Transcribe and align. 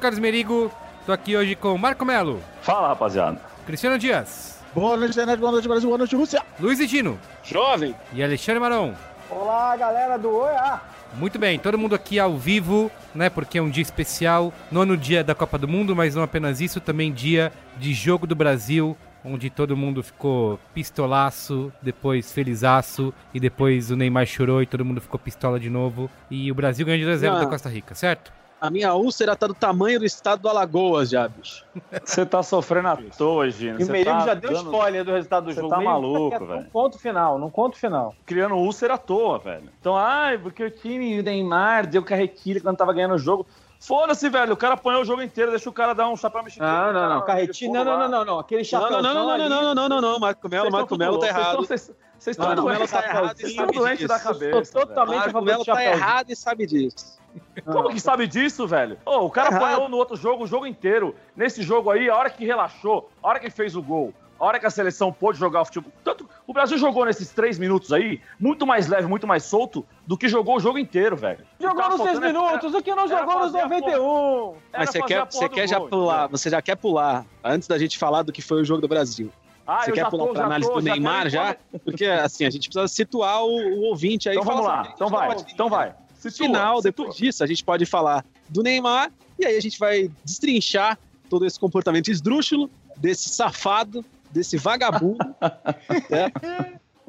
sou 0.00 0.08
o 0.08 0.08
Carlos 0.08 0.18
Merigo, 0.18 0.72
tô 1.04 1.12
aqui 1.12 1.36
hoje 1.36 1.54
com 1.54 1.76
Marco 1.76 2.04
Melo. 2.04 2.42
Fala, 2.62 2.88
rapaziada. 2.88 3.38
Cristiano 3.66 3.98
Dias. 3.98 4.58
Boa 4.74 4.96
noite, 4.96 5.12
internet, 5.12 5.38
boa 5.38 5.52
noite, 5.52 5.68
Brasil, 5.68 5.88
boa 5.88 5.98
noite, 5.98 6.16
Rússia. 6.16 6.42
Luiz 6.58 6.80
Edino. 6.80 7.18
Jovem. 7.44 7.94
E 8.14 8.22
Alexandre 8.22 8.60
Maron. 8.60 8.94
Olá, 9.30 9.76
galera 9.76 10.16
do 10.16 10.30
OEA. 10.30 10.80
Muito 11.14 11.38
bem, 11.38 11.58
todo 11.58 11.76
mundo 11.76 11.94
aqui 11.94 12.18
ao 12.18 12.36
vivo, 12.36 12.90
né? 13.14 13.28
Porque 13.28 13.58
é 13.58 13.62
um 13.62 13.68
dia 13.68 13.82
especial, 13.82 14.52
nono 14.72 14.96
dia 14.96 15.22
da 15.22 15.34
Copa 15.34 15.58
do 15.58 15.68
Mundo, 15.68 15.94
mas 15.94 16.14
não 16.14 16.22
apenas 16.22 16.60
isso, 16.60 16.80
também 16.80 17.12
dia 17.12 17.52
de 17.76 17.92
Jogo 17.92 18.26
do 18.26 18.34
Brasil, 18.34 18.96
onde 19.24 19.50
todo 19.50 19.76
mundo 19.76 20.02
ficou 20.02 20.58
pistolaço, 20.72 21.70
depois 21.82 22.32
felizaço, 22.32 23.12
e 23.34 23.40
depois 23.40 23.90
o 23.90 23.96
Neymar 23.96 24.24
chorou 24.24 24.62
e 24.62 24.66
todo 24.66 24.84
mundo 24.84 25.00
ficou 25.00 25.20
pistola 25.20 25.60
de 25.60 25.68
novo. 25.68 26.08
E 26.30 26.50
o 26.50 26.54
Brasil 26.54 26.86
ganhou 26.86 27.00
de 27.00 27.04
2 27.04 27.20
da 27.20 27.46
Costa 27.46 27.68
Rica, 27.68 27.94
certo? 27.94 28.39
A 28.60 28.68
minha 28.68 28.94
úlcera 28.94 29.34
tá 29.34 29.46
do 29.46 29.54
tamanho 29.54 29.98
do 29.98 30.04
estado 30.04 30.42
do 30.42 30.48
Alagoas 30.48 31.08
já, 31.08 31.26
bicho. 31.26 31.64
Você 32.04 32.26
tá 32.26 32.42
sofrendo 32.42 32.88
à 32.88 32.96
toa, 33.16 33.50
Gino. 33.50 33.80
E 33.80 33.84
o 33.84 33.90
Merigo 33.90 34.18
tá 34.18 34.26
já 34.26 34.34
deu 34.34 34.52
dando... 34.52 34.66
spoiler 34.66 35.04
do 35.04 35.12
resultado 35.12 35.44
do 35.44 35.52
Cê 35.52 35.60
jogo. 35.60 35.68
Você 35.70 35.74
tá 35.76 35.80
maluco, 35.80 36.46
velho. 36.46 36.60
No 36.60 36.70
ponto 36.70 36.98
final, 36.98 37.38
no 37.38 37.50
ponto 37.50 37.78
final. 37.78 38.14
Criando 38.26 38.56
úlcera 38.56 38.94
à 38.94 38.98
toa, 38.98 39.38
velho. 39.38 39.70
Então, 39.80 39.96
ai, 39.96 40.36
porque 40.36 40.62
o 40.62 40.70
time 40.70 41.22
Neymar 41.22 41.86
deu 41.86 42.04
carretilha 42.04 42.60
quando 42.60 42.76
tava 42.76 42.92
ganhando 42.92 43.14
o 43.14 43.18
jogo. 43.18 43.46
Foda-se, 43.80 44.28
velho. 44.28 44.52
O 44.52 44.56
cara 44.58 44.74
apanhou 44.74 45.00
o 45.00 45.04
jogo 45.06 45.22
inteiro, 45.22 45.50
deixa 45.50 45.70
o 45.70 45.72
cara 45.72 45.94
dar 45.94 46.06
um 46.10 46.16
chapéu 46.16 46.42
mexicano. 46.42 46.92
Não, 46.92 46.92
não, 46.92 47.14
não. 47.14 47.24
Carretilha, 47.24 47.82
não, 47.82 47.98
não, 47.98 48.08
não, 48.08 48.24
não. 48.26 48.38
Aquele 48.38 48.62
chapéu. 48.62 48.90
Não, 48.90 49.02
não, 49.02 49.14
não, 49.14 49.38
não, 49.38 49.48
não, 49.48 49.74
não, 49.74 49.88
não, 49.88 50.00
não. 50.02 50.18
Marco 50.18 50.50
Melo, 50.50 50.70
Marco 50.70 50.98
Melo 50.98 51.18
tá 51.18 51.28
errado. 51.28 51.66
Vocês 51.66 51.90
estão 52.26 52.54
doentes 52.54 52.90
tá 52.90 53.02
errado 53.02 53.34
Vocês 53.34 53.50
estão 53.52 53.66
doentes 53.68 54.06
da 54.06 54.20
cabeça. 54.20 54.72
Totalmente 54.78 55.32
Marco 55.32 55.40
Melo 55.40 55.64
tá 55.64 55.82
errado 55.82 56.30
e 56.30 56.36
sabe 56.36 56.66
disso. 56.66 57.18
Como 57.64 57.90
que 57.90 58.00
sabe 58.00 58.26
disso, 58.26 58.66
velho? 58.66 58.98
Oh, 59.04 59.26
o 59.26 59.30
cara 59.30 59.56
apanhou 59.56 59.88
no 59.88 59.96
outro 59.96 60.16
jogo 60.16 60.44
o 60.44 60.46
jogo 60.46 60.66
inteiro. 60.66 61.14
Nesse 61.36 61.62
jogo 61.62 61.90
aí, 61.90 62.08
a 62.08 62.16
hora 62.16 62.30
que 62.30 62.44
relaxou, 62.44 63.10
a 63.22 63.28
hora 63.28 63.40
que 63.40 63.50
fez 63.50 63.76
o 63.76 63.82
gol, 63.82 64.14
a 64.40 64.44
hora 64.46 64.58
que 64.58 64.64
a 64.64 64.70
seleção 64.70 65.12
pôde 65.12 65.38
jogar 65.38 65.60
o 65.60 65.64
futebol. 65.66 65.92
Tanto, 66.02 66.28
o 66.46 66.52
Brasil 66.54 66.78
jogou 66.78 67.04
nesses 67.04 67.30
três 67.30 67.58
minutos 67.58 67.92
aí, 67.92 68.22
muito 68.38 68.66
mais 68.66 68.88
leve, 68.88 69.06
muito 69.06 69.26
mais 69.26 69.44
solto 69.44 69.86
do 70.06 70.16
que 70.16 70.28
jogou 70.28 70.56
o 70.56 70.60
jogo 70.60 70.78
inteiro, 70.78 71.14
velho. 71.14 71.44
Jogou 71.60 71.90
nos 71.90 72.00
seis 72.00 72.18
minutos, 72.18 72.74
o 72.74 72.82
que 72.82 72.94
não 72.94 73.06
jogou 73.06 73.38
nos 73.38 73.52
91. 73.52 74.54
Mas 74.72 74.90
você 74.90 75.02
quer, 75.02 75.26
você 75.26 75.48
quer 75.48 75.68
já 75.68 75.78
gol, 75.78 75.88
pular, 75.88 76.26
você 76.26 76.48
já 76.48 76.62
quer 76.62 76.76
pular, 76.76 77.26
antes 77.44 77.68
da 77.68 77.78
gente 77.78 77.98
falar 77.98 78.22
do 78.22 78.32
que 78.32 78.40
foi 78.40 78.62
o 78.62 78.64
jogo 78.64 78.80
do 78.80 78.88
Brasil. 78.88 79.30
Ah, 79.66 79.84
você 79.84 79.92
quer 79.92 80.08
pular 80.08 80.32
pra 80.32 80.46
análise 80.46 80.68
tô, 80.68 80.76
do 80.76 80.82
Neymar 80.82 81.28
já? 81.28 81.56
Porque, 81.84 82.06
assim, 82.06 82.46
a 82.46 82.50
gente 82.50 82.68
precisa 82.68 82.88
situar 82.88 83.44
o, 83.44 83.50
o 83.50 83.80
ouvinte 83.82 84.28
aí. 84.28 84.34
Então 84.34 84.44
vamos 84.44 84.64
lá, 84.64 84.90
então 84.94 85.08
vai, 85.08 85.36
então 85.52 85.68
vai. 85.68 85.94
Final, 86.28 86.82
depois 86.82 87.14
disso, 87.16 87.42
a 87.42 87.46
gente 87.46 87.64
pode 87.64 87.86
falar 87.86 88.24
do 88.48 88.62
Neymar 88.62 89.12
e 89.38 89.46
aí 89.46 89.56
a 89.56 89.60
gente 89.60 89.78
vai 89.78 90.10
destrinchar 90.24 90.98
todo 91.28 91.46
esse 91.46 91.58
comportamento 91.58 92.10
esdrúxulo 92.10 92.68
desse 92.96 93.28
safado, 93.30 94.04
desse 94.30 94.56
vagabundo. 94.56 95.18
né? 96.10 96.30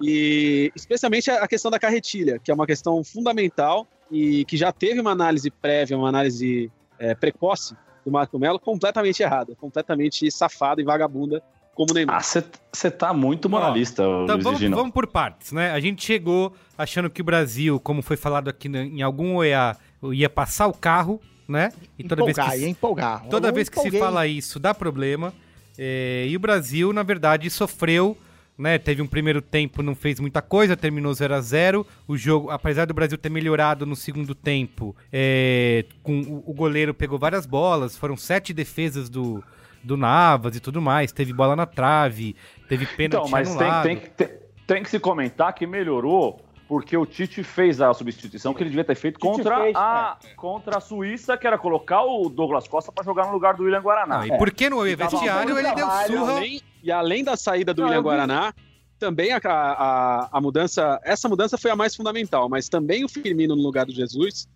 E 0.01 0.71
especialmente 0.75 1.29
a 1.29 1.47
questão 1.47 1.69
da 1.69 1.79
carretilha, 1.79 2.39
que 2.39 2.49
é 2.49 2.53
uma 2.53 2.65
questão 2.65 3.03
fundamental 3.03 3.87
e 4.09 4.45
que 4.45 4.57
já 4.57 4.71
teve 4.71 4.99
uma 4.99 5.11
análise 5.11 5.49
prévia, 5.49 5.97
uma 5.97 6.09
análise 6.09 6.71
é, 6.97 7.13
precoce 7.13 7.75
do 8.05 8.11
Marco 8.11 8.39
Melo 8.39 8.59
completamente 8.59 9.21
errada, 9.21 9.55
completamente 9.55 10.29
safada 10.31 10.81
e 10.81 10.83
vagabunda 10.83 11.43
como 11.75 11.93
Neymar. 11.93 12.17
Ah, 12.17 12.43
você 12.73 12.91
tá 12.91 13.13
muito 13.13 13.49
moralista, 13.49 14.07
Ó, 14.07 14.23
então, 14.23 14.39
vamos, 14.39 14.61
vamos, 14.61 14.91
por 14.91 15.07
partes, 15.07 15.51
né? 15.51 15.71
A 15.71 15.79
gente 15.79 16.03
chegou 16.03 16.53
achando 16.77 17.09
que 17.09 17.21
o 17.21 17.23
Brasil, 17.23 17.79
como 17.79 18.01
foi 18.01 18.17
falado 18.17 18.49
aqui 18.49 18.67
em 18.67 19.01
algum 19.01 19.37
OEA, 19.37 19.77
ia 20.11 20.29
passar 20.29 20.67
o 20.67 20.73
carro, 20.73 21.21
né? 21.47 21.71
E 21.97 22.03
toda 22.03 22.21
empolgar, 22.21 22.47
vez 22.47 22.59
que, 22.59 22.65
ia 22.65 22.69
empolgar. 22.69 23.25
Toda 23.29 23.51
vez 23.51 23.69
que 23.69 23.79
se 23.79 23.99
fala 23.99 24.27
isso, 24.27 24.59
dá 24.59 24.73
problema. 24.73 25.33
É, 25.77 26.25
e 26.27 26.35
o 26.35 26.39
Brasil, 26.39 26.91
na 26.93 27.03
verdade, 27.03 27.49
sofreu 27.49 28.17
né? 28.61 28.77
Teve 28.77 29.01
um 29.01 29.07
primeiro 29.07 29.41
tempo, 29.41 29.81
não 29.81 29.95
fez 29.95 30.19
muita 30.19 30.39
coisa, 30.39 30.77
terminou 30.77 31.11
0 31.11 31.33
a 31.33 31.41
0 31.41 31.87
O 32.07 32.15
jogo, 32.15 32.51
apesar 32.51 32.85
do 32.85 32.93
Brasil 32.93 33.17
ter 33.17 33.29
melhorado 33.29 33.87
no 33.87 33.95
segundo 33.95 34.35
tempo, 34.35 34.95
é, 35.11 35.83
com, 36.03 36.21
o, 36.21 36.43
o, 36.45 36.53
goleiro 36.53 36.93
pegou 36.93 37.17
várias 37.17 37.47
bolas, 37.47 37.97
foram 37.97 38.15
sete 38.15 38.53
defesas 38.53 39.09
do, 39.09 39.43
do 39.83 39.97
Navas 39.97 40.55
e 40.55 40.59
tudo 40.59 40.81
mais. 40.81 41.11
Teve 41.11 41.33
bola 41.33 41.55
na 41.55 41.65
trave, 41.65 42.35
teve 42.67 42.85
pênalti 42.85 43.27
então, 43.27 43.29
mas 43.29 43.49
anulado. 43.49 43.83
Tem, 43.83 43.97
tem, 43.97 44.09
tem, 44.09 44.29
tem 44.67 44.83
que 44.83 44.89
se 44.89 44.99
comentar 44.99 45.53
que 45.53 45.65
melhorou 45.65 46.39
porque 46.71 46.95
o 46.95 47.05
Tite 47.05 47.43
fez 47.43 47.81
a 47.81 47.93
substituição 47.93 48.53
que 48.53 48.63
ele 48.63 48.69
devia 48.69 48.85
ter 48.85 48.95
feito 48.95 49.19
contra, 49.19 49.59
fez, 49.59 49.75
a, 49.75 50.17
é. 50.23 50.33
contra 50.35 50.77
a 50.77 50.79
Suíça, 50.79 51.35
que 51.35 51.45
era 51.45 51.57
colocar 51.57 52.01
o 52.01 52.29
Douglas 52.29 52.65
Costa 52.65 52.93
para 52.93 53.03
jogar 53.03 53.25
no 53.25 53.33
lugar 53.33 53.55
do 53.55 53.63
William 53.63 53.81
Guaraná. 53.81 54.19
Não, 54.19 54.25
e 54.27 54.37
por 54.37 54.49
que 54.51 54.69
no 54.69 54.81
vestiário 54.83 55.59
ele 55.59 55.75
deu 55.75 55.85
surra? 56.07 56.37
Além, 56.37 56.61
e 56.81 56.89
além 56.89 57.25
da 57.25 57.35
saída 57.35 57.73
do 57.73 57.81
Não, 57.81 57.89
William 57.89 58.01
Guaraná, 58.01 58.53
também 58.97 59.33
a, 59.33 59.41
a, 59.43 60.29
a, 60.31 60.39
mudança, 60.39 60.97
essa 61.03 61.27
mudança 61.27 61.57
foi 61.57 61.71
a 61.71 61.75
mais 61.75 61.93
fundamental, 61.93 62.47
mas 62.47 62.69
também 62.69 63.03
o 63.03 63.09
Firmino 63.09 63.53
no 63.53 63.61
lugar 63.61 63.85
do 63.85 63.91
Jesus 63.91 64.47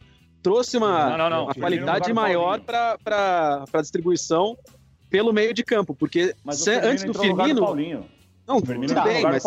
trouxe 0.42 0.78
uma, 0.78 1.18
não, 1.18 1.30
não, 1.30 1.44
uma 1.46 1.53
qualidade 1.53 2.13
maior 2.13 2.62
para 2.62 3.66
a 3.74 3.81
distribuição 3.81 4.57
pelo 5.15 5.31
meio 5.31 5.53
de 5.53 5.63
campo, 5.63 5.95
porque 5.95 6.35
se, 6.51 6.71
antes 6.71 7.05
do 7.05 7.13
Firmino. 7.13 8.05
Não, 8.45 8.59
Firmino 8.59 8.93
tudo 8.93 9.03
bem, 9.03 9.23
mas 9.23 9.43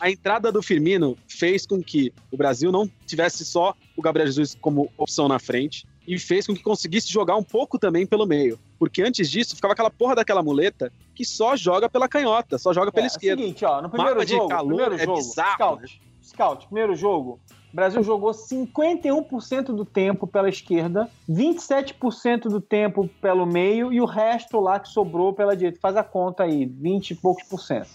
a 0.00 0.10
entrada 0.10 0.50
do 0.50 0.60
Firmino 0.60 1.16
fez 1.28 1.64
com 1.64 1.80
que 1.80 2.12
o 2.32 2.36
Brasil 2.36 2.72
não 2.72 2.90
tivesse 3.06 3.44
só 3.44 3.76
o 3.96 4.02
Gabriel 4.02 4.26
Jesus 4.26 4.56
como 4.60 4.90
opção 4.98 5.28
na 5.28 5.38
frente 5.38 5.86
e 6.04 6.18
fez 6.18 6.48
com 6.48 6.54
que 6.54 6.62
conseguisse 6.64 7.12
jogar 7.12 7.36
um 7.36 7.44
pouco 7.44 7.78
também 7.78 8.04
pelo 8.06 8.26
meio. 8.26 8.58
Porque 8.76 9.00
antes 9.00 9.30
disso 9.30 9.54
ficava 9.54 9.72
aquela 9.72 9.90
porra 9.90 10.16
daquela 10.16 10.42
muleta 10.42 10.92
que 11.14 11.24
só 11.24 11.54
joga 11.54 11.88
pela 11.88 12.08
canhota, 12.08 12.58
só 12.58 12.72
joga 12.72 12.90
pela 12.90 13.06
é, 13.06 13.08
esquerda. 13.08 13.40
É 13.40 13.44
o 13.44 13.46
seguinte, 13.46 13.64
ó, 13.64 13.80
no 13.80 13.88
primeiro 13.88 14.16
Mapa 14.16 14.26
jogo, 14.26 14.42
de 14.42 14.48
calor 14.48 14.68
primeiro 14.68 14.94
é 14.96 15.04
jogo, 15.04 15.16
bizarro, 15.18 15.54
Scout, 15.54 15.82
né? 15.82 15.88
Scout, 16.24 16.66
primeiro 16.66 16.96
jogo, 16.96 17.40
o 17.72 17.76
Brasil 17.76 18.02
jogou 18.02 18.30
51% 18.30 19.64
do 19.74 19.84
tempo 19.84 20.26
pela 20.26 20.48
esquerda, 20.48 21.08
27% 21.28 22.44
do 22.44 22.60
tempo 22.60 23.08
pelo 23.20 23.44
meio 23.44 23.92
e 23.92 24.00
o 24.00 24.06
resto 24.06 24.58
lá 24.58 24.80
que 24.80 24.88
sobrou 24.88 25.32
pela 25.32 25.54
direita. 25.54 25.78
Faz 25.80 25.96
a 25.96 26.02
conta 26.02 26.44
aí, 26.44 26.64
20 26.64 27.10
e 27.10 27.14
poucos 27.14 27.44
por 27.44 27.60
cento. 27.60 27.88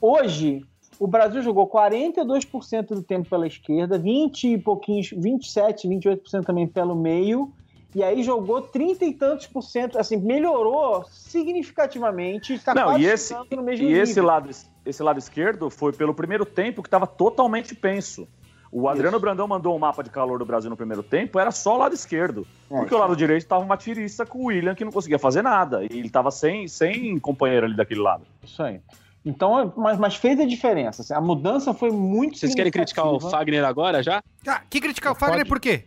Hoje, 0.00 0.64
o 0.98 1.06
Brasil 1.06 1.42
jogou 1.42 1.68
42% 1.68 2.88
do 2.88 3.02
tempo 3.02 3.28
pela 3.28 3.46
esquerda, 3.46 3.98
20 3.98 4.52
e 4.52 4.58
pouquinhos, 4.58 5.10
27, 5.16 5.88
28% 5.88 6.44
também 6.44 6.66
pelo 6.66 6.94
meio, 6.94 7.52
e 7.94 8.04
aí 8.04 8.22
jogou 8.22 8.62
30 8.62 9.04
e 9.04 9.12
tantos 9.12 9.46
por 9.48 9.62
cento, 9.62 9.98
assim, 9.98 10.16
melhorou 10.16 11.04
significativamente, 11.10 12.54
está 12.54 12.72
Não, 12.72 12.96
e 12.96 13.06
esse, 13.06 13.34
no 13.34 13.62
mesmo 13.62 13.84
e 13.84 13.88
nível. 13.88 14.02
esse 14.02 14.20
lado, 14.20 14.50
esse 14.86 15.02
lado 15.02 15.18
esquerdo 15.18 15.68
foi 15.68 15.92
pelo 15.92 16.14
primeiro 16.14 16.46
tempo 16.46 16.82
que 16.82 16.86
estava 16.86 17.06
totalmente 17.06 17.74
penso. 17.74 18.28
O 18.72 18.88
Adriano 18.88 19.16
Isso. 19.16 19.20
Brandão 19.20 19.48
mandou 19.48 19.74
um 19.74 19.78
mapa 19.78 20.02
de 20.02 20.10
calor 20.10 20.38
do 20.38 20.46
Brasil 20.46 20.70
no 20.70 20.76
primeiro 20.76 21.02
tempo, 21.02 21.38
era 21.40 21.50
só 21.50 21.74
o 21.74 21.78
lado 21.78 21.94
esquerdo. 21.94 22.46
É, 22.70 22.76
porque 22.78 22.94
o 22.94 22.98
lado 22.98 23.16
direito 23.16 23.42
estava 23.42 23.64
uma 23.64 23.76
tiriça 23.76 24.24
com 24.24 24.38
o 24.38 24.44
William 24.46 24.74
que 24.74 24.84
não 24.84 24.92
conseguia 24.92 25.18
fazer 25.18 25.42
nada. 25.42 25.82
E 25.82 25.86
ele 25.90 26.06
estava 26.06 26.30
sem, 26.30 26.68
sem 26.68 27.18
companheiro 27.18 27.66
ali 27.66 27.76
daquele 27.76 28.00
lado. 28.00 28.24
Isso 28.42 28.62
aí. 28.62 28.80
Então, 29.24 29.72
mas, 29.76 29.98
mas 29.98 30.14
fez 30.14 30.38
a 30.40 30.46
diferença. 30.46 31.02
Assim, 31.02 31.12
a 31.12 31.20
mudança 31.20 31.74
foi 31.74 31.90
muito 31.90 32.38
Vocês 32.38 32.54
querem 32.54 32.72
criticar 32.72 33.06
o 33.06 33.20
Fagner 33.20 33.64
agora 33.64 34.02
já? 34.02 34.22
Ah, 34.46 34.62
que 34.70 34.80
criticar 34.80 35.12
o 35.12 35.14
Fagner 35.14 35.40
Pode. 35.40 35.48
por 35.48 35.60
quê? 35.60 35.84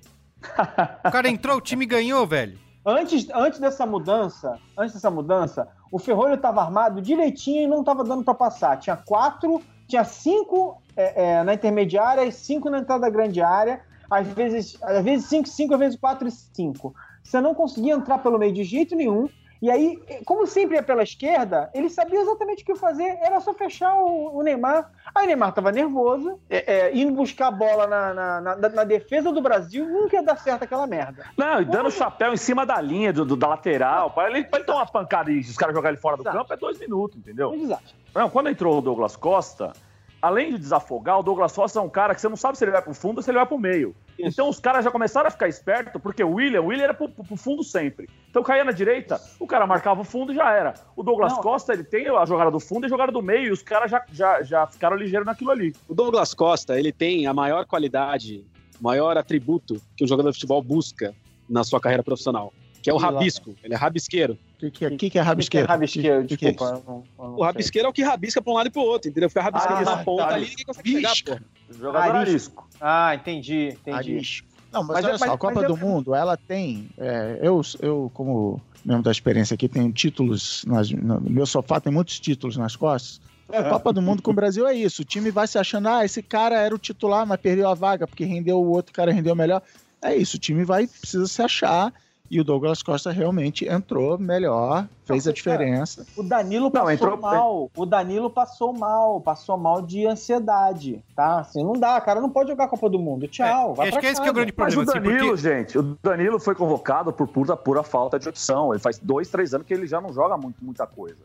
o 1.05 1.11
cara 1.11 1.29
entrou, 1.29 1.57
o 1.57 1.61
time 1.61 1.85
ganhou, 1.85 2.27
velho. 2.27 2.59
Antes, 2.85 3.27
antes 3.33 3.59
dessa 3.59 3.85
mudança, 3.85 4.59
antes 4.77 4.93
dessa 4.93 5.09
mudança, 5.09 5.67
o 5.89 5.97
Ferrolho 5.97 6.33
estava 6.33 6.61
armado 6.61 7.01
direitinho 7.01 7.63
e 7.63 7.67
não 7.67 7.79
estava 7.79 8.03
dando 8.03 8.23
para 8.23 8.33
passar. 8.33 8.77
Tinha 8.77 8.97
quatro, 8.97 9.61
tinha 9.93 10.03
cinco 10.03 10.81
é, 10.97 11.23
é, 11.23 11.43
na 11.43 11.53
intermediária 11.53 12.25
e 12.25 12.31
cinco 12.31 12.67
na 12.67 12.79
entrada 12.79 13.01
da 13.01 13.09
grande 13.09 13.41
área. 13.41 13.81
Às 14.09 14.27
vezes, 14.27 14.77
às 14.81 15.03
vezes 15.03 15.27
cinco, 15.27 15.47
cinco, 15.47 15.73
às 15.75 15.79
vezes 15.79 15.99
quatro 15.99 16.27
e 16.27 16.31
cinco. 16.31 16.95
Você 17.23 17.39
não 17.39 17.53
conseguia 17.53 17.93
entrar 17.93 18.17
pelo 18.17 18.39
meio 18.39 18.51
de 18.51 18.63
jeito 18.63 18.95
nenhum. 18.95 19.29
E 19.61 19.71
aí, 19.71 19.97
como 20.25 20.45
sempre 20.45 20.75
ia 20.75 20.83
pela 20.83 21.03
esquerda, 21.03 21.69
ele 21.73 21.89
sabia 21.89 22.19
exatamente 22.19 22.63
o 22.63 22.65
que 22.65 22.75
fazer, 22.75 23.17
era 23.21 23.39
só 23.39 23.53
fechar 23.53 23.95
o, 23.95 24.37
o 24.37 24.43
Neymar. 24.43 24.91
Aí 25.15 25.23
o 25.23 25.27
Neymar 25.27 25.49
estava 25.49 25.71
nervoso, 25.71 26.37
é, 26.49 26.89
é, 26.89 26.97
indo 26.97 27.13
buscar 27.13 27.47
a 27.47 27.51
bola 27.51 27.87
na, 27.87 28.13
na, 28.13 28.41
na, 28.41 28.69
na, 28.69 28.83
defesa 28.83 29.31
do 29.31 29.41
Brasil, 29.41 29.87
nunca 29.87 30.17
ia 30.17 30.23
dar 30.23 30.37
certo 30.37 30.63
aquela 30.63 30.85
merda. 30.85 31.27
Não, 31.37 31.61
e 31.61 31.65
dando 31.65 31.89
chapéu 31.89 32.33
em 32.33 32.37
cima 32.37 32.65
da 32.65 32.81
linha, 32.81 33.13
do, 33.13 33.23
do 33.23 33.37
da 33.37 33.47
lateral, 33.47 34.11
para 34.11 34.29
ele, 34.29 34.45
ele 34.51 34.63
tomar 34.65 34.79
uma 34.79 34.85
pancada 34.85 35.31
e 35.31 35.39
os 35.39 35.55
caras 35.55 35.73
jogarem 35.73 35.95
ele 35.95 36.01
fora 36.01 36.17
do 36.17 36.23
Exato. 36.23 36.37
campo, 36.39 36.53
é 36.53 36.57
dois 36.57 36.77
minutos, 36.77 37.17
entendeu? 37.17 37.53
Exato. 37.53 38.02
Não, 38.13 38.29
quando 38.29 38.49
entrou 38.49 38.77
o 38.77 38.81
Douglas 38.81 39.15
Costa, 39.15 39.73
além 40.21 40.51
de 40.51 40.57
desafogar, 40.57 41.19
o 41.19 41.23
Douglas 41.23 41.51
Costa 41.51 41.79
é 41.79 41.81
um 41.81 41.89
cara 41.89 42.15
que 42.15 42.21
você 42.21 42.29
não 42.29 42.37
sabe 42.37 42.57
se 42.57 42.63
ele 42.63 42.71
vai 42.71 42.81
pro 42.81 42.93
fundo 42.93 43.17
ou 43.17 43.23
se 43.23 43.29
ele 43.29 43.37
vai 43.37 43.45
pro 43.45 43.59
meio. 43.59 43.93
Isso. 44.17 44.29
Então 44.29 44.47
os 44.47 44.57
caras 44.57 44.85
já 44.85 44.89
começaram 44.89 45.27
a 45.27 45.31
ficar 45.31 45.49
espertos, 45.49 46.01
porque 46.01 46.23
o 46.23 46.35
William, 46.35 46.61
o 46.61 46.67
William 46.67 46.85
era 46.85 46.93
pro, 46.93 47.09
pro, 47.09 47.35
fundo 47.35 47.61
sempre. 47.61 48.07
Então 48.29 48.41
caía 48.41 48.63
na 48.63 48.71
direita, 48.71 49.19
o 49.37 49.45
cara 49.45 49.67
marcava 49.67 49.99
o 49.99 50.05
fundo 50.05 50.31
e 50.31 50.35
já 50.35 50.49
era. 50.51 50.75
O 50.95 51.03
Douglas 51.03 51.33
não. 51.33 51.41
Costa, 51.41 51.73
ele 51.73 51.83
tem 51.83 52.07
a 52.07 52.25
jogada 52.25 52.49
do 52.49 52.59
fundo 52.59 52.85
e 52.85 52.87
a 52.87 52.89
jogada 52.89 53.11
do 53.11 53.21
meio, 53.21 53.47
e 53.47 53.51
os 53.51 53.61
caras 53.61 53.91
já, 53.91 54.05
já, 54.13 54.41
já 54.43 54.65
ficaram 54.67 54.95
ligeiros 54.95 55.25
naquilo 55.25 55.51
ali. 55.51 55.75
O 55.89 55.93
Douglas 55.93 56.33
Costa, 56.33 56.79
ele 56.79 56.93
tem 56.93 57.27
a 57.27 57.33
maior 57.33 57.65
qualidade, 57.65 58.45
maior 58.79 59.17
atributo 59.17 59.81
que 59.97 60.05
um 60.05 60.07
jogador 60.07 60.29
de 60.29 60.35
futebol 60.35 60.61
busca 60.61 61.13
na 61.49 61.65
sua 61.65 61.81
carreira 61.81 62.03
profissional, 62.03 62.53
que 62.81 62.89
é 62.89 62.93
o 62.93 62.97
rabisco. 62.97 63.55
Ele 63.61 63.73
é 63.73 63.77
rabisqueiro. 63.77 64.37
O 64.67 64.71
que, 64.71 64.89
que, 64.97 65.09
que, 65.09 65.19
é 65.19 65.21
rabisqueiro? 65.21 65.67
Que 65.67 65.71
é 65.71 65.75
rabisqueiro, 65.75 66.25
que, 66.25 66.37
desculpa. 66.37 66.73
Que 66.73 66.81
é 66.81 66.91
não, 66.91 67.03
não 67.17 67.35
o 67.35 67.43
rabisqueiro 67.43 67.87
é 67.87 67.89
o 67.89 67.93
que 67.93 68.03
rabisca 68.03 68.41
pra 68.41 68.53
um 68.53 68.55
lado 68.55 68.67
e 68.67 68.69
pro 68.69 68.81
outro, 68.81 69.09
entendeu? 69.09 69.29
Fica 69.29 69.41
rabiscando 69.41 69.89
ah, 69.89 69.97
na 69.97 70.03
ponta 70.03 70.27
tá, 70.27 70.33
ali 70.35 70.45
e 70.45 70.49
ninguém 70.49 70.65
consegue 70.65 70.93
pegar, 70.93 71.13
pô. 71.25 71.39
Jogador 71.77 72.15
arisco. 72.15 72.69
Ah, 72.79 73.15
entendi, 73.15 73.69
entendi. 73.69 73.97
Arisco. 73.97 74.47
Não, 74.71 74.83
mas, 74.83 74.95
mas 74.95 75.05
olha 75.05 75.13
é, 75.13 75.17
só, 75.17 75.25
mas, 75.25 75.35
a 75.35 75.37
Copa 75.37 75.63
do 75.63 75.73
eu... 75.73 75.77
Mundo, 75.77 76.15
ela 76.15 76.35
tem. 76.35 76.89
É, 76.97 77.39
eu, 77.41 77.61
eu, 77.79 78.11
como 78.13 78.59
membro 78.83 79.03
da 79.03 79.11
experiência 79.11 79.53
aqui, 79.53 79.67
tenho 79.67 79.91
títulos. 79.91 80.65
Nas, 80.65 80.89
no 80.89 81.21
meu 81.21 81.45
sofá 81.45 81.79
tem 81.79 81.93
muitos 81.93 82.19
títulos 82.19 82.57
nas 82.57 82.75
costas. 82.75 83.21
A 83.49 83.63
Copa 83.69 83.93
do 83.93 84.01
Mundo 84.01 84.21
com 84.23 84.31
o 84.31 84.33
Brasil 84.33 84.67
é 84.67 84.73
isso. 84.73 85.03
O 85.03 85.05
time 85.05 85.29
vai 85.29 85.47
se 85.47 85.59
achando, 85.59 85.87
ah, 85.87 86.03
esse 86.03 86.23
cara 86.23 86.59
era 86.59 86.73
o 86.73 86.79
titular, 86.79 87.25
mas 87.25 87.39
perdeu 87.39 87.69
a 87.69 87.73
vaga 87.73 88.07
porque 88.07 88.25
rendeu 88.25 88.57
o 88.57 88.69
outro 88.69 88.93
cara 88.93 89.11
rendeu 89.11 89.35
melhor. 89.35 89.61
É 90.01 90.15
isso, 90.15 90.37
o 90.37 90.39
time 90.39 90.65
vai 90.65 90.87
precisa 90.87 91.27
se 91.27 91.41
achar 91.41 91.93
e 92.29 92.39
o 92.39 92.43
Douglas 92.43 92.81
Costa 92.81 93.11
realmente 93.11 93.67
entrou 93.67 94.17
melhor, 94.17 94.87
fez 95.05 95.27
a 95.27 95.31
diferença. 95.31 96.05
O 96.17 96.23
Danilo 96.23 96.71
passou 96.71 96.85
não, 96.85 96.91
entrou... 96.93 97.17
mal, 97.17 97.71
o 97.75 97.85
Danilo 97.85 98.29
passou 98.29 98.73
mal, 98.73 99.21
passou 99.21 99.57
mal 99.57 99.81
de 99.81 100.07
ansiedade, 100.07 101.03
tá? 101.15 101.41
Assim, 101.41 101.63
não 101.63 101.73
dá, 101.73 101.99
cara 102.01 102.21
não 102.21 102.29
pode 102.29 102.49
jogar 102.49 102.65
a 102.65 102.67
Copa 102.67 102.89
do 102.89 102.97
Mundo. 102.97 103.27
Tchau, 103.27 103.73
é, 103.73 103.75
vai 103.75 103.89
Acho 103.89 103.99
que 103.99 104.05
esse 104.07 104.21
que 104.21 104.27
é 104.27 104.31
o 104.31 104.33
grande 104.33 104.51
problema. 104.51 104.83
Mas 104.83 104.89
o 104.89 104.99
Danilo, 104.99 105.15
assim, 105.15 105.27
porque... 105.27 105.41
gente, 105.41 105.77
o 105.77 105.97
Danilo 106.01 106.39
foi 106.39 106.55
convocado 106.55 107.13
por 107.13 107.27
pura, 107.27 107.55
pura 107.55 107.83
falta 107.83 108.17
de 108.17 108.27
opção. 108.27 108.73
Ele 108.73 108.79
faz 108.79 108.97
dois, 108.97 109.29
três 109.29 109.53
anos 109.53 109.67
que 109.67 109.73
ele 109.73 109.85
já 109.85 110.01
não 110.01 110.13
joga 110.13 110.37
muito, 110.37 110.63
muita 110.63 110.87
coisa. 110.87 111.21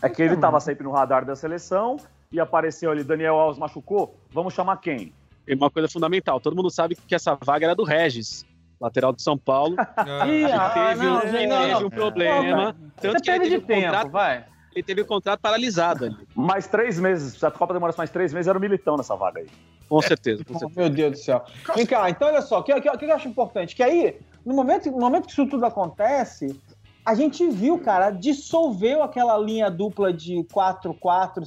É 0.00 0.08
que 0.08 0.22
ele 0.22 0.34
estava 0.34 0.60
sempre 0.60 0.84
no 0.84 0.92
radar 0.92 1.24
da 1.24 1.34
seleção 1.34 1.96
e 2.30 2.40
apareceu 2.40 2.90
ali, 2.90 3.02
Daniel 3.02 3.34
Alves 3.34 3.58
machucou, 3.58 4.14
vamos 4.30 4.54
chamar 4.54 4.76
quem? 4.78 5.12
Uma 5.48 5.70
coisa 5.70 5.88
fundamental, 5.88 6.40
todo 6.40 6.56
mundo 6.56 6.70
sabe 6.70 6.96
que 6.96 7.14
essa 7.14 7.36
vaga 7.40 7.66
era 7.66 7.74
do 7.74 7.84
Regis 7.84 8.44
lateral 8.80 9.12
de 9.12 9.22
São 9.22 9.36
Paulo, 9.36 9.76
ah, 9.96 10.26
Ih, 10.26 10.46
teve, 10.74 11.06
não, 11.06 11.18
um, 11.18 11.20
gente, 11.22 11.46
não, 11.46 11.62
teve 11.62 11.84
um 11.84 11.90
problema. 11.90 12.56
Não, 12.72 12.90
tanto 13.00 13.22
que 13.22 13.30
ele 13.30 13.40
teve 13.40 13.58
de 13.60 13.66
tempo, 13.66 13.84
contrato, 13.84 14.10
vai. 14.10 14.44
Ele 14.74 14.82
teve 14.82 15.00
o 15.00 15.06
contrato 15.06 15.40
paralisado 15.40 16.04
ali. 16.04 16.28
Mais 16.34 16.66
três 16.66 17.00
meses, 17.00 17.38
se 17.38 17.46
a 17.46 17.50
Copa 17.50 17.72
demorasse 17.72 17.96
mais 17.96 18.10
três 18.10 18.32
meses, 18.32 18.46
era 18.46 18.58
o 18.58 18.60
Militão 18.60 18.96
nessa 18.96 19.16
vaga 19.16 19.40
aí. 19.40 19.46
Com 19.88 20.02
certeza, 20.02 20.44
com 20.44 20.58
certeza. 20.58 20.80
Meu 20.80 20.90
Deus 20.90 21.12
do 21.12 21.18
céu. 21.18 21.44
Vem 21.74 21.86
cá, 21.86 22.10
então 22.10 22.28
olha 22.28 22.42
só, 22.42 22.60
o 22.60 22.62
que, 22.62 22.78
que, 22.80 22.98
que 22.98 23.04
eu 23.04 23.14
acho 23.14 23.28
importante? 23.28 23.74
Que 23.74 23.82
aí, 23.82 24.18
no 24.44 24.54
momento, 24.54 24.90
no 24.90 24.98
momento 24.98 25.26
que 25.26 25.32
isso 25.32 25.46
tudo 25.46 25.64
acontece, 25.64 26.60
a 27.06 27.14
gente 27.14 27.48
viu, 27.48 27.78
cara, 27.78 28.10
dissolveu 28.10 29.00
aquela 29.00 29.38
linha 29.38 29.70
dupla 29.70 30.12
de 30.12 30.42
4-4, 30.52 31.42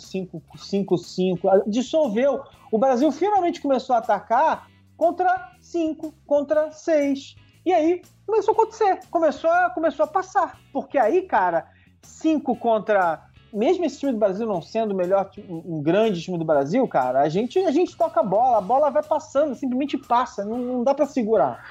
5-5, 0.56 1.64
dissolveu. 1.68 2.42
O 2.72 2.78
Brasil 2.78 3.12
finalmente 3.12 3.60
começou 3.60 3.94
a 3.94 4.00
atacar 4.00 4.70
contra 4.96 5.52
5, 5.70 6.14
contra 6.26 6.72
6. 6.72 7.36
E 7.66 7.72
aí 7.72 8.02
começou 8.26 8.54
a 8.54 8.56
acontecer, 8.56 9.00
começou 9.12 9.50
a, 9.50 9.70
começou 9.70 10.04
a 10.04 10.08
passar. 10.08 10.60
Porque 10.74 10.98
aí, 10.98 11.22
cara, 11.24 11.68
5 12.02 12.56
contra. 12.56 13.24
Mesmo 13.52 13.84
esse 13.84 14.00
time 14.00 14.12
do 14.12 14.20
Brasil 14.20 14.46
não 14.46 14.62
sendo 14.62 14.92
o 14.92 14.96
melhor, 14.96 15.32
um 15.50 15.82
grande 15.82 16.22
time 16.22 16.38
do 16.38 16.46
Brasil, 16.46 16.88
cara, 16.88 17.22
a 17.22 17.30
gente, 17.30 17.58
a 17.58 17.72
gente 17.72 17.98
toca 17.98 18.20
a 18.20 18.24
bola, 18.24 18.60
a 18.60 18.62
bola 18.62 18.92
vai 18.92 19.02
passando, 19.02 19.56
simplesmente 19.56 19.98
passa, 19.98 20.46
não, 20.46 20.60
não 20.60 20.84
dá 20.84 20.94
para 20.94 21.08
segurar. 21.08 21.66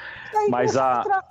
Mas 0.49 0.77
a. 0.77 1.25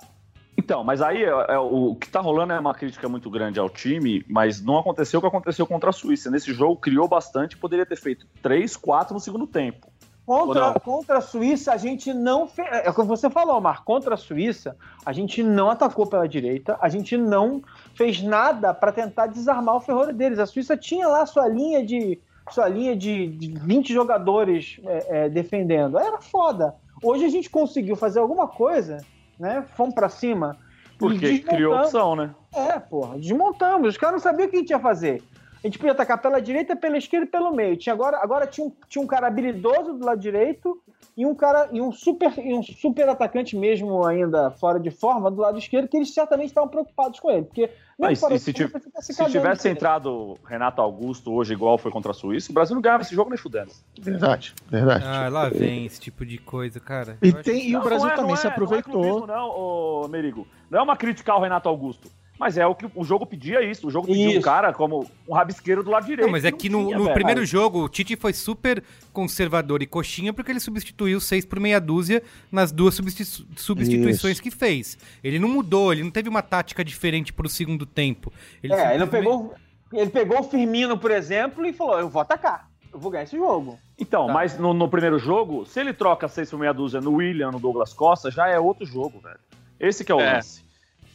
Então, 0.56 0.82
mas 0.82 1.02
aí 1.02 1.22
é, 1.22 1.28
é, 1.28 1.58
o 1.58 1.94
que 1.94 2.08
tá 2.08 2.20
rolando 2.20 2.52
é 2.52 2.58
uma 2.58 2.74
crítica 2.74 3.08
muito 3.08 3.30
grande 3.30 3.60
ao 3.60 3.68
time, 3.68 4.24
mas 4.28 4.60
não 4.60 4.78
aconteceu 4.78 5.18
o 5.18 5.20
que 5.20 5.28
aconteceu 5.28 5.66
contra 5.66 5.90
a 5.90 5.92
Suíça. 5.92 6.30
Nesse 6.30 6.52
jogo 6.52 6.76
criou 6.76 7.06
bastante, 7.06 7.56
poderia 7.56 7.86
ter 7.86 7.96
feito 7.96 8.26
3, 8.42 8.74
4 8.76 9.14
no 9.14 9.20
segundo 9.20 9.46
tempo. 9.46 9.86
Contra, 10.28 10.78
contra 10.78 11.18
a 11.18 11.20
Suíça, 11.22 11.72
a 11.72 11.78
gente 11.78 12.12
não 12.12 12.46
fez. 12.46 12.68
É 12.70 12.90
o 12.90 12.94
que 12.94 13.02
você 13.02 13.30
falou, 13.30 13.58
Mar. 13.62 13.82
Contra 13.82 14.12
a 14.12 14.16
Suíça, 14.18 14.76
a 15.06 15.10
gente 15.10 15.42
não 15.42 15.70
atacou 15.70 16.06
pela 16.06 16.28
direita, 16.28 16.76
a 16.82 16.88
gente 16.90 17.16
não 17.16 17.62
fez 17.94 18.20
nada 18.20 18.74
para 18.74 18.92
tentar 18.92 19.28
desarmar 19.28 19.76
o 19.76 19.80
ferrolho 19.80 20.12
deles. 20.12 20.38
A 20.38 20.44
Suíça 20.44 20.76
tinha 20.76 21.08
lá 21.08 21.24
sua 21.24 21.48
linha 21.48 21.82
de 21.82 22.20
sua 22.50 22.68
linha 22.68 22.94
de, 22.94 23.26
de 23.28 23.58
20 23.58 23.90
jogadores 23.90 24.78
é, 24.84 25.06
é, 25.08 25.28
defendendo. 25.30 25.98
Era 25.98 26.20
foda. 26.20 26.74
Hoje 27.02 27.24
a 27.24 27.30
gente 27.30 27.48
conseguiu 27.48 27.96
fazer 27.96 28.20
alguma 28.20 28.46
coisa, 28.46 28.98
né? 29.40 29.64
Fomos 29.76 29.94
para 29.94 30.10
cima. 30.10 30.58
Porque 30.98 31.38
criou 31.38 31.74
opção, 31.74 32.14
né? 32.14 32.34
É, 32.54 32.78
porra, 32.78 33.18
desmontamos. 33.18 33.88
Os 33.88 33.96
caras 33.96 34.16
não 34.16 34.20
sabiam 34.20 34.46
o 34.46 34.50
que 34.50 34.56
a 34.56 34.60
gente 34.60 34.70
ia 34.70 34.78
fazer. 34.78 35.22
A 35.68 35.70
gente 35.70 35.78
podia 35.78 35.92
atacar 35.92 36.16
pela 36.16 36.40
direita, 36.40 36.74
pela 36.74 36.96
esquerda 36.96 37.26
e 37.26 37.28
pelo 37.28 37.52
meio. 37.52 37.76
Tinha 37.76 37.92
agora 37.92 38.16
agora 38.22 38.46
tinha, 38.46 38.66
um, 38.66 38.72
tinha 38.88 39.04
um 39.04 39.06
cara 39.06 39.26
habilidoso 39.26 39.92
do 39.92 40.06
lado 40.06 40.18
direito 40.18 40.82
e 41.14 41.26
um 41.26 41.34
cara 41.34 41.68
e 41.70 41.78
um 41.78 41.92
super 41.92 42.32
e 42.38 42.54
um 42.54 42.62
super 42.62 43.06
atacante 43.06 43.54
mesmo 43.54 44.02
ainda 44.06 44.50
fora 44.50 44.80
de 44.80 44.90
forma 44.90 45.30
do 45.30 45.42
lado 45.42 45.58
esquerdo 45.58 45.86
que 45.86 45.98
eles 45.98 46.14
certamente 46.14 46.48
estavam 46.48 46.70
preocupados 46.70 47.20
com 47.20 47.30
ele, 47.30 47.42
porque 47.42 47.70
mas, 47.98 48.22
e 48.22 48.38
se, 48.38 48.52
se, 48.52 49.12
se 49.12 49.24
tivesse 49.26 49.68
entrado 49.68 50.38
Renato 50.46 50.80
Augusto 50.80 51.32
hoje 51.32 51.52
igual 51.52 51.76
foi 51.76 51.90
contra 51.90 52.12
a 52.12 52.14
Suíça, 52.14 52.50
o 52.50 52.54
Brasil 52.54 52.74
não 52.74 52.80
ganhava 52.80 53.02
esse 53.02 53.14
jogo 53.14 53.28
nem 53.28 53.36
fudendo. 53.36 53.72
Verdade, 54.00 54.54
verdade. 54.68 55.04
Ah, 55.04 55.28
lá 55.28 55.48
vem 55.48 55.84
esse 55.84 56.00
tipo 56.00 56.24
de 56.24 56.38
coisa, 56.38 56.78
cara. 56.78 57.18
E, 57.20 57.32
tem, 57.32 57.68
e 57.68 57.76
o 57.76 57.82
Brasil 57.82 58.06
não, 58.06 58.14
é, 58.14 58.16
também 58.16 58.36
se 58.36 58.46
aproveitou. 58.46 59.26
Não, 59.26 59.34
é, 59.34 59.36
não, 59.36 59.48
ô, 59.50 60.08
Merigo. 60.08 60.46
Não 60.70 60.78
é 60.78 60.82
uma 60.82 60.96
crítica 60.96 61.32
ao 61.32 61.40
Renato 61.40 61.68
Augusto. 61.68 62.08
Mas 62.38 62.56
é 62.56 62.66
o 62.66 62.74
que 62.74 62.86
o 62.94 63.04
jogo 63.04 63.26
pedia 63.26 63.62
isso. 63.62 63.88
O 63.88 63.90
jogo 63.90 64.06
pedia 64.06 64.28
isso. 64.28 64.38
um 64.38 64.42
cara 64.42 64.72
como 64.72 65.10
um 65.26 65.34
rabisqueiro 65.34 65.82
do 65.82 65.90
lado 65.90 66.06
direito. 66.06 66.26
Não, 66.26 66.32
mas 66.32 66.44
é 66.44 66.52
que 66.52 66.68
no, 66.68 66.86
tinha, 66.86 66.98
no 66.98 67.12
primeiro 67.12 67.44
jogo 67.44 67.84
o 67.84 67.88
Tite 67.88 68.14
foi 68.16 68.32
super 68.32 68.82
conservador 69.12 69.82
e 69.82 69.86
coxinha 69.86 70.32
porque 70.32 70.52
ele 70.52 70.60
substituiu 70.60 71.20
seis 71.20 71.44
por 71.44 71.58
meia 71.58 71.80
dúzia 71.80 72.22
nas 72.52 72.70
duas 72.70 72.94
substitu 72.94 73.46
substituições 73.56 74.34
isso. 74.34 74.42
que 74.42 74.50
fez. 74.50 74.96
Ele 75.22 75.38
não 75.38 75.48
mudou, 75.48 75.92
ele 75.92 76.04
não 76.04 76.10
teve 76.10 76.28
uma 76.28 76.42
tática 76.42 76.84
diferente 76.84 77.32
pro 77.32 77.48
segundo 77.48 77.84
tempo. 77.84 78.32
Ele 78.62 78.72
é, 78.72 78.94
ele 78.94 79.06
pegou. 79.06 79.54
Ele 79.92 80.10
pegou 80.10 80.40
o 80.40 80.44
Firmino, 80.44 80.98
por 80.98 81.10
exemplo, 81.10 81.64
e 81.64 81.72
falou: 81.72 81.98
Eu 81.98 82.08
vou 82.08 82.20
atacar. 82.22 82.68
Eu 82.92 82.98
vou 82.98 83.10
ganhar 83.10 83.24
esse 83.24 83.36
jogo. 83.36 83.78
Então, 83.98 84.26
tá. 84.26 84.32
mas 84.32 84.58
no, 84.58 84.72
no, 84.72 84.88
primeiro 84.88 85.18
jogo, 85.18 85.66
se 85.66 85.80
ele 85.80 85.92
troca 85.92 86.28
seis 86.28 86.50
por 86.50 86.58
meia 86.58 86.72
dúzia 86.72 87.00
no 87.00 87.14
William, 87.14 87.50
no 87.50 87.58
Douglas 87.58 87.92
Costa, 87.92 88.30
já 88.30 88.48
é 88.48 88.58
outro 88.58 88.86
jogo, 88.86 89.18
velho. 89.20 89.38
Esse 89.78 90.04
que 90.04 90.12
é 90.12 90.14
o 90.14 90.20
é. 90.20 90.34
lance. 90.34 90.67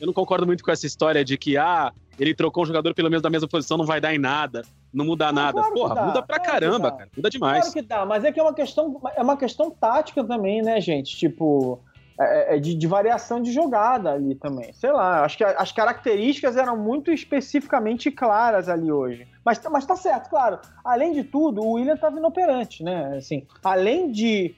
Eu 0.03 0.07
não 0.07 0.13
concordo 0.13 0.45
muito 0.45 0.65
com 0.65 0.69
essa 0.69 0.85
história 0.85 1.23
de 1.23 1.37
que, 1.37 1.57
ah, 1.57 1.93
ele 2.19 2.35
trocou 2.35 2.63
um 2.63 2.65
jogador 2.65 2.93
pelo 2.93 3.09
menos 3.09 3.23
da 3.23 3.29
mesma 3.29 3.47
posição, 3.47 3.77
não 3.77 3.85
vai 3.85 4.01
dar 4.01 4.13
em 4.13 4.17
nada, 4.17 4.63
não 4.93 5.05
muda 5.05 5.27
não, 5.27 5.33
nada. 5.33 5.61
Claro 5.61 5.73
Porra, 5.73 6.05
muda 6.07 6.21
pra 6.21 6.39
claro 6.39 6.51
caramba, 6.51 6.91
cara. 6.91 7.09
Muda 7.15 7.29
demais. 7.29 7.59
Claro 7.61 7.73
que 7.73 7.81
dá, 7.81 8.05
mas 8.05 8.25
é 8.25 8.31
que 8.33 8.37
é 8.37 8.43
uma 8.43 8.53
questão, 8.53 8.99
é 9.15 9.21
uma 9.21 9.37
questão 9.37 9.71
tática 9.71 10.21
também, 10.21 10.61
né, 10.61 10.81
gente? 10.81 11.15
Tipo, 11.15 11.79
é, 12.19 12.57
é 12.57 12.59
de, 12.59 12.75
de, 12.75 12.85
variação 12.85 13.41
de 13.41 13.53
jogada 13.53 14.11
ali 14.11 14.35
também. 14.35 14.73
Sei 14.73 14.91
lá, 14.91 15.23
acho 15.23 15.37
que 15.37 15.43
as 15.45 15.71
características 15.71 16.57
eram 16.57 16.75
muito 16.75 17.09
especificamente 17.09 18.11
claras 18.11 18.67
ali 18.67 18.91
hoje. 18.91 19.25
Mas, 19.45 19.61
mas 19.71 19.85
tá 19.85 19.95
certo, 19.95 20.29
claro. 20.29 20.59
Além 20.83 21.13
de 21.13 21.23
tudo, 21.23 21.61
o 21.61 21.75
William 21.75 21.93
estava 21.93 22.17
inoperante, 22.17 22.83
né? 22.83 23.15
Assim, 23.15 23.47
além 23.63 24.11
de 24.11 24.53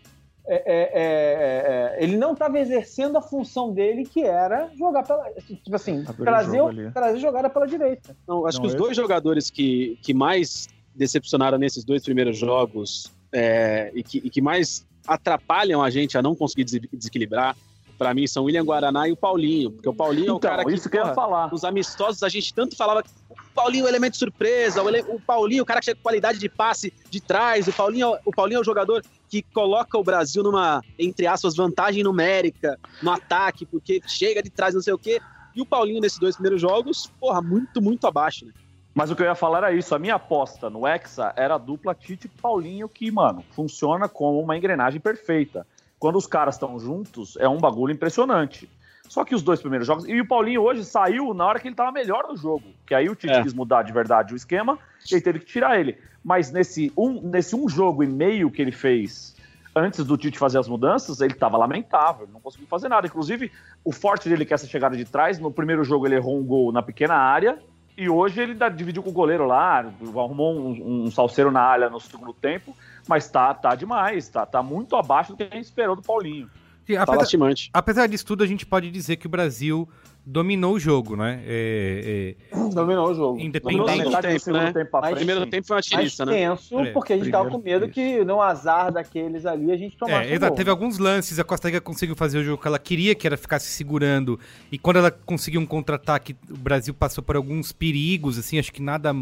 é 0.47 0.55
é, 0.55 0.81
é, 0.93 1.97
é, 1.99 2.03
ele 2.03 2.17
não 2.17 2.33
estava 2.33 2.59
exercendo 2.59 3.17
a 3.17 3.21
função 3.21 3.73
dele, 3.73 4.05
que 4.05 4.21
era 4.21 4.69
jogar 4.77 5.03
pela. 5.03 5.31
Tipo 5.33 5.75
assim, 5.75 6.03
trazer, 6.03 6.91
trazer 6.93 7.19
jogada 7.19 7.49
pela 7.49 7.65
direita. 7.65 8.15
Não, 8.27 8.45
acho 8.45 8.57
não, 8.57 8.63
que 8.63 8.67
os 8.67 8.75
dois 8.75 8.95
jogadores 8.95 9.49
que, 9.49 9.97
que 10.01 10.13
mais 10.13 10.67
decepcionaram 10.93 11.57
nesses 11.57 11.83
dois 11.83 12.03
primeiros 12.03 12.37
jogos 12.37 13.11
é, 13.31 13.91
e, 13.93 14.03
que, 14.03 14.19
e 14.19 14.29
que 14.29 14.41
mais 14.41 14.85
atrapalham 15.07 15.81
a 15.83 15.89
gente 15.89 16.17
a 16.17 16.21
não 16.21 16.35
conseguir 16.35 16.63
desequilibrar 16.63 17.55
para 17.97 18.13
mim 18.13 18.27
são 18.27 18.43
o 18.43 18.45
William 18.47 18.63
Guaraná 18.63 19.07
e 19.07 19.11
o 19.11 19.15
Paulinho, 19.15 19.71
porque 19.71 19.89
o 19.89 19.93
Paulinho 19.93 20.23
então, 20.23 20.35
é 20.35 20.37
o 20.37 20.39
cara 20.39 20.65
que, 20.65 20.73
isso 20.73 20.89
que 20.89 20.97
porra, 20.97 21.09
eu 21.09 21.11
ia 21.11 21.15
falar. 21.15 21.51
Nos 21.51 21.63
amistosos 21.63 22.23
a 22.23 22.29
gente 22.29 22.53
tanto 22.53 22.75
falava 22.75 23.03
o 23.29 23.35
Paulinho 23.53 23.83
é 23.83 23.85
o 23.85 23.89
elemento 23.89 24.17
surpresa, 24.17 24.83
o, 24.83 24.89
ele, 24.89 25.01
o 25.07 25.19
Paulinho, 25.19 25.63
o 25.63 25.65
cara 25.65 25.79
que 25.79 25.85
chega 25.85 25.97
com 25.97 26.03
qualidade 26.03 26.37
de 26.39 26.49
passe 26.49 26.93
de 27.09 27.21
trás, 27.21 27.67
o 27.67 27.73
Paulinho, 27.73 28.15
o 28.25 28.31
Paulinho 28.31 28.57
é 28.57 28.61
o 28.61 28.65
jogador 28.65 29.03
que 29.29 29.41
coloca 29.41 29.97
o 29.97 30.03
Brasil 30.03 30.43
numa, 30.43 30.81
entre 30.99 31.25
aspas, 31.25 31.55
vantagem 31.55 32.03
numérica 32.03 32.77
no 33.01 33.11
ataque, 33.11 33.65
porque 33.65 34.01
chega 34.07 34.43
de 34.43 34.49
trás, 34.49 34.73
não 34.73 34.81
sei 34.81 34.93
o 34.93 34.97
quê. 34.97 35.21
E 35.55 35.61
o 35.61 35.65
Paulinho 35.65 36.01
nesses 36.01 36.19
dois 36.19 36.35
primeiros 36.35 36.61
jogos, 36.61 37.09
porra, 37.19 37.41
muito, 37.41 37.81
muito 37.81 38.05
abaixo, 38.05 38.45
né? 38.45 38.51
Mas 38.93 39.11
o 39.11 39.15
que 39.15 39.21
eu 39.21 39.25
ia 39.25 39.35
falar 39.35 39.57
era 39.57 39.73
isso. 39.73 39.93
A 39.93 39.99
minha 39.99 40.15
aposta 40.15 40.69
no 40.69 40.87
Hexa 40.87 41.33
era 41.35 41.55
a 41.55 41.57
dupla 41.57 41.93
Tite 41.93 42.27
e 42.27 42.41
Paulinho, 42.41 42.87
que, 42.87 43.11
mano, 43.11 43.43
funciona 43.51 44.07
como 44.07 44.39
uma 44.39 44.57
engrenagem 44.57 45.01
perfeita. 45.01 45.67
Quando 46.05 46.17
os 46.17 46.27
caras 46.27 46.53
estão 46.53 46.77
juntos, 46.77 47.35
é 47.37 47.49
um 47.49 47.57
bagulho 47.57 47.91
impressionante. 47.91 48.69
Só 49.09 49.25
que 49.25 49.33
os 49.33 49.41
dois 49.41 49.59
primeiros 49.59 49.87
jogos. 49.87 50.07
E 50.07 50.21
o 50.21 50.27
Paulinho 50.27 50.61
hoje 50.61 50.85
saiu 50.85 51.33
na 51.33 51.43
hora 51.43 51.59
que 51.59 51.67
ele 51.67 51.73
tava 51.73 51.91
melhor 51.91 52.27
no 52.29 52.37
jogo. 52.37 52.61
Que 52.85 52.93
aí 52.93 53.09
o 53.09 53.15
Tite 53.15 53.33
é. 53.33 53.41
quis 53.41 53.55
mudar 53.55 53.81
de 53.81 53.91
verdade 53.91 54.31
o 54.31 54.35
esquema 54.35 54.77
e 55.09 55.15
ele 55.15 55.21
teve 55.23 55.39
que 55.39 55.47
tirar 55.47 55.79
ele. 55.79 55.97
Mas 56.23 56.51
nesse 56.51 56.93
um, 56.95 57.19
nesse 57.21 57.55
um 57.55 57.67
jogo 57.67 58.03
e 58.03 58.07
meio 58.07 58.51
que 58.51 58.61
ele 58.61 58.71
fez 58.71 59.35
antes 59.75 60.05
do 60.05 60.15
Tite 60.15 60.37
fazer 60.37 60.59
as 60.59 60.67
mudanças, 60.67 61.21
ele 61.21 61.33
estava 61.33 61.57
lamentável, 61.57 62.29
não 62.31 62.39
conseguiu 62.39 62.67
fazer 62.67 62.87
nada. 62.87 63.07
Inclusive, 63.07 63.51
o 63.83 63.91
forte 63.91 64.29
dele 64.29 64.45
que 64.45 64.53
é 64.53 64.55
essa 64.55 64.67
chegada 64.67 64.95
de 64.95 65.05
trás. 65.05 65.39
No 65.39 65.49
primeiro 65.49 65.83
jogo 65.83 66.05
ele 66.05 66.17
errou 66.17 66.39
um 66.39 66.45
gol 66.45 66.71
na 66.71 66.83
pequena 66.83 67.15
área 67.15 67.57
e 67.97 68.07
hoje 68.09 68.41
ele 68.41 68.53
dá, 68.53 68.69
dividiu 68.69 69.01
com 69.01 69.09
o 69.09 69.13
goleiro 69.13 69.47
lá, 69.47 69.79
arrumou 69.79 70.53
um, 70.53 71.05
um 71.05 71.11
salseiro 71.11 71.49
na 71.49 71.61
área 71.61 71.89
no 71.89 71.99
segundo 71.99 72.31
tempo, 72.31 72.75
mas 73.07 73.29
tá, 73.29 73.53
tá 73.53 73.75
demais, 73.75 74.27
tá, 74.29 74.45
tá 74.45 74.61
muito 74.61 74.95
abaixo 74.95 75.31
do 75.31 75.37
que 75.37 75.43
a 75.43 75.55
gente 75.55 75.65
esperou 75.65 75.95
do 75.95 76.01
Paulinho. 76.01 76.49
Sim, 76.85 76.97
apesar, 76.97 77.27
apesar 77.73 78.07
disso 78.07 78.25
tudo, 78.25 78.43
a 78.43 78.47
gente 78.47 78.65
pode 78.65 78.91
dizer 78.91 79.15
que 79.15 79.25
o 79.25 79.29
Brasil 79.29 79.89
dominou 80.25 80.73
o 80.73 80.79
jogo, 80.79 81.15
né? 81.15 81.41
É, 81.45 82.35
é... 82.51 82.57
Dominou 82.73 83.11
o 83.11 83.13
jogo. 83.13 83.39
Independente 83.39 84.03
do 84.03 84.21
tempo, 84.21 84.51
né? 84.51 84.71
Tempo 84.71 84.99
Mas, 84.99 85.15
primeiro 85.15 85.45
tempo 85.45 85.67
foi 85.67 85.75
uma 85.75 85.81
tirista, 85.81 86.25
né? 86.25 86.33
tenso, 86.33 86.79
é, 86.79 86.91
porque 86.91 87.13
a 87.13 87.17
gente 87.17 87.29
tava 87.29 87.49
com 87.49 87.59
medo 87.59 87.85
isso. 87.85 87.93
que 87.93 88.23
no 88.23 88.41
azar 88.41 88.91
daqueles 88.91 89.45
ali 89.45 89.71
a 89.71 89.77
gente 89.77 89.95
tomasse 89.95 90.29
é, 90.29 90.33
exato. 90.33 90.55
Teve 90.55 90.69
alguns 90.69 90.97
lances, 90.97 91.37
a 91.37 91.43
Costa 91.43 91.67
Rica 91.67 91.79
conseguiu 91.79 92.15
fazer 92.15 92.39
o 92.39 92.43
jogo 92.43 92.61
que 92.61 92.67
ela 92.67 92.79
queria, 92.79 93.13
que 93.13 93.27
era 93.27 93.37
ficar 93.37 93.59
se 93.59 93.67
segurando, 93.67 94.39
e 94.71 94.79
quando 94.79 94.97
ela 94.97 95.11
conseguiu 95.11 95.61
um 95.61 95.65
contra-ataque, 95.65 96.35
o 96.49 96.57
Brasil 96.57 96.93
passou 96.93 97.23
por 97.23 97.35
alguns 97.35 97.71
perigos, 97.71 98.37
assim, 98.39 98.57
acho 98.57 98.73
que 98.73 98.81
nada 98.81 99.13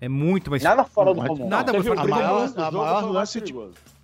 é 0.00 0.08
muito, 0.08 0.50
mas... 0.50 0.62
Nada 0.62 0.84
fora 0.84 1.14
do 1.14 1.22
comum. 1.22 1.48
Nada 1.48 1.72
fora 1.72 1.82
do 1.82 2.00
comum. 2.02 2.08
maior 2.08 3.10
lance 3.10 3.40
de... 3.40 3.54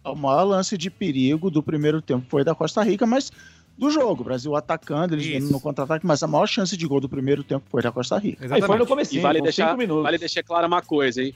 O 0.05 0.17
maior 0.17 0.43
lance 0.43 0.77
de 0.77 0.91
perigo 0.91 1.49
do 1.51 1.63
primeiro 1.63 2.03
tempo 2.03 2.27
foi 2.29 2.43
da 2.43 2.55
Costa 2.55 2.83
Rica, 2.83 3.07
mas 3.07 3.31
do 3.77 3.91
jogo. 3.91 4.23
O 4.23 4.25
Brasil 4.25 4.55
atacando, 4.57 5.15
eles 5.15 5.27
Isso. 5.27 5.53
no 5.53 5.61
contra-ataque, 5.61 6.07
mas 6.07 6.23
a 6.23 6.27
maior 6.27 6.47
chance 6.47 6.77
de 6.77 6.87
gol 6.87 7.01
do 7.01 7.09
primeiro 7.09 7.45
tempo 7.45 7.65
foi 7.71 7.83
da 7.83 7.93
Costa 7.93 8.19
Rica. 8.19 8.45
Exatamente. 8.45 8.65
Aí 8.65 8.67
foi 8.67 8.79
no 8.79 8.87
começo, 8.87 9.21
vale 9.21 9.41
deixar, 9.41 9.77
vale 9.77 10.19
deixar 10.19 10.43
clara 10.43 10.67
uma 10.67 10.83
coisa, 10.83 11.23
hein? 11.23 11.35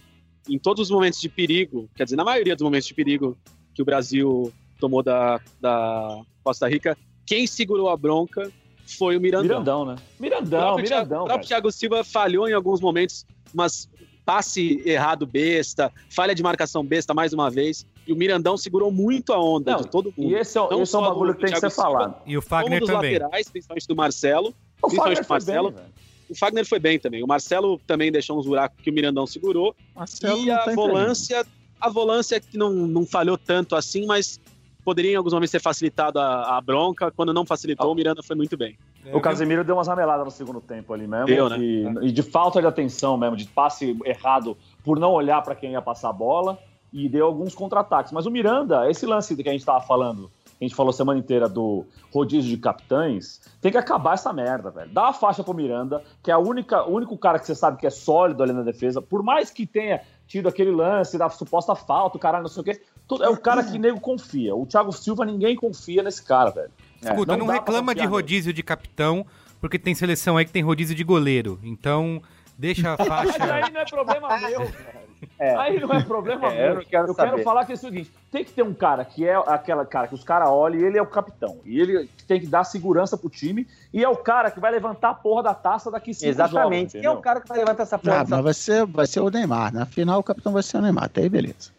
Em 0.48 0.58
todos 0.58 0.82
os 0.82 0.90
momentos 0.90 1.20
de 1.20 1.28
perigo, 1.28 1.88
quer 1.94 2.04
dizer, 2.04 2.16
na 2.16 2.24
maioria 2.24 2.54
dos 2.54 2.62
momentos 2.62 2.88
de 2.88 2.94
perigo 2.94 3.36
que 3.74 3.82
o 3.82 3.84
Brasil 3.84 4.52
tomou 4.78 5.02
da, 5.02 5.40
da 5.60 6.20
Costa 6.42 6.68
Rica, 6.68 6.96
quem 7.24 7.46
segurou 7.46 7.90
a 7.90 7.96
bronca 7.96 8.50
foi 8.86 9.16
o 9.16 9.20
Mirandão. 9.20 9.60
Mirandão, 9.60 9.84
né? 9.84 9.96
Mirandão, 10.18 10.74
o 10.74 10.76
Mirandão. 10.76 11.22
O 11.22 11.26
próprio 11.26 11.48
Thiago 11.48 11.72
Silva 11.72 12.04
falhou 12.04 12.48
em 12.48 12.52
alguns 12.52 12.80
momentos, 12.80 13.26
mas 13.52 13.88
passe 14.26 14.82
errado 14.84 15.24
besta, 15.24 15.92
falha 16.10 16.34
de 16.34 16.42
marcação 16.42 16.84
besta 16.84 17.14
mais 17.14 17.32
uma 17.32 17.48
vez. 17.48 17.86
E 18.06 18.12
o 18.12 18.16
Mirandão 18.16 18.56
segurou 18.56 18.90
muito 18.90 19.32
a 19.32 19.40
onda 19.40 19.72
Não, 19.72 19.80
de 19.80 19.88
todo 19.88 20.12
mundo. 20.16 20.32
E 20.32 20.34
esse 20.34 20.58
é, 20.58 20.62
esse 20.82 20.94
é 20.94 20.98
um 20.98 21.02
bagulho 21.02 21.34
que 21.34 21.42
tem 21.42 21.52
que 21.52 21.60
ser 21.60 21.70
falado. 21.70 22.16
E 22.26 22.36
o 22.36 22.42
Fagner 22.42 22.80
como 22.80 22.80
dos 22.80 22.94
também. 22.96 23.18
laterais, 23.18 23.48
principalmente 23.48 23.86
do 23.86 23.96
Marcelo. 23.96 24.54
O 24.82 24.88
principalmente 24.88 25.22
do 25.22 25.28
Marcelo. 25.28 25.70
Bem, 25.70 25.84
o 26.28 26.34
Fagner 26.34 26.66
foi 26.66 26.78
bem 26.80 26.98
também. 26.98 27.22
O 27.22 27.26
Marcelo 27.26 27.80
também 27.86 28.10
deixou 28.10 28.36
uns 28.36 28.46
buracos 28.46 28.82
que 28.82 28.90
o 28.90 28.92
Mirandão 28.92 29.26
segurou. 29.26 29.74
Marcelo 29.94 30.44
e 30.44 30.50
a 30.50 30.58
tá 30.58 30.74
volância, 30.74 31.46
a 31.80 31.88
volância 31.88 32.40
que 32.40 32.58
não, 32.58 32.72
não 32.72 33.06
falhou 33.06 33.38
tanto 33.38 33.76
assim, 33.76 34.06
mas 34.06 34.40
poderia 34.86 35.14
em 35.14 35.16
alguns 35.16 35.32
momentos 35.32 35.50
ter 35.50 35.60
facilitado 35.60 36.20
a, 36.20 36.56
a 36.56 36.60
bronca. 36.60 37.10
Quando 37.10 37.34
não 37.34 37.44
facilitou, 37.44 37.88
ah. 37.88 37.90
o 37.90 37.94
Miranda 37.94 38.22
foi 38.22 38.36
muito 38.36 38.56
bem. 38.56 38.78
O 39.12 39.20
Casemiro 39.20 39.64
deu 39.64 39.74
umas 39.74 39.88
rameladas 39.88 40.24
no 40.24 40.30
segundo 40.30 40.60
tempo 40.60 40.94
ali 40.94 41.08
mesmo. 41.08 41.26
Deu, 41.26 41.48
né? 41.48 41.58
e, 41.58 41.84
é. 41.84 41.90
e 42.04 42.12
de 42.12 42.22
falta 42.22 42.60
de 42.60 42.68
atenção 42.68 43.16
mesmo, 43.16 43.36
de 43.36 43.48
passe 43.48 43.98
errado 44.04 44.56
por 44.84 45.00
não 45.00 45.10
olhar 45.10 45.42
para 45.42 45.56
quem 45.56 45.72
ia 45.72 45.82
passar 45.82 46.10
a 46.10 46.12
bola 46.12 46.56
e 46.92 47.08
deu 47.08 47.26
alguns 47.26 47.52
contra-ataques. 47.52 48.12
Mas 48.12 48.26
o 48.26 48.30
Miranda, 48.30 48.88
esse 48.88 49.04
lance 49.04 49.34
que 49.34 49.48
a 49.48 49.52
gente 49.52 49.62
estava 49.62 49.80
falando, 49.80 50.30
a 50.60 50.64
gente 50.64 50.74
falou 50.74 50.92
semana 50.92 51.18
inteira 51.18 51.48
do 51.48 51.84
rodízio 52.14 52.48
de 52.48 52.56
capitães, 52.56 53.40
tem 53.60 53.72
que 53.72 53.78
acabar 53.78 54.14
essa 54.14 54.32
merda, 54.32 54.70
velho. 54.70 54.90
Dá 54.92 55.08
a 55.08 55.12
faixa 55.12 55.42
pro 55.42 55.52
Miranda, 55.52 56.00
que 56.22 56.30
é 56.30 56.34
a 56.34 56.38
única, 56.38 56.84
o 56.84 56.94
único 56.94 57.18
cara 57.18 57.40
que 57.40 57.46
você 57.46 57.56
sabe 57.56 57.76
que 57.76 57.86
é 57.86 57.90
sólido 57.90 58.42
ali 58.42 58.52
na 58.52 58.62
defesa, 58.62 59.02
por 59.02 59.22
mais 59.22 59.50
que 59.50 59.66
tenha 59.66 60.00
tido 60.26 60.48
aquele 60.48 60.70
lance 60.70 61.18
da 61.18 61.28
suposta 61.28 61.74
falta, 61.74 62.16
o 62.16 62.20
caralho 62.20 62.44
não 62.44 62.50
sei 62.50 62.60
o 62.60 62.64
quê, 62.64 62.80
é 63.20 63.28
o 63.28 63.36
cara 63.36 63.62
que 63.62 63.78
nego 63.78 64.00
confia. 64.00 64.54
O 64.54 64.66
Thiago 64.66 64.92
Silva, 64.92 65.24
ninguém 65.24 65.54
confia 65.54 66.02
nesse 66.02 66.22
cara, 66.22 66.50
velho. 66.50 66.70
É, 67.02 67.10
Escuta, 67.10 67.36
não, 67.36 67.46
não 67.46 67.52
reclama 67.52 67.94
de 67.94 68.04
rodízio 68.04 68.48
nele. 68.48 68.56
de 68.56 68.62
capitão, 68.62 69.24
porque 69.60 69.78
tem 69.78 69.94
seleção 69.94 70.36
aí 70.36 70.44
que 70.44 70.52
tem 70.52 70.62
rodízio 70.62 70.94
de 70.94 71.04
goleiro. 71.04 71.58
Então, 71.62 72.20
deixa 72.58 72.94
a 72.94 72.96
faixa. 73.04 73.54
aí 73.54 73.70
não 73.72 73.80
é 73.80 73.84
problema 73.84 74.38
meu, 74.38 74.60
velho. 74.66 75.06
É. 75.38 75.56
Aí 75.56 75.80
não 75.80 75.92
é 75.92 76.02
problema 76.02 76.52
é, 76.52 76.68
meu. 76.68 76.80
Eu, 76.80 76.86
quero, 76.86 77.08
eu 77.08 77.14
quero, 77.14 77.42
falar 77.42 77.64
que 77.64 77.72
é 77.72 77.74
o 77.74 77.78
seguinte: 77.78 78.12
tem 78.30 78.44
que 78.44 78.52
ter 78.52 78.62
um 78.62 78.74
cara 78.74 79.04
que 79.04 79.26
é 79.26 79.34
aquela 79.34 79.84
cara 79.86 80.08
que 80.08 80.14
os 80.14 80.24
caras 80.24 80.48
olham 80.48 80.80
e 80.80 80.84
ele 80.84 80.98
é 80.98 81.02
o 81.02 81.06
capitão. 81.06 81.58
E 81.64 81.80
ele 81.80 82.08
tem 82.26 82.40
que 82.40 82.46
dar 82.46 82.64
segurança 82.64 83.16
pro 83.16 83.30
time. 83.30 83.66
E 83.92 84.04
é 84.04 84.08
o 84.08 84.16
cara 84.16 84.50
que 84.50 84.60
vai 84.60 84.70
levantar 84.70 85.10
a 85.10 85.14
porra 85.14 85.44
da 85.44 85.54
taça 85.54 85.90
daqui 85.90 86.12
cinco 86.12 86.30
Exatamente. 86.30 86.92
Quem 86.92 87.04
é 87.04 87.10
o 87.10 87.20
cara 87.20 87.40
que 87.40 87.48
vai 87.48 87.58
levantar 87.58 87.84
essa 87.84 87.98
porra? 87.98 88.20
Ah, 88.20 88.26
mas 88.28 88.44
vai 88.44 88.54
ser, 88.54 88.86
vai 88.86 89.06
ser 89.06 89.20
o 89.20 89.30
Neymar. 89.30 89.72
Na 89.72 89.86
final, 89.86 90.20
o 90.20 90.22
capitão 90.22 90.52
vai 90.52 90.62
ser 90.62 90.78
o 90.78 90.82
Neymar. 90.82 91.04
Até 91.04 91.22
aí, 91.22 91.28
beleza. 91.28 91.70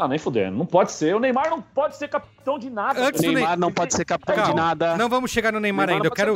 Ah, 0.00 0.08
nem 0.08 0.18
fudendo. 0.18 0.56
Não 0.56 0.64
pode 0.64 0.92
ser. 0.92 1.14
O 1.14 1.20
Neymar 1.20 1.50
não 1.50 1.60
pode 1.60 1.94
ser 1.98 2.08
capitão 2.08 2.58
de 2.58 2.70
nada. 2.70 3.06
Antes 3.06 3.20
o 3.20 3.30
Neymar 3.30 3.58
não 3.58 3.70
pode 3.70 3.92
ser 3.94 4.06
capitão 4.06 4.34
Calma, 4.34 4.50
de 4.50 4.56
nada. 4.56 4.96
Não 4.96 5.10
vamos 5.10 5.30
chegar 5.30 5.52
no 5.52 5.60
Neymar, 5.60 5.88
Neymar 5.88 6.02
ainda. 6.02 6.08
Eu 6.08 6.16
quero. 6.16 6.34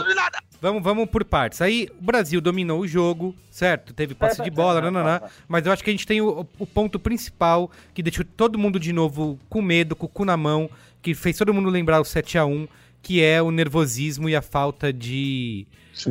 Vamos, 0.61 0.83
vamos 0.83 1.09
por 1.09 1.25
partes. 1.25 1.63
Aí 1.63 1.89
o 1.99 2.05
Brasil 2.05 2.43
dominou 2.43 2.81
o 2.81 2.87
jogo, 2.87 3.35
certo? 3.51 3.95
Teve 3.95 4.15
passe 4.15 4.43
é, 4.43 4.45
de 4.45 4.51
bola, 4.51 4.81
é, 4.87 5.31
mas 5.49 5.65
eu 5.65 5.73
acho 5.73 5.83
que 5.83 5.89
a 5.89 5.93
gente 5.95 6.07
tem 6.07 6.21
o, 6.21 6.47
o, 6.59 6.67
ponto 6.67 6.99
principal 6.99 7.71
que 7.95 8.03
deixou 8.03 8.23
todo 8.37 8.59
mundo 8.59 8.79
de 8.79 8.93
novo 8.93 9.39
com 9.49 9.63
medo, 9.63 9.97
com 9.97 10.05
o 10.05 10.09
cu 10.11 10.27
na 10.27 10.37
mão, 10.37 10.69
que 11.01 11.15
fez 11.15 11.39
todo 11.39 11.55
mundo 11.55 11.71
lembrar 11.71 12.03
o 12.03 12.05
7 12.05 12.37
a 12.37 12.45
1 12.45 12.69
que 13.03 13.23
é 13.23 13.41
o 13.43 13.51
nervosismo 13.51 14.31
e 14.31 14.35
a 14.35 14.41
falta 14.41 14.91
de 14.91 15.67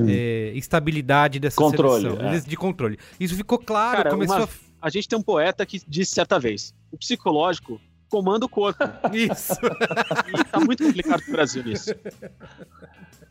é, 0.08 0.52
estabilidade 0.56 1.40
dessa 1.40 1.58
controle, 1.58 2.04
seleção. 2.04 2.30
É. 2.30 2.40
De 2.40 2.56
controle. 2.56 3.00
Isso 3.20 3.36
ficou 3.36 3.58
claro, 3.58 3.98
Cara, 3.98 4.10
começou 4.12 4.38
uma... 4.38 4.44
a 4.44 4.48
a 4.84 4.90
gente 4.90 5.08
tem 5.08 5.18
um 5.18 5.22
poeta 5.22 5.66
que 5.66 5.82
disse 5.88 6.14
certa 6.14 6.38
vez: 6.38 6.76
o 6.92 6.98
psicológico 6.98 7.80
comanda 8.10 8.46
o 8.46 8.50
corpo. 8.50 8.84
Isso. 9.14 9.54
E 10.28 10.44
tá 10.44 10.60
muito 10.60 10.84
complicado 10.84 11.24
pro 11.24 11.32
Brasil 11.32 11.64
nisso. 11.64 11.96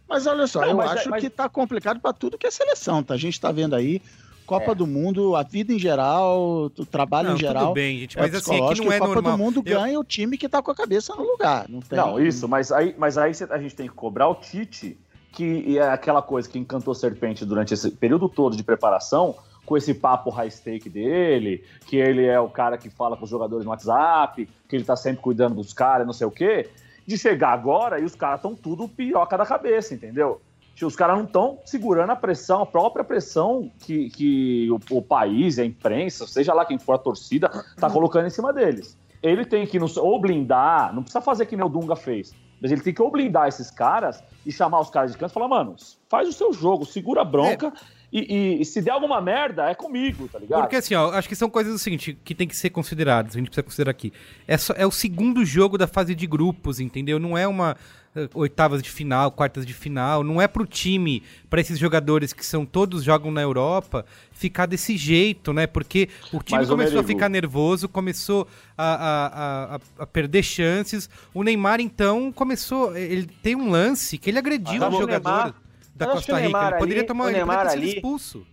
Mas 0.09 0.27
olha 0.27 0.47
só, 0.47 0.63
não, 0.63 0.71
eu 0.71 0.81
acho 0.81 1.11
mas... 1.11 1.23
que 1.23 1.29
tá 1.29 1.49
complicado 1.49 2.01
para 2.01 2.13
tudo 2.13 2.39
que 2.39 2.47
é 2.47 2.51
seleção, 2.51 3.03
tá? 3.03 3.15
A 3.15 3.19
gente 3.19 3.39
tá 3.39 3.53
vendo 3.53 3.77
aí 3.77 4.01
Copa 4.47 4.73
é. 4.73 4.75
do 4.75 4.87
Mundo, 4.87 5.37
a 5.37 5.43
vida 5.43 5.73
em 5.73 5.79
geral, 5.79 6.71
o 6.77 6.87
trabalho 6.87 7.29
não, 7.29 7.37
em 7.37 7.39
geral. 7.39 7.67
Tudo 7.67 7.75
bem, 7.75 7.99
gente, 8.01 8.19
mas 8.19 8.35
é 8.35 8.39
assim, 8.39 8.63
aqui 8.63 8.81
não 8.81 8.93
é 8.93 8.99
Copa 8.99 9.15
normal. 9.15 9.33
do 9.33 9.39
Mundo 9.39 9.63
eu... 9.65 9.79
ganha 9.79 10.01
o 10.01 10.05
time 10.05 10.37
que 10.37 10.49
tá 10.49 10.63
com 10.63 10.71
a 10.71 10.75
cabeça 10.75 11.15
no 11.15 11.23
lugar. 11.23 11.67
Não, 11.69 11.81
tem... 11.81 11.99
não 11.99 12.21
isso, 12.21 12.49
mas 12.49 12.73
aí, 12.73 12.95
mas 12.99 13.17
aí 13.17 13.33
a 13.51 13.59
gente 13.59 13.75
tem 13.75 13.89
que 13.89 13.95
cobrar 13.95 14.29
o 14.29 14.35
Tite, 14.35 14.99
que 15.33 15.79
é 15.79 15.89
aquela 15.89 16.21
coisa 16.21 16.49
que 16.49 16.59
encantou 16.59 16.95
Serpente 16.95 17.45
durante 17.45 17.73
esse 17.73 17.91
período 17.93 18.29
todo 18.29 18.57
de 18.57 18.65
preparação, 18.65 19.37
com 19.65 19.77
esse 19.77 19.95
papo 19.95 20.31
high 20.31 20.51
stake 20.51 20.89
dele, 20.89 21.65
que 21.87 21.97
ele 21.97 22.27
é 22.27 22.39
o 22.41 22.49
cara 22.49 22.77
que 22.77 22.91
fala 22.91 23.17
com 23.17 23.25
os 23.25 23.31
jogadores 23.31 23.65
no 23.65 23.71
WhatsApp, 23.71 24.49
que 24.69 24.77
ele 24.77 24.85
tá 24.85 24.97
sempre 24.97 25.23
cuidando 25.23 25.55
dos 25.55 25.73
caras, 25.73 26.07
não 26.07 26.13
sei 26.13 26.27
o 26.27 26.31
quê, 26.31 26.69
de 27.07 27.17
chegar 27.17 27.53
agora 27.53 28.01
e 28.01 28.05
os 28.05 28.15
caras 28.15 28.39
estão 28.39 28.55
tudo 28.55 28.89
piroca 28.89 29.37
da 29.37 29.47
cabeça, 29.47 29.95
entendeu? 29.95 30.41
Os 30.81 30.97
caras 30.97 31.17
não 31.17 31.25
estão 31.25 31.59
segurando 31.65 32.11
a 32.11 32.17
pressão, 32.17 32.63
a 32.63 32.67
própria 32.67 33.05
pressão 33.05 33.71
que, 33.79 34.11
que 34.11 34.69
o, 34.71 34.97
o, 34.97 35.03
país, 35.03 35.59
a 35.59 35.65
imprensa, 35.65 36.27
seja 36.27 36.53
lá 36.53 36.65
quem 36.65 36.79
for 36.79 36.95
a 36.95 36.99
torcida, 36.99 37.49
tá 37.77 37.89
colocando 37.89 38.27
em 38.27 38.31
cima 38.31 38.53
deles. 38.53 38.99
Ele 39.23 39.45
tem 39.45 39.65
que 39.65 39.79
nos, 39.79 39.97
ou 39.97 40.21
blindar, 40.21 40.93
não 40.93 41.03
precisa 41.03 41.21
fazer 41.21 41.47
que 41.47 41.57
nem 41.57 41.65
o 41.65 41.69
Dunga 41.69 41.95
fez, 41.95 42.35
mas 42.61 42.73
ele 42.73 42.81
tem 42.81 42.93
que 42.93 43.01
ou 43.01 43.11
blindar 43.11 43.47
esses 43.47 43.71
caras 43.71 44.23
e 44.45 44.51
chamar 44.51 44.81
os 44.81 44.91
caras 44.91 45.13
de 45.13 45.19
canto 45.19 45.31
e 45.31 45.35
falar, 45.35 45.47
mano, 45.47 45.77
faz 46.09 46.29
o 46.29 46.33
seu 46.33 46.53
jogo, 46.53 46.85
segura 46.85 47.21
a 47.21 47.25
bronca. 47.25 47.69
É 47.69 47.73
e, 48.13 48.61
e, 48.61 48.65
se 48.67 48.83
der 48.83 48.91
alguma 48.91 49.23
merda, 49.23 49.71
é 49.71 49.75
comigo, 49.75 50.29
tá 50.29 50.39
ligado? 50.39 50.61
Porque 50.61 50.77
assim, 50.77 50.95
ó, 50.95 51.13
acho 51.13 51.27
que 51.27 51.35
são 51.35 51.49
coisas 51.49 51.75
o 51.75 51.79
seguinte, 51.79 52.19
que 52.23 52.35
tem 52.35 52.47
que 52.47 52.55
ser 52.55 52.69
consideradas, 52.69 53.35
a 53.35 53.39
gente 53.39 53.47
precisa 53.47 53.63
considerar 53.63 53.91
aqui. 53.91 54.13
É, 54.47 54.59
só, 54.59 54.75
é 54.77 54.87
o 54.87 54.91
segundo 54.91 55.43
jogo 55.47 55.79
da 55.79 55.87
fase 55.87 56.15
de 56.15 56.27
grupos, 56.27 56.79
entendeu? 56.79 57.19
Não 57.19 57.39
é 57.39 57.49
uma 57.49 57.75
uh, 58.15 58.29
oitavas 58.35 58.83
de 58.83 58.91
final, 58.91 59.31
quartas 59.31 59.65
de 59.65 59.73
final, 59.73 60.23
não 60.23 60.43
é 60.43 60.47
pro 60.47 60.67
time, 60.67 61.23
para 61.49 61.63
esses 61.63 61.79
jogadores 61.79 62.35
que 62.35 62.45
são 62.45 62.67
todos 62.67 63.03
jogam 63.03 63.31
na 63.31 63.41
Europa, 63.41 64.05
ficar 64.31 64.67
desse 64.67 64.95
jeito, 64.95 65.55
né? 65.55 65.67
Porque 65.67 66.11
o 66.31 66.43
time 66.43 66.61
Mas 66.61 66.69
começou 66.69 67.01
a 67.01 67.05
ficar 67.05 67.31
nervoso, 67.31 67.89
começou 67.89 68.47
a, 68.77 68.95
a, 68.95 69.75
a, 69.77 69.81
a, 70.01 70.07
perder 70.07 70.43
chances. 70.43 71.09
O 71.33 71.43
Neymar, 71.43 71.81
então, 71.81 72.31
começou. 72.31 72.95
Ele 72.95 73.27
tem 73.43 73.57
um 73.57 73.71
lance 73.71 74.19
que 74.19 74.29
ele 74.29 74.39
agrediu 74.39 74.85
ah, 74.85 74.89
o 74.91 74.93
jogador. 74.93 75.31
Neymar 75.31 75.62
da 75.95 76.07
Costa 76.07 76.39
Rica. 76.39 76.69
Ele 76.69 76.79
poderia 76.79 77.07
tomar 77.07 77.27
o 77.27 77.31
Neymar 77.31 77.67
ali, 77.67 77.95
expulso. 77.97 78.47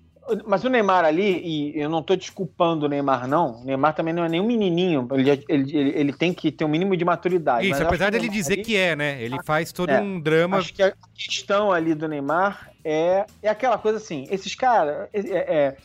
Mas 0.46 0.64
o 0.64 0.70
Neymar 0.70 1.06
ali, 1.06 1.42
e 1.44 1.80
eu 1.80 1.90
não 1.90 2.04
tô 2.04 2.16
desculpando 2.16 2.86
o 2.86 2.90
Neymar, 2.90 3.28
não. 3.28 3.62
O 3.62 3.66
Neymar 3.66 3.96
também 3.96 4.14
não 4.14 4.24
é 4.24 4.30
nenhum 4.30 4.46
menininho. 4.46 5.08
Ele, 5.12 5.30
ele, 5.32 5.46
ele, 5.50 5.90
ele 5.96 6.14
tem 6.14 6.34
que 6.34 6.52
ter 6.52 6.66
um 6.66 6.68
mínimo 6.68 6.96
de 6.96 7.04
maturidade. 7.04 7.70
Isso, 7.70 7.82
apesar 7.82 8.12
dele 8.12 8.30
dizer 8.30 8.54
ali, 8.54 8.64
que 8.64 8.78
é, 8.78 8.96
né? 8.96 9.22
Ele 9.22 9.42
faz 9.44 9.72
todo 9.72 9.90
é, 9.90 10.00
um 10.00 10.20
drama. 10.20 10.58
Acho 10.58 10.74
que 10.74 10.84
a 10.84 10.94
questão 11.16 11.72
ali 11.72 11.96
do 11.96 12.08
Neymar 12.08 12.72
é, 12.84 13.26
é 13.42 13.50
aquela 13.50 13.78
coisa 13.78 13.98
assim: 13.98 14.28
esses 14.30 14.54
caras. 14.54 15.10
É, 15.14 15.20
é, 15.22 15.78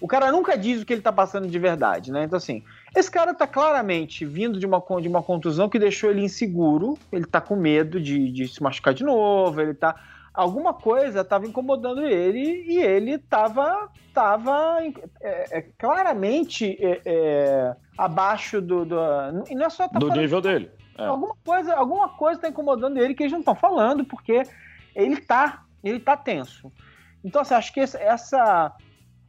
o 0.00 0.08
cara 0.08 0.30
nunca 0.32 0.58
diz 0.58 0.82
o 0.82 0.84
que 0.84 0.92
ele 0.92 1.00
tá 1.00 1.12
passando 1.12 1.48
de 1.48 1.58
verdade, 1.58 2.10
né? 2.10 2.24
Então, 2.24 2.36
assim, 2.36 2.62
esse 2.96 3.10
cara 3.10 3.32
tá 3.32 3.46
claramente 3.46 4.24
vindo 4.24 4.58
de 4.58 4.66
uma, 4.66 4.82
de 5.00 5.08
uma 5.08 5.22
contusão 5.22 5.68
que 5.68 5.78
deixou 5.78 6.10
ele 6.10 6.22
inseguro, 6.22 6.98
ele 7.12 7.24
tá 7.24 7.40
com 7.40 7.56
medo 7.56 8.00
de, 8.00 8.30
de 8.30 8.48
se 8.48 8.62
machucar 8.62 8.92
de 8.92 9.04
novo, 9.04 9.60
ele 9.60 9.72
tá 9.72 9.94
alguma 10.34 10.74
coisa 10.74 11.20
estava 11.20 11.46
incomodando 11.46 12.04
ele 12.04 12.64
e 12.66 12.78
ele 12.78 13.12
estava 13.12 13.88
tava, 14.12 14.78
é, 15.20 15.58
é, 15.58 15.62
claramente 15.76 16.76
é, 16.80 17.02
é, 17.04 17.76
abaixo 17.98 18.60
do, 18.60 18.84
do. 18.84 18.96
E 19.50 19.54
não 19.54 19.66
é 19.66 19.70
só 19.70 19.88
tá 19.88 19.98
do 19.98 20.10
nível 20.10 20.40
dele. 20.40 20.70
É. 20.96 21.04
Alguma 21.06 21.34
coisa 21.44 21.74
alguma 21.74 22.08
coisa 22.10 22.38
está 22.38 22.48
incomodando 22.48 22.98
ele 22.98 23.14
que 23.14 23.24
eles 23.24 23.32
não 23.32 23.40
estão 23.40 23.56
falando, 23.56 24.04
porque 24.04 24.44
ele 24.94 25.16
tá, 25.16 25.64
ele 25.82 25.98
tá 25.98 26.16
tenso. 26.16 26.72
Então, 27.24 27.42
assim, 27.42 27.54
acho 27.54 27.72
que 27.72 27.80
essa. 27.80 28.72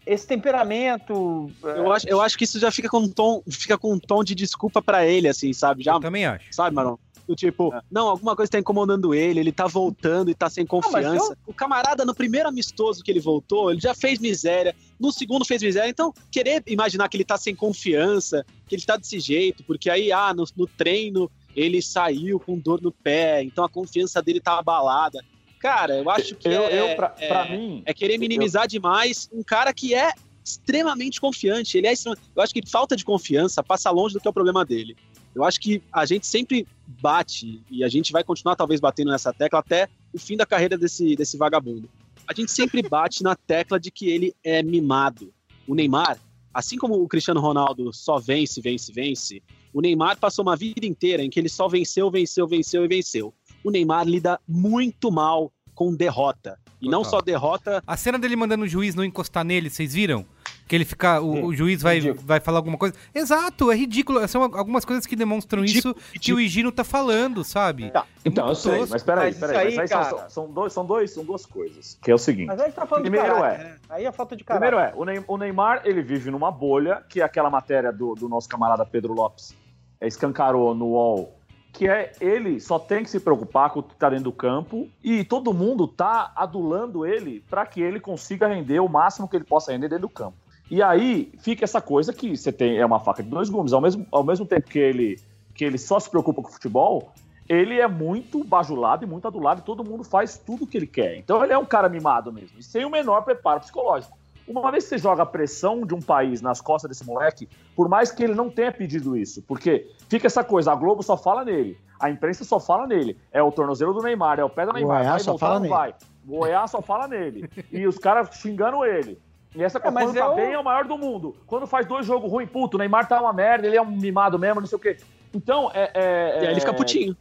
Esse 0.05 0.27
temperamento. 0.27 1.49
É, 1.63 1.79
eu 1.79 1.91
acho, 1.91 2.07
eu 2.07 2.21
acho 2.21 2.37
que 2.37 2.43
isso 2.43 2.59
já 2.59 2.69
fica 2.69 2.87
com 2.87 2.99
um 2.99 3.11
tom, 3.11 3.41
fica 3.49 3.75
com 3.75 3.91
um 3.91 3.99
tom 3.99 4.23
de 4.23 4.35
desculpa 4.35 4.79
para 4.79 5.03
ele, 5.03 5.27
assim, 5.27 5.51
sabe? 5.51 5.83
Já, 5.83 5.93
eu 5.93 5.99
também 5.99 6.27
acho. 6.27 6.45
Sabe, 6.51 6.75
Marão? 6.75 6.99
Do 7.27 7.35
tipo, 7.35 7.73
é. 7.73 7.81
não, 7.91 8.07
alguma 8.07 8.35
coisa 8.35 8.51
tá 8.51 8.59
incomodando 8.59 9.13
ele, 9.13 9.39
ele 9.39 9.51
tá 9.51 9.65
voltando 9.65 10.29
e 10.29 10.35
tá 10.35 10.49
sem 10.49 10.65
confiança. 10.65 11.33
eu... 11.33 11.37
O 11.47 11.53
camarada, 11.53 12.05
no 12.05 12.13
primeiro 12.13 12.47
amistoso 12.47 13.03
que 13.03 13.09
ele 13.09 13.19
voltou, 13.19 13.71
ele 13.71 13.79
já 13.79 13.95
fez 13.95 14.19
miséria, 14.19 14.75
no 14.99 15.11
segundo 15.11 15.43
fez 15.43 15.61
miséria. 15.61 15.89
Então, 15.89 16.13
querer 16.31 16.61
imaginar 16.67 17.09
que 17.09 17.17
ele 17.17 17.25
tá 17.25 17.37
sem 17.37 17.55
confiança, 17.55 18.45
que 18.67 18.75
ele 18.75 18.83
tá 18.83 18.95
desse 18.95 19.19
jeito, 19.19 19.63
porque 19.63 19.89
aí, 19.89 20.11
ah, 20.11 20.33
no, 20.33 20.45
no 20.55 20.67
treino 20.67 21.29
ele 21.55 21.81
saiu 21.81 22.39
com 22.39 22.59
dor 22.59 22.81
no 22.81 22.91
pé, 22.91 23.41
então 23.41 23.63
a 23.63 23.69
confiança 23.69 24.21
dele 24.21 24.41
tá 24.41 24.59
abalada. 24.59 25.19
Cara, 25.59 25.95
eu 25.95 26.09
acho 26.09 26.35
que 26.35 26.47
eu, 26.47 26.63
é, 26.63 26.91
eu, 26.91 26.95
pra, 26.95 27.15
é, 27.17 27.27
pra 27.27 27.49
mim, 27.49 27.81
é 27.85 27.93
querer 27.93 28.19
minimizar 28.19 28.65
eu... 28.65 28.67
demais 28.67 29.29
um 29.33 29.41
cara 29.41 29.73
que 29.73 29.95
é 29.95 30.11
extremamente 30.43 31.19
confiante. 31.19 31.75
Ele 31.77 31.87
é 31.87 31.93
Eu 32.35 32.43
acho 32.43 32.53
que 32.53 32.61
falta 32.69 32.95
de 32.95 33.03
confiança 33.03 33.63
passa 33.63 33.89
longe 33.89 34.13
do 34.13 34.21
que 34.21 34.27
é 34.27 34.29
o 34.29 34.33
problema 34.33 34.63
dele. 34.63 34.95
Eu 35.33 35.43
acho 35.43 35.59
que 35.59 35.81
a 35.91 36.05
gente 36.05 36.27
sempre 36.27 36.67
bate, 36.87 37.63
e 37.69 37.83
a 37.83 37.87
gente 37.87 38.11
vai 38.11 38.23
continuar 38.23 38.55
talvez 38.55 38.79
batendo 38.79 39.11
nessa 39.11 39.33
tecla 39.33 39.59
até 39.59 39.87
o 40.13 40.19
fim 40.19 40.37
da 40.37 40.45
carreira 40.45 40.77
desse, 40.77 41.15
desse 41.15 41.37
vagabundo. 41.37 41.89
A 42.27 42.33
gente 42.33 42.51
sempre 42.51 42.81
bate 42.87 43.23
na 43.23 43.35
tecla 43.35 43.79
de 43.79 43.91
que 43.91 44.09
ele 44.09 44.33
é 44.43 44.61
mimado. 44.63 45.33
O 45.67 45.75
Neymar, 45.75 46.19
assim 46.53 46.77
como 46.77 46.95
o 46.95 47.07
Cristiano 47.07 47.39
Ronaldo 47.39 47.91
só 47.93 48.19
vence, 48.19 48.61
vence, 48.61 48.91
vence, 48.91 49.43
o 49.73 49.81
Neymar 49.81 50.17
passou 50.17 50.43
uma 50.43 50.55
vida 50.55 50.85
inteira 50.85 51.23
em 51.23 51.29
que 51.29 51.39
ele 51.39 51.49
só 51.49 51.67
venceu, 51.67 52.09
venceu, 52.09 52.47
venceu 52.47 52.85
e 52.85 52.87
venceu. 52.87 53.33
O 53.63 53.71
Neymar 53.71 54.07
lida 54.07 54.39
muito 54.47 55.11
mal 55.11 55.51
com 55.73 55.93
derrota. 55.93 56.57
E 56.81 56.85
Total. 56.85 56.91
não 56.91 57.03
só 57.03 57.21
derrota. 57.21 57.83
A 57.85 57.97
cena 57.97 58.17
dele 58.17 58.35
mandando 58.35 58.63
o 58.63 58.67
juiz 58.67 58.95
não 58.95 59.03
encostar 59.03 59.43
nele, 59.43 59.69
vocês 59.69 59.93
viram? 59.93 60.25
Que 60.67 60.75
ele 60.75 60.85
fica. 60.85 61.21
O, 61.21 61.45
o 61.45 61.55
juiz 61.55 61.81
vai, 61.81 61.99
vai 62.01 62.39
falar 62.39 62.57
alguma 62.57 62.77
coisa. 62.77 62.95
Exato, 63.13 63.71
é 63.71 63.75
ridículo. 63.75 64.27
São 64.27 64.43
algumas 64.43 64.83
coisas 64.83 65.05
que 65.05 65.15
demonstram 65.15 65.61
ridículo, 65.61 65.95
isso 65.95 66.05
ridículo. 66.13 66.19
que 66.21 66.33
o 66.33 66.39
Higino 66.39 66.71
tá 66.71 66.83
falando, 66.83 67.43
sabe? 67.43 67.91
Tá. 67.91 68.05
É 68.23 68.29
então, 68.29 68.47
eu 68.47 68.55
sei, 68.55 68.85
mas 68.87 69.03
peraí, 69.03 69.33
peraí. 69.33 69.55
Mas 69.55 69.67
aí, 69.67 69.75
mas 69.75 69.91
aí 69.91 70.05
são, 70.09 70.29
são, 70.29 70.51
dois, 70.51 70.73
são, 70.73 70.85
dois, 70.85 71.11
são 71.11 71.23
duas 71.23 71.45
coisas. 71.45 71.97
Que 72.01 72.09
é 72.09 72.15
o 72.15 72.17
seguinte. 72.17 72.47
Mas 72.47 72.59
aí 72.59 72.71
tá 72.71 72.85
falando 72.85 73.03
primeiro 73.03 73.43
é. 73.43 73.57
Né? 73.57 73.75
Aí 73.89 74.05
é 74.05 74.11
falta 74.11 74.35
de 74.35 74.43
caráter. 74.43 74.67
Primeiro 74.67 75.19
é, 75.19 75.23
o 75.27 75.37
Neymar, 75.37 75.81
ele 75.85 76.01
vive 76.01 76.31
numa 76.31 76.51
bolha, 76.51 77.03
que 77.07 77.21
é 77.21 77.23
aquela 77.23 77.49
matéria 77.49 77.91
do, 77.91 78.15
do 78.15 78.27
nosso 78.27 78.49
camarada 78.49 78.85
Pedro 78.85 79.13
Lopes 79.13 79.53
é, 79.99 80.07
escancarou 80.07 80.73
no 80.73 80.87
UOL 80.87 81.35
que 81.75 81.89
é 81.89 82.13
ele 82.21 82.59
só 82.61 82.79
tem 82.79 83.03
que 83.03 83.09
se 83.09 83.19
preocupar 83.19 83.69
com 83.69 83.81
o 83.81 83.83
que 83.83 83.93
está 83.93 84.09
dentro 84.09 84.25
do 84.25 84.31
campo 84.31 84.87
e 85.03 85.25
todo 85.25 85.53
mundo 85.53 85.85
tá 85.87 86.31
adulando 86.33 87.05
ele 87.05 87.43
para 87.49 87.65
que 87.65 87.81
ele 87.81 87.99
consiga 87.99 88.47
render 88.47 88.79
o 88.79 88.87
máximo 88.87 89.27
que 89.27 89.35
ele 89.35 89.43
possa 89.43 89.73
render 89.73 89.89
dentro 89.89 90.07
do 90.07 90.09
campo. 90.09 90.37
E 90.69 90.81
aí 90.81 91.31
fica 91.39 91.63
essa 91.63 91.79
coisa 91.79 92.11
que 92.11 92.35
você 92.35 92.51
tem 92.51 92.77
é 92.77 92.85
uma 92.85 92.99
faca 92.99 93.21
de 93.21 93.29
dois 93.29 93.49
gumes. 93.49 93.73
Ao 93.73 93.81
mesmo, 93.81 94.05
ao 94.11 94.23
mesmo 94.23 94.45
tempo 94.45 94.69
que 94.69 94.79
ele, 94.79 95.19
que 95.53 95.63
ele 95.63 95.77
só 95.77 95.99
se 95.99 96.09
preocupa 96.09 96.41
com 96.41 96.49
o 96.49 96.51
futebol, 96.51 97.11
ele 97.47 97.79
é 97.79 97.87
muito 97.87 98.43
bajulado 98.43 99.03
e 99.03 99.07
muito 99.07 99.27
adulado 99.27 99.61
e 99.61 99.63
todo 99.63 99.83
mundo 99.83 100.03
faz 100.03 100.37
tudo 100.37 100.63
o 100.63 100.67
que 100.67 100.77
ele 100.77 100.87
quer. 100.87 101.17
Então 101.17 101.43
ele 101.43 101.53
é 101.53 101.57
um 101.57 101.65
cara 101.65 101.87
mimado 101.87 102.31
mesmo, 102.31 102.57
e 102.59 102.63
sem 102.63 102.83
o 102.85 102.89
menor 102.89 103.21
preparo 103.21 103.59
psicológico. 103.59 104.17
Uma 104.47 104.71
vez 104.71 104.83
que 104.83 104.91
você 104.91 104.97
joga 104.99 105.23
a 105.23 105.25
pressão 105.25 105.85
de 105.85 105.95
um 105.95 106.01
país 106.01 106.39
nas 106.39 106.61
costas 106.61 106.89
desse 106.89 107.05
moleque, 107.05 107.49
por 107.75 107.89
mais 107.89 108.11
que 108.11 108.23
ele 108.23 108.35
não 108.35 108.47
tenha 108.49 108.71
pedido 108.71 109.17
isso, 109.17 109.41
porque 109.41 109.91
fica 110.07 110.27
essa 110.27 110.43
coisa, 110.43 110.71
a 110.71 110.75
Globo 110.75 111.01
só 111.01 111.17
fala 111.17 111.43
nele, 111.43 111.79
a 111.99 112.11
imprensa 112.11 112.43
só 112.43 112.59
fala 112.59 112.85
nele, 112.85 113.17
é 113.31 113.41
o 113.41 113.51
tornozelo 113.51 113.93
do 113.93 114.03
Neymar, 114.03 114.39
é 114.39 114.43
o 114.43 114.49
pé 114.49 114.65
do 114.65 114.73
Neymar, 114.73 115.03
vai 115.03 115.19
só 115.19 115.31
voltar, 115.31 115.47
fala 115.47 115.59
não 115.59 115.69
vai. 115.69 115.95
O 116.27 116.39
Goiás 116.39 116.71
só 116.71 116.81
fala 116.81 117.07
nele. 117.07 117.49
E 117.71 117.85
os 117.85 117.97
caras 117.97 118.29
xingando 118.35 118.83
ele. 118.83 119.19
E 119.55 119.63
essa 119.63 119.79
Copa 119.79 120.01
é, 120.01 120.13
tá 120.13 120.25
eu... 120.25 120.35
bem 120.35 120.53
é 120.53 120.59
o 120.59 120.63
maior 120.63 120.85
do 120.85 120.97
mundo. 120.97 121.35
Quando 121.47 121.65
faz 121.65 121.85
dois 121.85 122.05
jogos 122.05 122.29
ruins, 122.29 122.49
puto, 122.49 122.75
o 122.75 122.79
Neymar 122.79 123.07
tá 123.07 123.21
uma 123.21 123.31
merda, 123.31 123.65
ele 123.65 123.77
é 123.77 123.81
um 123.81 123.89
mimado 123.89 124.37
mesmo, 124.37 124.59
não 124.59 124.67
sei 124.67 124.75
o 124.75 124.81
quê. 124.81 124.97
Então, 125.33 125.71
é. 125.73 125.91
é 125.93 126.43
e 126.43 126.47
aí 126.47 126.51
ele 126.51 126.59
fica 126.59 126.73
putinho. 126.73 127.15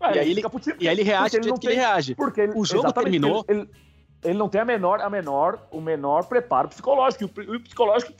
É, 0.00 0.16
e, 0.16 0.18
aí 0.18 0.30
ele, 0.30 0.42
putinho, 0.48 0.76
e 0.78 0.88
aí 0.88 0.94
ele 0.94 1.02
reage 1.02 1.38
do 1.38 1.44
jeito 1.44 1.60
que 1.60 1.66
ele 1.68 1.76
reage. 1.76 2.14
Porque 2.14 2.42
ele, 2.42 2.52
o 2.54 2.64
jogo 2.64 2.92
terminou. 2.92 3.44
Ele, 3.48 3.60
ele, 3.60 3.70
ele, 4.24 4.38
não 4.38 4.48
tem 4.48 4.60
a 4.60 4.64
menor, 4.64 5.00
a 5.00 5.08
menor, 5.08 5.58
o 5.70 5.80
menor 5.80 6.24
preparo 6.24 6.68
psicológico. 6.68 7.24
E 7.24 7.40
o, 7.40 7.56
o 7.56 7.60
psicológico. 7.60 8.12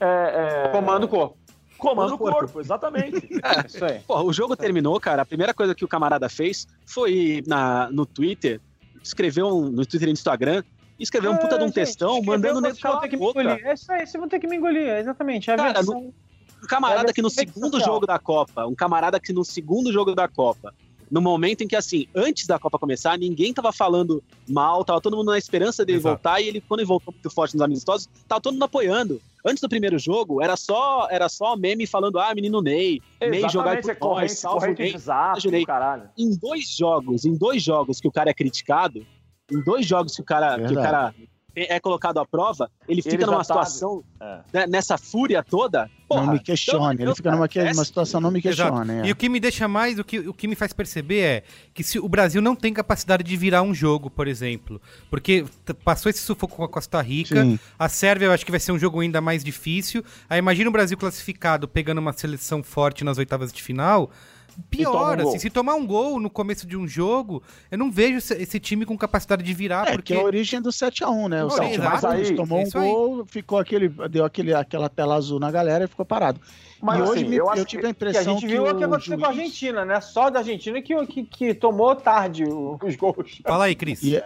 É, 0.00 0.66
é, 0.66 0.68
Comando 0.68 1.04
o 1.04 1.08
corpo. 1.08 1.36
Comando 1.78 2.14
o 2.14 2.18
corpo, 2.18 2.38
corpo 2.38 2.60
exatamente. 2.60 3.28
É, 3.42 3.66
isso 3.66 3.84
aí. 3.84 4.00
Pô, 4.06 4.20
o 4.22 4.32
jogo 4.32 4.56
terminou, 4.56 4.98
cara. 5.00 5.22
A 5.22 5.26
primeira 5.26 5.52
coisa 5.52 5.74
que 5.74 5.84
o 5.84 5.88
camarada 5.88 6.28
fez 6.28 6.66
foi 6.86 7.42
na, 7.46 7.88
no 7.90 8.06
Twitter, 8.06 8.60
escreveu 9.02 9.48
um, 9.48 9.68
no 9.68 9.84
Twitter 9.84 10.02
e 10.02 10.06
no 10.06 10.12
Instagram, 10.12 10.62
escrever 10.98 11.28
um 11.28 11.36
puta 11.36 11.58
de 11.58 11.64
um 11.64 11.68
é, 11.68 11.72
textão, 11.72 12.22
mandando 12.22 12.58
o 12.58 12.60
nego 12.62 12.78
calar 12.78 13.04
a 13.04 13.16
boca. 13.16 13.42
É 13.42 13.74
isso 13.74 13.90
aí, 13.90 14.06
vocês 14.06 14.12
vão 14.12 14.28
ter 14.28 14.38
que 14.38 14.46
me 14.46 14.56
engolir, 14.56 14.88
é 14.88 15.00
exatamente. 15.00 15.50
É 15.50 15.54
a 15.54 15.56
Cara, 15.56 15.72
versão... 15.74 16.00
no, 16.00 16.14
um 16.62 16.66
camarada 16.68 17.10
é 17.10 17.12
que 17.12 17.22
no 17.22 17.30
segundo 17.30 17.78
social. 17.78 17.94
jogo 17.94 18.06
da 18.06 18.18
Copa, 18.18 18.66
um 18.66 18.74
camarada 18.74 19.18
que 19.18 19.32
no 19.32 19.44
segundo 19.44 19.92
jogo 19.92 20.14
da 20.14 20.28
Copa, 20.28 20.72
no 21.12 21.20
momento 21.20 21.62
em 21.62 21.68
que, 21.68 21.76
assim, 21.76 22.06
antes 22.14 22.46
da 22.46 22.58
Copa 22.58 22.78
começar, 22.78 23.18
ninguém 23.18 23.52
tava 23.52 23.70
falando 23.70 24.24
mal, 24.48 24.82
tava 24.82 24.98
todo 24.98 25.14
mundo 25.14 25.30
na 25.30 25.36
esperança 25.36 25.84
dele 25.84 25.98
Exato. 25.98 26.14
voltar, 26.14 26.40
e 26.40 26.48
ele, 26.48 26.60
quando 26.62 26.80
ele 26.80 26.86
voltou 26.86 27.12
muito 27.12 27.28
forte 27.28 27.54
nos 27.54 27.60
amistosos, 27.60 28.08
tava 28.26 28.40
todo 28.40 28.54
mundo 28.54 28.62
apoiando. 28.62 29.20
Antes 29.44 29.60
do 29.60 29.68
primeiro 29.68 29.98
jogo, 29.98 30.40
era 30.40 30.56
só 30.56 31.08
era 31.10 31.28
só 31.28 31.54
meme 31.54 31.86
falando, 31.86 32.18
ah, 32.18 32.34
menino 32.34 32.62
Ney, 32.62 33.02
Ney 33.20 33.46
jogar 33.50 33.82
por 33.82 33.94
nós, 34.00 34.38
salvo 34.38 34.66
Ney. 34.68 34.94
Exato, 34.94 35.50
caralho. 35.66 36.08
Em 36.16 36.34
dois 36.34 36.68
jogos, 36.70 37.26
em 37.26 37.36
dois 37.36 37.62
jogos 37.62 38.00
que 38.00 38.08
o 38.08 38.12
cara 38.12 38.30
é 38.30 38.34
criticado, 38.34 39.04
em 39.52 39.60
dois 39.60 39.86
jogos 39.86 40.14
que 40.14 40.22
o 40.22 40.24
cara, 40.24 40.58
que 40.58 40.72
o 40.72 40.76
cara 40.76 41.14
é 41.54 41.78
colocado 41.78 42.18
à 42.18 42.26
prova, 42.26 42.70
ele 42.88 43.02
fica 43.02 43.16
ele 43.16 43.26
numa 43.26 43.38
tá 43.38 43.44
situação, 43.44 44.02
é. 44.20 44.40
né, 44.52 44.66
nessa 44.66 44.96
fúria 44.96 45.42
toda. 45.42 45.90
Porra, 46.08 46.26
não 46.26 46.32
me 46.34 46.40
questione, 46.40 46.94
então, 46.94 47.06
ele 47.06 47.14
fica 47.14 47.30
numa, 47.30 47.48
numa 47.72 47.84
situação, 47.84 48.20
não 48.20 48.30
me 48.30 48.40
questione. 48.40 48.92
É. 48.92 49.06
E 49.06 49.12
o 49.12 49.16
que 49.16 49.28
me 49.28 49.38
deixa 49.38 49.68
mais, 49.68 49.98
o 49.98 50.04
que, 50.04 50.18
o 50.18 50.34
que 50.34 50.48
me 50.48 50.54
faz 50.54 50.72
perceber 50.72 51.20
é 51.20 51.42
que 51.72 51.82
se 51.82 51.98
o 51.98 52.08
Brasil 52.08 52.40
não 52.40 52.54
tem 52.54 52.72
capacidade 52.72 53.22
de 53.22 53.36
virar 53.36 53.62
um 53.62 53.74
jogo, 53.74 54.10
por 54.10 54.28
exemplo, 54.28 54.80
porque 55.10 55.44
passou 55.84 56.10
esse 56.10 56.20
sufoco 56.20 56.56
com 56.56 56.64
a 56.64 56.68
Costa 56.68 57.00
Rica, 57.00 57.42
Sim. 57.42 57.58
a 57.78 57.88
Sérvia 57.88 58.26
eu 58.26 58.32
acho 58.32 58.44
que 58.44 58.50
vai 58.50 58.60
ser 58.60 58.72
um 58.72 58.78
jogo 58.78 59.00
ainda 59.00 59.20
mais 59.20 59.44
difícil. 59.44 60.04
Aí 60.28 60.38
imagina 60.38 60.68
o 60.68 60.72
Brasil 60.72 60.96
classificado 60.96 61.68
pegando 61.68 61.98
uma 61.98 62.12
seleção 62.12 62.62
forte 62.62 63.04
nas 63.04 63.18
oitavas 63.18 63.52
de 63.52 63.62
final 63.62 64.10
pior, 64.70 65.20
um 65.20 65.28
assim, 65.28 65.38
se 65.38 65.50
tomar 65.50 65.74
um 65.74 65.86
gol 65.86 66.20
no 66.20 66.30
começo 66.30 66.66
de 66.66 66.76
um 66.76 66.86
jogo, 66.86 67.42
eu 67.70 67.78
não 67.78 67.90
vejo 67.90 68.18
esse, 68.18 68.60
time 68.60 68.84
com 68.84 68.96
capacidade 68.96 69.42
de 69.42 69.54
virar, 69.54 69.88
é, 69.88 69.92
porque... 69.92 70.14
é 70.14 70.20
a 70.20 70.22
origem 70.22 70.60
do 70.60 70.70
7x1, 70.70 71.28
né? 71.28 71.44
O 71.44 71.48
7x1 71.48 72.36
tomou 72.36 72.60
é 72.60 72.64
um 72.64 72.70
gol, 72.70 73.20
aí. 73.20 73.26
ficou 73.28 73.58
aquele, 73.58 73.88
deu 73.88 74.24
aquele, 74.24 74.54
aquela 74.54 74.88
tela 74.88 75.16
azul 75.16 75.38
na 75.38 75.50
galera 75.50 75.84
e 75.84 75.88
ficou 75.88 76.04
parado. 76.04 76.40
Mas 76.80 76.98
e 76.98 77.02
assim, 77.02 77.12
hoje 77.12 77.24
me, 77.24 77.36
eu, 77.36 77.54
eu 77.54 77.64
tive 77.64 77.86
a 77.86 77.90
impressão 77.90 78.22
que 78.22 78.30
a 78.30 78.32
gente 78.34 78.46
viu 78.46 78.64
o 78.64 78.76
que 78.76 78.84
aconteceu 78.84 79.16
juiz... 79.16 79.20
com 79.20 79.26
a 79.26 79.28
Argentina, 79.28 79.84
né? 79.84 80.00
Só 80.00 80.30
da 80.30 80.40
Argentina 80.40 80.82
que, 80.82 81.06
que, 81.06 81.24
que 81.24 81.54
tomou 81.54 81.94
tarde 81.94 82.44
os 82.44 82.96
gols. 82.96 83.40
Fala 83.44 83.66
aí, 83.66 83.74
Cris. 83.74 84.02
E, 84.02 84.22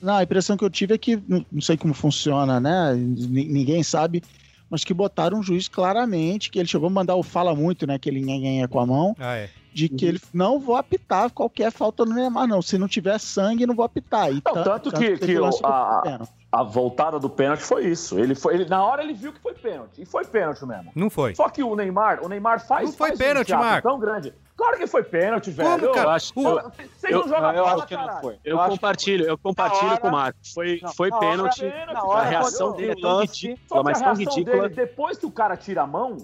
não, 0.00 0.14
a 0.14 0.22
impressão 0.22 0.56
que 0.56 0.64
eu 0.64 0.70
tive 0.70 0.94
é 0.94 0.98
que, 0.98 1.20
não, 1.26 1.44
sei 1.60 1.76
como 1.76 1.92
funciona, 1.92 2.60
né? 2.60 2.94
Ninguém 2.94 3.82
sabe 3.82 4.22
mas 4.68 4.82
que 4.82 4.92
botaram 4.92 5.38
um 5.38 5.42
juiz 5.44 5.68
claramente, 5.68 6.50
que 6.50 6.58
ele 6.58 6.66
chegou 6.66 6.88
a 6.88 6.90
mandar 6.90 7.14
o 7.14 7.22
fala 7.22 7.54
muito, 7.54 7.86
né? 7.86 8.00
Que 8.00 8.08
ele 8.08 8.20
nhenhenha 8.20 8.66
com 8.66 8.80
a 8.80 8.86
mão. 8.86 9.14
Ah, 9.16 9.36
é 9.36 9.48
de 9.76 9.90
que 9.90 10.06
uhum. 10.06 10.10
ele 10.12 10.20
não 10.32 10.58
vou 10.58 10.74
apitar 10.74 11.30
qualquer 11.30 11.70
falta 11.70 12.02
no 12.06 12.14
Neymar, 12.14 12.46
não. 12.46 12.62
Se 12.62 12.78
não 12.78 12.88
tiver 12.88 13.18
sangue, 13.18 13.66
não 13.66 13.74
vou 13.74 13.84
apitar. 13.84 14.32
E 14.32 14.42
não, 14.42 14.64
tanto, 14.64 14.90
que, 14.90 15.18
que, 15.18 15.26
que 15.26 15.36
a, 15.62 16.18
a, 16.50 16.62
voltada 16.62 17.20
do 17.20 17.28
pênalti 17.28 17.60
foi 17.62 17.84
isso. 17.84 18.18
Ele 18.18 18.34
foi, 18.34 18.54
ele, 18.54 18.64
na 18.64 18.82
hora 18.82 19.02
ele 19.02 19.12
viu 19.12 19.34
que 19.34 19.38
foi 19.38 19.52
pênalti. 19.52 20.00
E 20.00 20.06
foi 20.06 20.24
pênalti 20.24 20.64
mesmo. 20.64 20.92
Não 20.94 21.10
foi. 21.10 21.34
Só 21.34 21.50
que 21.50 21.62
o 21.62 21.76
Neymar, 21.76 22.24
o 22.24 22.28
Neymar 22.28 22.66
faz. 22.66 22.88
Não 22.88 22.96
foi 22.96 23.08
faz 23.08 23.18
pênalti, 23.18 23.52
um 23.52 23.58
Marco. 23.58 23.86
tão 23.86 23.98
grande. 23.98 24.32
Claro 24.56 24.78
que 24.78 24.86
foi 24.86 25.02
pênalti, 25.02 25.50
velho. 25.50 25.78
Como, 25.78 25.92
cara? 25.92 26.06
Eu 26.06 26.10
acho, 26.10 26.32
eu, 26.34 26.72
vocês 26.96 27.12
não 27.12 27.28
jogam 27.28 27.52
eu 27.52 27.64
bola, 27.64 27.76
acho 27.76 27.86
que 27.86 27.94
caralho. 27.94 28.14
não 28.14 28.20
foi. 28.22 28.38
Eu, 28.42 28.58
compartilho, 28.58 29.26
eu 29.26 29.36
compartilho 29.36 29.90
hora- 29.90 30.00
com 30.00 30.08
o 30.08 30.12
Marcos. 30.12 30.52
Foi, 30.54 30.80
Não, 30.82 30.92
foi 30.94 31.10
na 31.10 31.16
hora- 31.16 31.26
pênalti. 31.30 31.64
na 31.92 32.00
a 32.00 32.06
hora, 32.06 32.28
reação 32.30 32.72
dele 32.72 32.92
é 32.92 32.94
tão 32.94 33.20
ridícula, 33.20 33.58
que 33.68 33.84
mas 33.84 34.00
a 34.00 34.04
tão 34.04 34.14
reação 34.14 34.34
ridícula. 34.34 34.62
dele, 34.62 34.74
depois 34.74 35.18
que 35.18 35.26
o 35.26 35.30
cara 35.30 35.54
tira 35.58 35.82
a 35.82 35.86
mão, 35.86 36.16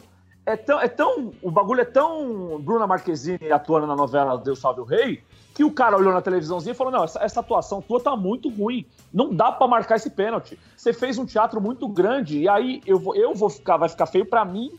é 0.44 0.56
tão, 0.56 0.80
é 0.80 0.88
tão. 0.88 1.32
O 1.40 1.50
bagulho 1.50 1.80
é 1.80 1.84
tão. 1.84 2.60
Bruna 2.60 2.86
Marquezine 2.86 3.52
atuando 3.52 3.86
na 3.86 3.94
novela 3.94 4.36
Deus 4.36 4.58
Salve 4.58 4.80
o 4.80 4.84
Rei, 4.84 5.22
que 5.54 5.62
o 5.62 5.70
cara 5.70 5.96
olhou 5.96 6.12
na 6.12 6.20
televisãozinha 6.20 6.72
e 6.72 6.76
falou: 6.76 6.92
Não, 6.92 7.04
essa, 7.04 7.22
essa 7.22 7.40
atuação 7.40 7.80
tua 7.80 8.00
tá 8.00 8.16
muito 8.16 8.48
ruim. 8.48 8.84
Não 9.12 9.32
dá 9.32 9.52
pra 9.52 9.68
marcar 9.68 9.96
esse 9.96 10.10
pênalti. 10.10 10.58
Você 10.76 10.92
fez 10.92 11.16
um 11.16 11.24
teatro 11.24 11.60
muito 11.60 11.86
grande, 11.86 12.40
e 12.40 12.48
aí 12.48 12.82
eu 12.86 12.98
vou, 12.98 13.14
eu 13.14 13.34
vou 13.34 13.48
ficar, 13.48 13.76
vai 13.76 13.88
ficar 13.88 14.06
feio 14.06 14.26
pra 14.26 14.44
mim 14.44 14.72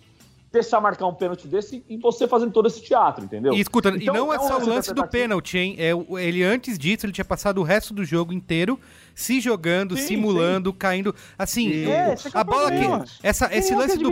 deixar 0.54 0.80
marcar 0.80 1.08
um 1.08 1.14
pênalti 1.16 1.48
desse 1.48 1.84
e 1.90 1.98
você 1.98 2.28
fazendo 2.28 2.52
todo 2.52 2.68
esse 2.68 2.80
teatro, 2.82 3.26
entendeu? 3.26 3.54
E 3.54 3.60
escuta, 3.60 3.90
e 3.90 4.04
Então, 4.04 4.14
não 4.14 4.32
é 4.32 4.36
é 4.36 4.40
só 4.40 4.60
o 4.60 4.66
lance 4.70 4.94
do 4.94 5.06
pênalti, 5.08 5.58
hein? 5.58 5.76
É, 5.80 5.94
o- 5.96 6.18
ele 6.20 6.44
antes 6.44 6.78
disso, 6.78 7.06
ele 7.08 7.12
tinha 7.12 7.26
passado 7.26 7.60
o 7.60 7.64
resto 7.64 7.92
do 7.94 8.06
jogo 8.06 8.32
inteiro 8.32 8.80
se 9.16 9.42
jogando, 9.42 9.98
Sim, 9.98 10.04
simulando, 10.10 10.72
caindo. 10.72 11.14
Assim, 11.38 11.86
É, 11.90 12.10
o- 12.10 12.14
esse 12.14 12.30
que 12.30 12.38
é 12.38 12.40
a 12.40 12.44
o 12.44 12.46
bola 12.46 12.70
que. 12.72 13.28
Essa, 13.28 13.54
esse, 13.54 13.74
lance 13.74 13.98
do, 13.98 14.12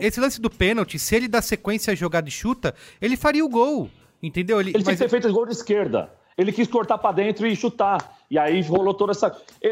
esse 0.00 0.18
lance 0.20 0.40
do 0.40 0.48
pênalti, 0.50 0.98
se 0.98 1.14
ele 1.14 1.28
dá 1.28 1.42
sequência 1.42 1.92
a 1.92 1.94
jogada 1.94 2.28
e 2.28 2.32
chuta, 2.32 2.74
ele 3.00 3.16
faria 3.16 3.44
o 3.44 3.48
gol. 3.48 3.90
Entendeu? 4.22 4.58
Ele, 4.58 4.70
Ele 4.70 4.82
tinha 4.82 4.96
que 4.96 5.02
ter 5.02 5.08
feito 5.10 5.30
gol 5.30 5.44
de 5.44 5.52
esquerda. 5.52 6.10
Ele 6.36 6.50
quis 6.50 6.66
cortar 6.66 6.96
pra 6.96 7.12
dentro 7.12 7.46
e 7.46 7.54
chutar. 7.54 8.16
E 8.30 8.38
aí 8.38 8.62
rolou 8.62 8.94
toda 8.94 9.12
essa. 9.12 9.28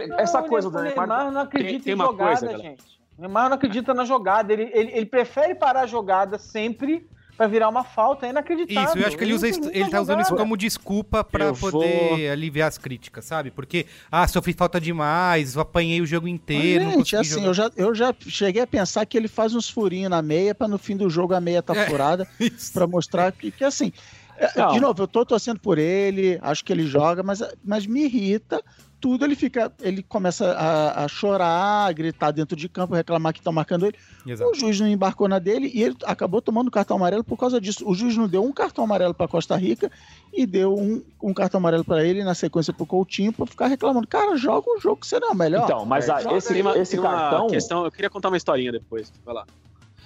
Não, 0.08 0.18
essa 0.20 0.40
o 0.42 0.46
coisa 0.48 0.68
do 0.70 0.74
Ne- 0.76 0.82
o 0.82 0.84
Neymar. 0.94 1.32
Não 1.32 1.40
acredita 1.40 1.72
Tem- 1.72 1.80
tem 1.80 1.94
em 1.94 1.96
jogada, 1.96 2.38
coisa, 2.38 2.58
gente. 2.58 2.84
Neymar 3.18 3.48
não 3.48 3.56
acredita 3.56 3.92
na 3.94 4.04
jogada. 4.04 4.52
Ele, 4.52 4.70
ele, 4.72 4.90
ele 4.92 5.06
prefere 5.06 5.54
parar 5.54 5.82
a 5.82 5.86
jogada 5.86 6.38
sempre 6.38 7.06
pra 7.36 7.46
virar 7.46 7.68
uma 7.68 7.82
falta. 7.84 8.26
É 8.26 8.30
inacreditável. 8.30 8.88
Isso, 8.90 8.98
eu 8.98 9.06
acho 9.06 9.16
que 9.16 9.24
ele, 9.24 9.32
usa, 9.34 9.46
não 9.46 9.50
isso- 9.50 9.58
acredita 9.60 9.78
ele 9.78 9.84
na 9.84 9.90
tá 9.96 10.02
usando 10.02 10.20
isso 10.20 10.36
como 10.36 10.56
desculpa 10.56 11.24
pra 11.24 11.46
Eu 11.46 11.54
poder 11.56 12.08
vou- 12.18 12.30
aliviar 12.30 12.68
as 12.68 12.78
críticas, 12.78 13.24
sabe? 13.24 13.50
Porque, 13.50 13.86
ah, 14.10 14.26
sofri 14.28 14.52
falta 14.52 14.80
demais, 14.80 15.56
apanhei 15.56 16.00
o 16.00 16.06
jogo 16.06 16.26
Mas, 16.26 16.34
inteiro, 16.34 16.84
não 16.84 16.92
gente, 16.92 17.16
assim, 17.16 17.30
jogar. 17.34 17.46
eu 17.46 17.54
já, 17.54 17.70
eu 17.76 17.94
já 17.94 18.14
cheguei 18.20 18.62
a 18.62 18.66
pensar 18.66 19.06
que 19.06 19.16
ele 19.16 19.28
faz 19.28 19.54
uns 19.54 19.68
furinhos 19.70 20.10
na 20.10 20.20
meia 20.22 20.54
pra 20.54 20.68
no 20.68 20.78
fim 20.78 20.96
do 20.96 21.08
jogo 21.08 21.34
a 21.34 21.40
meia 21.40 21.62
tá 21.62 21.74
É. 21.76 21.86
furada 21.86 22.26
Isso. 22.40 22.72
pra 22.72 22.86
mostrar 22.86 23.32
que, 23.32 23.50
que 23.50 23.64
assim. 23.64 23.92
é, 24.36 24.50
Não. 24.58 24.72
De 24.72 24.80
novo, 24.80 25.02
eu 25.02 25.08
tô 25.08 25.24
torcendo 25.24 25.58
por 25.60 25.78
ele, 25.78 26.38
acho 26.42 26.64
que 26.64 26.72
ele 26.72 26.86
joga, 26.86 27.22
mas, 27.22 27.42
mas 27.64 27.86
me 27.86 28.04
irrita 28.04 28.62
tudo. 29.02 29.24
Ele 29.24 29.34
fica, 29.34 29.70
ele 29.82 30.02
começa 30.02 30.52
a, 30.52 31.04
a 31.04 31.08
chorar, 31.08 31.88
a 31.88 31.92
gritar 31.92 32.30
dentro 32.30 32.56
de 32.56 32.68
campo, 32.68 32.94
reclamar 32.94 33.32
que 33.32 33.40
estão 33.40 33.52
marcando 33.52 33.84
ele. 33.86 33.96
Exato. 34.24 34.50
O 34.50 34.54
juiz 34.54 34.78
não 34.78 34.86
embarcou 34.86 35.26
na 35.28 35.40
dele 35.40 35.70
e 35.74 35.82
ele 35.82 35.96
acabou 36.04 36.40
tomando 36.40 36.70
cartão 36.70 36.96
amarelo 36.96 37.24
por 37.24 37.36
causa 37.36 37.60
disso. 37.60 37.86
O 37.86 37.94
juiz 37.94 38.16
não 38.16 38.28
deu 38.28 38.44
um 38.44 38.52
cartão 38.52 38.84
amarelo 38.84 39.12
para 39.12 39.26
Costa 39.26 39.56
Rica 39.56 39.90
e 40.32 40.46
deu 40.46 40.74
um, 40.78 41.02
um 41.20 41.34
cartão 41.34 41.58
amarelo 41.58 41.84
para 41.84 42.04
ele 42.04 42.22
na 42.22 42.32
sequência 42.34 42.72
pro 42.72 42.86
Coutinho 42.86 43.32
para 43.32 43.44
ficar 43.46 43.66
reclamando. 43.66 44.06
Cara, 44.06 44.36
joga 44.36 44.70
o 44.70 44.78
jogo 44.80 45.00
que 45.00 45.06
você 45.08 45.18
não 45.18 45.30
é 45.30 45.32
o 45.32 45.36
melhor. 45.36 45.64
Então, 45.64 45.84
mas 45.84 46.08
a- 46.08 46.20
Joga 46.20 46.36
esse, 46.36 46.60
uma, 46.62 46.78
esse 46.78 46.96
cartão. 46.98 47.48
questão, 47.48 47.84
eu 47.84 47.90
queria 47.90 48.08
contar 48.08 48.28
uma 48.28 48.36
historinha 48.36 48.70
depois. 48.70 49.12
Vai 49.24 49.34
lá. 49.34 49.44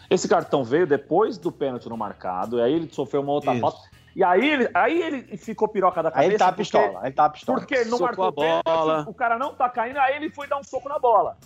Esse 0.08 0.26
cartão 0.28 0.64
veio 0.64 0.86
depois 0.86 1.36
do 1.36 1.52
pênalti 1.52 1.88
no 1.88 1.96
marcado, 1.96 2.58
e 2.58 2.62
aí 2.62 2.72
ele 2.72 2.88
sofreu 2.90 3.20
uma 3.22 3.32
outra 3.32 3.52
Isso. 3.52 3.60
falta. 3.60 3.78
E 4.16 4.24
aí 4.24 4.48
ele, 4.48 4.70
aí 4.72 5.02
ele 5.02 5.36
ficou 5.36 5.68
piroca 5.68 6.02
da 6.02 6.10
cabeça. 6.10 6.26
Aí 6.26 6.32
ele 6.32 6.38
tá 6.38 6.46
porque- 6.46 6.62
pistola. 6.62 7.00
Aí 7.00 7.06
ele 7.08 7.14
tá 7.14 7.28
pistola. 7.28 7.58
Porque 7.58 7.74
ele 7.74 7.90
não 7.90 7.98
Socou 7.98 8.06
marcou 8.06 8.24
a 8.24 8.28
o 8.28 8.32
pênalti, 8.32 8.64
bola. 8.64 9.04
o 9.06 9.12
cara 9.12 9.38
não 9.38 9.54
tá 9.54 9.68
caindo, 9.68 9.98
aí 9.98 10.16
ele 10.16 10.30
foi 10.30 10.48
dar 10.48 10.56
um 10.56 10.64
soco 10.64 10.88
na 10.88 10.98
bola. 10.98 11.36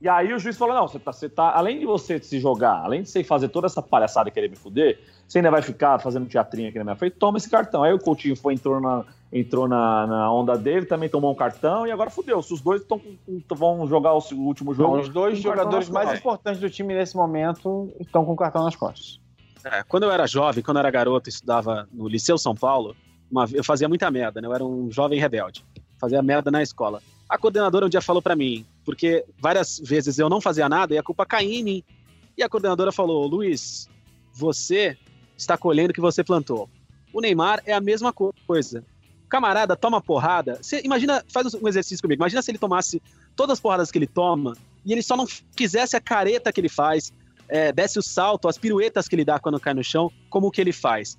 E 0.00 0.08
aí 0.08 0.32
o 0.32 0.38
juiz 0.38 0.56
falou: 0.56 0.76
não, 0.76 0.86
você 0.86 1.00
tá, 1.00 1.12
você 1.12 1.28
tá. 1.28 1.50
Além 1.50 1.80
de 1.80 1.86
você 1.86 2.22
se 2.22 2.38
jogar, 2.38 2.84
além 2.84 3.02
de 3.02 3.10
você 3.10 3.24
fazer 3.24 3.48
toda 3.48 3.66
essa 3.66 3.82
palhaçada 3.82 4.28
e 4.28 4.32
querer 4.32 4.48
me 4.48 4.54
fuder, 4.54 5.00
você 5.26 5.38
ainda 5.38 5.50
vai 5.50 5.60
ficar 5.60 5.98
fazendo 5.98 6.26
teatrinho 6.26 6.68
aqui 6.68 6.78
na 6.78 6.84
minha 6.84 6.96
frente, 6.96 7.16
toma 7.16 7.36
esse 7.36 7.50
cartão. 7.50 7.82
Aí 7.82 7.92
o 7.92 7.98
Coutinho 7.98 8.36
foi, 8.36 8.54
entrou 8.54 8.80
na, 8.80 9.04
entrou 9.32 9.66
na, 9.66 10.06
na 10.06 10.32
onda 10.32 10.56
dele, 10.56 10.86
também 10.86 11.08
tomou 11.08 11.32
um 11.32 11.34
cartão 11.34 11.84
e 11.84 11.90
agora 11.90 12.10
fudeu. 12.10 12.40
Se 12.42 12.54
os 12.54 12.60
dois 12.60 12.82
tão, 12.84 13.00
vão 13.50 13.86
jogar 13.88 14.14
o, 14.14 14.22
último 14.38 14.72
jogo. 14.72 14.90
Então, 14.90 15.00
os 15.00 15.08
dois 15.08 15.38
jogadores 15.38 15.90
mais 15.90 16.16
importantes 16.18 16.60
do 16.60 16.70
time 16.70 16.94
nesse 16.94 17.16
momento 17.16 17.92
estão 17.98 18.24
com 18.24 18.32
o 18.32 18.36
cartão 18.36 18.64
nas 18.64 18.76
costas. 18.76 19.19
É, 19.64 19.82
quando 19.82 20.04
eu 20.04 20.10
era 20.10 20.26
jovem, 20.26 20.62
quando 20.62 20.78
eu 20.78 20.80
era 20.80 20.90
garoto 20.90 21.28
e 21.28 21.32
estudava 21.32 21.88
no 21.92 22.08
Liceu 22.08 22.38
São 22.38 22.54
Paulo, 22.54 22.96
uma- 23.30 23.46
eu 23.52 23.62
fazia 23.62 23.88
muita 23.88 24.10
merda, 24.10 24.40
né? 24.40 24.48
Eu 24.48 24.54
era 24.54 24.64
um 24.64 24.90
jovem 24.90 25.20
rebelde. 25.20 25.64
Fazia 25.98 26.22
merda 26.22 26.50
na 26.50 26.62
escola. 26.62 27.02
A 27.28 27.36
coordenadora 27.38 27.86
um 27.86 27.88
dia 27.88 28.00
falou 28.00 28.20
pra 28.22 28.34
mim, 28.34 28.64
porque 28.84 29.24
várias 29.38 29.78
vezes 29.78 30.18
eu 30.18 30.28
não 30.28 30.40
fazia 30.40 30.68
nada 30.68 30.94
e 30.94 30.98
a 30.98 31.02
culpa 31.02 31.24
caía 31.26 31.60
em 31.60 31.62
mim. 31.62 31.84
E 32.36 32.42
a 32.42 32.48
coordenadora 32.48 32.90
falou: 32.90 33.26
Luiz, 33.26 33.88
você 34.32 34.96
está 35.36 35.56
colhendo 35.56 35.90
o 35.90 35.94
que 35.94 36.00
você 36.00 36.24
plantou. 36.24 36.68
O 37.12 37.20
Neymar 37.20 37.62
é 37.66 37.72
a 37.72 37.80
mesma 37.80 38.12
co- 38.12 38.34
coisa. 38.46 38.84
O 39.24 39.28
camarada 39.28 39.76
toma 39.76 40.00
porrada. 40.00 40.58
Você 40.60 40.80
imagina, 40.84 41.24
faz 41.28 41.54
um 41.54 41.68
exercício 41.68 42.02
comigo. 42.02 42.20
Imagina 42.20 42.42
se 42.42 42.50
ele 42.50 42.58
tomasse 42.58 43.00
todas 43.36 43.54
as 43.54 43.60
porradas 43.60 43.90
que 43.90 43.98
ele 43.98 44.06
toma 44.06 44.56
e 44.84 44.92
ele 44.92 45.02
só 45.02 45.16
não 45.16 45.26
fizesse 45.56 45.96
a 45.96 46.00
careta 46.00 46.52
que 46.52 46.60
ele 46.60 46.68
faz, 46.68 47.12
é, 47.50 47.72
desse 47.72 47.98
o 47.98 48.02
salto, 48.02 48.48
as 48.48 48.56
piruetas 48.56 49.06
que 49.08 49.14
ele 49.14 49.24
dá 49.24 49.38
quando 49.38 49.58
cai 49.60 49.74
no 49.74 49.84
chão, 49.84 50.10
como 50.28 50.50
que 50.50 50.60
ele 50.60 50.72
faz. 50.72 51.18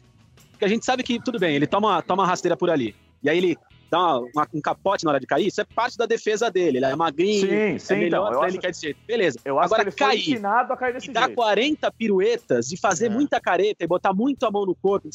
Porque 0.52 0.66
a 0.66 0.68
gente 0.68 0.86
sabe 0.86 1.04
que, 1.04 1.20
tudo 1.22 1.40
bem, 1.40 1.56
ele 1.56 1.68
toma, 1.68 2.02
toma 2.02 2.24
uma 2.24 2.28
rasteira 2.30 2.56
por 2.58 2.70
ali. 2.70 2.96
E 3.24 3.30
aí 3.30 3.38
ele 3.38 3.58
dá 3.90 4.00
uma- 4.00 4.28
uma- 4.36 4.48
um 4.54 4.62
capote 4.62 5.04
na 5.04 5.12
hora 5.12 5.20
de 5.20 5.28
cair, 5.28 5.48
isso 5.48 5.60
é 5.60 5.66
parte 5.66 5.98
da 5.98 6.06
defesa 6.06 6.50
dele. 6.50 6.78
Ele 6.78 6.86
é 6.86 6.96
magrinho, 6.96 7.42
Sim, 7.50 7.78
sim, 7.78 7.94
é 7.94 7.98
melhor 7.98 8.28
então, 8.28 8.40
pra 8.40 8.48
acho- 8.48 8.56
ele 8.56 8.62
cair 8.62 8.72
desse 8.72 8.82
jeito. 8.84 9.00
Beleza. 9.06 9.40
Eu 9.44 9.60
acho 9.60 9.66
Agora 9.66 9.84
que 9.84 9.90
ele 9.90 9.98
foi 9.98 10.08
cair 10.08 10.20
ensinado 10.32 10.74
a 10.74 10.78
cair 10.78 10.94
desse 10.94 11.10
e 11.10 11.14
dar 11.14 11.26
jeito. 11.26 11.36
40 11.36 11.92
piruetas 11.92 12.72
e 12.72 12.78
fazer 12.78 13.08
É. 13.08 13.10
muita 13.10 13.40
careta 13.42 13.84
e 13.84 13.88
botar 13.88 14.14
muito 14.14 14.46
a 14.46 14.52
mão 14.52 14.66
no 14.66 14.74
corpo, 14.76 15.10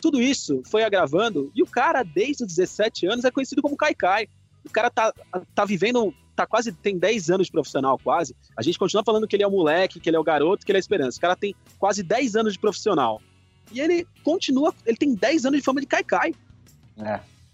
tudo 0.00 0.20
isso 0.20 0.62
foi 0.66 0.82
agravando. 0.82 1.50
E 1.54 1.62
o 1.62 1.66
cara, 1.66 2.02
desde 2.02 2.44
os 2.44 2.48
17 2.54 3.06
anos, 3.06 3.24
é 3.24 3.30
conhecido 3.30 3.62
como 3.62 3.76
Kaikai. 3.76 4.28
O 4.66 4.70
cara 4.70 4.90
tá, 4.90 5.12
tá 5.54 5.64
vivendo, 5.64 6.12
tá 6.42 6.46
quase, 6.46 6.72
tem 6.72 6.98
10 6.98 7.30
anos 7.30 7.46
de 7.46 7.52
profissional, 7.52 7.98
quase. 8.02 8.34
A 8.56 8.62
gente 8.62 8.78
continua 8.78 9.02
falando 9.04 9.26
que 9.26 9.36
ele 9.36 9.42
é 9.42 9.46
o 9.46 9.50
moleque, 9.50 10.00
que 10.00 10.08
ele 10.08 10.16
é 10.16 10.20
o 10.20 10.24
garoto, 10.24 10.64
que 10.64 10.72
ele 10.72 10.78
é 10.78 10.80
a 10.80 10.80
esperança. 10.80 11.18
O 11.18 11.20
cara 11.20 11.36
tem 11.36 11.54
quase 11.78 12.02
10 12.02 12.36
anos 12.36 12.52
de 12.54 12.58
profissional. 12.58 13.20
E 13.72 13.80
ele 13.80 14.06
continua, 14.24 14.74
ele 14.84 14.96
tem 14.96 15.14
10 15.14 15.46
anos 15.46 15.60
de 15.60 15.64
fama 15.64 15.80
de 15.80 15.86
Kaikai. 15.86 16.34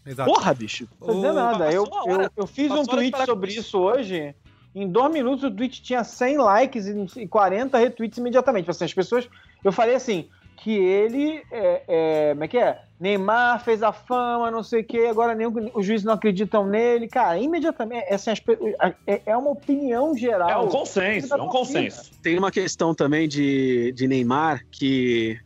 Exato. 0.06 0.32
Porra, 0.32 0.54
bicho. 0.54 0.88
Não 1.00 1.14
dizendo 1.16 1.34
nada. 1.34 1.72
Eu, 1.72 1.84
eu, 2.06 2.30
eu 2.36 2.46
fiz 2.46 2.70
um 2.70 2.84
tweet 2.84 3.16
sobre 3.24 3.50
isso. 3.50 3.60
isso 3.60 3.78
hoje. 3.78 4.34
Em 4.74 4.88
dois 4.88 5.12
minutos 5.12 5.42
o 5.42 5.50
tweet 5.50 5.82
tinha 5.82 6.04
100 6.04 6.36
likes 6.38 6.86
e 6.86 7.22
e 7.22 7.28
40 7.28 7.76
retweets 7.78 8.18
imediatamente. 8.18 8.70
Assim, 8.70 8.84
as 8.84 8.94
pessoas. 8.94 9.28
Eu 9.64 9.72
falei 9.72 9.96
assim. 9.96 10.28
Que 10.56 10.72
ele. 10.72 11.42
É, 11.50 11.82
é, 11.88 12.30
como 12.30 12.44
é 12.44 12.48
que 12.48 12.58
é? 12.58 12.80
Neymar 12.98 13.62
fez 13.62 13.82
a 13.82 13.92
fama, 13.92 14.50
não 14.50 14.62
sei 14.62 14.80
o 14.80 14.84
quê, 14.84 15.06
agora 15.10 15.34
nem 15.34 15.46
o- 15.46 15.70
os 15.74 15.84
juízes 15.84 16.04
não 16.04 16.14
acreditam 16.14 16.66
nele. 16.66 17.06
Cara, 17.08 17.38
imediatamente. 17.38 18.12
Assim, 18.12 18.30
as 18.30 18.40
pe- 18.40 18.58
é, 19.06 19.20
é 19.26 19.36
uma 19.36 19.50
opinião 19.50 20.16
geral. 20.16 20.48
É 20.50 20.56
um 20.56 20.68
consenso, 20.68 21.34
é 21.34 21.42
um 21.42 21.48
consenso. 21.48 22.10
Tem 22.22 22.38
uma 22.38 22.50
questão 22.50 22.94
também 22.94 23.28
de, 23.28 23.92
de 23.92 24.08
Neymar 24.08 24.64
que 24.70 25.38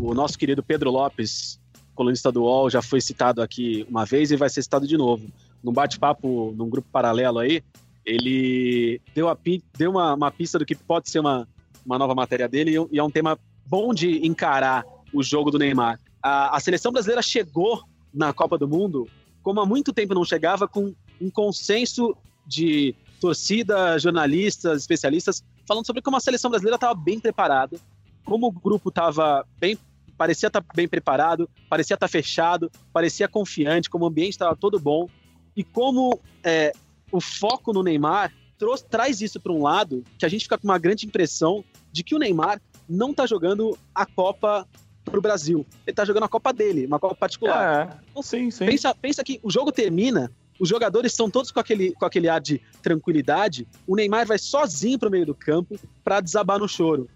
o 0.00 0.12
nosso 0.14 0.36
querido 0.36 0.62
Pedro 0.64 0.90
Lopes, 0.90 1.60
colunista 1.94 2.32
do 2.32 2.42
UOL, 2.42 2.68
já 2.68 2.82
foi 2.82 3.00
citado 3.00 3.40
aqui 3.40 3.86
uma 3.88 4.04
vez 4.04 4.30
e 4.32 4.36
vai 4.36 4.50
ser 4.50 4.62
citado 4.62 4.86
de 4.86 4.96
novo. 4.96 5.28
Num 5.62 5.72
bate-papo, 5.72 6.52
num 6.56 6.68
grupo 6.68 6.88
paralelo 6.92 7.38
aí, 7.38 7.62
ele 8.04 9.00
deu, 9.14 9.28
a, 9.28 9.36
deu 9.76 9.90
uma, 9.90 10.14
uma 10.14 10.30
pista 10.30 10.58
do 10.58 10.66
que 10.66 10.74
pode 10.74 11.08
ser 11.10 11.20
uma, 11.20 11.46
uma 11.84 11.98
nova 11.98 12.14
matéria 12.14 12.48
dele 12.48 12.72
e, 12.76 12.94
e 12.96 12.98
é 12.98 13.02
um 13.02 13.10
tema 13.10 13.38
bom 13.64 13.92
de 13.94 14.26
encarar 14.26 14.84
o 15.12 15.22
jogo 15.22 15.50
do 15.50 15.58
Neymar. 15.58 15.98
A, 16.26 16.56
a 16.56 16.60
seleção 16.60 16.90
brasileira 16.90 17.22
chegou 17.22 17.84
na 18.12 18.32
Copa 18.32 18.58
do 18.58 18.66
Mundo 18.66 19.08
como 19.44 19.60
há 19.60 19.66
muito 19.66 19.92
tempo 19.92 20.12
não 20.12 20.24
chegava 20.24 20.66
com 20.66 20.92
um 21.20 21.30
consenso 21.30 22.16
de 22.44 22.96
torcida, 23.20 23.96
jornalistas, 23.96 24.80
especialistas 24.80 25.44
falando 25.64 25.86
sobre 25.86 26.02
como 26.02 26.16
a 26.16 26.20
seleção 26.20 26.50
brasileira 26.50 26.74
estava 26.74 26.94
bem 26.94 27.20
preparada, 27.20 27.78
como 28.24 28.48
o 28.48 28.50
grupo 28.50 28.88
estava 28.88 29.46
bem, 29.60 29.78
parecia 30.18 30.48
estar 30.48 30.64
bem 30.74 30.88
preparado, 30.88 31.48
parecia 31.70 31.94
estar 31.94 32.08
fechado, 32.08 32.68
parecia 32.92 33.28
confiante, 33.28 33.88
como 33.88 34.04
o 34.04 34.08
ambiente 34.08 34.32
estava 34.32 34.56
todo 34.56 34.80
bom 34.80 35.08
e 35.56 35.62
como 35.62 36.18
é, 36.42 36.72
o 37.12 37.20
foco 37.20 37.72
no 37.72 37.84
Neymar 37.84 38.32
trouxe, 38.58 38.84
traz 38.84 39.20
isso 39.20 39.38
para 39.38 39.52
um 39.52 39.62
lado 39.62 40.02
que 40.18 40.26
a 40.26 40.28
gente 40.28 40.42
fica 40.42 40.58
com 40.58 40.66
uma 40.66 40.78
grande 40.78 41.06
impressão 41.06 41.64
de 41.92 42.02
que 42.02 42.16
o 42.16 42.18
Neymar 42.18 42.60
não 42.88 43.12
está 43.12 43.26
jogando 43.26 43.78
a 43.94 44.04
Copa 44.04 44.66
para 45.10 45.18
o 45.18 45.22
Brasil, 45.22 45.66
ele 45.86 45.92
está 45.92 46.04
jogando 46.04 46.24
a 46.24 46.28
Copa 46.28 46.52
dele, 46.52 46.86
uma 46.86 46.98
Copa 46.98 47.14
particular. 47.14 48.02
É, 48.14 48.22
sim, 48.22 48.50
sim. 48.50 48.66
Pensa, 48.66 48.94
pensa 48.94 49.24
que 49.24 49.40
o 49.42 49.50
jogo 49.50 49.72
termina, 49.72 50.30
os 50.58 50.68
jogadores 50.68 51.12
estão 51.12 51.30
todos 51.30 51.50
com 51.50 51.60
aquele, 51.60 51.92
com 51.92 52.04
aquele 52.04 52.28
ar 52.28 52.40
de 52.40 52.60
tranquilidade. 52.82 53.66
O 53.86 53.94
Neymar 53.94 54.26
vai 54.26 54.38
sozinho 54.38 54.98
pro 54.98 55.10
meio 55.10 55.26
do 55.26 55.34
campo 55.34 55.78
para 56.02 56.20
desabar 56.20 56.58
no 56.58 56.68
choro. 56.68 57.08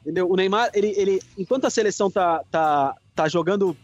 Entendeu? 0.00 0.30
O 0.30 0.36
Neymar, 0.36 0.70
ele, 0.74 0.92
ele, 0.96 1.22
enquanto 1.36 1.66
a 1.66 1.70
seleção 1.70 2.10
tá, 2.10 2.42
tá, 2.50 2.94
tá 3.14 3.28
jogando, 3.28 3.76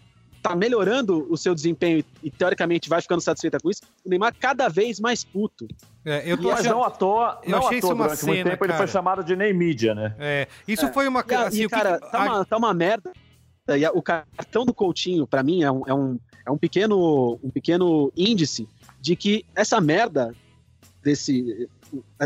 tá 0.45 0.55
melhorando 0.55 1.27
o 1.33 1.39
seu 1.39 1.55
desempenho 1.55 2.05
e, 2.23 2.31
teoricamente 2.31 2.87
vai 2.87 3.01
ficando 3.01 3.23
satisfeita 3.23 3.59
com 3.59 3.71
isso, 3.71 3.81
o 4.05 4.11
Neymar 4.11 4.35
cada 4.39 4.69
vez 4.69 5.01
mais 5.01 5.25
puto. 5.25 5.67
É, 6.05 6.31
eu 6.31 6.37
tô 6.37 6.51
Mas 6.51 6.61
achando... 6.61 6.73
não 6.73 6.85
à 6.85 6.91
toa, 6.91 7.41
eu 7.43 7.51
não 7.53 7.59
achei 7.61 7.77
à 7.77 7.79
isso 7.79 7.87
toa, 7.87 7.95
uma 7.95 8.05
durante 8.05 8.25
muito 8.27 8.37
cena, 8.37 8.51
tempo 8.51 8.65
ele 8.65 8.73
cara. 8.75 8.85
foi 8.85 8.93
chamado 8.93 9.25
de 9.25 9.35
Ney 9.35 9.55
Mídia, 9.55 9.95
né? 9.95 10.15
É, 10.19 10.47
isso 10.69 10.85
É. 10.85 10.93
foi 10.93 11.09
uma... 11.09 11.25
E, 11.27 11.35
assim, 11.35 11.57
e, 11.57 11.63
que- 11.63 11.69
cara, 11.71 11.95
a- 11.95 11.99
tá, 11.99 12.25
uma, 12.27 12.45
tá 12.45 12.57
uma 12.59 12.75
merda. 12.75 13.11
E 13.67 13.89
o 13.89 14.03
cartão 14.03 14.67
do 14.67 14.75
Coutinho, 14.75 15.27
para 15.27 15.43
mim, 15.43 15.63
é 15.63 15.73
um, 15.73 15.83
é, 15.87 15.95
um, 15.95 16.19
é 16.47 16.51
um, 16.51 16.59
pequeno, 16.59 17.39
um 17.43 17.49
pequeno 17.49 18.13
índice 18.15 18.69
de 19.01 19.17
que 19.17 19.47
essa 19.57 19.81
merda 19.81 20.35
desse. 21.03 21.67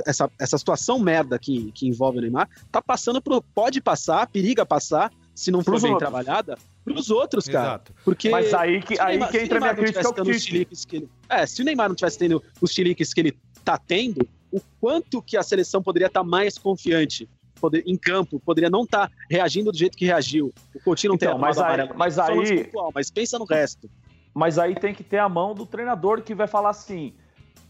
Essa, 0.07 0.31
essa 0.41 0.57
situação 0.59 0.99
merda 0.99 1.39
que, 1.39 1.71
que 1.73 1.87
envolve 1.87 2.19
o 2.19 2.21
Neymar 2.23 2.49
tá 2.73 2.83
passando 2.83 3.23
pro. 3.23 3.41
Pode 3.55 3.81
passar, 3.81 4.27
periga 4.27 4.67
passar, 4.67 5.13
se 5.39 5.53
não 5.53 5.63
for 5.63 5.81
bem 5.81 5.93
outros. 5.93 6.11
trabalhada, 6.11 6.59
pros 6.85 7.11
outros, 7.11 7.47
cara. 7.47 7.69
Exato. 7.69 7.95
Porque 8.05 8.29
Mas 8.29 8.53
aí 8.53 8.83
que, 8.83 8.99
aí 8.99 9.11
Neymar, 9.11 9.31
que 9.31 9.39
entra 9.39 9.59
a 9.59 9.61
minha 9.61 9.75
crítica 9.75 10.09
ao 10.09 10.13
que 10.13 10.21
ele, 10.21 11.09
É, 11.29 11.47
se 11.47 11.63
o 11.63 11.65
Neymar 11.65 11.89
não 11.89 11.95
tivesse 11.95 12.19
tendo 12.19 12.43
os 12.61 12.73
chiliques 12.73 13.15
que 13.15 13.21
ele 13.21 13.39
tá 13.65 13.79
tendo, 13.79 14.29
o 14.51 14.61
quanto 14.81 15.23
que 15.23 15.37
a 15.37 15.43
seleção 15.45 15.81
poderia 15.81 16.09
estar 16.09 16.25
tá 16.25 16.27
mais 16.27 16.59
confiante 16.59 17.29
poder, 17.61 17.85
em 17.87 17.97
campo, 17.97 18.41
poderia 18.41 18.69
não 18.69 18.83
estar 18.83 19.09
tá 19.09 19.15
reagindo 19.31 19.71
do 19.71 19.79
jeito 19.79 19.97
que 19.97 20.05
reagiu. 20.05 20.53
O 20.75 20.81
Coutinho 20.81 21.11
não 21.11 21.15
então, 21.15 21.29
tem 21.29 21.39
a 21.39 21.41
mas 21.41 21.57
aí, 21.57 21.65
amarela, 21.65 21.95
mas 21.95 22.19
aí, 22.19 22.65
pontual, 22.65 22.91
mas 22.93 23.09
pensa 23.09 23.39
no 23.39 23.45
resto. 23.45 23.89
Mas 24.35 24.59
aí 24.59 24.75
tem 24.75 24.93
que 24.93 25.05
ter 25.05 25.19
a 25.19 25.29
mão 25.29 25.55
do 25.55 25.65
treinador 25.65 26.21
que 26.23 26.35
vai 26.35 26.49
falar 26.49 26.71
assim, 26.71 27.15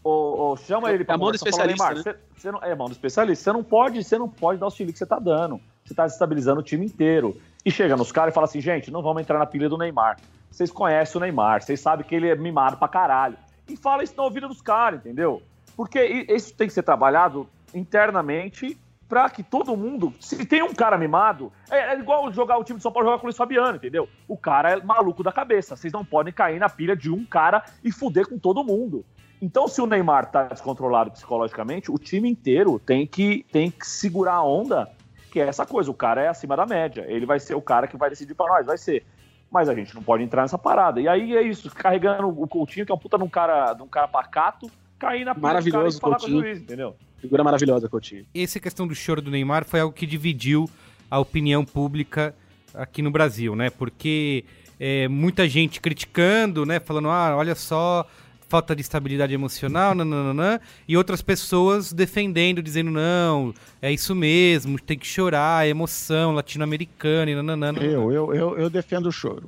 ou, 0.03 0.57
chama 0.57 0.91
ele 0.91 1.03
para 1.03 1.13
é 1.13 1.15
a 1.15 1.17
mão 1.19 1.29
do 1.29 1.35
especialista, 1.35 1.83
Neymar, 1.83 1.95
né? 1.97 2.01
você, 2.01 2.15
você 2.35 2.51
não, 2.51 2.63
é 2.63 2.73
mão 2.73 2.87
do 2.87 2.93
especialista. 2.93 3.43
Você 3.43 3.51
não 3.51 3.63
pode, 3.63 4.03
você 4.03 4.17
não 4.17 4.27
pode 4.27 4.59
dar 4.59 4.65
o 4.65 4.71
chile 4.71 4.91
que 4.91 4.97
você 4.97 5.05
tá 5.05 5.19
dando. 5.19 5.61
Você 5.83 5.93
tá 5.93 6.05
desestabilizando 6.05 6.59
o 6.59 6.63
time 6.63 6.85
inteiro. 6.85 7.35
E 7.65 7.71
chega 7.71 7.95
nos 7.97 8.11
caras 8.11 8.31
e 8.31 8.35
fala 8.35 8.45
assim, 8.45 8.61
gente, 8.61 8.89
não 8.89 9.01
vamos 9.01 9.21
entrar 9.21 9.37
na 9.37 9.45
pilha 9.45 9.67
do 9.67 9.77
Neymar. 9.77 10.17
Vocês 10.49 10.71
conhecem 10.71 11.17
o 11.17 11.21
Neymar, 11.21 11.61
vocês 11.61 11.79
sabem 11.79 12.05
que 12.05 12.15
ele 12.15 12.29
é 12.29 12.35
mimado 12.35 12.77
pra 12.77 12.87
caralho. 12.87 13.37
E 13.67 13.75
fala 13.75 14.03
isso 14.03 14.15
na 14.17 14.23
ouvida 14.23 14.47
dos 14.47 14.61
caras, 14.61 14.99
entendeu? 14.99 15.41
Porque 15.75 16.03
isso 16.29 16.53
tem 16.55 16.67
que 16.67 16.73
ser 16.73 16.83
trabalhado 16.83 17.47
internamente 17.73 18.77
para 19.07 19.29
que 19.29 19.41
todo 19.41 19.75
mundo. 19.75 20.13
Se 20.19 20.45
tem 20.45 20.61
um 20.61 20.73
cara 20.73 20.97
mimado, 20.97 21.51
é, 21.69 21.93
é, 21.93 21.99
igual 21.99 22.31
jogar 22.31 22.57
o 22.57 22.63
time 22.63 22.77
de 22.77 22.83
São 22.83 22.91
Paulo 22.91 23.07
jogar 23.07 23.17
com 23.17 23.25
o 23.25 23.27
Luiz 23.27 23.37
Fabiano, 23.37 23.75
entendeu? 23.75 24.07
O 24.27 24.37
cara 24.37 24.71
é 24.71 24.83
maluco 24.83 25.23
da 25.23 25.31
cabeça. 25.31 25.75
Vocês 25.75 25.91
não 25.91 26.05
podem 26.05 26.31
cair 26.31 26.59
na 26.59 26.69
pilha 26.69 26.95
de 26.95 27.11
um 27.11 27.25
cara 27.25 27.63
e 27.83 27.91
fuder 27.91 28.27
com 28.27 28.37
todo 28.37 28.63
mundo. 28.63 29.03
Então, 29.41 29.67
se 29.67 29.81
o 29.81 29.87
Neymar 29.87 30.29
tá 30.31 30.43
descontrolado 30.43 31.11
psicologicamente, 31.11 31.89
o 31.89 31.97
time 31.97 32.29
inteiro 32.29 32.77
tem 32.77 33.07
que, 33.07 33.45
tem 33.51 33.71
que 33.71 33.87
segurar 33.87 34.33
a 34.33 34.43
onda, 34.43 34.91
que 35.29 35.39
é 35.39 35.47
essa 35.47 35.65
coisa. 35.65 35.89
O 35.89 35.93
cara 35.93 36.21
é 36.21 36.27
acima 36.27 36.55
da 36.55 36.65
média. 36.65 37.05
Ele 37.07 37.25
vai 37.25 37.39
ser 37.39 37.55
o 37.55 37.61
cara 37.61 37.87
que 37.87 37.97
vai 37.97 38.09
decidir 38.09 38.33
para 38.33 38.47
nós, 38.47 38.65
vai 38.65 38.77
ser. 38.77 39.05
Mas 39.51 39.67
a 39.67 39.73
gente 39.73 39.95
não 39.95 40.03
pode 40.03 40.23
entrar 40.23 40.43
nessa 40.43 40.57
parada. 40.57 41.01
E 41.01 41.07
aí 41.07 41.35
é 41.35 41.41
isso, 41.41 41.69
carregando 41.71 42.27
o 42.27 42.47
Coutinho, 42.47 42.85
que 42.85 42.91
é 42.91 42.95
um 42.95 42.99
puta 42.99 43.17
de 43.17 43.23
um 43.23 43.29
cara, 43.29 43.73
de 43.73 43.81
um 43.81 43.87
cara 43.87 44.07
pacato, 44.07 44.69
cair 44.97 45.25
na 45.25 45.33
Maravilhoso, 45.33 45.97
e 45.97 46.01
falar 46.01 46.17
Coutinho. 46.17 46.41
com 46.41 46.45
o 46.45 46.47
juiz, 46.47 46.61
entendeu? 46.61 46.95
Figura 47.19 47.43
maravilhosa, 47.43 47.89
Coutinho. 47.89 48.25
Essa 48.33 48.59
questão 48.59 48.87
do 48.87 48.95
choro 48.95 49.21
do 49.21 49.31
Neymar 49.31 49.65
foi 49.65 49.79
algo 49.79 49.93
que 49.93 50.05
dividiu 50.05 50.69
a 51.09 51.19
opinião 51.19 51.65
pública 51.65 52.35
aqui 52.73 53.01
no 53.01 53.11
Brasil, 53.11 53.55
né? 53.55 53.69
Porque 53.69 54.45
é, 54.79 55.07
muita 55.07 55.47
gente 55.47 55.81
criticando, 55.81 56.65
né? 56.65 56.79
Falando, 56.79 57.09
ah, 57.09 57.35
olha 57.35 57.55
só, 57.55 58.05
falta 58.49 58.75
de 58.75 58.81
estabilidade 58.81 59.33
emocional, 59.33 59.93
nananana, 59.93 60.59
e 60.87 60.97
outras 60.97 61.21
pessoas 61.21 61.93
defendendo, 61.93 62.61
dizendo, 62.61 62.89
não, 62.89 63.53
é 63.79 63.93
isso 63.93 64.15
mesmo, 64.15 64.79
tem 64.79 64.97
que 64.97 65.07
chorar, 65.07 65.65
é 65.65 65.69
emoção 65.69 66.33
latino-americana, 66.33 67.31
e 67.31 67.35
nananana. 67.35 67.79
Eu, 67.81 68.11
eu, 68.11 68.33
eu, 68.33 68.57
eu 68.57 68.69
defendo 68.69 69.05
o 69.05 69.11
choro. 69.11 69.47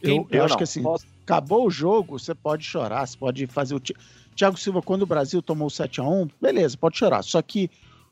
Quem? 0.00 0.18
Eu, 0.18 0.28
eu, 0.30 0.38
eu 0.38 0.44
acho 0.44 0.56
que 0.56 0.62
assim, 0.62 0.82
Posso... 0.82 1.04
acabou 1.24 1.66
o 1.66 1.70
jogo, 1.70 2.18
você 2.18 2.34
pode 2.34 2.64
chorar, 2.64 3.06
você 3.06 3.18
pode 3.18 3.46
fazer 3.48 3.74
o. 3.74 3.82
Thiago 4.34 4.58
Silva, 4.58 4.80
quando 4.80 5.02
o 5.02 5.06
Brasil 5.06 5.42
tomou 5.42 5.68
7 5.68 6.00
a 6.00 6.04
1 6.04 6.28
beleza, 6.40 6.76
pode 6.76 6.96
chorar. 6.96 7.22
Só 7.22 7.42
que 7.42 7.68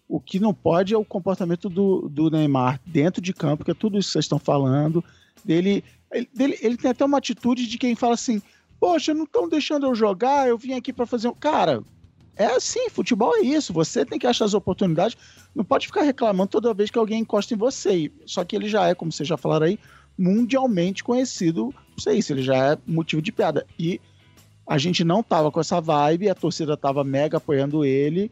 o 0.07 0.21
que 0.21 0.41
não 0.41 0.53
pode 0.53 0.93
é 0.93 0.99
o 0.99 1.05
comportamento 1.05 1.69
do, 1.71 2.09
do 2.09 2.29
Neymar 2.29 2.81
dentro 2.85 3.23
de 3.23 3.33
campo, 3.33 3.65
que 3.65 3.71
é 3.71 3.75
tudo 3.75 3.99
isso 3.99 4.09
que 4.09 4.13
vocês 4.15 4.25
estão 4.25 4.39
falando. 4.39 5.03
Ele, 5.47 5.83
ele, 6.13 6.29
ele, 6.39 6.59
ele 6.61 6.77
tem 6.77 6.91
até 6.91 7.05
uma 7.05 7.19
atitude 7.19 7.67
de 7.67 7.79
quem 7.79 7.95
fala 7.95 8.15
assim: 8.15 8.43
Poxa, 8.81 9.13
não 9.13 9.25
estão 9.25 9.49
deixando 9.49 9.87
eu 9.87 9.95
jogar, 9.95 10.49
eu 10.49 10.57
vim 10.57 10.75
aqui 10.75 10.93
para 10.93 11.07
fazer 11.07 11.29
um. 11.29 11.35
Cara, 11.35 11.83
é 12.37 12.47
assim, 12.47 12.89
futebol 12.91 13.37
é 13.37 13.41
isso. 13.41 13.73
Você 13.73 14.05
tem 14.05 14.19
que 14.19 14.27
achar 14.27 14.45
as 14.45 14.55
oportunidades. 14.55 15.17
Não 15.55 15.65
pode 15.65 15.87
ficar 15.87 16.03
reclamando 16.03 16.51
toda 16.51 16.75
vez 16.75 16.91
que 16.91 16.99
alguém 16.99 17.21
encosta 17.21 17.55
em 17.55 17.57
você. 17.57 18.11
Só 18.25 18.45
que 18.45 18.55
ele 18.55 18.69
já 18.69 18.87
é, 18.87 18.95
como 18.95 19.11
vocês 19.11 19.29
já 19.29 19.37
falaram 19.37 19.67
aí, 19.67 19.79
mundialmente 20.17 21.03
conhecido. 21.03 21.75
Não 21.91 21.99
sei 21.99 22.23
se 22.23 22.33
ele 22.33 22.43
já 22.43 22.73
é 22.73 22.79
motivo 22.87 23.21
de 23.21 23.33
piada. 23.33 23.67
E 23.79 24.01
a 24.69 24.77
gente 24.77 25.03
não 25.03 25.23
tava 25.23 25.51
com 25.51 25.61
essa 25.61 25.81
vibe, 25.81 26.29
a 26.29 26.35
torcida 26.35 26.77
tava 26.77 27.03
mega 27.03 27.39
apoiando 27.39 27.87
ele, 27.87 28.31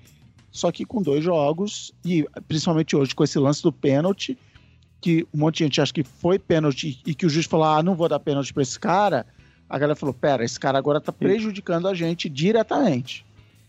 só 0.52 0.70
que 0.70 0.84
com 0.84 1.00
dois 1.00 1.24
jogos, 1.24 1.92
e 2.04 2.26
principalmente 2.46 2.94
hoje 2.94 3.14
com 3.14 3.24
esse 3.24 3.38
lance 3.38 3.62
do 3.62 3.72
pênalti, 3.72 4.36
que 5.00 5.26
um 5.32 5.38
monte 5.38 5.58
de 5.58 5.64
gente 5.64 5.80
acha 5.80 5.92
que 5.92 6.04
foi 6.04 6.38
pênalti 6.38 7.00
e 7.06 7.14
que 7.14 7.24
o 7.24 7.30
juiz 7.30 7.46
falou: 7.46 7.66
ah, 7.66 7.82
não 7.82 7.94
vou 7.94 8.08
dar 8.08 8.20
pênalti 8.20 8.52
pra 8.52 8.62
esse 8.62 8.78
cara. 8.78 9.26
A 9.68 9.78
galera 9.78 9.96
falou: 9.96 10.14
pera, 10.14 10.44
esse 10.44 10.58
cara 10.58 10.78
agora 10.78 11.00
tá 11.00 11.12
prejudicando 11.12 11.88
a 11.88 11.94
gente 11.94 12.28
diretamente. 12.28 13.26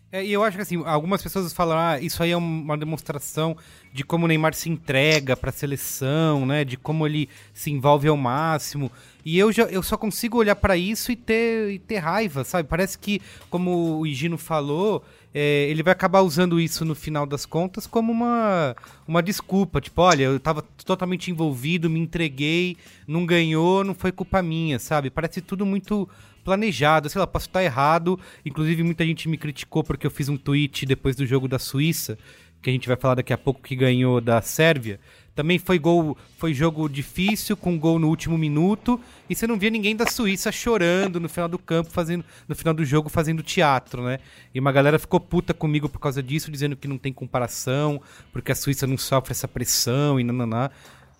É, 0.09 0.23
e 0.23 0.31
eu 0.31 0.41
acho 0.41 0.55
que 0.55 0.63
assim, 0.63 0.81
algumas 0.85 1.21
pessoas 1.21 1.51
falam, 1.51 1.77
ah, 1.77 1.99
isso 1.99 2.23
aí 2.23 2.31
é 2.31 2.37
uma 2.37 2.77
demonstração 2.77 3.57
de 3.91 4.05
como 4.05 4.23
o 4.23 4.27
Neymar 4.27 4.53
se 4.53 4.69
entrega 4.69 5.35
para 5.35 5.49
a 5.49 5.53
seleção, 5.53 6.45
né? 6.45 6.63
De 6.63 6.77
como 6.77 7.05
ele 7.05 7.27
se 7.53 7.71
envolve 7.71 8.07
ao 8.07 8.15
máximo. 8.15 8.89
E 9.25 9.37
eu, 9.37 9.51
já, 9.51 9.63
eu 9.63 9.83
só 9.83 9.97
consigo 9.97 10.37
olhar 10.37 10.55
para 10.55 10.77
isso 10.77 11.11
e 11.11 11.15
ter, 11.15 11.71
e 11.71 11.79
ter 11.79 11.97
raiva, 11.97 12.45
sabe? 12.45 12.69
Parece 12.69 12.97
que, 12.97 13.21
como 13.49 13.99
o 13.99 14.07
Higino 14.07 14.37
falou, 14.37 15.03
é, 15.33 15.67
ele 15.69 15.83
vai 15.83 15.91
acabar 15.91 16.21
usando 16.21 16.59
isso 16.59 16.83
no 16.83 16.95
final 16.95 17.25
das 17.25 17.45
contas 17.45 17.85
como 17.85 18.11
uma, 18.11 18.75
uma 19.07 19.21
desculpa. 19.21 19.81
Tipo, 19.81 20.01
olha, 20.01 20.23
eu 20.23 20.39
tava 20.39 20.61
totalmente 20.85 21.29
envolvido, 21.29 21.89
me 21.89 21.99
entreguei, 21.99 22.77
não 23.07 23.25
ganhou, 23.25 23.83
não 23.83 23.93
foi 23.93 24.11
culpa 24.11 24.41
minha, 24.41 24.79
sabe? 24.79 25.09
Parece 25.09 25.41
tudo 25.41 25.65
muito 25.65 26.09
planejado. 26.43 27.09
Sei 27.09 27.19
lá, 27.19 27.27
posso 27.27 27.47
estar 27.47 27.63
errado. 27.63 28.19
Inclusive, 28.45 28.81
muita 28.83 29.05
gente 29.05 29.27
me 29.27 29.37
criticou 29.37 29.83
porque 29.83 30.07
eu 30.07 30.11
fiz 30.11 30.29
um 30.29 30.37
tweet 30.37 30.85
depois 30.85 31.15
do 31.15 31.25
jogo 31.25 31.47
da 31.47 31.59
Suíça, 31.59 32.17
que 32.61 32.69
a 32.69 32.73
gente 32.73 32.87
vai 32.87 32.97
falar 32.97 33.15
daqui 33.15 33.33
a 33.33 33.37
pouco 33.37 33.61
que 33.61 33.75
ganhou 33.75 34.21
da 34.21 34.41
Sérvia. 34.41 34.99
Também 35.37 35.59
foi 35.59 35.77
gol, 35.77 36.17
foi 36.35 36.51
jogo 36.51 36.89
difícil, 36.89 37.55
com 37.55 37.77
gol 37.77 37.99
no 37.99 38.07
último 38.07 38.35
minuto, 38.35 38.99
e 39.29 39.35
você 39.35 39.45
não 39.45 39.55
via 39.55 39.69
ninguém 39.69 39.95
da 39.95 40.07
Suíça 40.07 40.51
chorando 40.51 41.19
no 41.19 41.29
final 41.29 41.47
do 41.47 41.59
campo, 41.59 41.91
fazendo, 41.91 42.25
no 42.47 42.55
final 42.55 42.73
do 42.73 42.83
jogo, 42.83 43.07
fazendo 43.07 43.43
teatro, 43.43 44.03
né? 44.03 44.17
E 44.51 44.59
uma 44.59 44.71
galera 44.71 44.97
ficou 44.97 45.19
puta 45.19 45.53
comigo 45.53 45.87
por 45.87 45.99
causa 45.99 46.23
disso, 46.23 46.49
dizendo 46.49 46.75
que 46.75 46.87
não 46.87 46.97
tem 46.97 47.13
comparação, 47.13 48.01
porque 48.33 48.51
a 48.51 48.55
Suíça 48.55 48.87
não 48.87 48.97
sofre 48.97 49.29
essa 49.29 49.47
pressão 49.47 50.19
e 50.19 50.23
nananá. 50.23 50.71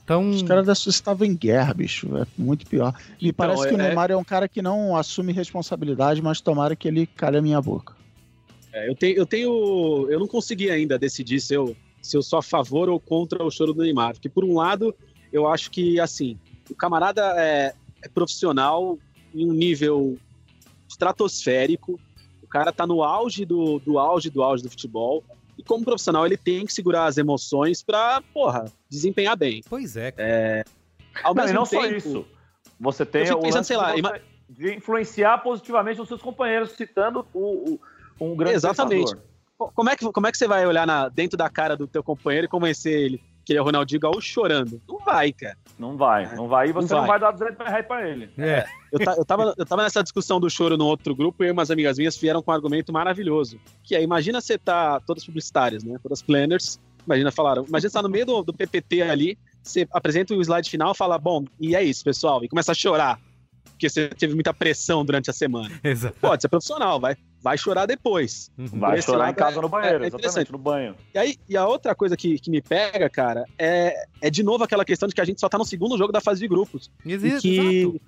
Então... 0.04 0.32
Os 0.32 0.42
caras 0.42 0.66
da 0.66 0.74
Suíça 0.74 0.98
estavam 0.98 1.28
em 1.28 1.36
guerra, 1.36 1.76
bicho. 1.76 2.18
É 2.18 2.26
muito 2.36 2.66
pior. 2.66 2.96
Me 3.22 3.30
então, 3.30 3.34
parece 3.34 3.68
que 3.68 3.70
é... 3.70 3.74
o 3.76 3.78
Neymar 3.78 4.10
é 4.10 4.18
um 4.18 4.24
cara 4.24 4.48
que 4.48 4.64
não 4.64 4.96
assume 4.96 5.32
responsabilidade, 5.32 6.24
mas 6.24 6.42
tomara 6.42 6.76
que 6.76 6.88
ele 6.88 7.06
calhe 7.06 7.38
a 7.38 7.42
minha 7.44 7.62
boca. 7.62 7.96
É, 8.74 8.90
eu, 8.90 8.96
tenho, 8.96 9.16
eu 9.16 9.28
tenho. 9.28 10.08
Eu 10.10 10.20
não 10.20 10.28
consegui 10.28 10.72
ainda 10.72 10.98
decidir 10.98 11.40
se 11.40 11.54
eu 11.54 11.78
se 12.02 12.16
eu 12.16 12.22
sou 12.22 12.40
a 12.40 12.44
favor 12.44 12.90
ou 12.90 13.00
contra 13.00 13.44
o 13.44 13.52
choro 13.52 13.74
do 13.74 13.82
Neymar. 13.82 14.14
Porque, 14.14 14.30
por 14.30 14.44
um 14.44 14.56
lado, 14.56 14.96
eu 15.32 15.48
acho 15.48 15.72
que, 15.72 16.00
assim, 16.00 16.38
o 16.70 16.76
camarada 16.76 17.22
é, 17.38 17.74
é 18.04 18.10
profissional 18.10 18.98
em 19.34 19.50
um 19.50 19.54
nível 19.54 20.18
estratosférico, 20.88 22.00
o 22.42 22.48
cara 22.48 22.72
tá 22.72 22.88
no 22.88 23.04
auge 23.04 23.46
do, 23.46 23.80
do 23.80 24.00
auge 24.00 24.30
do 24.30 24.42
auge 24.42 24.64
do 24.64 24.70
futebol, 24.70 25.24
e 25.58 25.64
como 25.64 25.84
profissional 25.84 26.26
ele 26.26 26.38
tem 26.38 26.66
que 26.66 26.74
segurar 26.74 27.06
as 27.06 27.18
emoções 27.18 27.82
pra, 27.84 28.22
porra, 28.34 28.72
desempenhar 28.90 29.36
bem. 29.36 29.62
Pois 29.68 29.98
é. 29.98 30.14
é 30.18 30.64
ao 31.24 31.34
não, 31.34 31.44
mesmo 31.44 31.60
não 31.60 31.66
tempo, 31.66 31.84
só 31.84 31.90
isso. 31.90 32.26
Você 32.80 33.06
tem 33.06 33.28
eu 33.28 33.40
pensando, 33.40 33.64
sei 33.64 33.76
lá, 33.76 33.98
ima... 33.98 34.20
de 34.48 34.76
influenciar 34.76 35.40
positivamente 35.40 36.00
os 36.00 36.08
seus 36.08 36.22
companheiros, 36.22 36.72
citando 36.72 37.26
o, 37.34 37.80
o 38.20 38.26
um 38.26 38.36
grande 38.36 38.56
Exatamente. 38.56 39.16
Pensador. 39.16 39.37
Como 39.58 39.90
é, 39.90 39.96
que, 39.96 40.12
como 40.12 40.28
é 40.28 40.32
que 40.32 40.38
você 40.38 40.48
vai 40.48 40.66
olhar 40.68 40.86
na, 40.86 41.10
dentro 41.10 41.36
da 41.36 41.50
cara 41.50 41.76
do 41.76 41.88
teu 41.88 42.04
companheiro 42.04 42.46
e 42.46 42.50
convencer 42.50 42.94
ele 42.94 43.22
que 43.44 43.54
ele 43.54 43.60
é 43.60 43.62
o 43.62 43.66
Ronaldinho 43.66 44.02
Gaúcho 44.02 44.28
chorando? 44.28 44.82
Não 44.88 45.00
vai, 45.00 45.32
cara. 45.32 45.58
Não 45.80 45.96
vai, 45.96 46.36
não 46.36 46.48
vai. 46.50 46.70
E 46.70 46.74
você 46.74 46.94
não 46.94 47.08
vai, 47.08 47.20
não 47.20 47.28
vai 47.28 47.32
dar 47.32 47.32
200 47.32 47.66
reais 47.66 47.88
pra 47.88 48.08
ele. 48.08 48.30
É. 48.38 48.66
Eu, 48.92 49.00
eu, 49.00 49.26
tava, 49.26 49.56
eu 49.58 49.66
tava 49.66 49.84
nessa 49.84 50.04
discussão 50.04 50.40
do 50.40 50.50
choro 50.50 50.78
no 50.78 50.86
outro 50.86 51.16
grupo 51.16 51.44
e 51.44 51.50
umas 51.50 51.72
amigas 51.72 51.98
minhas 51.98 52.18
vieram 52.18 52.44
com 52.44 52.52
um 52.52 52.54
argumento 52.54 52.92
maravilhoso. 52.92 53.58
Que 53.84 53.96
é, 53.96 54.04
imagina 54.04 54.42
você 54.42 54.58
tá, 54.58 55.00
todas 55.00 55.26
publicitárias, 55.26 55.84
né? 55.84 55.98
Todas 56.04 56.22
planners. 56.22 56.80
Imagina, 57.06 57.32
falaram, 57.32 57.66
imagina 57.66 57.90
você 57.90 57.94
tá 57.94 58.04
no 58.04 58.10
meio 58.10 58.26
do, 58.26 58.44
do 58.44 58.54
PPT 58.54 59.02
ali, 59.02 59.38
você 59.64 59.88
apresenta 59.94 60.34
o 60.34 60.42
slide 60.42 60.70
final 60.70 60.94
fala, 60.94 61.18
bom, 61.18 61.46
e 61.58 61.74
é 61.74 61.82
isso, 61.82 62.04
pessoal, 62.04 62.44
e 62.44 62.50
começa 62.50 62.74
a 62.74 62.76
chorar 62.76 63.18
porque 63.78 63.90
você 63.90 64.10
teve 64.10 64.34
muita 64.34 64.54
pressão 64.54 65.06
durante 65.06 65.30
a 65.30 65.34
semana. 65.34 65.70
Exato. 65.84 66.18
Pode 66.20 66.42
ser 66.42 66.50
profissional, 66.50 67.00
vai, 67.00 67.16
vai 67.42 67.58
chorar 67.58 67.86
depois. 67.86 68.52
Uhum. 68.58 68.68
Vai 68.80 69.02
chorar 69.02 69.32
em 69.32 69.34
casa 69.34 69.60
é, 69.60 69.62
no 69.62 69.70
banheiro, 69.70 70.04
é, 70.04 70.08
exatamente, 70.08 70.52
no 70.52 70.58
banho. 70.58 70.96
E, 71.14 71.18
aí, 71.18 71.38
e 71.48 71.58
a 71.58 71.66
outra 71.66 71.96
coisa 71.96 72.18
que, 72.18 72.40
que 72.40 72.50
me 72.50 72.62
pega, 72.62 73.10
cara, 73.10 73.46
é, 73.58 74.06
é 74.22 74.30
de 74.30 74.44
novo 74.44 74.64
aquela 74.64 74.86
questão 74.86 75.08
de 75.08 75.16
que 75.16 75.22
a 75.22 75.26
gente 75.26 75.40
só 75.40 75.50
tá 75.50 75.58
no 75.58 75.66
segundo 75.66 75.98
jogo 75.98 76.12
da 76.12 76.22
fase 76.22 76.40
de 76.40 76.48
grupos. 76.48 76.92
Exato. 77.06 77.42
que 77.42 77.82
Acho 77.82 78.00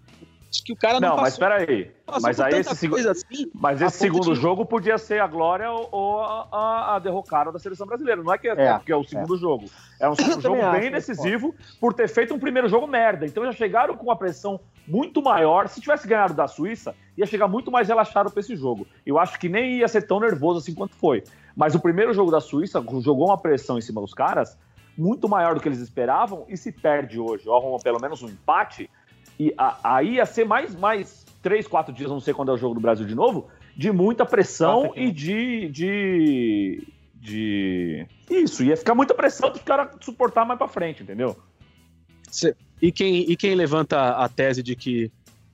que 0.66 0.74
o 0.74 0.76
cara 0.76 1.00
não, 1.00 1.10
não 1.10 1.18
mas 1.18 1.34
espera 1.34 1.58
aí. 1.58 1.92
Mas 2.22 2.40
aí 2.40 2.56
esse, 2.56 2.76
seg... 2.76 3.08
assim, 3.08 3.52
mas 3.54 3.82
esse 3.82 3.98
segundo 3.98 4.34
de... 4.34 4.42
jogo 4.42 4.66
podia 4.66 4.98
ser 4.98 5.22
a 5.22 5.28
glória 5.28 5.70
ou 5.70 6.22
a, 6.22 6.96
a 6.96 7.00
derrocada 7.00 7.52
da 7.52 7.60
seleção 7.60 7.86
brasileira. 7.86 8.24
Não 8.24 8.34
é 8.34 8.38
que 8.38 8.48
é, 8.48 8.52
é 8.52 8.74
porque 8.74 8.92
é 8.92 8.96
o 8.96 9.04
segundo 9.04 9.36
é. 9.36 9.38
jogo. 9.38 9.66
É 10.00 10.10
um 10.10 10.16
segundo 10.16 10.42
jogo 10.42 10.72
bem 10.72 10.90
decisivo 10.90 11.54
por 11.80 11.94
ter 11.94 12.08
feito 12.08 12.34
um 12.34 12.40
primeiro 12.40 12.68
jogo 12.68 12.88
merda. 12.88 13.26
Então 13.26 13.46
já 13.46 13.52
chegaram 13.52 13.96
com 13.96 14.04
uma 14.04 14.16
pressão 14.16 14.60
muito 14.88 15.22
maior. 15.22 15.68
Se 15.68 15.80
tivesse 15.80 16.08
ganhado 16.08 16.34
da 16.34 16.48
Suíça, 16.48 16.96
ia 17.16 17.26
chegar 17.26 17.48
muito 17.48 17.72
mais 17.72 17.88
relaxado 17.88 18.32
para 18.32 18.40
esse 18.40 18.56
jogo. 18.56 18.88
Eu 19.06 19.20
acho 19.20 19.40
que 19.40 19.48
nem 19.48 19.78
ia 19.78 19.88
ser 19.88 20.02
tão 20.02 20.20
nervoso 20.20 20.60
assim 20.60 20.74
quanto 20.74 20.96
foi. 20.96 21.24
Mas 21.56 21.76
o 21.76 21.80
primeiro 21.80 22.14
jogo 22.14 22.32
da 22.32 22.42
Suíça 22.42 22.84
jogou 23.02 23.28
uma 23.28 23.38
pressão 23.38 23.78
em 23.78 23.82
cima 23.82 24.02
dos 24.02 24.14
caras 24.14 24.58
muito 25.00 25.30
maior 25.30 25.56
do 25.56 25.62
que 25.62 25.70
eles 25.70 25.80
esperavam 25.80 26.46
e 26.50 26.58
se 26.58 26.74
perde 26.74 27.20
hoje, 27.20 27.48
ou 27.48 27.80
pelo 27.80 28.02
menos 28.02 28.22
um 28.22 28.28
empate, 28.28 28.90
e 29.40 29.54
a, 29.58 29.96
aí 29.96 30.16
ia 30.16 30.26
ser 30.26 30.46
mais, 30.46 30.76
mais 30.76 31.26
três, 31.42 31.66
quatro 31.66 31.94
dias, 31.94 32.10
não 32.10 32.20
sei 32.20 32.34
quando 32.34 32.52
é 32.52 32.54
o 32.54 32.58
jogo 32.58 32.76
do 32.76 32.82
Brasil 32.82 33.06
de 33.06 33.16
novo, 33.16 33.48
de 33.76 33.92
muita 33.92 34.26
pressão 34.26 34.92
e 34.96 35.12
de, 35.12 35.70
de, 35.70 36.88
de. 37.16 38.06
Isso, 38.30 38.64
ia 38.64 38.76
ficar 38.76 38.94
muita 38.94 39.14
pressão 39.14 39.50
para 39.50 39.58
os 39.58 39.64
caras 39.64 39.96
suportar 40.02 40.46
mais 40.46 40.58
para 40.58 40.68
frente, 40.68 41.04
entendeu? 41.04 41.38
E 42.82 42.92
quem, 42.92 43.32
e 43.32 43.36
quem 43.38 43.56
levanta 43.56 44.10
a 44.10 44.28
tese 44.28 44.62
de 44.62 44.76
que 44.76 45.12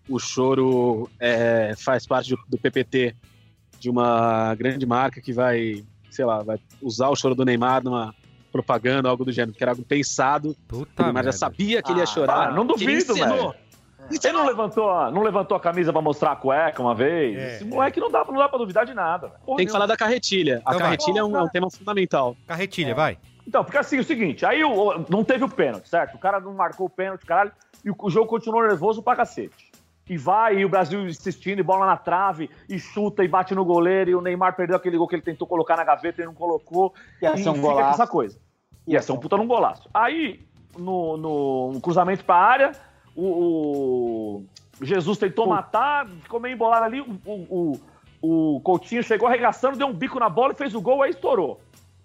o 0.10 0.20
choro 0.20 1.10
é, 1.20 1.74
faz 1.78 2.06
parte 2.06 2.32
do, 2.32 2.40
do, 2.50 2.58
PPT 2.58 3.16
de 3.80 3.90
uma 3.90 4.54
grande 4.56 4.86
marca 4.86 5.22
que 5.22 5.32
vai, 5.32 5.84
sei 6.10 6.26
lá, 6.26 6.42
vai 6.42 6.60
usar 6.82 7.10
o 7.10 7.16
choro 7.16 7.36
do 7.36 7.46
Neymar 7.46 7.84
numa 7.84 8.14
propaganda, 8.52 9.10
algo 9.10 9.26
do 9.26 9.32
gênero, 9.32 9.56
que 9.56 9.64
era 9.64 9.72
algo 9.72 9.84
pensado. 9.84 10.56
Puta 10.68 11.04
o 11.04 11.06
Neymar 11.06 11.26
já 11.26 11.32
sabia 11.32 11.82
que 11.82 11.92
ele 11.92 12.00
ia 12.00 12.04
ah, 12.04 12.08
chorar. 12.08 12.48
Ah, 12.50 12.52
não 12.52 12.66
duvido, 12.66 13.14
velho. 13.14 13.54
Você 14.10 14.32
não 14.32 14.46
levantou, 14.46 15.12
não 15.12 15.22
levantou 15.22 15.58
a 15.58 15.60
camisa 15.60 15.92
pra 15.92 16.02
mostrar 16.02 16.32
a 16.34 16.36
cueca 16.36 16.82
uma 16.82 16.94
vez? 16.94 17.38
É, 17.38 17.56
Esse 17.56 17.66
moleque 17.66 18.00
não 18.00 18.12
dá, 18.12 18.24
não 18.24 18.36
dá 18.36 18.48
pra 18.48 18.58
duvidar 18.58 18.86
de 18.86 18.94
nada. 18.94 19.30
Porra, 19.46 19.58
Tem 19.58 19.66
que 19.66 19.72
falar 19.72 19.86
da 19.86 19.98
carretilha. 19.98 20.62
A 20.66 20.72
então 20.72 20.80
carretilha 20.80 21.20
é 21.20 21.24
um, 21.24 21.36
é 21.36 21.42
um, 21.42 21.50
tema 21.50 21.70
fundamental. 21.70 22.36
Carretilha, 22.48 22.92
é. 22.92 22.94
vai. 22.94 23.18
Então, 23.48 23.64
porque 23.64 23.78
assim, 23.78 23.98
é 23.98 24.00
o 24.00 24.04
seguinte, 24.04 24.46
aí 24.46 24.64
o, 24.64 25.06
não 25.10 25.24
teve 25.24 25.44
o 25.44 25.50
pênalti, 25.50 25.88
certo? 25.88 26.16
O 26.16 26.20
cara 26.20 26.40
não 26.40 26.54
marcou 26.54 26.88
o 26.88 26.90
pênalti, 26.90 27.26
caralho, 27.26 27.52
e 27.84 27.92
o, 27.92 27.96
o 27.98 28.10
jogo 28.10 28.28
continuou 28.28 28.64
nervoso 28.64 29.04
pra 29.04 29.16
cacete. 29.16 29.72
E 30.08 30.18
vai, 30.18 30.58
e 30.58 30.66
o 30.66 30.70
Brasil 30.70 31.08
insistindo, 31.08 31.60
e 31.60 31.64
bola 31.64 31.86
na 31.86 31.98
trave, 31.98 32.50
e 32.70 32.78
chuta, 32.78 33.24
e 33.24 33.28
bate 33.28 33.56
no 33.56 33.66
goleiro, 33.66 34.12
e 34.12 34.16
o 34.16 34.22
Neymar 34.22 34.56
perdeu 34.56 34.76
aquele 34.76 34.98
gol 34.98 35.08
que 35.08 35.16
ele 35.16 35.22
tentou 35.22 35.48
colocar 35.48 35.76
na 35.76 35.84
gaveta 35.84 36.22
e 36.22 36.26
não 36.26 36.34
colocou. 36.34 36.94
E, 37.22 37.26
e 37.26 37.50
um 37.50 37.56
fica 37.56 37.90
essa 37.90 38.06
coisa. 38.06 38.40
Ia 38.88 39.02
ser 39.02 39.14
um 39.14 39.18
puta 39.18 39.36
num 39.36 39.48
golaço. 39.48 39.90
Aí, 39.92 40.46
no, 40.78 41.18
no 41.18 41.72
um 41.74 41.80
cruzamento 41.80 42.24
pra 42.24 42.36
área, 42.36 42.72
o, 43.16 44.44
o 44.80 44.86
Jesus 44.86 45.18
tentou 45.18 45.48
matar, 45.48 46.08
ficou 46.08 46.40
meio 46.40 46.54
embolado 46.54 46.86
ali, 46.86 47.02
o, 47.02 47.20
o, 47.26 47.80
o 48.22 48.60
Coutinho 48.62 49.04
chegou 49.04 49.28
arregaçando, 49.28 49.78
deu 49.78 49.88
um 49.88 49.94
bico 49.94 50.20
na 50.20 50.30
bola 50.30 50.54
e 50.54 50.56
fez 50.56 50.76
o 50.76 50.82
gol, 50.82 51.02
aí 51.02 51.12
estourou. 51.12 51.62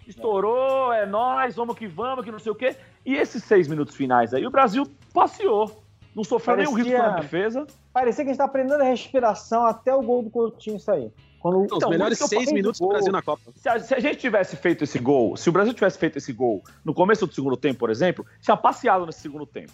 Estourou, 0.06 0.92
é 0.92 1.06
nós, 1.06 1.56
vamos 1.56 1.76
que 1.76 1.86
vamos, 1.86 2.24
que 2.24 2.32
não 2.32 2.38
sei 2.38 2.52
o 2.52 2.54
quê. 2.54 2.76
E 3.04 3.14
esses 3.14 3.42
seis 3.44 3.68
minutos 3.68 3.94
finais 3.94 4.34
aí, 4.34 4.46
o 4.46 4.50
Brasil 4.50 4.86
passeou. 5.12 5.82
Não 6.14 6.24
sofreu 6.24 6.56
Parecia... 6.56 6.74
nenhum 6.74 6.88
risco 6.88 7.02
na 7.02 7.20
defesa. 7.20 7.66
Parecia 7.92 8.24
que 8.24 8.30
a 8.30 8.32
gente 8.32 8.38
tá 8.38 8.44
aprendendo 8.44 8.80
a 8.80 8.84
respiração 8.84 9.64
até 9.64 9.94
o 9.94 10.02
gol 10.02 10.22
do 10.22 10.30
Coutinho 10.30 10.80
sair. 10.80 11.12
Quando, 11.38 11.64
então, 11.64 11.78
os 11.78 11.88
melhores 11.88 12.18
seis 12.18 12.52
minutos 12.52 12.80
do 12.80 12.88
Brasil 12.88 13.12
na 13.12 13.22
Copa. 13.22 13.42
Se 13.54 13.68
a, 13.68 13.78
se 13.78 13.94
a, 13.94 14.00
gente 14.00 14.18
tivesse 14.18 14.56
feito 14.56 14.84
esse 14.84 14.98
gol, 14.98 15.36
se 15.36 15.48
o 15.48 15.52
Brasil 15.52 15.72
tivesse 15.72 15.96
feito 15.96 16.18
esse 16.18 16.32
gol 16.32 16.62
no 16.84 16.92
começo 16.92 17.26
do 17.26 17.32
segundo 17.32 17.56
tempo, 17.56 17.78
por 17.78 17.88
exemplo, 17.88 18.26
tinha 18.40 18.56
passeado 18.56 19.06
nesse 19.06 19.20
segundo 19.20 19.46
tempo 19.46 19.72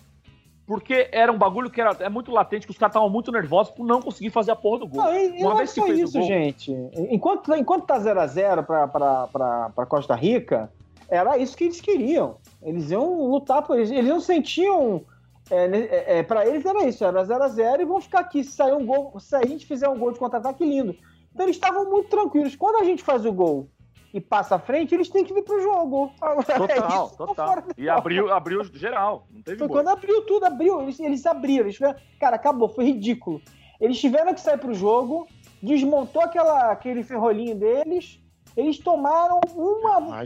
porque 0.66 1.08
era 1.12 1.30
um 1.32 1.38
bagulho 1.38 1.70
que 1.70 1.80
era, 1.80 1.96
é 2.00 2.08
muito 2.08 2.32
latente, 2.32 2.66
que 2.66 2.72
os 2.72 2.78
caras 2.78 2.90
estavam 2.90 3.08
muito 3.08 3.30
nervosos 3.30 3.72
por 3.72 3.86
não 3.86 4.02
conseguir 4.02 4.30
fazer 4.30 4.50
a 4.50 4.56
porra 4.56 4.80
do 4.80 4.88
gol. 4.88 5.04
Não, 5.04 5.14
e, 5.14 5.40
Uma 5.40 5.54
vez 5.54 5.72
que 5.72 5.80
fez 5.80 5.98
isso, 6.00 6.18
gol... 6.18 6.26
gente. 6.26 6.72
Enquanto, 7.08 7.54
enquanto 7.54 7.86
tá 7.86 8.00
0x0 8.00 8.64
para 8.64 9.86
Costa 9.86 10.14
Rica, 10.16 10.70
era 11.08 11.38
isso 11.38 11.56
que 11.56 11.64
eles 11.64 11.80
queriam. 11.80 12.38
Eles 12.60 12.90
iam 12.90 13.30
lutar 13.30 13.62
por 13.62 13.78
isso. 13.78 13.94
Eles 13.94 14.10
não 14.10 14.20
sentiam. 14.20 15.04
É, 15.48 15.64
é, 15.66 16.18
é, 16.18 16.22
para 16.24 16.44
eles 16.44 16.66
era 16.66 16.84
isso, 16.84 17.04
era 17.04 17.24
0x0 17.24 17.80
e 17.80 17.84
vão 17.84 18.00
ficar 18.00 18.20
aqui. 18.20 18.42
Se 18.42 18.50
sair 18.50 18.72
um 18.72 18.84
gol, 18.84 19.14
se 19.20 19.36
a 19.36 19.46
gente 19.46 19.64
fizer 19.64 19.88
um 19.88 19.96
gol 19.96 20.12
de 20.12 20.18
contra-ataque, 20.18 20.64
lindo. 20.64 20.96
Então 21.32 21.46
eles 21.46 21.56
estavam 21.56 21.88
muito 21.88 22.08
tranquilos. 22.08 22.56
Quando 22.56 22.82
a 22.82 22.84
gente 22.84 23.04
faz 23.04 23.24
o 23.24 23.32
gol 23.32 23.68
e 24.16 24.20
passa 24.20 24.54
à 24.54 24.58
frente, 24.58 24.94
eles 24.94 25.10
têm 25.10 25.24
que 25.24 25.34
vir 25.34 25.42
pro 25.42 25.60
jogo. 25.60 26.10
Total, 26.18 26.40
é 27.12 27.16
total. 27.16 27.64
E 27.76 27.88
abriu, 27.88 28.32
abriu 28.32 28.64
geral. 28.64 29.26
Não 29.30 29.42
teve 29.42 29.58
Foi 29.58 29.68
quando 29.68 29.88
abriu 29.88 30.22
tudo, 30.22 30.46
abriu. 30.46 30.80
Eles, 30.80 30.98
eles 30.98 31.26
abriram. 31.26 31.66
Eles 31.66 31.74
tiveram... 31.74 31.96
Cara, 32.18 32.36
acabou, 32.36 32.68
foi 32.68 32.86
ridículo. 32.86 33.42
Eles 33.78 34.00
tiveram 34.00 34.32
que 34.32 34.40
sair 34.40 34.56
pro 34.56 34.72
jogo, 34.72 35.26
desmontou 35.62 36.22
aquela, 36.22 36.72
aquele 36.72 37.02
ferrolinho 37.02 37.54
deles, 37.54 38.18
eles 38.56 38.78
tomaram 38.78 39.38
uma. 39.54 40.24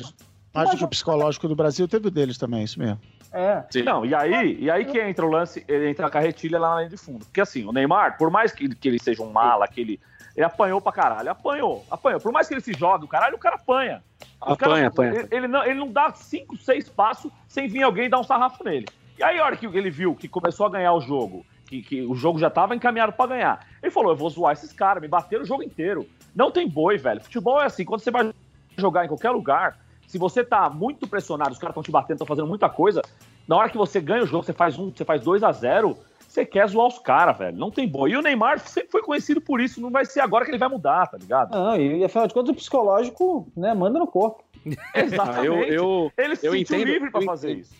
Do 0.52 0.76
que 0.76 0.84
o 0.84 0.88
psicológico 0.88 1.48
do 1.48 1.56
Brasil 1.56 1.86
teve 1.86 2.08
o 2.08 2.10
deles 2.10 2.38
também, 2.38 2.60
é 2.60 2.64
isso 2.64 2.78
mesmo. 2.78 3.00
É. 3.32 3.64
Sim. 3.70 3.82
Não, 3.82 4.04
e 4.04 4.14
aí, 4.14 4.56
e 4.60 4.70
aí 4.70 4.84
que 4.84 5.00
entra 5.00 5.24
o 5.24 5.30
lance, 5.30 5.64
entra 5.68 6.06
a 6.06 6.10
carretilha 6.10 6.58
lá 6.58 6.70
na 6.70 6.76
linha 6.78 6.90
de 6.90 6.96
fundo. 6.96 7.24
Porque 7.24 7.40
assim, 7.40 7.64
o 7.64 7.72
Neymar, 7.72 8.18
por 8.18 8.30
mais 8.30 8.52
que, 8.52 8.68
que 8.74 8.88
ele 8.88 8.98
seja 8.98 9.22
um 9.22 9.30
mala, 9.30 9.68
que 9.68 9.80
ele 9.80 10.00
ele 10.36 10.44
apanhou 10.44 10.80
pra 10.80 10.92
caralho. 10.92 11.30
Apanhou, 11.30 11.84
apanhou. 11.90 12.20
Por 12.20 12.32
mais 12.32 12.48
que 12.48 12.54
ele 12.54 12.60
se 12.60 12.72
jogue, 12.72 13.04
o 13.04 13.08
caralho, 13.08 13.36
o 13.36 13.38
cara 13.38 13.56
apanha. 13.56 14.02
O 14.40 14.52
apanha, 14.52 14.56
cara, 14.56 14.86
apanha. 14.86 15.10
Ele, 15.12 15.28
ele, 15.30 15.48
não, 15.48 15.64
ele 15.64 15.78
não 15.78 15.92
dá 15.92 16.12
cinco, 16.12 16.56
seis 16.56 16.88
passos 16.88 17.30
sem 17.48 17.68
vir 17.68 17.82
alguém 17.82 18.08
dar 18.08 18.18
um 18.18 18.24
sarrafo 18.24 18.64
nele. 18.64 18.86
E 19.18 19.22
aí, 19.22 19.38
a 19.38 19.44
hora 19.44 19.56
que 19.56 19.66
ele 19.66 19.90
viu 19.90 20.14
que 20.14 20.28
começou 20.28 20.66
a 20.66 20.70
ganhar 20.70 20.94
o 20.94 21.00
jogo, 21.00 21.44
que, 21.66 21.82
que 21.82 22.02
o 22.02 22.14
jogo 22.14 22.38
já 22.38 22.48
tava 22.48 22.74
encaminhado 22.74 23.12
para 23.12 23.26
ganhar, 23.26 23.66
ele 23.82 23.90
falou: 23.90 24.12
Eu 24.12 24.16
vou 24.16 24.30
zoar 24.30 24.52
esses 24.52 24.72
caras, 24.72 25.02
me 25.02 25.08
bateram 25.08 25.42
o 25.42 25.46
jogo 25.46 25.62
inteiro. 25.62 26.08
Não 26.34 26.50
tem 26.50 26.68
boi, 26.68 26.96
velho. 26.96 27.20
Futebol 27.20 27.60
é 27.60 27.66
assim, 27.66 27.84
quando 27.84 28.00
você 28.00 28.10
vai 28.10 28.32
jogar 28.78 29.04
em 29.04 29.08
qualquer 29.08 29.30
lugar, 29.30 29.78
se 30.10 30.18
você 30.18 30.42
tá 30.42 30.68
muito 30.68 31.06
pressionado, 31.06 31.52
os 31.52 31.58
caras 31.58 31.70
estão 31.70 31.84
te 31.84 31.90
batendo, 31.92 32.16
estão 32.16 32.26
fazendo 32.26 32.48
muita 32.48 32.68
coisa, 32.68 33.00
na 33.46 33.56
hora 33.56 33.70
que 33.70 33.76
você 33.76 34.00
ganha 34.00 34.24
o 34.24 34.26
jogo, 34.26 34.42
você 34.42 34.52
faz 34.52 34.76
um, 34.76 34.90
você 34.90 35.04
faz 35.04 35.22
2 35.22 35.44
a 35.44 35.52
0 35.52 35.96
você 36.26 36.44
quer 36.44 36.68
zoar 36.68 36.88
os 36.88 36.98
caras, 36.98 37.38
velho. 37.38 37.56
Não 37.56 37.70
tem 37.70 37.88
boi. 37.88 38.10
E 38.10 38.16
o 38.16 38.22
Neymar 38.22 38.58
sempre 38.60 38.90
foi 38.90 39.02
conhecido 39.02 39.40
por 39.40 39.60
isso. 39.60 39.80
Não 39.80 39.90
vai 39.90 40.04
ser 40.04 40.20
agora 40.20 40.44
que 40.44 40.50
ele 40.50 40.58
vai 40.58 40.68
mudar, 40.68 41.06
tá 41.06 41.16
ligado? 41.16 41.52
Não, 41.52 41.76
e 41.76 42.04
afinal 42.04 42.26
de 42.26 42.34
contas, 42.34 42.50
o 42.50 42.54
psicológico, 42.54 43.48
né, 43.56 43.72
manda 43.72 44.00
no 44.00 44.06
corpo. 44.06 44.42
Exatamente. 44.94 45.46
eu, 45.46 45.62
eu, 45.64 46.12
ele 46.16 46.36
se 46.36 46.46
eu 46.46 46.54
entendo, 46.56 46.84
livre 46.84 47.10
para 47.10 47.22
fazer 47.22 47.58
isso. 47.58 47.72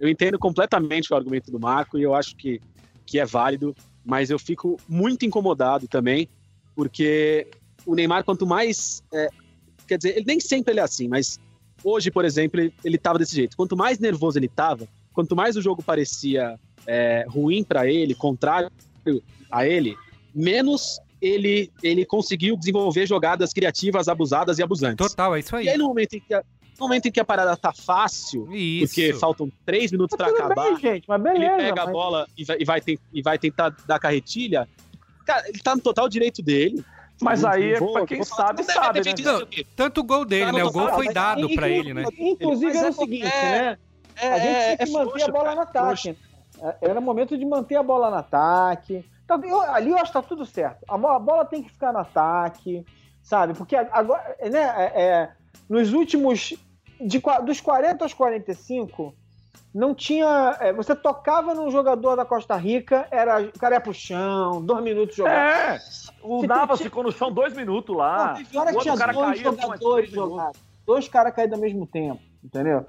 Eu 0.00 0.08
entendo 0.08 0.38
completamente 0.38 1.12
o 1.12 1.16
argumento 1.16 1.50
do 1.50 1.60
Marco 1.60 1.98
e 1.98 2.02
eu 2.02 2.14
acho 2.14 2.34
que, 2.34 2.60
que 3.04 3.18
é 3.18 3.26
válido, 3.26 3.74
mas 4.04 4.30
eu 4.30 4.38
fico 4.38 4.78
muito 4.88 5.26
incomodado 5.26 5.86
também, 5.86 6.28
porque 6.74 7.46
o 7.84 7.94
Neymar, 7.94 8.24
quanto 8.24 8.46
mais. 8.46 9.02
É, 9.12 9.28
quer 9.86 9.98
dizer, 9.98 10.16
ele 10.16 10.24
nem 10.26 10.40
sempre 10.40 10.72
ele 10.72 10.80
é 10.80 10.82
assim, 10.82 11.08
mas 11.08 11.38
hoje, 11.82 12.10
por 12.10 12.24
exemplo, 12.24 12.60
ele, 12.60 12.74
ele 12.84 12.98
tava 12.98 13.18
desse 13.18 13.34
jeito. 13.34 13.56
Quanto 13.56 13.76
mais 13.76 13.98
nervoso 13.98 14.38
ele 14.38 14.48
tava, 14.48 14.88
quanto 15.12 15.34
mais 15.34 15.56
o 15.56 15.62
jogo 15.62 15.82
parecia 15.82 16.58
é, 16.86 17.26
ruim 17.28 17.62
para 17.62 17.90
ele, 17.90 18.14
contrário 18.14 18.70
a 19.50 19.66
ele, 19.66 19.96
menos 20.34 21.00
ele, 21.20 21.70
ele 21.82 22.04
conseguiu 22.04 22.56
desenvolver 22.56 23.06
jogadas 23.06 23.52
criativas, 23.52 24.08
abusadas 24.08 24.58
e 24.58 24.62
abusantes. 24.62 25.08
Total, 25.08 25.34
é 25.34 25.40
isso 25.40 25.56
aí. 25.56 25.66
E 25.66 25.70
aí, 25.70 25.78
no 25.78 25.88
momento 25.88 26.14
em 26.14 26.20
que 26.20 26.34
a, 26.34 26.44
no 26.78 26.86
momento 26.86 27.06
em 27.06 27.10
que 27.10 27.18
a 27.18 27.24
parada 27.24 27.56
tá 27.56 27.72
fácil, 27.72 28.48
isso. 28.54 28.86
porque 28.86 29.12
faltam 29.14 29.50
três 29.66 29.90
minutos 29.90 30.16
para 30.16 30.28
acabar, 30.28 30.54
bem, 30.54 30.78
gente, 30.78 31.04
mas 31.08 31.20
beleza, 31.20 31.54
ele 31.54 31.56
pega 31.56 31.74
mas... 31.74 31.88
a 31.88 31.92
bola 31.92 32.26
e 32.36 32.44
vai, 32.44 32.56
e, 32.60 32.64
vai 32.64 32.82
e 33.12 33.22
vai 33.22 33.38
tentar 33.38 33.74
dar 33.86 33.98
carretilha, 33.98 34.68
cara, 35.26 35.48
ele 35.48 35.58
tá 35.58 35.74
no 35.74 35.82
total 35.82 36.08
direito 36.08 36.42
dele. 36.42 36.84
Mas 37.20 37.44
aí, 37.44 37.74
vou, 37.78 37.92
pra 37.92 38.06
quem 38.06 38.22
sabe, 38.22 38.62
sabe, 38.62 39.00
né? 39.00 39.64
tanto 39.74 40.00
o 40.00 40.04
gol 40.04 40.24
dele, 40.24 40.46
tá 40.46 40.52
né? 40.52 40.64
O 40.64 40.70
gol 40.70 40.88
foi 40.90 41.12
dado 41.12 41.48
para 41.54 41.68
ele, 41.68 41.92
né? 41.92 42.04
Inclusive, 42.16 42.76
é 42.76 42.88
o 42.88 42.92
seguinte, 42.92 43.24
né? 43.24 43.78
É, 44.20 44.28
a 44.28 44.38
gente 44.38 44.56
é, 44.56 44.76
tem 44.76 44.86
que 44.86 44.92
manter 44.92 45.22
a 45.22 45.28
bola 45.28 45.54
no 45.54 45.60
ataque. 45.60 46.18
É, 46.60 46.76
era 46.82 47.00
momento 47.00 47.36
de 47.36 47.44
manter 47.44 47.76
a 47.76 47.82
bola 47.82 48.10
no 48.10 48.16
ataque. 48.16 49.04
Eu, 49.44 49.60
ali 49.60 49.90
eu 49.90 49.96
acho 49.96 50.06
que 50.06 50.12
tá 50.12 50.22
tudo 50.22 50.46
certo. 50.46 50.84
A 50.88 50.96
bola, 50.96 51.16
a 51.16 51.20
bola, 51.20 51.44
tem 51.44 51.62
que 51.62 51.70
ficar 51.70 51.92
no 51.92 51.98
ataque, 51.98 52.84
sabe? 53.22 53.54
Porque 53.54 53.76
agora, 53.76 54.36
né, 54.50 54.74
é, 54.76 55.02
é, 55.02 55.30
nos 55.68 55.92
últimos. 55.92 56.54
De, 57.00 57.22
dos 57.44 57.60
40 57.60 58.04
aos 58.04 58.12
45, 58.12 59.14
não 59.78 59.94
tinha. 59.94 60.56
É, 60.60 60.72
você 60.72 60.94
tocava 60.94 61.54
num 61.54 61.70
jogador 61.70 62.16
da 62.16 62.24
Costa 62.24 62.56
Rica, 62.56 63.06
era, 63.12 63.40
o 63.40 63.58
cara 63.58 63.76
ia 63.76 63.80
pro 63.80 63.94
chão, 63.94 64.60
dois 64.60 64.82
minutos 64.82 65.14
jogando. 65.14 65.34
É! 65.34 65.78
O 66.20 66.44
Navas 66.44 66.80
ficou 66.80 67.04
no 67.04 67.12
chão 67.12 67.32
dois 67.32 67.54
minutos 67.54 67.96
lá. 67.96 68.28
Não, 68.52 68.64
teve 68.64 68.78
tinha 68.80 68.96
cara 68.96 69.12
dois 69.12 69.38
jogadores 69.38 70.10
jogados. 70.10 70.60
Dois 70.84 71.08
caras 71.08 71.34
caídos 71.34 71.54
ao 71.54 71.60
mesmo 71.60 71.86
tempo, 71.86 72.20
entendeu? 72.42 72.84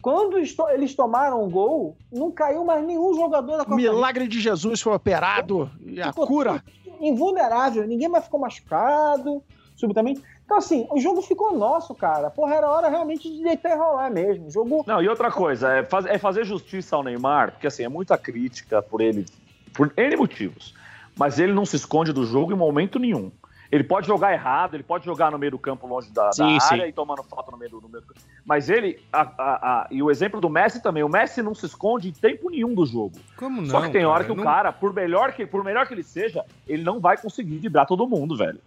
Quando 0.00 0.38
eles 0.38 0.94
tomaram 0.94 1.44
o 1.44 1.50
gol, 1.50 1.94
não 2.10 2.30
caiu 2.30 2.64
mais 2.64 2.82
nenhum 2.86 3.12
jogador 3.14 3.58
da 3.58 3.64
Copa 3.64 3.76
Milagre 3.76 4.26
de 4.26 4.40
Jesus 4.40 4.80
foi 4.80 4.94
operado 4.94 5.70
e 5.84 6.00
a 6.00 6.10
cura. 6.10 6.64
Invulnerável, 7.00 7.86
ninguém 7.86 8.08
mais 8.08 8.24
ficou 8.24 8.40
machucado, 8.40 9.42
subitamente. 9.76 10.22
Então, 10.50 10.58
assim, 10.58 10.84
o 10.90 10.98
jogo 10.98 11.22
ficou 11.22 11.56
nosso, 11.56 11.94
cara. 11.94 12.28
Porra, 12.28 12.56
era 12.56 12.68
hora 12.68 12.88
realmente 12.88 13.30
de 13.30 13.40
deitar 13.40 13.70
e 13.70 13.78
rolar 13.78 14.10
mesmo. 14.10 14.48
O 14.48 14.50
jogo. 14.50 14.84
Não, 14.84 15.00
e 15.00 15.08
outra 15.08 15.30
coisa, 15.30 15.72
é, 15.74 15.84
faz, 15.84 16.06
é 16.06 16.18
fazer 16.18 16.44
justiça 16.44 16.96
ao 16.96 17.04
Neymar, 17.04 17.52
porque 17.52 17.68
assim, 17.68 17.84
é 17.84 17.88
muita 17.88 18.18
crítica 18.18 18.82
por 18.82 19.00
ele, 19.00 19.24
por 19.72 19.92
N 19.96 20.16
motivos. 20.16 20.74
Mas 21.16 21.38
ele 21.38 21.52
não 21.52 21.64
se 21.64 21.76
esconde 21.76 22.12
do 22.12 22.26
jogo 22.26 22.52
em 22.52 22.56
momento 22.56 22.98
nenhum. 22.98 23.30
Ele 23.70 23.84
pode 23.84 24.08
jogar 24.08 24.32
errado, 24.32 24.74
ele 24.74 24.82
pode 24.82 25.04
jogar 25.04 25.30
no 25.30 25.38
meio 25.38 25.52
do 25.52 25.58
campo, 25.60 25.86
longe 25.86 26.10
da, 26.10 26.32
sim, 26.32 26.58
da 26.58 26.64
área 26.64 26.82
sim. 26.82 26.88
e 26.88 26.92
tomando 26.92 27.22
falta 27.22 27.52
no 27.52 27.56
meio 27.56 27.70
do, 27.70 27.80
no 27.82 27.88
meio 27.88 28.02
do 28.04 28.12
Mas 28.44 28.68
ele, 28.68 28.98
a, 29.12 29.20
a, 29.20 29.52
a, 29.52 29.86
e 29.88 30.02
o 30.02 30.10
exemplo 30.10 30.40
do 30.40 30.50
Messi 30.50 30.82
também, 30.82 31.04
o 31.04 31.08
Messi 31.08 31.42
não 31.42 31.54
se 31.54 31.66
esconde 31.66 32.08
em 32.08 32.12
tempo 32.12 32.50
nenhum 32.50 32.74
do 32.74 32.84
jogo. 32.84 33.12
Como 33.36 33.62
não? 33.62 33.70
Só 33.70 33.82
que 33.82 33.90
tem 33.90 34.04
hora 34.04 34.24
cara, 34.24 34.34
que 34.34 34.36
não... 34.36 34.42
o 34.42 34.44
cara, 34.44 34.72
por 34.72 34.92
melhor 34.92 35.32
que, 35.32 35.46
por 35.46 35.62
melhor 35.62 35.86
que 35.86 35.94
ele 35.94 36.02
seja, 36.02 36.44
ele 36.66 36.82
não 36.82 36.98
vai 36.98 37.16
conseguir 37.16 37.58
vibrar 37.58 37.86
todo 37.86 38.08
mundo, 38.08 38.36
velho. 38.36 38.60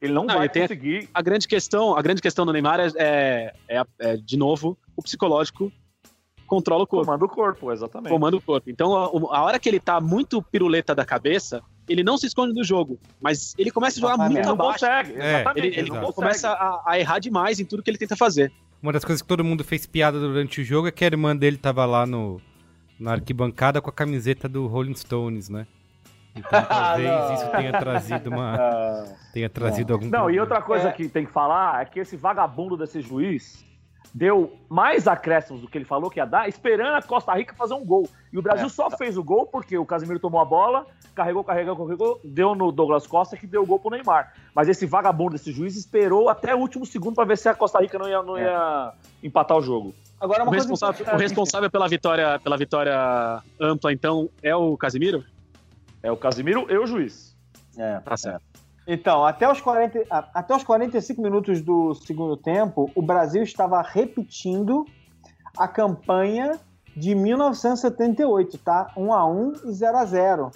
Ele 0.00 0.12
não, 0.12 0.24
não 0.24 0.36
vai 0.36 0.48
conseguir. 0.48 1.08
A, 1.12 1.20
grande 1.20 1.48
questão, 1.48 1.96
a 1.96 2.02
grande 2.02 2.22
questão 2.22 2.46
do 2.46 2.52
Neymar 2.52 2.78
é, 2.80 2.88
é, 2.96 3.52
é, 3.68 3.82
é, 3.98 4.16
de 4.16 4.36
novo, 4.36 4.78
o 4.96 5.02
psicológico 5.02 5.72
controla 6.46 6.84
o 6.84 6.86
corpo. 6.86 7.06
Comanda 7.06 7.24
o 7.24 7.28
corpo, 7.28 7.72
exatamente. 7.72 8.10
Comanda 8.10 8.36
o 8.36 8.40
corpo. 8.40 8.70
Então, 8.70 8.96
a, 8.96 9.36
a 9.36 9.42
hora 9.42 9.58
que 9.58 9.68
ele 9.68 9.80
tá 9.80 10.00
muito 10.00 10.40
piruleta 10.40 10.94
da 10.94 11.04
cabeça, 11.04 11.62
ele 11.88 12.04
não 12.04 12.16
se 12.16 12.26
esconde 12.26 12.54
do 12.54 12.62
jogo, 12.62 12.98
mas 13.20 13.54
ele 13.58 13.70
começa 13.70 13.98
a 13.98 14.00
jogar 14.00 14.16
muito 14.16 14.38
ele 14.38 14.48
abaixo. 14.48 14.84
Não 14.84 14.96
consegue, 14.96 15.20
é, 15.20 15.34
exatamente. 15.34 15.66
Ele, 15.66 15.76
ele, 15.76 15.90
ele 15.90 16.12
começa 16.12 16.48
a, 16.50 16.82
a, 16.86 16.98
errar 16.98 17.18
demais 17.18 17.58
em 17.58 17.64
tudo 17.64 17.82
que 17.82 17.90
ele 17.90 17.98
tenta 17.98 18.16
fazer. 18.16 18.52
Uma 18.80 18.92
das 18.92 19.04
coisas 19.04 19.20
que 19.20 19.28
todo 19.28 19.44
mundo 19.44 19.64
fez 19.64 19.86
piada 19.86 20.18
durante 20.20 20.60
o 20.60 20.64
jogo 20.64 20.86
é 20.86 20.92
que 20.92 21.04
a 21.04 21.08
irmã 21.08 21.36
dele 21.36 21.56
tava 21.56 21.84
lá 21.84 22.06
no, 22.06 22.40
na 22.98 23.12
arquibancada 23.12 23.80
com 23.80 23.90
a 23.90 23.92
camiseta 23.92 24.48
do 24.48 24.66
Rolling 24.66 24.94
Stones, 24.94 25.48
né? 25.48 25.66
Então 26.38 26.64
talvez 26.64 27.30
isso 27.40 27.50
tenha 27.50 27.72
trazido 27.72 28.30
uma. 28.30 29.04
tenha 29.32 29.48
trazido 29.50 29.92
algum. 29.92 30.04
Não, 30.04 30.10
problema. 30.10 30.36
e 30.36 30.40
outra 30.40 30.62
coisa 30.62 30.88
é. 30.88 30.92
que 30.92 31.08
tem 31.08 31.26
que 31.26 31.32
falar 31.32 31.82
é 31.82 31.84
que 31.84 32.00
esse 32.00 32.16
vagabundo 32.16 32.76
desse 32.76 33.00
juiz 33.00 33.66
deu 34.14 34.56
mais 34.68 35.06
acréscimos 35.06 35.60
do 35.60 35.68
que 35.68 35.78
ele 35.78 35.84
falou 35.84 36.10
que 36.10 36.18
ia 36.18 36.24
dar, 36.24 36.48
esperando 36.48 36.96
a 36.96 37.02
Costa 37.02 37.32
Rica 37.34 37.54
fazer 37.54 37.74
um 37.74 37.84
gol. 37.84 38.08
E 38.32 38.38
o 38.38 38.42
Brasil 38.42 38.66
é. 38.66 38.70
só 38.70 38.90
fez 38.90 39.16
o 39.16 39.24
gol 39.24 39.46
porque 39.46 39.76
o 39.76 39.86
Casemiro 39.86 40.18
tomou 40.18 40.40
a 40.40 40.44
bola, 40.44 40.86
carregou, 41.14 41.44
carregou, 41.44 41.76
carregou, 41.76 42.20
deu 42.24 42.54
no 42.54 42.72
Douglas 42.72 43.06
Costa 43.06 43.36
que 43.36 43.46
deu 43.46 43.62
o 43.62 43.66
gol 43.66 43.78
pro 43.78 43.90
Neymar. 43.90 44.32
Mas 44.54 44.68
esse 44.68 44.86
vagabundo, 44.86 45.36
esse 45.36 45.52
juiz, 45.52 45.76
esperou 45.76 46.28
até 46.28 46.54
o 46.54 46.58
último 46.58 46.86
segundo 46.86 47.14
para 47.14 47.24
ver 47.24 47.38
se 47.38 47.48
a 47.48 47.54
Costa 47.54 47.80
Rica 47.80 47.98
não 47.98 48.08
ia, 48.08 48.22
não 48.22 48.36
é. 48.36 48.44
ia 48.44 48.92
empatar 49.22 49.56
o 49.56 49.62
jogo. 49.62 49.94
Agora 50.20 50.44
o 50.44 50.50
responsável, 50.50 51.06
o 51.12 51.16
responsável 51.16 51.70
pela 51.70 51.86
vitória, 51.86 52.40
pela 52.40 52.56
vitória 52.56 53.40
ampla, 53.60 53.92
então, 53.92 54.28
é 54.42 54.54
o 54.54 54.76
Casemiro? 54.76 55.24
É 56.02 56.10
o 56.10 56.16
Casemiro 56.16 56.66
e 56.70 56.76
o 56.76 56.86
juiz. 56.86 57.36
É, 57.76 58.00
tá 58.00 58.16
certo. 58.16 58.42
Então, 58.86 59.24
até 59.24 59.50
os, 59.50 59.60
40, 59.60 60.06
até 60.10 60.56
os 60.56 60.64
45 60.64 61.20
minutos 61.20 61.60
do 61.60 61.94
segundo 61.94 62.36
tempo, 62.36 62.90
o 62.94 63.02
Brasil 63.02 63.42
estava 63.42 63.82
repetindo 63.82 64.86
a 65.58 65.68
campanha 65.68 66.58
de 66.96 67.14
1978, 67.14 68.56
tá? 68.58 68.90
1 68.96 69.12
a 69.12 69.26
1 69.26 69.52
e 69.66 69.72
0 69.72 69.96
a 69.98 70.04
0 70.04 70.50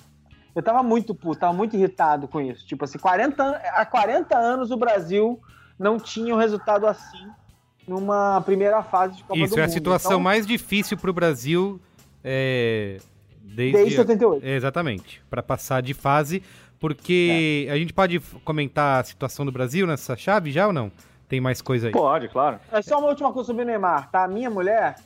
Eu 0.55 0.62
tava 0.62 0.82
muito 0.82 1.14
puto, 1.14 1.40
tava 1.40 1.53
muito 1.53 1.76
irritado 1.76 2.26
com 2.26 2.40
isso. 2.40 2.66
Tipo 2.66 2.84
assim, 2.84 2.99
40, 2.99 3.45
há 3.45 3.84
40 3.84 4.36
anos 4.36 4.70
o 4.70 4.76
Brasil 4.78 5.38
não 5.78 5.99
tinha 5.99 6.34
um 6.34 6.38
resultado 6.38 6.86
assim 6.86 7.28
numa 7.86 8.40
primeira 8.40 8.82
fase 8.82 9.16
de 9.16 9.24
Copa 9.24 9.38
isso, 9.38 9.55
do 9.55 9.61
é 9.61 9.61
Mundo. 9.61 9.61
Isso, 9.61 9.61
é 9.61 9.64
a 9.64 9.68
situação 9.68 10.12
então, 10.12 10.20
mais 10.20 10.47
difícil 10.47 10.97
para 10.97 11.11
o 11.11 11.12
Brasil 11.12 11.80
é, 12.24 12.99
desde, 13.43 13.78
desde 13.78 13.97
78. 13.97 14.47
exatamente, 14.47 15.22
para 15.28 15.43
passar 15.43 15.82
de 15.82 15.95
fase. 15.95 16.43
Porque 16.78 17.66
é. 17.68 17.72
a 17.72 17.76
gente 17.76 17.93
pode 17.93 18.18
comentar 18.45 19.01
a 19.01 19.05
situação 19.05 19.47
do 19.47 19.53
Brasil 19.53 19.86
nessa 19.86 20.16
chave 20.16 20.51
já 20.51 20.66
ou 20.66 20.72
não? 20.72 20.90
Tem 21.28 21.40
mais 21.40 21.62
coisa 21.62 21.86
aí? 21.86 21.93
Pode, 21.93 22.28
claro. 22.28 22.59
É 22.72 22.82
só 22.82 22.99
uma 22.99 23.09
última 23.09 23.32
coisa 23.32 23.47
sobre 23.47 23.62
o 23.62 23.66
Neymar, 23.66 24.11
tá? 24.11 24.24
A 24.24 24.28
minha 24.28 24.51
mulher, 24.51 24.97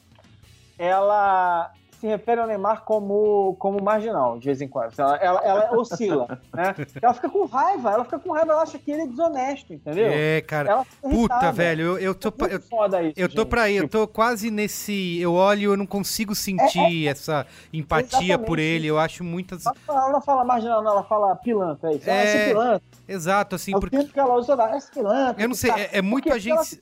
ela 0.78 1.70
se 2.07 2.09
refere 2.09 2.41
ao 2.41 2.47
Neymar 2.47 2.85
como, 2.85 3.57
como 3.59 3.83
marginal, 3.83 4.39
de 4.39 4.47
vez 4.47 4.61
em 4.61 4.69
quando. 4.69 4.93
Ela, 4.99 5.17
ela, 5.17 5.41
ela 5.41 5.77
oscila, 5.77 6.41
né? 6.55 6.75
Ela 7.03 7.15
fica 7.15 7.29
com 7.29 7.45
raiva, 7.47 7.91
ela 7.91 8.05
fica 8.05 8.19
com 8.19 8.33
raiva, 8.33 8.53
ela 8.53 8.63
acha 8.63 8.79
que 8.79 8.91
ele 8.91 9.03
é 9.03 9.07
desonesto, 9.07 9.75
entendeu? 9.75 10.07
É, 10.09 10.41
cara. 10.41 10.85
Puta, 11.03 11.51
velho, 11.53 11.83
eu, 11.83 11.99
eu 11.99 12.15
tô. 12.15 12.29
É 12.47 12.55
eu, 12.55 12.61
foda 12.61 13.03
isso, 13.03 13.15
eu 13.17 13.29
tô 13.29 13.43
gente. 13.43 13.49
pra 13.49 13.63
aí, 13.63 13.77
eu 13.77 13.89
tô 13.89 14.07
quase 14.07 14.51
nesse. 14.51 15.19
Eu 15.21 15.35
olho, 15.35 15.73
eu 15.73 15.77
não 15.77 15.87
consigo 15.87 16.35
sentir 16.35 16.79
é, 16.79 17.09
é, 17.09 17.11
essa 17.11 17.47
empatia 17.73 18.19
exatamente. 18.19 18.47
por 18.47 18.59
ele. 18.59 18.87
Eu 18.87 18.99
acho 18.99 19.25
muitas. 19.25 19.65
Ela 19.67 20.11
não 20.11 20.23
fala 20.23 20.45
marginal, 20.45 20.83
não, 20.83 20.93
ela 20.93 21.05
fala 21.05 21.35
pilantra. 21.37 21.91
É, 21.93 21.99
é, 22.07 22.49
pilantra. 22.49 22.83
Exato, 23.09 23.57
assim, 23.57 23.75
é 23.75 23.81
porque. 23.81 24.05
que 24.05 24.21
ela 24.21 24.37
usa, 24.37 24.55
essa 24.73 24.93
pilantra. 24.93 25.43
Eu 25.43 25.49
não 25.49 25.57
sei, 25.57 25.71
é, 25.71 25.99
é 25.99 26.03
muito 26.03 26.33
agência. 26.33 26.79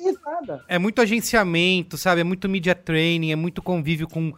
É 0.68 0.78
muito 0.78 1.00
agenciamento, 1.00 1.96
sabe? 1.96 2.20
É 2.20 2.24
muito 2.24 2.48
media 2.48 2.74
training, 2.74 3.32
é 3.32 3.36
muito 3.36 3.62
convívio 3.62 4.08
com 4.08 4.32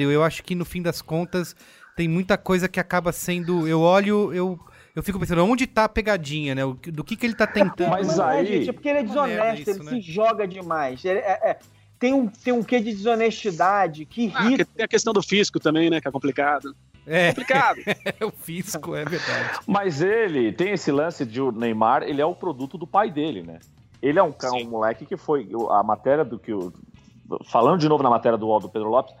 Eu 0.00 0.22
acho 0.22 0.42
que 0.42 0.54
no 0.54 0.64
fim 0.64 0.82
das 0.82 1.00
contas 1.00 1.54
tem 1.96 2.08
muita 2.08 2.36
coisa 2.36 2.68
que 2.68 2.80
acaba 2.80 3.12
sendo. 3.12 3.66
Eu 3.66 3.80
olho, 3.80 4.32
eu. 4.32 4.58
Eu 4.94 5.02
fico 5.02 5.18
pensando, 5.18 5.44
onde 5.44 5.66
tá 5.66 5.84
a 5.84 5.88
pegadinha, 5.88 6.54
né? 6.54 6.62
Do 6.92 7.02
que, 7.02 7.16
que 7.16 7.26
ele 7.26 7.34
tá 7.34 7.48
tentando. 7.48 7.90
Mas 7.90 8.20
aí. 8.20 8.46
Gente, 8.46 8.70
é 8.70 8.72
porque 8.72 8.88
ele 8.88 9.00
é 9.00 9.02
desonesto, 9.02 9.60
isso, 9.62 9.70
ele 9.70 9.82
né? 9.82 9.90
se 9.90 10.00
joga 10.00 10.46
demais. 10.46 11.04
Ele 11.04 11.18
é, 11.18 11.50
é, 11.50 11.58
tem, 11.98 12.14
um, 12.14 12.28
tem 12.28 12.52
um 12.52 12.62
quê 12.62 12.78
de 12.78 12.92
desonestidade 12.92 14.04
que 14.04 14.32
ah, 14.34 14.44
irrita. 14.44 14.62
Ah, 14.62 14.76
tem 14.76 14.84
a 14.84 14.88
questão 14.88 15.12
do 15.12 15.20
fisco 15.20 15.58
também, 15.58 15.90
né? 15.90 16.00
Que 16.00 16.06
é 16.06 16.10
complicado. 16.12 16.76
É, 17.06 17.28
complicado. 17.28 17.78
o 18.22 18.30
fisco, 18.30 18.94
é 18.94 19.04
verdade. 19.04 19.58
Mas 19.66 20.00
ele 20.00 20.52
tem 20.52 20.70
esse 20.72 20.92
lance 20.92 21.26
de 21.26 21.40
o 21.40 21.50
Neymar, 21.50 22.04
ele 22.04 22.20
é 22.20 22.26
o 22.26 22.34
produto 22.34 22.78
do 22.78 22.86
pai 22.86 23.10
dele, 23.10 23.42
né? 23.42 23.58
Ele 24.00 24.18
é 24.18 24.22
um, 24.22 24.32
um 24.62 24.68
moleque 24.68 25.06
que 25.06 25.16
foi. 25.16 25.48
A 25.70 25.82
matéria 25.82 26.24
do 26.24 26.38
que. 26.38 26.52
O, 26.52 26.72
falando 27.50 27.80
de 27.80 27.88
novo 27.88 28.02
na 28.02 28.10
matéria 28.10 28.38
do 28.38 28.50
Aldo 28.52 28.68
Pedro 28.68 28.90
Lopes, 28.90 29.14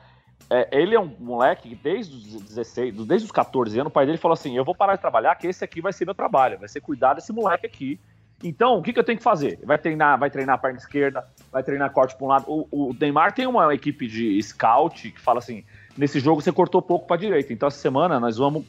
é, 0.50 0.68
ele 0.72 0.94
é 0.94 1.00
um 1.00 1.10
moleque 1.18 1.70
que 1.70 1.74
desde 1.74 2.14
os 2.14 2.42
16, 2.42 2.94
desde 3.06 3.26
os 3.26 3.32
14 3.32 3.78
anos, 3.78 3.90
o 3.90 3.92
pai 3.92 4.06
dele 4.06 4.18
falou 4.18 4.34
assim: 4.34 4.56
Eu 4.56 4.64
vou 4.64 4.74
parar 4.74 4.96
de 4.96 5.00
trabalhar, 5.00 5.34
que 5.36 5.46
esse 5.46 5.64
aqui 5.64 5.80
vai 5.80 5.92
ser 5.92 6.04
meu 6.04 6.14
trabalho, 6.14 6.58
vai 6.58 6.68
ser 6.68 6.80
cuidar 6.80 7.14
desse 7.14 7.32
moleque 7.32 7.66
aqui. 7.66 7.98
Então, 8.42 8.76
o 8.76 8.82
que, 8.82 8.92
que 8.92 8.98
eu 8.98 9.04
tenho 9.04 9.16
que 9.16 9.24
fazer? 9.24 9.58
Vai 9.64 9.78
treinar, 9.78 10.18
vai 10.18 10.28
treinar 10.28 10.56
a 10.56 10.58
perna 10.58 10.78
esquerda, 10.78 11.26
vai 11.50 11.62
treinar 11.62 11.90
corte 11.92 12.14
para 12.14 12.24
um 12.24 12.28
lado. 12.28 12.44
O, 12.48 12.94
Neymar 13.00 13.32
tem 13.32 13.46
uma 13.46 13.72
equipe 13.74 14.06
de 14.06 14.40
scout 14.42 15.10
que 15.12 15.20
fala 15.20 15.38
assim: 15.38 15.64
nesse 15.96 16.20
jogo 16.20 16.42
você 16.42 16.52
cortou 16.52 16.82
pouco 16.82 17.06
para 17.06 17.16
direita, 17.16 17.52
então 17.52 17.66
essa 17.66 17.78
semana 17.78 18.20
nós 18.20 18.36
vamos 18.36 18.64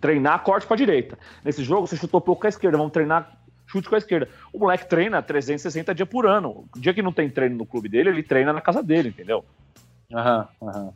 treinar 0.00 0.42
corte 0.44 0.66
para 0.66 0.76
direita. 0.76 1.18
Nesse 1.44 1.64
jogo 1.64 1.86
você 1.86 1.96
chutou 1.96 2.20
pouco 2.20 2.42
com 2.42 2.46
a 2.46 2.50
esquerda, 2.50 2.78
vamos 2.78 2.92
treinar 2.92 3.36
chute 3.66 3.88
com 3.88 3.94
a 3.94 3.98
esquerda. 3.98 4.28
O 4.52 4.58
moleque 4.58 4.88
treina 4.88 5.22
360 5.22 5.94
dias 5.94 6.08
por 6.08 6.26
ano. 6.26 6.68
O 6.74 6.78
dia 6.78 6.94
que 6.94 7.02
não 7.02 7.12
tem 7.12 7.28
treino 7.28 7.56
no 7.56 7.66
clube 7.66 7.88
dele, 7.88 8.10
ele 8.10 8.22
treina 8.22 8.52
na 8.52 8.60
casa 8.60 8.82
dele, 8.82 9.08
entendeu? 9.08 9.44
Aham, 10.12 10.48
aham. 10.62 10.92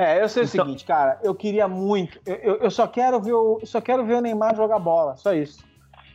É, 0.00 0.22
eu 0.22 0.28
sei 0.30 0.44
então... 0.44 0.64
o 0.64 0.66
seguinte, 0.66 0.84
cara, 0.86 1.20
eu 1.22 1.34
queria 1.34 1.68
muito. 1.68 2.18
Eu, 2.24 2.56
eu, 2.56 2.70
só 2.70 2.86
quero 2.86 3.20
ver 3.20 3.34
o, 3.34 3.60
só 3.64 3.82
quero 3.82 4.02
ver 4.02 4.14
o 4.14 4.20
Neymar 4.22 4.56
jogar 4.56 4.78
bola, 4.78 5.14
só 5.18 5.34
isso. 5.34 5.62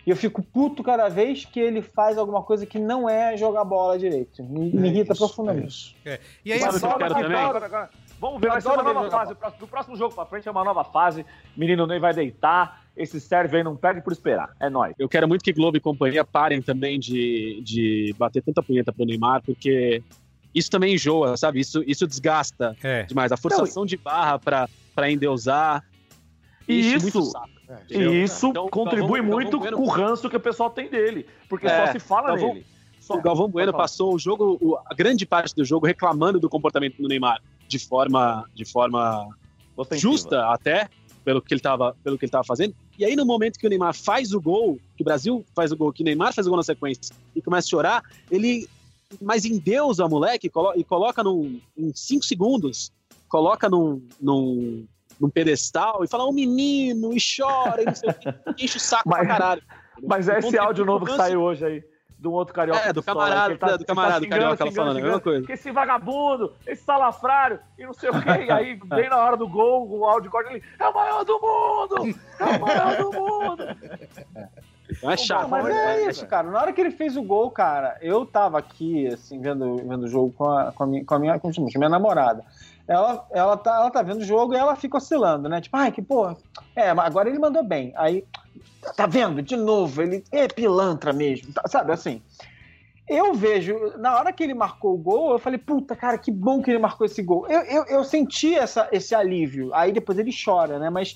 E 0.07 0.09
eu 0.09 0.15
fico 0.15 0.41
puto 0.41 0.81
cada 0.81 1.07
vez 1.07 1.45
que 1.45 1.59
ele 1.59 1.83
faz 1.83 2.17
alguma 2.17 2.41
coisa 2.41 2.65
que 2.65 2.79
não 2.79 3.07
é 3.07 3.37
jogar 3.37 3.63
bola 3.63 3.99
direito. 3.99 4.43
Me, 4.43 4.71
me 4.71 4.87
é 4.87 4.91
irrita 4.91 5.13
isso, 5.13 5.23
profundamente. 5.23 5.95
É. 6.03 6.19
E 6.43 6.51
aí, 6.51 6.61
eu 6.61 6.71
quero 6.97 7.13
também? 7.13 7.89
Vamos 8.19 8.41
ver, 8.41 8.49
vai 8.49 8.61
ser 8.61 8.69
uma 8.69 8.81
nova 8.81 9.11
fase. 9.11 9.35
Do 9.59 9.67
próximo 9.67 9.95
jogo 9.95 10.15
pra 10.15 10.25
frente 10.25 10.47
é 10.47 10.51
uma 10.51 10.63
nova 10.63 10.83
fase. 10.83 11.23
Menino 11.55 11.85
Ney 11.85 11.99
vai 11.99 12.13
deitar. 12.13 12.83
Esse 12.97 13.19
serve 13.19 13.57
aí 13.57 13.63
não 13.63 13.75
perde 13.75 14.01
por 14.01 14.13
esperar. 14.13 14.55
É 14.59 14.67
nóis. 14.67 14.95
Eu 14.97 15.09
quero 15.09 15.27
muito 15.27 15.43
que 15.43 15.53
Globo 15.53 15.77
e 15.77 15.81
companhia 15.81 16.23
parem 16.23 16.59
também 16.59 16.99
de, 16.99 17.61
de 17.61 18.15
bater 18.17 18.41
tanta 18.41 18.63
punheta 18.63 18.91
pro 18.91 19.05
Neymar, 19.05 19.43
porque 19.43 20.01
isso 20.55 20.71
também 20.71 20.95
enjoa, 20.95 21.35
sabe? 21.35 21.59
Isso, 21.59 21.83
isso 21.85 22.07
desgasta 22.07 22.75
é. 22.81 23.03
demais. 23.03 23.31
A 23.31 23.37
forçação 23.37 23.81
não, 23.81 23.85
de 23.85 23.97
barra 23.97 24.39
pra, 24.39 24.69
pra 24.95 25.11
endeusar. 25.11 25.83
E 26.67 26.95
isso, 26.95 27.07
isso 27.09 27.33
é, 27.67 27.97
e 27.97 28.23
isso 28.23 28.47
então, 28.47 28.69
contribui 28.69 29.19
Galvão, 29.19 29.35
muito 29.35 29.59
Galvão 29.59 29.79
com 29.79 29.83
o 29.83 29.89
ranço 29.89 30.29
que 30.29 30.37
o 30.37 30.39
pessoal 30.39 30.69
tem 30.69 30.89
dele. 30.89 31.25
Porque 31.49 31.67
é, 31.67 31.85
só 31.85 31.91
se 31.91 31.99
fala 31.99 32.29
Galvão, 32.29 32.53
nele. 32.53 32.65
Só, 32.99 33.15
o 33.15 33.21
Galvão 33.21 33.49
Bueno 33.49 33.73
passou 33.73 34.15
o 34.15 34.19
jogo, 34.19 34.79
a 34.85 34.95
grande 34.95 35.25
parte 35.25 35.53
do 35.53 35.65
jogo, 35.65 35.85
reclamando 35.85 36.39
do 36.39 36.49
comportamento 36.49 37.01
do 37.01 37.07
Neymar 37.07 37.41
de 37.67 37.77
forma, 37.77 38.45
de 38.53 38.65
forma 38.65 39.27
justa 39.93 40.47
até, 40.47 40.87
pelo 41.23 41.41
que 41.41 41.53
ele 41.53 41.59
estava 41.59 41.95
pelo 42.03 42.17
que 42.17 42.25
ele 42.25 42.31
tava 42.31 42.43
fazendo. 42.43 42.73
E 42.97 43.03
aí, 43.03 43.15
no 43.15 43.25
momento 43.25 43.59
que 43.59 43.67
o 43.67 43.69
Neymar 43.69 43.93
faz 43.93 44.31
o 44.31 44.39
gol, 44.39 44.79
que 44.95 45.03
o 45.03 45.05
Brasil 45.05 45.45
faz 45.53 45.71
o 45.71 45.77
gol, 45.77 45.91
que 45.91 46.01
o 46.01 46.05
Neymar 46.05 46.33
faz 46.33 46.47
o 46.47 46.49
gol 46.49 46.57
na 46.57 46.63
sequência 46.63 47.15
e 47.35 47.41
começa 47.41 47.67
a 47.67 47.69
chorar, 47.69 48.03
ele 48.31 48.67
mas 49.21 49.45
em 49.45 49.57
Deus 49.57 49.99
a 49.99 50.07
moleque 50.07 50.51
e 50.75 50.83
coloca 50.83 51.23
num, 51.23 51.59
em 51.77 51.91
cinco 51.93 52.25
segundos, 52.25 52.91
coloca 53.27 53.69
num, 53.69 54.05
num, 54.19 54.87
num 55.19 55.29
pedestal 55.29 56.03
e 56.03 56.07
fala, 56.07 56.27
um 56.27 56.33
menino, 56.33 57.13
e 57.13 57.17
chora, 57.17 57.81
e 57.81 57.85
não 57.85 57.95
sei 57.95 58.09
o 58.09 58.15
enche 58.57 58.77
o 58.77 58.79
saco 58.79 59.09
mas, 59.09 59.19
pra 59.19 59.27
caralho. 59.27 59.63
Mas 60.03 60.27
é 60.27 60.39
esse 60.39 60.57
áudio 60.57 60.85
novo 60.85 61.05
que 61.05 61.15
saiu 61.15 61.41
hoje 61.41 61.65
aí 61.65 61.83
do 62.17 62.31
outro 62.31 62.53
carioca. 62.53 62.79
É, 62.79 62.93
do 62.93 63.03
camarada, 63.03 63.57
tá, 63.57 63.77
do 63.77 63.85
camarada, 63.85 64.25
tá 64.25 64.29
carioca, 64.29 64.63
ela 64.63 64.71
falando, 64.71 64.97
a 64.97 65.01
mesma 65.01 65.19
coisa. 65.19 65.45
Que 65.45 65.53
esse 65.53 65.71
vagabundo, 65.71 66.53
esse 66.65 66.83
salafrário, 66.83 67.59
e 67.77 67.85
não 67.85 67.93
sei 67.93 68.09
o 68.09 68.13
quê. 68.13 68.45
E 68.47 68.51
aí, 68.51 68.75
bem 68.85 69.09
na 69.09 69.17
hora 69.17 69.37
do 69.37 69.47
gol, 69.47 69.87
o 69.89 70.05
áudio 70.05 70.31
corta 70.31 70.51
ele, 70.51 70.63
é 70.79 70.87
o 70.87 70.93
maior 70.93 71.23
do 71.23 71.33
mundo! 71.33 72.19
É 72.39 72.43
o 72.43 72.61
maior 72.61 72.97
do 72.97 73.11
mundo! 73.11 73.63
Não 75.01 75.11
é 75.11 75.17
chato. 75.17 75.49
mas 75.49 75.65
é, 75.65 76.03
é 76.03 76.09
isso, 76.09 76.25
cara. 76.27 76.49
Na 76.49 76.61
hora 76.61 76.73
que 76.73 76.79
ele 76.79 76.91
fez 76.91 77.17
o 77.17 77.23
gol, 77.23 77.49
cara, 77.51 77.97
eu 78.01 78.25
tava 78.25 78.57
aqui, 78.59 79.07
assim, 79.07 79.39
vendo, 79.39 79.77
vendo 79.77 80.03
o 80.03 80.07
jogo 80.07 80.33
com 80.37 80.49
a, 80.49 80.71
com 80.71 80.83
a 80.83 80.87
minha, 80.87 81.05
com 81.05 81.15
a 81.15 81.19
minha, 81.19 81.39
com 81.39 81.47
a 81.47 81.51
minha 81.77 81.89
namorada. 81.89 82.43
ela, 82.87 83.25
ela, 83.31 83.57
tá, 83.57 83.75
ela 83.75 83.91
tá 83.91 84.01
vendo 84.01 84.19
o 84.19 84.25
jogo 84.25 84.53
e 84.53 84.57
ela 84.57 84.75
fica 84.75 84.97
oscilando, 84.97 85.49
né? 85.49 85.61
Tipo, 85.61 85.77
ai, 85.77 85.91
que 85.91 86.01
porra. 86.01 86.37
É, 86.75 86.89
agora 86.89 87.29
ele 87.29 87.39
mandou 87.39 87.63
bem. 87.63 87.93
Aí, 87.95 88.23
tá 88.95 89.07
vendo? 89.07 89.41
De 89.41 89.55
novo, 89.55 90.01
ele 90.01 90.23
é 90.31 90.47
pilantra 90.47 91.11
mesmo, 91.11 91.51
tá, 91.53 91.63
sabe 91.67 91.91
assim. 91.91 92.21
Eu 93.07 93.35
vejo, 93.35 93.93
na 93.97 94.17
hora 94.17 94.33
que 94.33 94.43
ele 94.43 94.55
marcou 94.55 94.95
o 94.95 94.97
gol, 94.97 95.33
eu 95.33 95.39
falei, 95.39 95.59
puta, 95.59 95.95
cara, 95.95 96.17
que 96.17 96.31
bom 96.31 96.61
que 96.61 96.71
ele 96.71 96.79
marcou 96.79 97.05
esse 97.05 97.21
gol. 97.21 97.47
Eu, 97.47 97.61
eu, 97.61 97.85
eu 97.85 98.03
senti 98.03 98.55
essa, 98.55 98.89
esse 98.91 99.13
alívio. 99.13 99.71
Aí 99.75 99.91
depois 99.91 100.17
ele 100.17 100.31
chora, 100.33 100.79
né? 100.79 100.89
Mas 100.89 101.15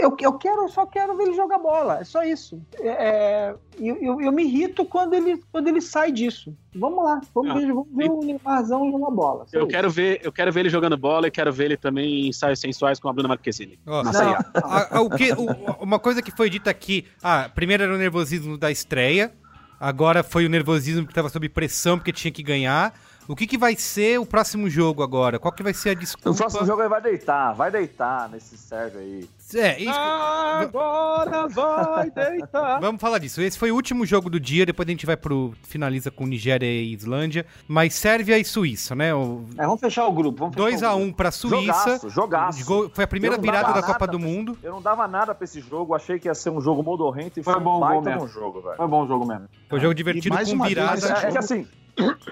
eu, 0.00 0.16
eu 0.20 0.32
quero, 0.38 0.62
eu 0.62 0.68
só 0.68 0.86
quero 0.86 1.16
ver 1.16 1.24
ele 1.24 1.36
jogar 1.36 1.58
bola, 1.58 2.00
é 2.00 2.04
só 2.04 2.22
isso. 2.22 2.60
É, 2.78 2.88
é 2.88 3.54
eu, 3.78 3.96
eu, 3.96 4.20
eu, 4.20 4.32
me 4.32 4.44
irrito 4.44 4.84
quando 4.84 5.14
ele, 5.14 5.42
quando 5.50 5.68
ele 5.68 5.80
sai 5.80 6.12
disso. 6.12 6.56
Vamos 6.74 7.04
lá, 7.04 7.20
vamos, 7.34 7.50
ah, 7.50 7.54
ver, 7.54 7.66
vamos 7.72 7.88
ver 7.94 8.10
o 8.10 8.20
Neymarzão 8.20 8.90
jogar 8.90 9.10
bola. 9.10 9.46
Eu 9.52 9.66
quero, 9.66 9.90
ver, 9.90 10.20
eu 10.22 10.32
quero 10.32 10.52
ver 10.52 10.60
ele 10.60 10.70
jogando 10.70 10.96
bola 10.96 11.26
e 11.26 11.30
quero 11.30 11.52
ver 11.52 11.66
ele 11.66 11.76
também 11.76 12.26
em 12.26 12.28
ensaios 12.28 12.58
sensuais 12.58 12.98
com 12.98 13.08
a 13.08 13.12
Bruna 13.12 13.28
Marquezine. 13.28 13.78
Oh, 13.86 14.02
a, 14.02 14.98
a, 14.98 15.00
o 15.00 15.10
que, 15.10 15.32
o, 15.32 15.46
uma 15.82 15.98
coisa 15.98 16.22
que 16.22 16.30
foi 16.30 16.48
dita 16.48 16.70
aqui, 16.70 17.06
ah, 17.22 17.50
primeiro 17.54 17.82
era 17.82 17.94
o 17.94 17.98
nervosismo 17.98 18.56
da 18.56 18.70
estreia, 18.70 19.32
agora 19.78 20.22
foi 20.22 20.46
o 20.46 20.48
nervosismo 20.48 21.04
que 21.04 21.12
estava 21.12 21.28
sob 21.28 21.48
pressão 21.48 21.98
porque 21.98 22.12
tinha 22.12 22.32
que 22.32 22.42
ganhar. 22.42 22.94
O 23.26 23.34
que, 23.34 23.46
que 23.46 23.56
vai 23.56 23.74
ser 23.74 24.20
o 24.20 24.26
próximo 24.26 24.68
jogo 24.68 25.02
agora? 25.02 25.38
Qual 25.38 25.50
que 25.50 25.62
vai 25.62 25.72
ser 25.72 25.90
a 25.90 25.94
desculpa? 25.94 26.30
O 26.30 26.36
próximo 26.36 26.66
jogo 26.66 26.82
ele 26.82 26.90
vai 26.90 27.00
deitar, 27.00 27.54
vai 27.54 27.70
deitar 27.70 28.28
nesse 28.28 28.58
Sérgio 28.58 29.00
aí. 29.00 29.28
É, 29.54 29.80
isso... 29.80 29.90
Agora 29.98 31.48
vai 31.48 32.10
deitar. 32.10 32.80
Vamos 32.80 33.00
falar 33.00 33.18
disso. 33.18 33.40
Esse 33.40 33.58
foi 33.58 33.70
o 33.70 33.74
último 33.74 34.04
jogo 34.04 34.28
do 34.28 34.38
dia, 34.38 34.66
depois 34.66 34.86
a 34.86 34.90
gente 34.90 35.06
vai 35.06 35.16
pro. 35.16 35.54
finaliza 35.62 36.10
com 36.10 36.26
Nigéria 36.26 36.66
e 36.66 36.92
Islândia. 36.92 37.46
Mas 37.66 37.94
Sérvia 37.94 38.38
e 38.38 38.44
Suíça, 38.44 38.94
né? 38.94 39.14
O... 39.14 39.44
É, 39.56 39.64
vamos 39.64 39.80
fechar 39.80 40.06
o 40.06 40.12
grupo. 40.12 40.50
2x1 40.50 40.96
um 40.96 41.12
pra 41.12 41.30
Suíça. 41.30 41.98
Jogaço, 42.08 42.10
jogaço. 42.10 42.90
Foi 42.92 43.04
a 43.04 43.08
primeira 43.08 43.38
virada 43.38 43.72
da 43.72 43.82
Copa 43.82 44.06
do 44.06 44.18
Mundo. 44.18 44.58
Eu 44.62 44.72
não 44.72 44.82
dava 44.82 45.08
nada 45.08 45.34
pra 45.34 45.44
esse 45.44 45.60
jogo, 45.60 45.94
achei 45.94 46.18
que 46.18 46.28
ia 46.28 46.34
ser 46.34 46.50
um 46.50 46.60
jogo 46.60 46.82
modorrento 46.82 47.40
e 47.40 47.42
foi, 47.42 47.54
foi 47.54 47.62
um 47.62 47.64
bom 47.64 47.80
baita 47.80 48.10
mesmo. 48.10 48.28
jogo, 48.28 48.60
velho. 48.60 48.76
Foi 48.76 48.86
bom 48.86 49.06
jogo 49.06 49.26
mesmo. 49.26 49.48
Foi 49.68 49.78
um 49.78 49.82
jogo 49.82 49.94
divertido 49.94 50.36
com 50.36 50.64
virada. 50.64 51.00
Vez, 51.00 51.24
é, 51.24 51.28
é 51.28 51.32
que 51.32 51.38
assim. 51.38 51.66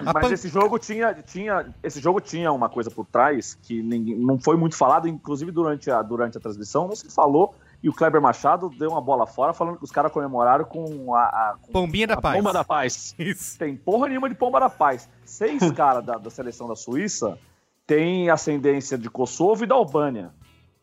Mas 0.03 0.27
pan... 0.27 0.33
esse 0.33 0.49
jogo 0.49 0.77
tinha, 0.77 1.13
tinha, 1.13 1.73
esse 1.81 1.99
jogo 1.99 2.19
tinha 2.19 2.51
uma 2.51 2.69
coisa 2.69 2.91
por 2.91 3.05
trás 3.05 3.55
que 3.55 3.81
ninguém, 3.81 4.15
não 4.15 4.37
foi 4.39 4.57
muito 4.57 4.75
falado, 4.75 5.07
inclusive 5.07 5.51
durante 5.51 5.89
a, 5.89 6.01
durante 6.01 6.37
a 6.37 6.41
transmissão, 6.41 6.87
não 6.87 6.95
se 6.95 7.09
falou. 7.09 7.55
E 7.81 7.89
o 7.89 7.93
Kleber 7.93 8.21
Machado 8.21 8.69
deu 8.69 8.91
uma 8.91 9.01
bola 9.01 9.27
fora 9.27 9.53
falando 9.53 9.77
que 9.77 9.83
os 9.83 9.91
caras 9.91 10.11
comemoraram 10.11 10.63
com 10.63 11.13
a. 11.13 11.23
a 11.23 11.55
com 11.61 11.71
Pombinha 11.71 12.07
da 12.07 12.13
a 12.13 12.21
Paz. 12.21 12.37
Pomba 12.37 12.53
da 12.53 12.63
Paz. 12.63 13.15
Isso. 13.19 13.59
Tem 13.59 13.75
porra 13.75 14.07
nenhuma 14.07 14.29
de 14.29 14.35
Pomba 14.35 14.59
da 14.59 14.69
Paz. 14.69 15.09
Seis 15.25 15.69
caras 15.71 16.05
da, 16.05 16.17
da 16.17 16.29
seleção 16.29 16.67
da 16.67 16.75
Suíça 16.75 17.37
têm 17.85 18.29
ascendência 18.29 18.97
de 18.97 19.09
Kosovo 19.09 19.65
e 19.65 19.67
da 19.67 19.75
Albânia. 19.75 20.31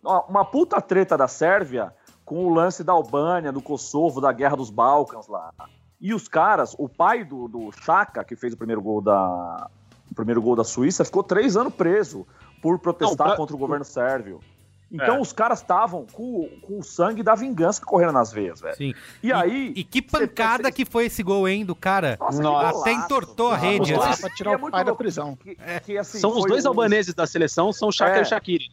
Uma 0.02 0.44
puta 0.44 0.80
treta 0.80 1.16
da 1.16 1.26
Sérvia 1.26 1.94
com 2.22 2.46
o 2.46 2.54
lance 2.54 2.84
da 2.84 2.92
Albânia, 2.92 3.50
do 3.50 3.62
Kosovo, 3.62 4.20
da 4.20 4.30
Guerra 4.30 4.56
dos 4.56 4.70
Balcãs 4.70 5.26
lá. 5.26 5.52
E 6.00 6.14
os 6.14 6.28
caras, 6.28 6.74
o 6.78 6.88
pai 6.88 7.24
do, 7.24 7.46
do 7.46 7.70
Chaka, 7.72 8.24
que 8.24 8.34
fez 8.34 8.54
o 8.54 8.56
primeiro 8.56 8.80
gol 8.80 9.02
da, 9.02 9.68
o 10.10 10.14
primeiro 10.14 10.40
gol 10.40 10.56
da 10.56 10.64
Suíça, 10.64 11.04
ficou 11.04 11.22
três 11.22 11.56
anos 11.56 11.74
preso 11.74 12.26
por 12.62 12.78
protestar 12.78 13.26
Não, 13.26 13.34
pra... 13.34 13.36
contra 13.36 13.54
o 13.54 13.58
governo 13.58 13.84
sérvio. 13.84 14.40
Então 14.92 15.16
é. 15.16 15.20
os 15.20 15.32
caras 15.32 15.60
estavam 15.60 16.04
com, 16.12 16.48
com 16.62 16.80
o 16.80 16.82
sangue 16.82 17.22
da 17.22 17.36
vingança 17.36 17.80
correndo 17.84 18.12
nas 18.12 18.32
veias, 18.32 18.60
velho. 18.60 18.76
Sim. 18.76 18.94
E, 19.22 19.28
e 19.28 19.32
aí. 19.32 19.72
E 19.76 19.84
que 19.84 20.02
pancada 20.02 20.64
você... 20.64 20.72
que 20.72 20.84
foi 20.84 21.06
esse 21.06 21.22
gol, 21.22 21.46
hein, 21.46 21.64
do 21.64 21.76
cara? 21.76 22.16
Nossa, 22.18 22.42
Nossa. 22.42 22.80
Até 22.80 22.92
entortou 22.92 23.52
a 23.52 23.56
rede. 23.56 23.92
Nossa, 23.92 24.10
assim. 24.10 24.22
pra 24.22 24.30
tirar 24.30 24.52
é 24.52 24.56
o 24.56 24.70
pai 24.70 24.84
da 24.84 24.94
prisão. 24.94 25.36
Que, 25.36 25.56
é. 25.64 25.78
que, 25.78 25.96
assim, 25.96 26.18
são 26.18 26.36
os 26.36 26.44
dois 26.44 26.66
albaneses 26.66 27.14
da 27.14 27.24
seleção, 27.24 27.72
são 27.72 27.88
o 27.88 27.92
Chaka 27.92 28.16
é. 28.16 28.18
e 28.18 28.22
o 28.22 28.24
Shaqiri. 28.26 28.64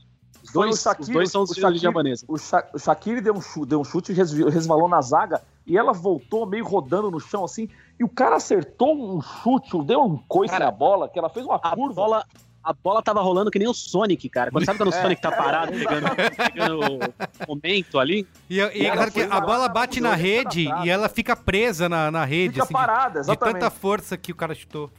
Os 0.44 0.52
dois, 0.52 0.82
Shaqiri, 0.82 1.04
os 1.04 1.10
dois 1.10 1.32
são 1.32 1.44
os 1.44 1.54
filhos 1.54 1.80
de 1.80 1.86
albanesa. 1.86 2.26
O, 2.28 2.38
Sha, 2.40 2.66
o 2.74 2.80
Shaqiri 2.80 3.22
deu 3.22 3.36
um 3.36 3.42
chute, 3.42 3.68
deu 3.68 3.80
um 3.80 3.84
chute 3.84 4.12
resvalou 4.12 4.90
na 4.90 5.02
zaga 5.02 5.42
e 5.68 5.78
ela 5.78 5.92
voltou 5.92 6.46
meio 6.46 6.66
rodando 6.66 7.12
no 7.12 7.20
chão 7.20 7.44
assim, 7.44 7.68
e 8.00 8.04
o 8.04 8.10
cara 8.10 8.38
acertou 8.38 8.96
um 8.96 9.22
chute, 9.22 9.78
deu 9.84 10.02
um 10.02 10.18
coice 10.28 10.54
cara, 10.54 10.66
na 10.66 10.72
bola, 10.72 11.10
que 11.10 11.20
ela 11.20 11.30
fez 11.30 11.46
uma 11.46 11.56
a 11.56 11.76
curva. 11.76 11.94
Bola, 11.94 12.26
a 12.64 12.74
bola 12.74 13.04
tava 13.04 13.22
rolando 13.22 13.52
que 13.52 13.60
nem 13.60 13.68
o 13.68 13.74
Sonic, 13.74 14.30
cara. 14.30 14.50
Quando 14.50 14.66
sabe 14.66 14.78
quando 14.78 14.92
o 14.92 14.96
é. 14.96 15.02
Sonic 15.02 15.22
tá 15.22 15.32
parado, 15.32 15.74
pegando, 15.74 16.08
pegando 16.36 16.80
o 16.80 17.48
momento 17.48 18.00
ali? 18.00 18.26
E, 18.50 18.58
e 18.58 18.86
é 18.86 19.12
que 19.12 19.22
a 19.24 19.42
bola 19.42 19.68
bate 19.68 20.00
na 20.00 20.16
rede 20.16 20.70
e 20.84 20.90
ela 20.90 21.10
fica 21.10 21.36
presa 21.36 21.90
na, 21.90 22.10
na 22.10 22.24
rede. 22.24 22.54
Fica 22.54 22.64
assim, 22.64 22.74
parada, 22.74 23.20
exatamente. 23.20 23.56
De 23.56 23.60
tanta 23.60 23.72
força 23.72 24.16
que 24.16 24.32
o 24.32 24.36
cara 24.36 24.56
chutou. 24.56 24.90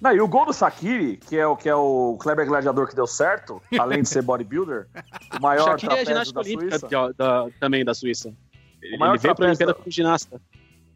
Não, 0.00 0.12
e 0.14 0.20
o 0.20 0.28
gol 0.28 0.46
do 0.46 0.54
Shaqiri, 0.54 1.16
que 1.16 1.36
é 1.36 1.44
o 1.44 1.56
que 1.56 1.68
é 1.68 1.74
o 1.74 2.16
Kleber 2.20 2.46
Gladiador 2.46 2.86
que 2.86 2.94
deu 2.94 3.06
certo, 3.06 3.60
além 3.78 4.02
de 4.02 4.08
ser 4.08 4.22
bodybuilder, 4.22 4.86
o 5.36 5.42
maior 5.42 5.70
Shaqiri 5.70 5.94
é 5.96 6.00
a 6.00 6.04
ginástica 6.04 6.40
olímpica 6.40 6.78
da, 7.16 7.48
também 7.58 7.84
da 7.84 7.92
Suíça. 7.92 8.32
Ele, 8.82 9.02
ele 9.02 9.18
veio 9.18 9.34
para 9.34 9.44
a 9.44 9.48
Olimpíada 9.48 9.74
como 9.74 9.90
ginasta. 9.90 10.40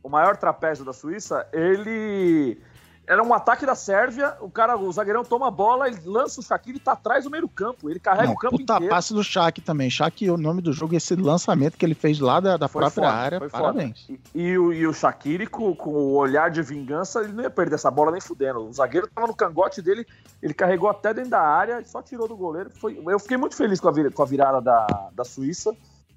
O 0.03 0.09
maior 0.09 0.37
trapézio 0.37 0.85
da 0.85 0.93
Suíça, 0.93 1.47
ele 1.53 2.61
era 3.07 3.23
um 3.23 3.35
ataque 3.35 3.67
da 3.67 3.75
Sérvia, 3.75 4.37
o 4.41 4.49
cara, 4.49 4.77
o 4.77 4.91
zagueirão 4.93 5.25
toma 5.25 5.49
a 5.49 5.51
bola, 5.51 5.89
ele 5.89 5.99
lança 6.05 6.41
o 6.41 6.43
Shaqiri 6.43 6.77
e 6.77 6.81
tá 6.81 6.93
atrás 6.93 7.25
do 7.25 7.31
meio 7.31 7.49
campo. 7.49 7.91
Ele 7.91 7.99
carrega 7.99 8.29
Não, 8.29 8.35
o 8.35 8.39
campo 8.39 8.59
puta 8.59 8.75
inteiro. 8.75 8.95
passe 8.95 9.13
do 9.13 9.25
Shaq 9.25 9.61
também. 9.61 9.91
Shaq, 9.91 10.31
o 10.31 10.37
nome 10.37 10.63
do 10.63 10.73
jogo, 10.73 10.95
esse 10.95 11.17
lançamento 11.17 11.77
que 11.77 11.85
ele 11.85 11.95
fez 11.95 12.21
lá 12.21 12.39
da, 12.39 12.57
da 12.57 12.69
própria 12.69 12.91
foda, 12.91 13.09
área. 13.09 13.51
Parabéns. 13.51 14.09
E, 14.09 14.21
e, 14.35 14.59
o, 14.59 14.73
e 14.73 14.87
o 14.87 14.95
Shaqiri, 14.95 15.49
com, 15.49 15.75
com 15.75 15.91
o 15.91 16.15
olhar 16.15 16.51
de 16.51 16.63
vingança, 16.63 17.21
ele 17.21 17.33
não 17.33 17.43
ia 17.43 17.51
perder 17.51 17.75
essa 17.75 17.91
bola 17.91 18.13
nem 18.13 18.21
fudendo. 18.21 18.61
O 18.61 18.73
zagueiro 18.73 19.09
tava 19.13 19.27
no 19.27 19.35
cangote 19.35 19.83
dele, 19.83 20.07
ele 20.41 20.55
carregou 20.55 20.89
até 20.89 21.13
dentro 21.13 21.31
da 21.31 21.43
área 21.43 21.81
e 21.81 21.85
só 21.85 22.01
tirou 22.01 22.29
do 22.29 22.37
goleiro. 22.37 22.71
Foi, 22.71 23.03
eu 23.05 23.19
fiquei 23.19 23.37
muito 23.37 23.57
feliz 23.57 23.81
com 23.81 23.89
a, 23.89 23.93
vir, 23.93 24.13
com 24.13 24.23
a 24.23 24.27
virada 24.27 24.61
da, 24.61 24.87
da 25.13 25.25
Suíça. 25.25 25.75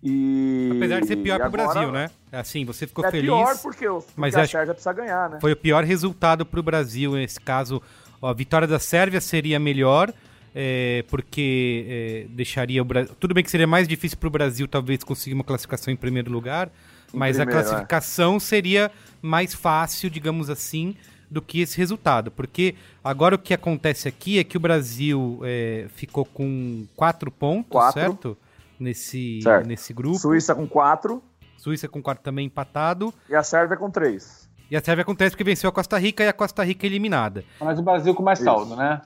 E... 0.08 0.70
Apesar 0.72 1.02
de 1.02 1.08
ser 1.08 1.16
pior 1.16 1.38
pro 1.38 1.48
agora... 1.48 1.74
Brasil, 1.74 1.92
né? 1.92 2.12
Assim, 2.32 2.64
você 2.64 2.86
ficou 2.86 3.04
é 3.04 3.10
feliz. 3.10 3.26
É 3.26 3.34
pior 3.34 3.58
porque, 3.58 3.88
porque 3.88 4.12
mas 4.16 4.36
a 4.36 4.46
Sérvia 4.46 4.74
precisa 4.76 4.94
ganhar, 4.94 5.30
né? 5.32 5.40
Foi 5.42 5.52
o 5.52 5.56
pior 5.56 5.84
resultado 5.84 6.46
pro 6.46 6.62
Brasil 6.62 7.14
nesse 7.14 7.42
caso. 7.42 7.82
Ó, 8.22 8.30
a 8.30 8.34
vitória 8.34 8.68
da 8.68 8.78
Sérvia 8.78 9.20
seria 9.20 9.60
melhor, 9.60 10.14
é, 10.54 11.04
porque 11.10 11.86
é, 11.90 12.26
deixaria 12.30 12.84
o 12.84 12.86
Brasil. 12.86 13.16
Tudo 13.20 13.34
bem 13.34 13.44
que 13.44 13.50
seria 13.50 13.66
mais 13.66 13.88
difícil 13.88 14.20
pro 14.20 14.30
Brasil, 14.30 14.68
talvez, 14.68 15.04
conseguir 15.04 15.34
uma 15.34 15.44
classificação 15.44 15.92
em 15.92 15.98
primeiro 15.98 16.32
lugar, 16.32 16.68
em 17.12 17.18
mas 17.18 17.38
primeiro, 17.38 17.58
a 17.58 17.62
é. 17.62 17.64
classificação 17.64 18.40
seria 18.40 18.92
mais 19.24 19.56
fácil, 19.56 20.08
digamos 20.12 20.52
assim, 20.52 20.96
do 21.32 21.42
que 21.42 21.62
esse 21.62 21.80
resultado. 21.80 22.30
Porque 22.30 22.76
agora 23.04 23.34
o 23.34 23.40
que 23.40 23.56
acontece 23.56 24.08
aqui 24.08 24.38
é 24.38 24.44
que 24.44 24.56
o 24.56 24.60
Brasil 24.60 25.40
é, 25.44 25.88
ficou 25.96 26.26
com 26.26 26.86
quatro 26.96 27.32
pontos, 27.32 27.72
quatro. 27.72 28.00
certo? 28.00 28.38
Nesse, 28.80 29.40
nesse 29.66 29.94
grupo. 29.94 30.18
Suíça 30.18 30.54
com 30.54 30.68
4. 30.68 31.22
Suíça 31.58 31.88
com 31.88 32.02
4 32.02 32.24
também 32.24 32.46
empatado. 32.46 33.14
E 33.30 33.36
a 33.36 33.44
Sérvia 33.44 33.78
com 33.78 33.90
3. 33.90 34.50
E 34.70 34.76
a 34.76 34.82
Sérvia 34.82 35.06
com 35.06 35.16
3 35.16 35.32
porque 35.32 35.44
venceu 35.44 35.70
a 35.70 35.74
Costa 35.74 35.98
Rica 35.98 36.24
e 36.24 36.28
a 36.28 36.34
Costa 36.34 36.64
Rica 36.64 36.86
eliminada. 36.86 37.44
Mas 37.60 37.80
o 37.80 37.84
Brasil 37.84 38.14
com 38.16 38.24
mais 38.24 38.40
saldo, 38.40 38.76
né? 38.76 39.02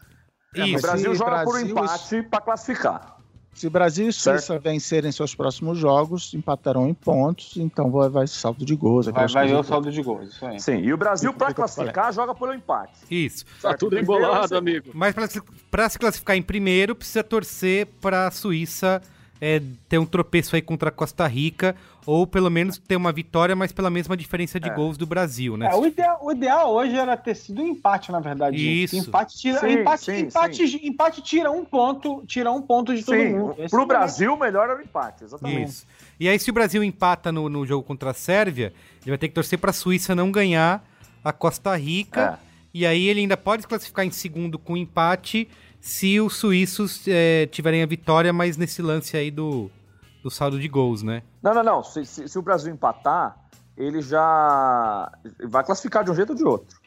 Isso. 0.56 0.78
o 0.78 0.82
Brasil 0.82 1.16
joga 1.16 1.32
Brasil... 1.32 1.46
por 1.46 1.62
empate 1.62 2.24
para 2.24 2.42
classificar. 2.42 3.20
Se 3.54 3.70
Brasil 3.70 4.08
e 4.08 4.14
Suíça 4.14 4.40
certo. 4.40 4.64
vencerem 4.64 5.12
seus 5.12 5.36
próximos 5.36 5.78
jogos, 5.78 6.34
empatarão 6.34 6.88
em 6.88 6.94
pontos, 6.94 7.58
então 7.58 7.92
vai, 7.92 8.08
vai 8.08 8.28
saldo 8.28 8.64
de 8.64 8.76
gols. 8.76 9.08
Vai, 9.08 9.28
vai 9.28 9.54
o 9.54 9.64
saldo 9.64 9.92
de 9.92 10.02
gols, 10.02 10.30
isso 10.30 10.46
aí. 10.46 10.60
Sim, 10.60 10.78
e 10.78 10.94
o 10.94 10.98
Brasil, 10.98 11.34
para 11.34 11.54
classificar, 11.54 12.14
joga 12.14 12.34
pelo 12.34 12.54
empate. 12.54 13.00
Isso. 13.12 13.44
Tá 13.62 13.76
tudo 13.76 14.00
embolado, 14.00 14.56
amigo. 14.56 14.92
Mas 14.94 15.14
para 15.70 15.90
se 15.90 16.00
classificar 16.00 16.38
em 16.38 16.42
primeiro, 16.42 16.96
precisa 16.96 17.24
torcer 17.24 17.88
para 18.00 18.28
a 18.28 18.32
Suíça 18.32 19.02
é, 19.42 19.62
ter 19.88 19.98
um 19.98 20.06
tropeço 20.06 20.56
aí 20.56 20.62
contra 20.62 20.90
a 20.90 20.92
Costa 20.92 21.26
Rica, 21.26 21.76
ou 22.06 22.28
pelo 22.28 22.50
menos 22.50 22.78
ter 22.78 22.96
uma 22.96 23.12
vitória, 23.12 23.56
mas 23.56 23.72
pela 23.72 23.90
mesma 23.90 24.18
diferença 24.18 24.60
de 24.60 24.70
é. 24.70 24.74
gols 24.74 24.98
do 24.98 25.06
Brasil, 25.06 25.56
né? 25.56 25.70
É, 25.72 25.76
o, 25.76 25.86
ideal, 25.86 26.20
o 26.22 26.32
ideal 26.32 26.74
hoje 26.74 26.96
era 26.96 27.16
ter 27.16 27.36
sido 27.36 27.62
um 27.62 27.68
empate, 27.68 28.12
na 28.12 28.20
verdade. 28.20 28.58
Isso. 28.58 28.98
Empate 28.98 29.38
tira, 29.38 29.60
sim, 29.60 29.72
empate, 29.74 30.04
sim, 30.04 30.20
empate, 30.20 30.68
sim. 30.68 30.80
empate 30.84 31.22
tira 31.22 31.52
um 31.52 31.64
ponto, 31.64 32.24
tira 32.26 32.52
um 32.52 32.62
ponto 32.62 32.96
de 32.96 33.04
todo 33.04 33.18
mundo. 33.18 33.56
Esse 33.58 33.70
Pro 33.70 33.86
Brasil, 33.86 34.34
o 34.34 34.38
melhor 34.38 34.70
era 34.70 34.80
o 34.80 34.82
empate, 34.82 35.24
exatamente. 35.24 35.70
Isso. 35.70 35.88
E 36.20 36.28
aí, 36.28 36.38
se 36.38 36.50
o 36.50 36.54
Brasil 36.54 36.84
empata 36.84 37.32
no, 37.32 37.48
no 37.48 37.66
jogo 37.66 37.84
contra 37.84 38.12
a 38.12 38.14
Sérvia, 38.14 38.74
ele 39.02 39.12
vai 39.12 39.18
ter 39.18 39.30
que 39.30 39.34
torcer 39.34 39.58
para 39.58 39.70
a 39.70 39.74
Suíça 39.74 40.14
não 40.14 40.32
ganhar 40.32 40.84
a 41.24 41.32
Costa 41.32 41.76
Rica. 41.78 42.40
É. 42.44 42.50
E 42.74 42.86
aí 42.86 43.08
ele 43.08 43.22
ainda 43.22 43.38
pode 43.38 43.64
se 43.64 43.68
classificar 43.68 44.06
em 44.06 44.12
segundo 44.12 44.60
com 44.60 44.78
empate 44.78 45.48
se 45.82 46.20
os 46.20 46.36
suíços 46.36 47.04
é, 47.08 47.48
tiverem 47.48 47.82
a 47.82 47.86
vitória, 47.86 48.34
mas 48.34 48.58
nesse 48.58 48.82
lance 48.82 49.16
aí 49.16 49.32
do, 49.32 49.72
do 50.24 50.30
saldo 50.30 50.60
de 50.60 50.68
gols, 50.68 51.02
né? 51.02 51.24
Não, 51.42 51.54
não, 51.54 51.64
não. 51.64 51.84
Se, 51.84 52.06
se, 52.06 52.28
se, 52.28 52.38
o 52.38 52.42
Brasil 52.42 52.74
empatar, 52.74 53.38
ele 53.78 54.02
já 54.02 55.12
vai 55.46 55.64
classificar 55.64 56.04
de 56.04 56.12
um 56.12 56.16
jeito 56.16 56.32
ou 56.32 56.36
de 56.36 56.44
outro. 56.44 56.78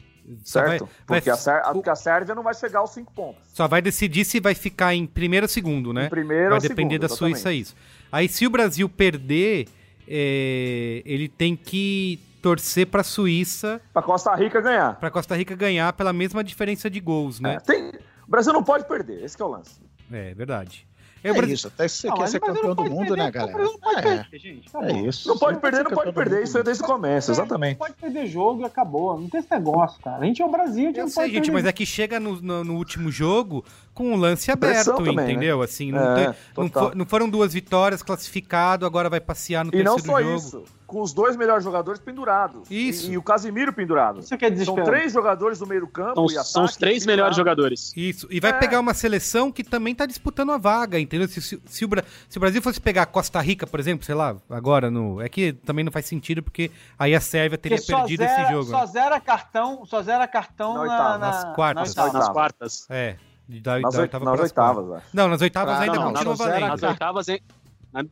certo? 0.43 0.85
Vai, 1.07 1.21
porque, 1.21 1.31
vai, 1.31 1.59
a 1.59 1.73
porque, 1.73 1.89
a 1.89 1.95
Sérvia 1.95 2.35
não 2.35 2.43
vai 2.43 2.53
chegar 2.53 2.79
aos 2.79 2.91
cinco 2.91 3.11
pontos. 3.13 3.41
Só 3.53 3.67
vai 3.67 3.81
decidir 3.81 4.25
se 4.25 4.39
vai 4.39 4.53
ficar 4.53 4.93
em 4.93 5.05
primeiro 5.07 5.45
ou 5.45 5.49
segundo, 5.49 5.91
né? 5.91 6.05
Em 6.05 6.09
primeiro 6.09 6.51
vai 6.51 6.59
depender 6.59 6.95
segundo, 6.95 7.01
da 7.01 7.05
exatamente. 7.07 7.35
Suíça 7.37 7.53
isso. 7.53 7.75
Aí 8.11 8.27
se 8.27 8.45
o 8.45 8.49
Brasil 8.49 8.87
perder, 8.87 9.67
é, 10.07 11.01
ele 11.05 11.27
tem 11.27 11.55
que 11.55 12.19
torcer 12.43 12.85
para 12.87 13.01
a 13.01 13.03
Suíça. 13.05 13.81
Para 13.93 14.01
Costa 14.01 14.35
Rica 14.35 14.61
ganhar. 14.61 14.99
Para 14.99 15.09
Costa 15.09 15.35
Rica 15.35 15.55
ganhar 15.55 15.93
pela 15.93 16.11
mesma 16.11 16.43
diferença 16.43 16.89
de 16.89 16.99
gols, 16.99 17.39
né? 17.39 17.55
É, 17.55 17.59
tem, 17.59 17.91
O 18.27 18.31
Brasil 18.31 18.53
não 18.53 18.63
pode 18.63 18.85
perder, 18.87 19.23
esse 19.23 19.41
é 19.41 19.45
o 19.45 19.47
lance. 19.47 19.81
É, 20.11 20.33
verdade. 20.33 20.87
É, 21.23 21.29
é 21.29 21.45
isso, 21.45 21.67
até 21.67 21.87
se 21.87 22.01
você 22.01 22.07
não, 22.09 22.17
quer 22.17 22.27
ser 22.27 22.39
campeão 22.41 22.75
do 22.75 22.83
mundo, 22.83 23.07
perder, 23.07 23.23
né, 23.23 23.31
galera? 23.31 23.63
Não 23.63 23.79
pode 23.79 23.99
é. 23.99 24.01
perder, 24.01 24.39
gente. 24.39 24.69
Tá 24.69 24.83
é 24.83 24.91
isso. 24.91 25.29
Não 25.29 25.37
pode 25.37 25.59
perder, 25.59 25.83
não 25.85 25.91
pode 25.91 26.11
perder. 26.11 26.43
Isso 26.43 26.57
é 26.57 26.63
desde 26.63 26.83
o 26.83 26.85
começo, 26.85 27.31
exatamente. 27.31 27.79
Não 27.79 27.87
pode 27.87 27.93
perder 27.93 28.27
jogo 28.27 28.61
e 28.61 28.65
acabou. 28.65 29.17
Não 29.17 29.29
tem 29.29 29.39
esse 29.39 29.49
negócio, 29.49 30.01
cara. 30.01 30.17
A 30.17 30.25
gente 30.25 30.41
é 30.41 30.45
o 30.45 30.51
Brasil, 30.51 30.83
a 30.83 30.87
gente 30.87 30.97
Eu 30.97 31.05
não 31.05 31.09
sei, 31.09 31.23
pode 31.23 31.35
gente, 31.35 31.51
mas 31.51 31.65
é 31.65 31.71
que 31.71 31.85
chega 31.85 32.19
no, 32.19 32.41
no, 32.41 32.63
no 32.65 32.75
último 32.75 33.09
jogo 33.09 33.63
com 33.93 34.11
um 34.11 34.17
lance 34.17 34.51
aberto, 34.51 34.97
também, 34.97 35.15
né? 35.15 35.31
entendeu? 35.31 35.59
Né? 35.59 35.63
Assim, 35.63 35.91
não, 35.93 36.17
é, 36.17 36.25
tem, 36.25 36.35
não, 36.57 36.69
for, 36.69 36.95
não, 36.95 37.05
foram 37.05 37.29
duas 37.29 37.53
vitórias, 37.53 38.03
classificado, 38.03 38.85
agora 38.85 39.09
vai 39.09 39.21
passear 39.21 39.63
no 39.63 39.69
e 39.69 39.81
terceiro 39.81 39.99
jogo. 40.05 40.19
E 40.19 40.23
não 40.25 40.39
só 40.39 40.59
isso 40.59 40.63
com 40.93 41.01
os 41.01 41.11
dois 41.11 41.35
melhores 41.35 41.63
jogadores 41.63 41.99
pendurados. 41.99 42.69
Isso. 42.69 43.09
E, 43.09 43.13
e 43.13 43.17
o 43.17 43.23
Casimiro 43.23 43.73
pendurado. 43.73 44.19
Isso 44.19 44.37
que 44.37 44.45
é 44.45 44.55
São 44.57 44.75
três 44.75 45.11
jogadores 45.11 45.57
do 45.57 45.65
meio 45.65 45.87
campo 45.87 46.13
são, 46.13 46.25
e 46.27 46.33
ataque, 46.33 46.49
São 46.51 46.65
os 46.65 46.77
três 46.77 46.99
pendurado. 46.99 47.15
melhores 47.15 47.35
jogadores. 47.35 47.93
Isso. 47.97 48.27
E 48.29 48.39
vai 48.39 48.51
é. 48.51 48.53
pegar 48.53 48.79
uma 48.79 48.93
seleção 48.93 49.51
que 49.51 49.63
também 49.63 49.95
tá 49.95 50.05
disputando 50.05 50.51
a 50.51 50.57
vaga, 50.57 50.99
entendeu? 50.99 51.27
Se, 51.27 51.41
se, 51.41 51.59
se, 51.65 51.85
o, 51.85 51.89
se 52.29 52.37
o 52.37 52.39
Brasil 52.39 52.61
fosse 52.61 52.79
pegar 52.79 53.07
Costa 53.07 53.41
Rica, 53.41 53.65
por 53.65 53.79
exemplo, 53.79 54.05
sei 54.05 54.13
lá, 54.13 54.35
agora 54.47 54.91
no. 54.91 55.19
É 55.19 55.27
que 55.27 55.53
também 55.53 55.83
não 55.83 55.91
faz 55.91 56.05
sentido, 56.05 56.43
porque 56.43 56.69
aí 56.99 57.15
a 57.15 57.19
Sérvia 57.19 57.57
teria 57.57 57.81
perdido 57.81 58.19
zera, 58.19 58.43
esse 58.43 58.51
jogo. 58.51 58.69
Só 58.69 58.81
né? 58.81 58.85
zera 58.85 59.19
cartão, 59.19 59.85
só 59.87 60.03
zera 60.03 60.27
cartão 60.27 60.75
na, 60.75 60.85
na, 60.85 61.17
nas 61.17 61.55
quartas. 61.55 61.95
Nas, 61.95 62.13
nas 62.13 62.29
quartas. 62.29 62.85
É. 62.87 63.15
Da, 63.47 63.79
nas, 63.79 63.95
da 63.95 64.01
oitava 64.01 64.25
nas 64.25 64.39
oitavas, 64.39 64.91
acho. 64.91 65.07
Não, 65.11 65.27
nas 65.27 65.41
oitavas 65.41 65.75
ah, 65.75 65.79
ainda 65.81 65.95
não, 65.95 66.13
continua 66.13 66.35
valendo. 66.35 66.67
Nas 66.67 66.83
oitavas, 66.83 67.27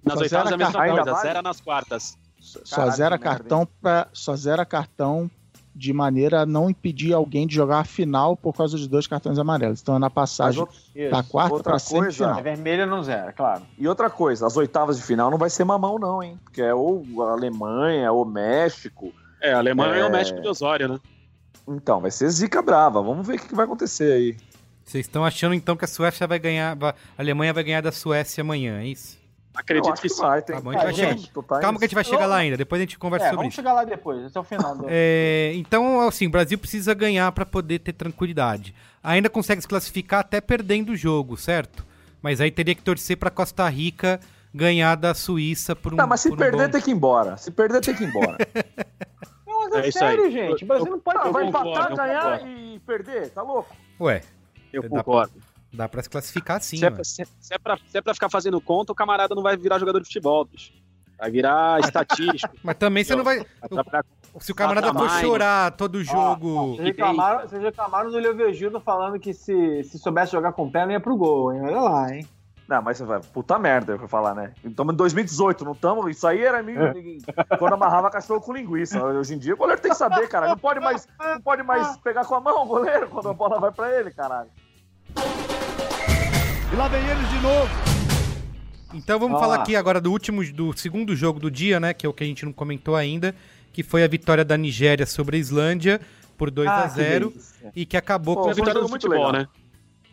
nas 0.03 0.17
oitavas 0.17 0.51
é 0.51 0.55
a 0.55 0.57
mesma 0.57 0.87
coisa, 0.87 1.21
zera 1.21 1.41
nas 1.43 1.61
quartas. 1.61 2.17
Só 2.41 2.89
zera 2.89 3.19
cartão 3.19 3.67
para 3.81 4.07
só 4.11 4.35
zera 4.35 4.65
cartão 4.65 5.29
de 5.73 5.93
maneira 5.93 6.41
a 6.41 6.45
não 6.45 6.69
impedir 6.69 7.13
alguém 7.13 7.47
de 7.47 7.55
jogar 7.55 7.79
a 7.79 7.83
final 7.83 8.35
por 8.35 8.53
causa 8.53 8.77
de 8.77 8.89
dois 8.89 9.07
cartões 9.07 9.39
amarelos. 9.39 9.81
Então 9.81 9.95
é 9.95 9.99
na 9.99 10.09
passagem 10.09 10.65
da 11.09 11.23
quarta 11.23 11.63
para 11.63 11.79
semifinal. 11.79 12.37
É 12.37 12.41
vermelha 12.41 12.85
não 12.85 13.03
zera, 13.03 13.31
claro. 13.31 13.63
E 13.77 13.87
outra 13.87 14.09
coisa, 14.09 14.45
as 14.45 14.57
oitavas 14.57 14.97
de 14.97 15.03
final 15.03 15.31
não 15.31 15.37
vai 15.37 15.49
ser 15.49 15.63
mamão 15.63 15.97
não, 15.97 16.21
hein? 16.21 16.37
Porque 16.43 16.61
é 16.61 16.73
ou 16.73 17.05
a 17.21 17.31
Alemanha, 17.31 18.11
ou 18.11 18.25
México. 18.25 19.13
É, 19.39 19.53
a 19.53 19.59
Alemanha 19.59 20.03
é... 20.03 20.05
o 20.05 20.11
México 20.11 20.41
de 20.41 20.47
Osório, 20.47 20.87
né? 20.87 20.99
Então, 21.67 22.01
vai 22.01 22.11
ser 22.11 22.29
zica 22.29 22.61
brava. 22.61 23.01
Vamos 23.01 23.25
ver 23.25 23.35
o 23.35 23.39
que 23.39 23.55
vai 23.55 23.65
acontecer 23.65 24.11
aí. 24.11 24.37
Vocês 24.83 25.05
estão 25.05 25.23
achando 25.23 25.53
então 25.53 25.77
que 25.77 25.85
a 25.85 25.87
Suécia 25.87 26.27
vai 26.27 26.39
ganhar, 26.39 26.77
a 26.81 26.93
Alemanha 27.17 27.53
vai 27.53 27.63
ganhar 27.63 27.81
da 27.81 27.91
Suécia 27.91 28.41
amanhã, 28.41 28.81
é 28.81 28.87
isso? 28.87 29.20
Acredito 29.53 29.93
que, 29.95 30.01
que 30.01 30.09
sim. 30.09 30.21
Vai, 30.21 30.41
tem... 30.41 30.55
tá 30.55 30.61
bom, 30.61 30.71
é, 30.71 30.93
gente, 30.93 31.29
calma 31.31 31.77
que 31.77 31.85
a 31.85 31.87
gente 31.87 31.95
vai 31.95 32.03
chegar 32.03 32.25
lá 32.25 32.37
ainda, 32.37 32.55
depois 32.55 32.79
a 32.79 32.83
gente 32.83 32.97
conversa 32.97 33.27
é, 33.27 33.29
sobre 33.29 33.37
vamos 33.43 33.53
isso. 33.53 33.61
Vamos 33.61 33.73
chegar 33.73 33.81
lá 33.81 33.83
depois, 33.83 34.25
esse 34.25 34.37
é 34.37 34.39
o 34.39 34.43
final. 34.43 34.77
Do... 34.77 34.85
É, 34.89 35.51
então, 35.55 36.07
assim, 36.07 36.27
o 36.27 36.29
Brasil 36.29 36.57
precisa 36.57 36.93
ganhar 36.93 37.29
para 37.33 37.45
poder 37.45 37.79
ter 37.79 37.93
tranquilidade. 37.93 38.73
Ainda 39.03 39.29
consegue 39.29 39.61
se 39.61 39.67
classificar 39.67 40.21
até 40.21 40.39
perdendo 40.39 40.91
o 40.91 40.95
jogo, 40.95 41.35
certo? 41.35 41.85
Mas 42.21 42.39
aí 42.39 42.49
teria 42.49 42.73
que 42.73 42.81
torcer 42.81 43.17
para 43.17 43.29
Costa 43.29 43.67
Rica 43.67 44.19
ganhar 44.53 44.95
da 44.95 45.13
Suíça 45.13 45.75
por 45.75 45.93
um 45.93 45.97
Não, 45.97 46.07
mas 46.07 46.21
se 46.21 46.35
perder 46.35 46.67
bom... 46.67 46.71
tem 46.71 46.81
que 46.81 46.91
ir 46.91 46.93
embora. 46.93 47.37
Se 47.37 47.51
perder 47.51 47.81
tem 47.81 47.95
que 47.95 48.03
ir 48.03 48.07
embora. 48.07 48.37
não, 49.45 49.69
mas 49.71 49.85
é, 49.85 49.87
é 49.87 49.91
sério, 49.91 50.25
aí. 50.25 50.31
gente. 50.31 50.63
O 50.63 50.67
Brasil 50.67 50.91
não 50.91 50.99
pode... 50.99 51.19
Ah, 51.19 51.31
vai 51.31 51.45
empatar, 51.45 51.95
ganhar 51.95 52.47
e 52.47 52.79
perder, 52.85 53.29
tá 53.31 53.41
louco? 53.41 53.75
Ué. 53.99 54.21
Eu 54.71 54.87
concordo. 54.87 55.33
Dá 55.73 55.87
pra 55.87 56.03
se 56.03 56.09
classificar 56.09 56.61
sim. 56.61 56.77
Se 56.77 56.85
é, 56.85 57.03
se, 57.03 57.25
se, 57.39 57.53
é 57.53 57.57
pra, 57.57 57.77
se 57.77 57.97
é 57.97 58.01
pra 58.01 58.13
ficar 58.13 58.29
fazendo 58.29 58.59
conta, 58.59 58.91
o 58.91 58.95
camarada 58.95 59.33
não 59.33 59.41
vai 59.41 59.55
virar 59.55 59.79
jogador 59.79 59.99
de 59.99 60.05
futebol, 60.05 60.43
bicho. 60.45 60.73
Vai 61.17 61.31
virar 61.31 61.79
estatístico. 61.85 62.55
Mas 62.63 62.75
também 62.77 63.03
você 63.03 63.15
não 63.15 63.23
vai. 63.23 63.45
se 64.39 64.51
o 64.51 64.55
camarada 64.55 64.93
for 64.93 65.09
chorar 65.09 65.71
todo 65.71 66.03
jogo. 66.03 66.75
vocês, 66.75 66.87
reclamaram, 66.87 67.47
vocês 67.47 67.61
reclamaram 67.61 68.11
do 68.11 68.17
Leovegildo 68.17 68.81
falando 68.81 69.19
que 69.19 69.33
se, 69.33 69.83
se 69.83 69.97
soubesse 69.97 70.31
jogar 70.33 70.51
com 70.51 70.69
pé 70.69 70.85
não 70.85 70.91
ia 70.91 70.99
pro 70.99 71.15
gol, 71.15 71.53
hein? 71.53 71.61
Olha 71.63 71.79
lá, 71.79 72.15
hein? 72.15 72.27
Não, 72.71 72.81
mas 72.81 72.97
você 72.97 73.03
vai. 73.03 73.19
Puta 73.19 73.59
merda, 73.59 73.91
eu 73.91 73.97
vou 73.97 74.07
falar, 74.07 74.33
né? 74.33 74.53
Estamos 74.63 74.93
em 74.93 74.97
2018, 74.97 75.65
não 75.65 75.73
estamos. 75.73 76.09
Isso 76.09 76.25
aí 76.25 76.41
era 76.41 76.63
mim, 76.63 76.75
quando 77.59 77.73
amarrava 77.73 78.09
cachorro 78.09 78.39
com 78.39 78.53
linguiça. 78.53 79.03
Hoje 79.03 79.35
em 79.35 79.37
dia 79.37 79.53
o 79.53 79.57
goleiro 79.57 79.81
tem 79.81 79.91
que 79.91 79.97
saber, 79.97 80.27
cara. 80.29 80.47
Não 80.47 80.57
pode 80.57 80.79
mais, 80.79 81.05
não 81.19 81.41
pode 81.41 81.63
mais 81.63 81.97
pegar 81.99 82.23
com 82.23 82.35
a 82.35 82.39
mão 82.39 82.63
o 82.63 82.65
goleiro 82.65 83.09
quando 83.09 83.27
a 83.27 83.33
bola 83.33 83.59
vai 83.59 83.71
pra 83.73 83.93
ele, 83.99 84.09
caralho. 84.11 84.49
E 86.71 86.75
lá 86.75 86.87
vem 86.87 87.05
eles 87.05 87.29
de 87.29 87.39
novo. 87.41 87.69
Então 88.93 89.19
vamos 89.19 89.39
falar 89.39 89.55
aqui 89.55 89.75
agora 89.75 89.99
do 89.99 90.09
último, 90.09 90.41
do 90.53 90.71
segundo 90.77 91.13
jogo 91.15 91.37
do 91.37 91.51
dia, 91.51 91.81
né? 91.81 91.93
Que 91.93 92.05
é 92.05 92.09
o 92.09 92.13
que 92.13 92.23
a 92.23 92.27
gente 92.27 92.45
não 92.45 92.53
comentou 92.53 92.95
ainda, 92.95 93.35
que 93.73 93.83
foi 93.83 94.05
a 94.05 94.07
vitória 94.07 94.45
da 94.45 94.55
Nigéria 94.55 95.05
sobre 95.05 95.35
a 95.35 95.39
Islândia 95.39 95.99
por 96.37 96.49
2 96.49 96.67
ah, 96.69 96.83
a 96.83 96.87
0 96.87 97.33
e 97.75 97.85
que 97.85 97.97
acabou 97.97 98.35
Pô, 98.35 98.43
com 98.43 98.49
a 98.49 98.53
vitória 98.53 98.81
do 98.81 98.87
futebol, 98.87 99.17
legal. 99.17 99.33
né? 99.33 99.47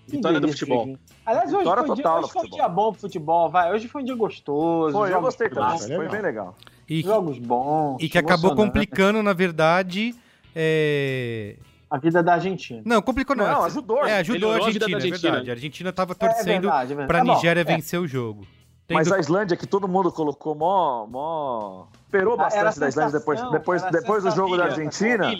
Vitória 0.08 0.40
do 0.40 0.48
futebol. 0.48 0.98
Aliás, 1.24 1.52
hoje 1.52 1.64
foi, 1.64 1.90
um 1.90 1.94
dia, 1.94 2.12
hoje 2.12 2.32
foi 2.32 2.42
um 2.42 2.50
dia 2.50 2.68
bom 2.68 2.90
pro 2.92 3.00
futebol, 3.00 3.50
vai. 3.50 3.72
Hoje 3.72 3.86
foi 3.86 4.02
um 4.02 4.04
dia 4.04 4.16
gostoso. 4.16 4.92
Foi, 4.92 5.12
eu 5.12 5.20
gostei 5.20 5.48
também. 5.48 5.78
Foi 5.78 6.08
bem 6.08 6.22
legal. 6.22 6.56
E, 6.88 7.02
jogos 7.02 7.38
bons. 7.38 7.98
E 8.00 8.08
que 8.08 8.18
acabou 8.18 8.56
complicando, 8.56 9.22
na 9.22 9.32
verdade, 9.32 10.14
é, 10.56 11.56
a 11.90 11.98
vida 11.98 12.22
da 12.22 12.34
Argentina. 12.34 12.82
Não, 12.84 13.00
complicou 13.00 13.34
não. 13.34 13.46
Não, 13.46 13.64
ajudou. 13.64 14.04
É, 14.04 14.18
ajudou 14.18 14.52
a 14.52 14.56
Argentina, 14.56 14.84
a, 14.84 14.96
Argentina, 14.96 15.28
é 15.28 15.30
verdade. 15.30 15.50
A 15.50 15.54
Argentina 15.54 15.92
tava 15.92 16.14
torcendo 16.14 16.48
é 16.48 16.60
verdade, 16.60 16.92
é 16.92 17.06
pra 17.06 17.18
tá 17.18 17.24
Nigéria 17.24 17.60
é. 17.60 17.64
vencer 17.64 17.98
é. 17.98 18.02
o 18.02 18.06
jogo. 18.06 18.46
Tendo... 18.86 18.96
Mas 18.96 19.12
a 19.12 19.18
Islândia, 19.18 19.56
que 19.56 19.66
todo 19.66 19.88
mundo 19.88 20.10
colocou 20.12 20.54
mó. 20.54 21.06
mó... 21.06 21.86
Perou 22.10 22.34
ah, 22.34 22.44
bastante 22.44 22.80
da 22.80 22.88
Islândia 22.88 23.18
depois, 23.18 23.50
depois, 23.50 23.82
depois 23.90 24.24
do 24.24 24.30
jogo 24.30 24.56
da 24.56 24.64
Argentina. 24.64 25.30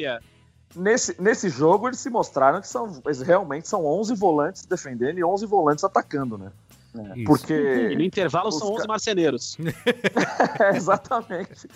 Nesse, 0.77 1.21
nesse 1.21 1.49
jogo, 1.49 1.89
eles 1.89 1.99
se 1.99 2.11
mostraram 2.11 2.61
que 2.61 2.69
são, 2.69 3.01
eles 3.07 3.23
realmente 3.23 3.67
são 3.67 3.87
11 3.87 4.15
volantes 4.15 4.67
defendendo 4.67 5.19
e 5.19 5.25
11 5.25 5.47
volantes 5.47 5.83
atacando, 5.83 6.37
né? 6.37 6.53
É. 6.95 7.25
Porque. 7.25 7.55
E 7.93 7.97
no 7.97 8.03
intervalo 8.03 8.53
são 8.53 8.75
11 8.75 8.87
marceneiros. 8.87 9.57
é, 10.61 10.77
exatamente. 10.77 11.69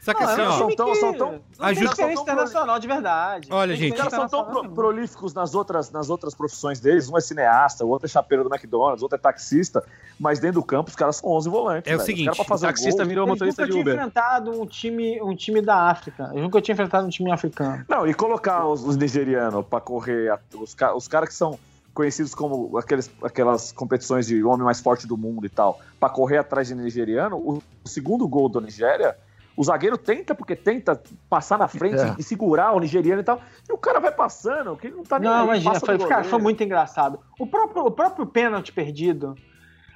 Só 0.00 0.14
que 0.14 0.22
assim, 0.22 0.40
ó. 0.40 0.58
São 0.58 0.74
tão, 0.74 0.94
são 0.94 1.12
tão, 1.12 1.40
ajuda 1.58 2.12
internacional 2.12 2.78
de 2.78 2.86
verdade. 2.86 3.48
Olha, 3.50 3.76
gente. 3.76 3.92
Os 3.92 3.98
caras 3.98 4.14
são 4.14 4.28
tão 4.28 4.44
pro, 4.44 4.70
prolíficos 4.70 5.34
nas 5.34 5.54
outras, 5.54 5.90
nas 5.90 6.08
outras 6.08 6.34
profissões 6.34 6.80
deles. 6.80 7.08
Um 7.08 7.18
é 7.18 7.20
cineasta, 7.20 7.84
o 7.84 7.88
outro 7.88 8.06
é 8.06 8.08
chapeiro 8.08 8.42
do 8.42 8.52
McDonald's, 8.52 9.02
o 9.02 9.04
outro 9.04 9.16
é 9.16 9.20
taxista. 9.20 9.84
Mas 10.18 10.40
dentro 10.40 10.60
do 10.60 10.66
campo, 10.66 10.88
os 10.88 10.96
caras 10.96 11.16
são 11.16 11.30
11 11.30 11.50
volantes. 11.50 11.86
É 11.86 11.90
velho. 11.90 12.02
o 12.02 12.06
seguinte: 12.06 12.40
o 12.40 12.58
taxista 12.58 13.04
virou 13.04 13.26
motorista 13.26 13.66
de 13.66 13.72
Uber. 13.72 13.94
Eu 13.94 14.06
nunca 14.06 14.10
tinha 14.10 14.10
enfrentado 14.10 14.62
um 14.62 14.66
time, 14.66 15.22
um 15.22 15.36
time 15.36 15.60
da 15.60 15.90
África. 15.90 16.30
Eu 16.34 16.42
nunca 16.42 16.62
tinha 16.62 16.72
enfrentado 16.72 17.06
um 17.06 17.10
time 17.10 17.30
africano. 17.30 17.84
Não, 17.86 18.06
e 18.06 18.14
colocar 18.14 18.66
os, 18.66 18.82
os 18.82 18.96
nigerianos 18.96 19.66
pra 19.66 19.80
correr, 19.80 20.32
os, 20.54 20.74
os 20.94 21.08
caras 21.08 21.28
que 21.28 21.34
são 21.34 21.58
conhecidos 21.92 22.34
como 22.34 22.78
aqueles, 22.78 23.10
aquelas 23.22 23.72
competições 23.72 24.26
de 24.26 24.42
homem 24.44 24.64
mais 24.64 24.80
forte 24.80 25.06
do 25.06 25.16
mundo 25.16 25.44
e 25.44 25.48
tal, 25.48 25.78
para 25.98 26.08
correr 26.08 26.38
atrás 26.38 26.68
de 26.68 26.74
nigeriano, 26.74 27.36
o, 27.36 27.62
o 27.84 27.88
segundo 27.88 28.26
gol 28.26 28.48
da 28.48 28.60
Nigéria 28.60 29.16
o 29.60 29.62
zagueiro 29.62 29.98
tenta, 29.98 30.34
porque 30.34 30.56
tenta 30.56 30.98
passar 31.28 31.58
na 31.58 31.68
frente 31.68 32.00
é. 32.00 32.14
e 32.18 32.22
segurar 32.22 32.72
o 32.72 32.80
nigeriano 32.80 33.20
e 33.20 33.24
tal. 33.24 33.42
E 33.68 33.70
o 33.70 33.76
cara 33.76 34.00
vai 34.00 34.10
passando, 34.10 34.74
que 34.74 34.88
não 34.88 35.02
tá 35.02 35.18
nem 35.18 35.28
Não, 35.28 35.44
imagina, 35.44 35.78
foi, 35.78 35.98
cara, 35.98 36.24
foi 36.24 36.38
muito 36.40 36.64
engraçado. 36.64 37.20
O 37.38 37.46
próprio, 37.46 37.84
o 37.84 37.90
próprio 37.90 38.24
pênalti 38.24 38.72
perdido. 38.72 39.36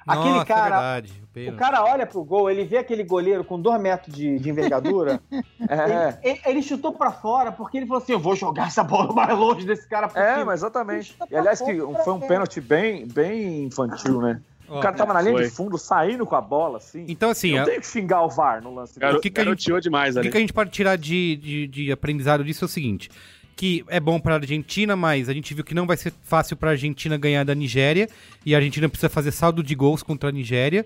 Nossa, 0.05 0.19
aquele 0.19 0.37
é 0.37 0.45
cara. 0.45 0.75
É 0.75 1.01
verdade, 1.01 1.23
o, 1.35 1.49
o, 1.49 1.57
cara 1.57 1.83
olha 1.83 2.05
pro 2.05 2.23
gol, 2.23 2.47
ele 2.47 2.63
vê 2.63 2.77
aquele 2.77 3.03
goleiro 3.03 3.43
com 3.43 3.59
dois 3.59 3.81
metros 3.81 4.15
de, 4.15 4.37
de 4.37 4.51
envergadura. 4.51 5.19
é. 5.67 6.19
ele, 6.21 6.41
ele, 6.45 6.61
chutou 6.61 6.93
para 6.93 7.11
fora 7.11 7.51
porque 7.51 7.77
ele 7.77 7.87
falou 7.87 8.03
assim: 8.03 8.11
eu 8.11 8.19
vou 8.19 8.35
jogar 8.35 8.67
essa 8.67 8.83
bola 8.83 9.11
mais 9.13 9.35
longe 9.35 9.65
desse 9.65 9.89
cara 9.89 10.07
possível. 10.07 10.29
É, 10.29 10.43
mas 10.43 10.59
exatamente. 10.59 11.17
E 11.31 11.35
aliás, 11.35 11.59
que 11.59 11.75
foi 12.03 12.13
um 12.13 12.19
pênalti 12.19 12.61
bem, 12.61 13.07
bem 13.07 13.63
infantil, 13.63 14.21
né? 14.21 14.39
O 14.67 14.79
cara 14.79 14.95
tava 14.95 15.13
na 15.13 15.21
linha 15.21 15.43
de 15.43 15.49
fundo, 15.49 15.77
saindo 15.77 16.25
com 16.25 16.35
a 16.35 16.41
bola, 16.41 16.77
assim. 16.77 17.05
Então, 17.07 17.29
assim. 17.29 17.53
Não 17.53 17.61
a... 17.61 17.65
tem 17.65 17.79
que 17.79 17.87
xingar 17.87 18.23
o 18.23 18.29
VAR 18.29 18.61
no 18.61 18.73
lance. 18.73 18.99
Garo... 18.99 19.17
O 19.17 19.21
que, 19.21 19.29
que, 19.29 19.41
a 19.41 19.45
gente... 19.45 19.81
demais, 19.81 20.15
o 20.17 20.21
que, 20.21 20.29
que 20.29 20.37
a 20.37 20.39
gente 20.39 20.53
pode 20.53 20.71
tirar 20.71 20.97
de, 20.97 21.35
de, 21.37 21.67
de 21.67 21.91
aprendizado 21.91 22.43
disso 22.43 22.65
é 22.65 22.67
o 22.67 22.69
seguinte: 22.69 23.09
que 23.55 23.85
é 23.87 23.99
bom 23.99 24.19
para 24.19 24.33
a 24.33 24.37
Argentina, 24.37 24.95
mas 24.95 25.29
a 25.29 25.33
gente 25.33 25.53
viu 25.53 25.63
que 25.63 25.73
não 25.73 25.87
vai 25.87 25.97
ser 25.97 26.13
fácil 26.23 26.57
para 26.57 26.69
a 26.69 26.73
Argentina 26.73 27.17
ganhar 27.17 27.43
da 27.45 27.55
Nigéria 27.55 28.09
e 28.45 28.53
a 28.53 28.57
Argentina 28.57 28.89
precisa 28.89 29.09
fazer 29.09 29.31
saldo 29.31 29.63
de 29.63 29.73
gols 29.73 30.03
contra 30.03 30.29
a 30.29 30.31
Nigéria. 30.31 30.85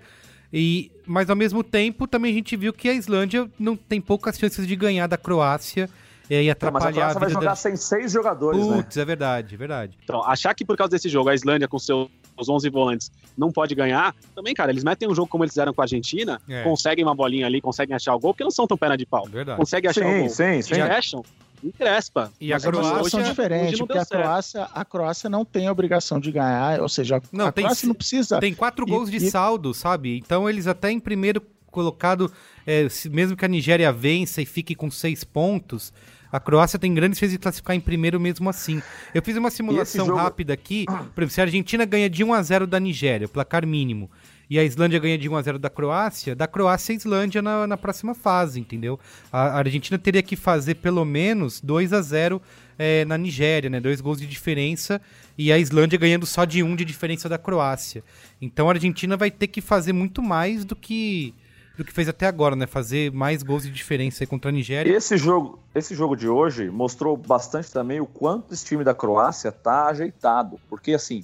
E 0.52 0.92
mas 1.06 1.30
ao 1.30 1.36
mesmo 1.36 1.64
tempo 1.64 2.08
também 2.08 2.32
a 2.32 2.36
gente 2.36 2.56
viu 2.56 2.74
que 2.74 2.90
a 2.90 2.94
Islândia 2.94 3.50
não 3.60 3.76
tem 3.76 4.02
poucas 4.02 4.38
chances 4.38 4.68
de 4.68 4.76
ganhar 4.76 5.08
da 5.08 5.18
Croácia 5.18 5.90
e 6.30 6.50
atrapalhar 6.50 6.92
não, 6.92 6.92
mas 6.92 6.98
a 6.98 7.02
Croácia 7.02 7.18
a 7.18 7.20
vai 7.20 7.30
jogar 7.30 7.50
da... 7.50 7.56
sem 7.56 7.76
seis 7.76 8.12
jogadores, 8.12 8.66
né? 8.66 8.78
Putz, 8.78 8.96
né? 8.96 9.02
é 9.02 9.06
verdade, 9.06 9.56
é 9.56 9.58
verdade. 9.58 9.98
Então, 10.04 10.24
achar 10.24 10.54
que 10.54 10.64
por 10.64 10.78
causa 10.78 10.92
desse 10.92 11.10
jogo 11.10 11.30
a 11.30 11.36
Islândia 11.36 11.68
com 11.68 11.80
seu 11.80 12.10
os 12.42 12.50
11 12.50 12.70
volantes, 12.70 13.12
não 13.38 13.52
pode 13.52 13.76
ganhar, 13.76 14.16
também, 14.36 14.54
cara, 14.54 14.72
eles 14.72 14.84
metem 14.84 15.10
um 15.10 15.16
jogo 15.16 15.28
como 15.28 15.44
eles 15.44 15.54
fizeram 15.54 15.74
com 15.74 15.82
a 15.82 15.84
Argentina, 15.84 16.42
é. 16.48 16.64
conseguem 16.64 17.04
uma 17.04 17.16
bolinha 17.16 17.46
ali, 17.46 17.62
conseguem 17.62 17.96
achar 17.96 18.16
o 18.16 18.20
gol, 18.20 18.34
porque 18.34 18.44
não 18.44 18.52
são 18.52 18.68
tão 18.68 18.78
perna 18.78 18.98
de 18.98 19.06
pau. 19.06 19.26
Verdade. 19.28 19.58
Conseguem 19.58 19.90
achar 19.90 20.04
sim, 20.04 20.16
o 20.16 20.20
gol. 20.20 20.30
Sim, 20.30 20.62
sim, 20.62 20.82
acham, 20.82 21.24
encrespa. 21.64 22.32
E 22.40 22.50
Mas 22.50 22.66
a 22.66 22.72
Croácia 22.72 23.10
são 23.10 23.24
diferentes, 23.24 23.80
porque 23.80 23.98
a 23.98 24.06
Croácia, 24.06 24.64
a 24.74 24.86
Croácia 24.86 25.30
não 25.30 25.46
tem 25.46 25.68
a 25.68 25.72
obrigação 25.72 26.20
de 26.20 26.32
ganhar, 26.32 26.82
ou 26.82 26.90
seja, 26.90 27.18
a, 27.18 27.22
não, 27.32 27.48
a 27.48 27.52
Croácia 27.52 27.88
não 27.88 27.96
precisa. 27.96 28.40
Tem 28.40 28.54
quatro 28.54 28.86
e, 28.88 28.92
gols 28.92 29.10
de 29.10 29.18
e... 29.18 29.30
saldo, 29.30 29.74
sabe? 29.74 30.18
Então 30.18 30.50
eles 30.50 30.68
até 30.68 30.92
em 30.92 31.00
primeiro 31.00 31.42
colocado, 31.70 32.32
é, 32.66 32.88
mesmo 33.12 33.38
que 33.38 33.46
a 33.46 33.48
Nigéria 33.48 33.92
vença 33.92 34.42
e 34.42 34.46
fique 34.46 34.74
com 34.74 34.90
seis 34.90 35.24
pontos, 35.24 35.94
A 36.32 36.40
Croácia 36.40 36.78
tem 36.78 36.94
grandes 36.94 37.18
chances 37.18 37.34
de 37.34 37.40
classificar 37.40 37.76
em 37.76 37.80
primeiro 37.80 38.20
mesmo 38.20 38.50
assim. 38.50 38.82
Eu 39.14 39.22
fiz 39.22 39.36
uma 39.36 39.50
simulação 39.50 40.06
jogo... 40.06 40.18
rápida 40.18 40.54
aqui. 40.54 40.86
Por 40.86 41.22
exemplo, 41.22 41.30
se 41.30 41.42
a 41.42 41.44
Argentina 41.46 41.86
ganha 41.86 42.10
de 42.10 42.24
1 42.24 42.34
a 42.34 42.42
0 42.42 42.68
da 42.68 42.80
Nigéria, 42.80 43.28
placar 43.28 43.66
mínimo, 43.66 44.10
e 44.50 44.58
a 44.58 44.64
Islândia 44.64 45.00
ganha 45.00 45.18
de 45.18 45.30
1 45.30 45.36
a 45.36 45.42
0 45.42 45.60
da 45.60 45.70
Croácia, 45.70 46.36
da 46.36 46.48
Croácia 46.48 46.94
a 46.94 46.96
Islândia 46.96 47.42
na, 47.42 47.68
na 47.68 47.78
próxima 47.78 48.16
fase, 48.16 48.60
entendeu? 48.60 49.00
A, 49.32 49.42
a 49.42 49.58
Argentina 49.58 49.98
teria 49.98 50.24
que 50.24 50.36
fazer 50.36 50.76
pelo 50.76 51.06
menos 51.06 51.62
2 51.62 51.94
a 51.94 52.02
0 52.02 52.42
é, 52.78 53.06
na 53.06 53.18
Nigéria, 53.18 53.70
né? 53.70 53.80
Dois 53.80 54.02
gols 54.02 54.20
de 54.20 54.26
diferença 54.26 55.00
e 55.38 55.52
a 55.52 55.60
Islândia 55.60 56.00
ganhando 56.00 56.26
só 56.26 56.46
de 56.46 56.64
um 56.64 56.76
de 56.76 56.84
diferença 56.84 57.30
da 57.30 57.38
Croácia. 57.38 58.04
Então 58.42 58.68
a 58.70 58.74
Argentina 58.74 59.16
vai 59.16 59.30
ter 59.30 59.48
que 59.48 59.62
fazer 59.62 59.94
muito 59.94 60.22
mais 60.22 60.66
do 60.66 60.76
que 60.76 61.34
do 61.80 61.86
que 61.86 61.94
fez 61.94 62.10
até 62.10 62.28
agora, 62.28 62.58
né? 62.58 62.68
Fazer 62.68 63.10
mais 63.10 63.42
gols 63.42 63.64
de 63.64 63.72
diferença 63.72 64.28
contra 64.28 64.50
a 64.50 64.52
Nigéria. 64.52 64.92
Esse 64.92 65.18
jogo, 65.18 65.60
esse 65.74 65.96
jogo 65.96 66.14
de 66.14 66.28
hoje 66.28 66.70
mostrou 66.70 67.16
bastante 67.16 67.72
também 67.72 68.02
o 68.02 68.06
quanto 68.06 68.54
esse 68.54 68.66
time 68.66 68.84
da 68.84 68.94
Croácia 68.94 69.50
tá 69.50 69.88
ajeitado, 69.88 70.60
porque 70.70 70.94
assim, 70.94 71.24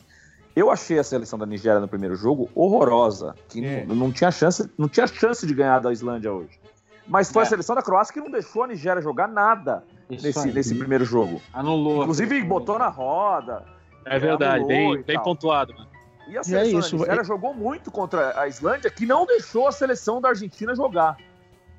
eu 0.56 0.72
achei 0.72 0.97
a 0.97 1.03
seleção 1.03 1.38
da 1.38 1.45
Nigéria 1.45 1.82
no 1.82 1.89
primeiro 1.89 2.16
jogo 2.16 2.49
horrorosa, 2.56 3.36
que 3.49 3.66
é. 3.66 3.86
não, 3.86 3.95
não, 3.95 4.12
tinha 4.14 4.32
chance, 4.32 4.72
não 4.78 4.88
tinha 4.88 5.06
chance 5.08 5.45
de 5.45 5.53
ganhar 5.53 5.80
da 5.80 5.91
Islândia 5.91 6.32
hoje. 6.32 6.58
Mas 7.06 7.30
foi 7.30 7.43
é. 7.43 7.45
a 7.45 7.49
seleção 7.49 7.76
da 7.76 7.82
Croácia 7.82 8.14
que 8.14 8.22
não 8.22 8.32
deixou 8.32 8.64
a 8.64 8.68
Nigéria 8.68 9.01
jogar 9.01 9.28
nada 9.28 9.84
nesse, 10.10 10.47
nesse 10.53 10.74
primeiro 10.74 11.03
jogo. 11.03 11.41
Anulou. 11.53 12.03
Inclusive 12.03 12.41
botou 12.43 12.80
na 12.80 12.88
roda. 12.88 13.66
É 14.06 14.18
verdade, 14.18 14.64
bem, 14.66 15.01
bem 15.01 15.22
pontuado, 15.22 15.74
mano. 15.74 15.95
E 16.28 16.38
a 16.38 16.44
seleção 16.44 16.72
e 16.72 16.76
é 16.76 16.80
isso, 16.80 16.92
da 16.92 16.98
Nigéria 16.98 17.22
é... 17.22 17.24
jogou 17.24 17.54
muito 17.54 17.92
contra 17.92 18.40
a 18.40 18.48
Islândia, 18.48 18.90
que 18.90 19.06
não 19.06 19.26
deixou 19.26 19.68
a 19.68 19.72
seleção 19.72 20.20
da 20.20 20.30
Argentina 20.30 20.76
jogar. 20.76 21.18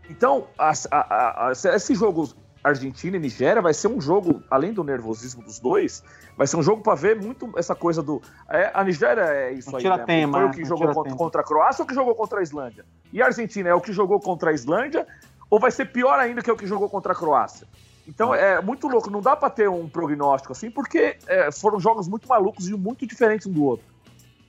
Então, 0.09 0.47
a, 0.57 0.73
a, 0.91 1.49
a, 1.49 1.53
esse 1.53 1.95
jogo 1.95 2.29
Argentina 2.63 3.17
e 3.17 3.21
Nigéria 3.21 3.63
vai 3.63 3.73
ser 3.73 3.89
um 3.89 4.01
jogo, 4.01 4.43
além 4.51 4.73
do 4.73 4.83
nervosismo 4.83 5.43
dos 5.43 5.59
dois, 5.59 6.03
vai 6.37 6.47
ser 6.47 6.57
um 6.57 6.63
jogo 6.63 6.83
para 6.83 6.95
ver 6.95 7.21
muito 7.21 7.53
essa 7.57 7.75
coisa 7.75 8.03
do. 8.03 8.21
É, 8.49 8.71
a 8.75 8.83
Nigéria 8.83 9.23
é 9.23 9.53
isso 9.53 9.75
aí. 9.77 9.85
Né? 9.85 9.99
Tema, 10.05 10.39
Foi 10.39 10.47
o 10.47 10.51
que 10.51 10.65
jogou 10.65 10.93
contra, 10.93 11.15
contra, 11.15 11.41
a 11.43 11.45
Croácia 11.45 11.83
ou 11.83 11.85
o 11.85 11.89
que 11.89 11.95
jogou 11.95 12.15
contra 12.15 12.41
a 12.41 12.43
Islândia? 12.43 12.85
E 13.13 13.23
a 13.23 13.27
Argentina 13.27 13.69
é 13.69 13.75
o 13.75 13.81
que 13.81 13.93
jogou 13.93 14.21
contra 14.21 14.51
a 14.51 14.53
Islândia 14.53 15.07
ou 15.49 15.61
vai 15.61 15.71
ser 15.71 15.87
pior 15.87 16.19
ainda 16.19 16.43
que 16.43 16.51
é 16.51 16.53
o 16.53 16.57
que 16.57 16.67
jogou 16.67 16.89
contra 16.89 17.13
a 17.13 17.15
Croácia? 17.15 17.67
Então 18.07 18.35
é 18.35 18.61
muito 18.61 18.87
louco, 18.89 19.11
não 19.11 19.21
dá 19.21 19.35
para 19.35 19.51
ter 19.51 19.69
um 19.69 19.89
prognóstico 19.89 20.53
assim, 20.53 20.71
porque 20.71 21.17
é, 21.27 21.51
foram 21.51 21.79
jogos 21.81 22.09
muito 22.09 22.29
malucos 22.29 22.69
e 22.69 22.75
muito 22.75 23.07
diferentes 23.07 23.47
um 23.47 23.53
do 23.53 23.65
outro. 23.65 23.96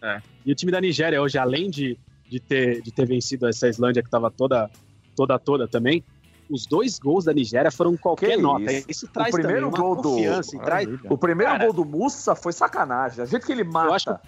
É. 0.02 0.22
E 0.46 0.52
o 0.52 0.56
time 0.56 0.72
da 0.72 0.80
Nigéria 0.80 1.22
hoje, 1.22 1.38
além 1.38 1.70
de, 1.70 1.98
de, 2.30 2.40
ter, 2.40 2.82
de 2.82 2.92
ter 2.92 3.06
vencido 3.06 3.48
essa 3.48 3.68
Islândia 3.68 4.02
que 4.02 4.08
estava 4.08 4.30
toda, 4.30 4.70
toda, 5.16 5.38
toda 5.40 5.68
também, 5.68 6.04
os 6.50 6.66
dois 6.66 6.98
gols 7.00 7.26
da 7.26 7.34
Nigéria 7.34 7.72
foram 7.72 7.98
qualquer 7.98 8.36
que 8.36 8.42
nota. 8.42 8.72
Isso, 8.72 8.86
isso 8.90 9.08
traz 9.08 9.34
o 9.34 9.38
primeiro 9.38 9.70
também 9.72 9.82
gol 9.82 9.96
confiança. 9.98 10.58
Do... 10.58 10.64
Traz... 10.64 10.88
O 11.10 11.18
primeiro 11.18 11.52
Cara, 11.52 11.66
gol 11.66 11.74
do 11.74 11.86
Mussa 11.86 12.36
foi 12.36 12.54
sacanagem. 12.54 13.22
A 13.22 13.26
gente 13.26 13.46
que 13.46 13.52
ele 13.52 13.64
mata. 13.64 13.88
Eu 13.88 13.94
acho 13.94 14.20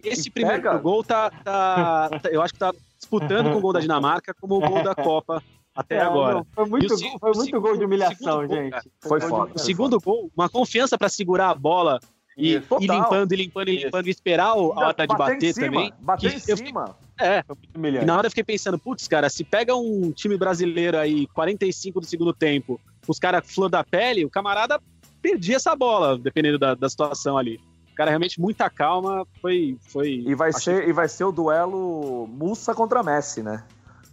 que 0.00 0.08
esse 0.08 0.30
primeiro 0.30 0.62
pega... 0.62 0.78
gol 0.78 1.04
tá, 1.04 1.30
tá, 1.30 2.10
tá, 2.22 2.28
Eu 2.30 2.42
acho 2.42 2.52
que 2.52 2.58
tá 2.58 2.72
disputando 2.96 3.50
com 3.50 3.58
o 3.58 3.60
gol 3.60 3.72
da 3.72 3.80
Dinamarca 3.80 4.34
como 4.40 4.56
o 4.56 4.60
gol 4.60 4.82
da 4.82 4.94
Copa 4.94 5.42
até 5.74 5.96
é, 5.96 6.00
agora. 6.00 6.36
Não, 6.36 6.46
foi 6.54 6.64
muito, 6.66 6.94
o, 6.94 7.18
foi 7.18 7.32
muito 7.34 7.60
gol 7.60 7.76
de 7.76 7.84
humilhação, 7.84 8.48
gente. 8.48 8.72
Gol, 8.72 8.82
foi, 9.00 9.20
foi 9.20 9.28
foda. 9.28 9.52
O 9.54 9.58
segundo 9.58 10.00
gol, 10.00 10.30
uma 10.34 10.48
confiança 10.48 10.96
para 10.96 11.10
segurar 11.10 11.50
a 11.50 11.54
bola 11.54 12.00
e, 12.36 12.54
ir 12.54 12.62
limpando, 12.80 13.32
e 13.32 13.36
limpando, 13.36 13.68
e 13.68 13.76
limpando, 13.84 14.06
e 14.06 14.10
esperar 14.10 14.48
a 14.48 14.54
hora 14.54 15.06
de 15.06 15.16
bater 15.16 15.54
cima, 15.54 15.66
também. 15.66 15.92
Bater 15.98 16.34
em 16.34 16.38
cima. 16.38 16.96
é. 17.18 17.42
E 17.74 18.04
na 18.04 18.18
hora 18.18 18.26
eu 18.26 18.30
fiquei 18.30 18.44
pensando, 18.44 18.78
putz, 18.78 19.08
cara, 19.08 19.30
se 19.30 19.42
pega 19.42 19.74
um 19.74 20.12
time 20.12 20.36
brasileiro 20.36 20.98
aí, 20.98 21.26
45 21.28 22.00
do 22.00 22.06
segundo 22.06 22.34
tempo, 22.34 22.78
os 23.08 23.18
caras 23.18 23.50
flor 23.50 23.70
da 23.70 23.82
pele, 23.82 24.24
o 24.24 24.30
camarada 24.30 24.78
perdia 25.22 25.56
essa 25.56 25.74
bola, 25.74 26.18
dependendo 26.18 26.58
da, 26.58 26.74
da 26.74 26.88
situação 26.88 27.38
ali. 27.38 27.58
O 27.92 27.94
cara 27.96 28.10
realmente 28.10 28.38
muita 28.38 28.68
calma, 28.68 29.26
foi. 29.40 29.78
foi 29.88 30.22
e, 30.26 30.34
vai 30.34 30.52
ser, 30.52 30.84
que... 30.84 30.90
e 30.90 30.92
vai 30.92 31.08
ser 31.08 31.24
o 31.24 31.32
duelo 31.32 32.26
Mussa 32.26 32.74
contra 32.74 33.02
Messi, 33.02 33.42
né? 33.42 33.64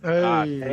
Ah, 0.01 0.43
aí, 0.43 0.63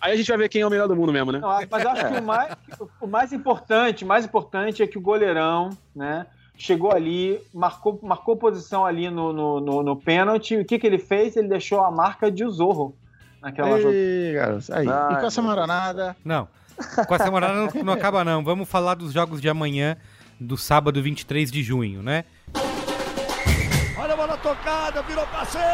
aí, 0.00 0.12
a 0.12 0.16
gente 0.16 0.28
vai 0.28 0.38
ver 0.38 0.48
quem 0.48 0.62
é 0.62 0.66
o 0.66 0.70
melhor 0.70 0.88
do 0.88 0.96
mundo 0.96 1.12
mesmo, 1.12 1.30
né? 1.30 1.38
Não, 1.38 1.48
mas 1.70 1.84
eu 1.84 1.90
acho 1.90 2.08
que 2.08 2.18
o 2.18 2.22
mais, 2.24 2.56
o 3.00 3.06
mais 3.06 3.32
importante, 3.34 4.04
mais 4.06 4.24
importante 4.24 4.82
é 4.82 4.86
que 4.86 4.96
o 4.96 5.00
goleirão, 5.02 5.70
né? 5.94 6.26
Chegou 6.56 6.92
ali, 6.92 7.40
marcou, 7.52 7.98
marcou 8.02 8.36
posição 8.36 8.84
ali 8.84 9.10
no, 9.10 9.32
no, 9.32 9.60
no, 9.60 9.82
no 9.82 9.96
pênalti. 9.96 10.56
O 10.56 10.64
que, 10.64 10.78
que 10.78 10.86
ele 10.86 10.98
fez? 10.98 11.36
Ele 11.36 11.48
deixou 11.48 11.80
a 11.82 11.90
marca 11.90 12.30
de 12.30 12.46
Zorro 12.48 12.94
naquela 13.40 13.80
jogada. 13.80 14.58
Aí. 14.72 14.86
e 14.86 15.20
com 15.20 15.26
essa 15.26 15.42
maranada? 15.42 16.16
Não. 16.24 16.48
Com 17.06 17.14
essa 17.14 17.30
maranada 17.30 17.70
não, 17.74 17.84
não 17.84 17.92
acaba, 17.92 18.24
não. 18.24 18.42
Vamos 18.42 18.68
falar 18.68 18.94
dos 18.94 19.12
jogos 19.12 19.40
de 19.40 19.48
amanhã, 19.48 19.96
do 20.40 20.56
sábado 20.56 21.02
23 21.02 21.50
de 21.50 21.62
junho, 21.62 22.02
né? 22.02 22.24
Olha 23.96 24.14
a 24.14 24.16
bola 24.16 24.36
tocada, 24.36 25.02
virou 25.02 25.26
passeio! 25.26 25.64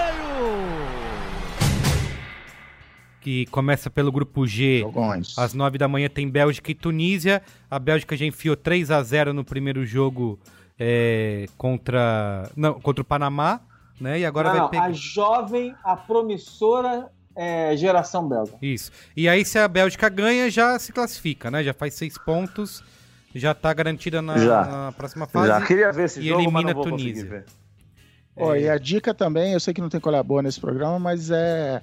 que 3.21 3.45
começa 3.47 3.91
pelo 3.91 4.11
grupo 4.11 4.47
G. 4.47 4.81
Jogões. 4.81 5.39
Às 5.39 5.53
9 5.53 5.77
da 5.77 5.87
manhã 5.87 6.09
tem 6.09 6.29
Bélgica 6.29 6.71
e 6.71 6.75
Tunísia. 6.75 7.43
A 7.71 7.79
Bélgica 7.79 8.17
já 8.17 8.25
enfiou 8.25 8.57
3 8.57 8.91
a 8.91 9.03
0 9.03 9.35
no 9.35 9.45
primeiro 9.45 9.85
jogo 9.85 10.39
é, 10.83 11.47
contra, 11.59 12.51
não, 12.57 12.81
contra 12.81 13.03
o 13.03 13.05
Panamá, 13.05 13.61
né? 14.01 14.19
E 14.19 14.25
agora 14.25 14.49
não, 14.49 14.61
vai 14.61 14.69
pegar... 14.71 14.85
A 14.85 14.93
jovem, 14.93 15.75
a 15.85 15.95
promissora 15.95 17.11
é, 17.37 17.77
geração 17.77 18.27
belga. 18.27 18.55
Isso. 18.63 18.91
E 19.15 19.29
aí, 19.29 19.45
se 19.45 19.59
a 19.59 19.69
Bélgica 19.69 20.09
ganha, 20.09 20.51
já 20.51 20.79
se 20.79 20.91
classifica, 20.91 21.51
né? 21.51 21.63
Já 21.63 21.75
faz 21.75 21.93
seis 21.93 22.17
pontos, 22.17 22.83
já 23.35 23.53
tá 23.53 23.75
garantida 23.75 24.23
na, 24.23 24.37
na 24.37 24.93
próxima 24.93 25.27
fase. 25.27 25.49
Já 25.49 25.61
queria 25.61 25.93
ver 25.93 26.05
esse 26.05 26.21
e 26.21 26.29
jogo, 26.29 26.41
elimina 26.41 26.71
a 26.71 26.75
Tunísia. 26.75 27.45
Oh, 28.35 28.55
e 28.55 28.71
a 28.71 28.79
dica 28.79 29.13
também, 29.13 29.53
eu 29.53 29.61
sei 29.61 29.75
que 29.75 29.83
não 29.83 29.91
tem 29.91 30.01
colher 30.01 30.23
boa 30.23 30.41
nesse 30.41 30.59
programa, 30.59 30.99
mas 30.99 31.31
é 31.31 31.83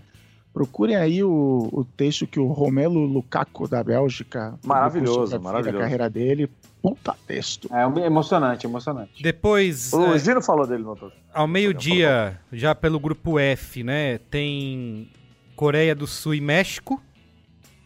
Procurem 0.58 0.96
aí 0.96 1.24
o, 1.24 1.70
o 1.72 1.86
texto 1.86 2.26
que 2.26 2.40
o 2.40 2.48
Romelo 2.48 3.06
Lukaku 3.06 3.68
da 3.68 3.84
Bélgica. 3.84 4.58
Maravilhoso, 4.66 5.40
maravilhoso. 5.40 5.78
A 5.78 5.82
carreira 5.82 6.10
dele. 6.10 6.50
Puta 6.82 7.16
texto. 7.28 7.70
É 7.72 7.84
emocionante, 8.04 8.66
emocionante. 8.66 9.22
Depois. 9.22 9.94
O 9.94 10.16
é, 10.16 10.18
Gino 10.18 10.42
falou 10.42 10.66
dele 10.66 10.82
no 10.82 10.98
Ao 11.32 11.48
meio-dia, 11.48 12.42
já 12.52 12.74
pelo 12.74 13.00
grupo 13.00 13.38
F, 13.38 13.84
né? 13.84 14.18
Tem 14.32 15.12
Coreia 15.56 15.94
do 15.94 16.08
Sul 16.08 16.34
e 16.34 16.42
México. 16.42 17.00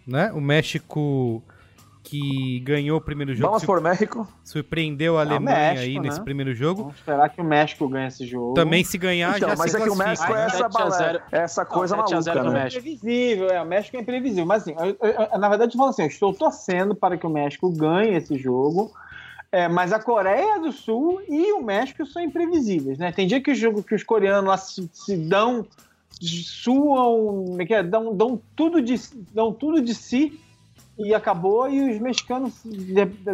Né? 0.08 0.32
O 0.32 0.40
México 0.40 1.44
que 2.04 2.60
ganhou 2.62 2.98
o 2.98 3.02
primeiro 3.02 3.34
jogo. 3.34 3.50
Vamos 3.50 3.66
por 3.66 3.80
México. 3.80 4.28
Surpreendeu 4.44 5.18
a 5.18 5.22
Alemanha 5.22 5.58
México, 5.58 5.82
aí 5.82 5.96
né? 5.96 6.02
nesse 6.02 6.22
primeiro 6.22 6.54
jogo. 6.54 6.82
Vamos 6.84 6.98
esperar 6.98 7.30
que 7.30 7.40
o 7.40 7.44
México 7.44 7.88
ganhe 7.88 8.08
esse 8.08 8.26
jogo. 8.26 8.54
Também 8.54 8.84
se 8.84 8.98
ganhar, 8.98 9.38
então, 9.38 9.50
já 9.50 9.56
mas 9.56 9.72
se 9.72 9.78
é 9.78 9.82
que 9.82 9.90
o 9.90 9.96
México 9.96 10.34
é 10.34 10.46
essa, 10.46 10.70
bala, 10.70 11.24
essa 11.32 11.66
coisa 11.66 11.96
não, 11.96 12.04
maluca, 12.04 12.44
né? 12.44 12.64
É 12.64 12.68
imprevisível, 12.68 13.50
é, 13.50 13.62
o 13.62 13.66
México 13.66 13.98
é 13.98 14.00
imprevisível. 14.00 14.46
Mas 14.46 14.64
assim, 14.64 14.76
eu, 14.78 14.98
eu, 15.00 15.40
na 15.40 15.50
verdade, 15.50 15.74
eu 15.74 15.78
falo 15.78 15.90
assim, 15.90 16.04
eu 16.04 16.08
estou 16.08 16.34
torcendo 16.34 16.96
para 16.96 17.18
que 17.18 17.26
o 17.26 17.30
México 17.30 17.70
ganhe 17.70 18.16
esse 18.16 18.38
jogo. 18.38 18.92
É, 19.52 19.68
mas 19.68 19.92
a 19.92 20.00
Coreia 20.00 20.60
do 20.60 20.72
Sul 20.72 21.22
e 21.28 21.52
o 21.52 21.62
México 21.62 22.06
são 22.06 22.22
imprevisíveis, 22.22 22.98
né? 22.98 23.12
Tem 23.12 23.28
dia 23.28 23.42
que, 23.42 23.52
o 23.52 23.56
jogo, 23.56 23.84
que 23.84 23.94
os 23.94 24.02
coreanos 24.02 24.48
lá 24.48 24.58
se, 24.58 24.90
se 24.94 25.18
dão, 25.18 25.68
suam, 26.22 27.58
é 27.60 27.74
é? 27.74 27.84
dão, 27.84 28.16
dão, 28.16 28.42
tudo 28.56 28.82
de, 28.82 28.96
dão 29.34 29.52
tudo 29.52 29.82
de 29.82 29.94
si 29.94 30.40
e 31.06 31.14
acabou 31.14 31.70
e 31.70 31.92
os 31.92 32.00
mexicanos 32.00 32.54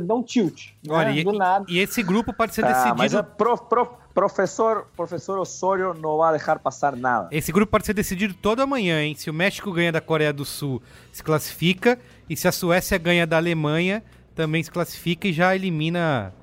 dão 0.03 0.23
tilt. 0.23 0.69
Né? 0.83 0.93
Olha, 0.93 1.09
né? 1.09 1.17
e, 1.17 1.23
Do 1.23 1.31
nada. 1.33 1.65
E 1.69 1.79
esse 1.79 2.01
grupo 2.03 2.33
pode 2.33 2.53
ser 2.53 2.65
ah, 2.65 2.69
decidido. 2.69 2.97
Mas 2.97 3.13
o 3.13 3.23
pro, 3.23 3.57
pro, 3.57 3.97
professor, 4.13 4.87
professor 4.95 5.37
Osorio 5.39 5.93
não 5.93 6.17
vai 6.17 6.31
deixar 6.31 6.59
passar 6.59 6.95
nada. 6.95 7.29
Esse 7.31 7.51
grupo 7.51 7.71
pode 7.71 7.85
ser 7.85 7.93
decidido 7.93 8.33
todo 8.33 8.61
amanhã, 8.61 9.01
hein? 9.01 9.15
Se 9.15 9.29
o 9.29 9.33
México 9.33 9.71
ganha 9.71 9.91
da 9.91 10.01
Coreia 10.01 10.33
do 10.33 10.45
Sul, 10.45 10.81
se 11.11 11.23
classifica. 11.23 11.99
E 12.29 12.35
se 12.35 12.47
a 12.47 12.51
Suécia 12.51 12.97
ganha 12.97 13.25
da 13.25 13.37
Alemanha, 13.37 14.03
também 14.35 14.61
se 14.63 14.71
classifica 14.71 15.27
e 15.27 15.33
já 15.33 15.55
elimina 15.55 16.33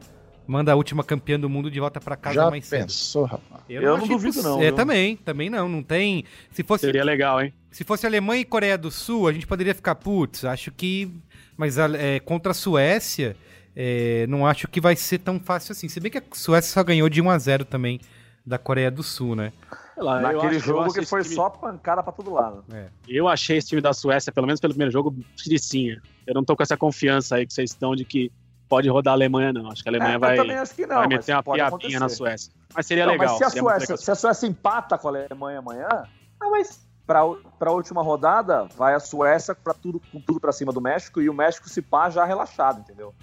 manda 0.47 0.72
a 0.72 0.77
última 0.77 1.03
campeã 1.03 1.39
do 1.39 1.49
mundo 1.49 1.70
de 1.70 1.81
volta 1.81 2.01
para 2.01 2.16
casa 2.16 2.35
Já 2.35 2.51
mais 2.51 2.68
pensou, 2.68 3.27
cedo. 3.27 3.33
rapaz? 3.33 3.62
Eu, 3.68 3.83
eu 3.83 3.99
não, 3.99 4.07
duvido 4.07 4.43
não. 4.43 4.62
É, 4.62 4.70
também, 4.70 5.16
também 5.16 5.49
não, 5.49 5.68
não 5.68 5.83
tem. 5.83 6.25
Se 6.51 6.62
fosse 6.62 6.85
Seria 6.85 7.05
legal, 7.05 7.43
hein? 7.43 7.53
Se 7.75 7.83
fosse 7.83 8.07
Alemanha 8.07 8.41
e 8.41 8.45
Coreia 8.45 8.79
do 8.79 8.89
Sul, 8.89 9.27
a 9.27 9.33
gente 9.33 9.49
poderia 9.49 9.75
ficar 9.75 9.97
putz, 9.97 10.45
acho 10.45 10.70
que 10.70 11.11
mas 11.57 11.77
é, 11.77 12.20
contra 12.20 12.53
a 12.53 12.55
Suécia, 12.55 13.37
é, 13.75 14.29
não 14.29 14.47
acho 14.47 14.68
que 14.68 14.81
vai 14.81 14.95
ser 14.95 15.18
tão 15.18 15.41
fácil 15.41 15.72
assim. 15.72 15.89
Se 15.89 15.99
bem 15.99 16.09
que 16.09 16.18
a 16.18 16.22
Suécia 16.33 16.72
só 16.72 16.85
ganhou 16.85 17.09
de 17.09 17.20
1 17.20 17.29
a 17.29 17.37
0 17.37 17.64
também 17.64 18.01
da 18.47 18.59
Coreia 18.59 18.93
do 18.93 19.03
Sul, 19.03 19.35
né? 19.35 19.53
Lá, 19.97 20.20
Naquele 20.20 20.61
jogo 20.61 20.93
que, 20.93 21.01
que 21.01 21.07
foi 21.07 21.22
time... 21.22 21.35
só 21.35 21.51
pancada 21.51 22.01
pra 22.01 22.12
todo 22.12 22.33
lado. 22.33 22.64
É. 22.72 22.87
Eu 23.09 23.27
achei 23.27 23.57
esse 23.57 23.66
time 23.66 23.81
da 23.81 23.93
Suécia, 23.93 24.33
pelo 24.33 24.47
menos 24.47 24.61
pelo 24.61 24.72
primeiro 24.72 24.93
jogo, 24.93 25.12
tiricinha. 25.35 26.01
Eu 26.25 26.35
não 26.35 26.45
tô 26.45 26.55
com 26.55 26.62
essa 26.62 26.77
confiança 26.77 27.35
aí 27.35 27.47
que 27.47 27.53
vocês 27.53 27.70
estão 27.70 27.97
de 27.97 28.05
que 28.05 28.31
pode 28.68 28.89
rodar 28.89 29.14
a 29.14 29.16
Alemanha, 29.16 29.53
não. 29.53 29.68
Acho 29.68 29.83
que 29.83 29.89
a 29.89 29.91
Alemanha 29.91 30.14
é, 30.14 30.18
vai, 30.18 30.37
não, 30.37 30.45
vai 30.45 31.09
meter 31.09 31.33
uma 31.35 31.43
piabinha 31.43 31.99
na 31.99 32.09
Suécia. 32.09 32.53
Mas 32.72 32.87
seria 32.87 33.05
não, 33.05 33.14
legal. 33.14 33.37
Mas 33.37 33.39
se 33.39 33.45
a, 33.45 33.51
Suécia, 33.51 33.97
se 33.97 34.11
a 34.12 34.14
Suécia 34.14 34.47
empata 34.47 34.97
com 34.97 35.09
a 35.09 35.11
Alemanha 35.11 35.59
amanhã, 35.59 35.89
ah, 35.91 36.51
mas 36.51 36.85
para 37.07 37.20
a 37.20 37.70
última 37.70 38.02
rodada 38.02 38.66
vai 38.76 38.94
a 38.94 39.00
Suécia 39.00 39.55
para 39.55 39.74
tudo 39.74 40.00
com 40.11 40.20
tudo 40.20 40.40
para 40.40 40.52
cima 40.52 40.72
do 40.72 40.80
México 40.80 41.20
e 41.20 41.28
o 41.28 41.34
México 41.34 41.68
se 41.68 41.82
pá 41.82 42.09
já 42.09 42.24
relaxado, 42.24 42.80
entendeu? 42.80 43.14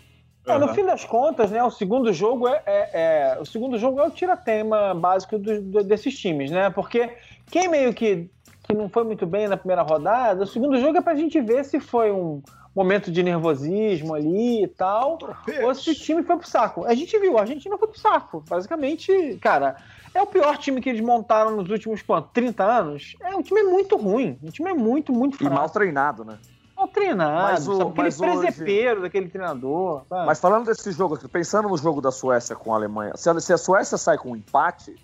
É, 0.46 0.58
no 0.58 0.74
fim 0.74 0.84
das 0.84 1.06
contas, 1.06 1.52
né, 1.52 1.64
o 1.64 1.70
segundo 1.70 2.12
jogo 2.12 2.48
é, 2.48 2.64
é, 2.66 2.90
é 2.94 3.38
o 3.40 3.46
segundo 3.46 3.78
jogo 3.78 4.00
é 4.00 4.08
o 4.08 4.12
tiratema 4.12 4.94
básico 4.94 5.38
do, 5.38 5.62
do, 5.62 5.84
desses 5.84 6.18
times, 6.18 6.50
né? 6.50 6.70
Porque 6.72 7.16
quem 7.52 7.68
meio 7.68 7.94
que, 7.94 8.28
que 8.64 8.74
não 8.74 8.90
foi 8.90 9.04
muito 9.04 9.28
bem 9.28 9.48
na 9.48 9.56
primeira 9.56 9.84
rodada, 9.84 10.44
o 10.44 10.48
segundo 10.48 10.80
jogo 10.80 10.98
é 10.98 11.02
pra 11.02 11.14
gente 11.14 11.40
ver 11.40 11.64
se 11.64 11.80
foi 11.80 12.12
um 12.12 12.42
momento 12.76 13.12
de 13.12 13.22
nervosismo 13.22 14.16
ali 14.16 14.64
e 14.64 14.68
tal, 14.68 15.20
ou 15.64 15.76
se 15.76 15.92
o 15.92 15.96
time 15.96 16.24
foi 16.24 16.38
pro 16.38 16.48
saco. 16.48 16.86
A 16.86 16.96
gente 16.96 17.18
viu, 17.20 17.38
a 17.38 17.46
gente 17.46 17.70
não 17.70 17.78
foi 17.78 17.90
pro 17.90 18.00
saco. 18.00 18.44
Basicamente, 18.50 19.38
cara, 19.42 19.76
é 20.14 20.22
o 20.22 20.28
pior 20.28 20.58
time 20.58 20.82
que 20.82 20.90
eles 20.90 21.02
montaram 21.02 21.56
nos 21.56 21.70
últimos, 21.70 22.02
quanto, 22.02 22.30
30 22.34 22.64
anos? 22.64 23.16
É, 23.22 23.36
o 23.36 23.42
time 23.44 23.62
é 23.62 23.64
muito 23.64 23.96
ruim. 23.98 24.38
O 24.44 24.52
time 24.52 24.70
é 24.70 24.74
muito, 24.74 25.14
muito 25.14 25.38
fraco. 25.38 25.54
E 25.54 25.56
mal 25.56 25.70
treinado, 25.70 26.26
né? 26.26 26.38
mal 26.82 26.88
treinado, 26.88 27.44
mas 27.44 27.68
o, 27.68 27.78
sabe? 27.78 27.92
aquele 27.92 28.12
presepeiro 28.12 28.92
hoje... 28.94 29.02
daquele 29.02 29.30
treinador. 29.30 30.04
Sabe? 30.10 30.26
Mas 30.26 30.40
falando 30.40 30.66
desse 30.66 30.92
jogo 30.92 31.16
aqui, 31.16 31.28
pensando 31.28 31.70
no 31.70 31.78
jogo 31.78 32.02
da 32.02 32.12
Suécia 32.12 32.56
com 32.56 32.74
a 32.74 32.78
Alemanha, 32.78 33.14
se 33.16 33.30
a, 33.30 33.40
se 33.40 33.54
a 33.54 33.58
Suécia 33.58 33.98
sai 33.98 34.18
com 34.18 34.32
um 34.32 34.36
empate, 34.36 34.96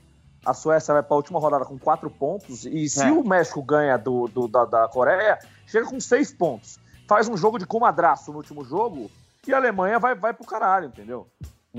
a 0.46 0.54
Suécia 0.54 0.94
vai 0.94 1.04
para 1.04 1.14
a 1.14 1.18
última 1.18 1.40
rodada 1.40 1.66
com 1.66 1.78
quatro 1.78 2.10
pontos, 2.10 2.66
e 2.66 2.90
se 2.90 3.04
é. 3.04 3.12
o 3.12 3.24
México 3.24 3.62
ganha 3.62 3.98
do, 3.98 4.28
do 4.28 4.48
da, 4.48 4.66
da, 4.66 4.88
Coreia, 4.88 5.38
chega 5.66 5.88
com 5.88 6.00
seis 6.00 6.34
pontos. 6.34 6.80
Faz 7.08 7.30
um 7.30 7.38
jogo 7.38 7.58
de 7.58 7.66
comadraço 7.66 8.32
no 8.32 8.38
último 8.38 8.66
jogo, 8.66 9.10
e 9.48 9.54
a 9.54 9.58
Alemanha 9.58 10.00
vai, 10.00 10.16
vai 10.16 10.34
pro 10.34 10.46
caralho, 10.46 10.88
entendeu? 10.88 11.28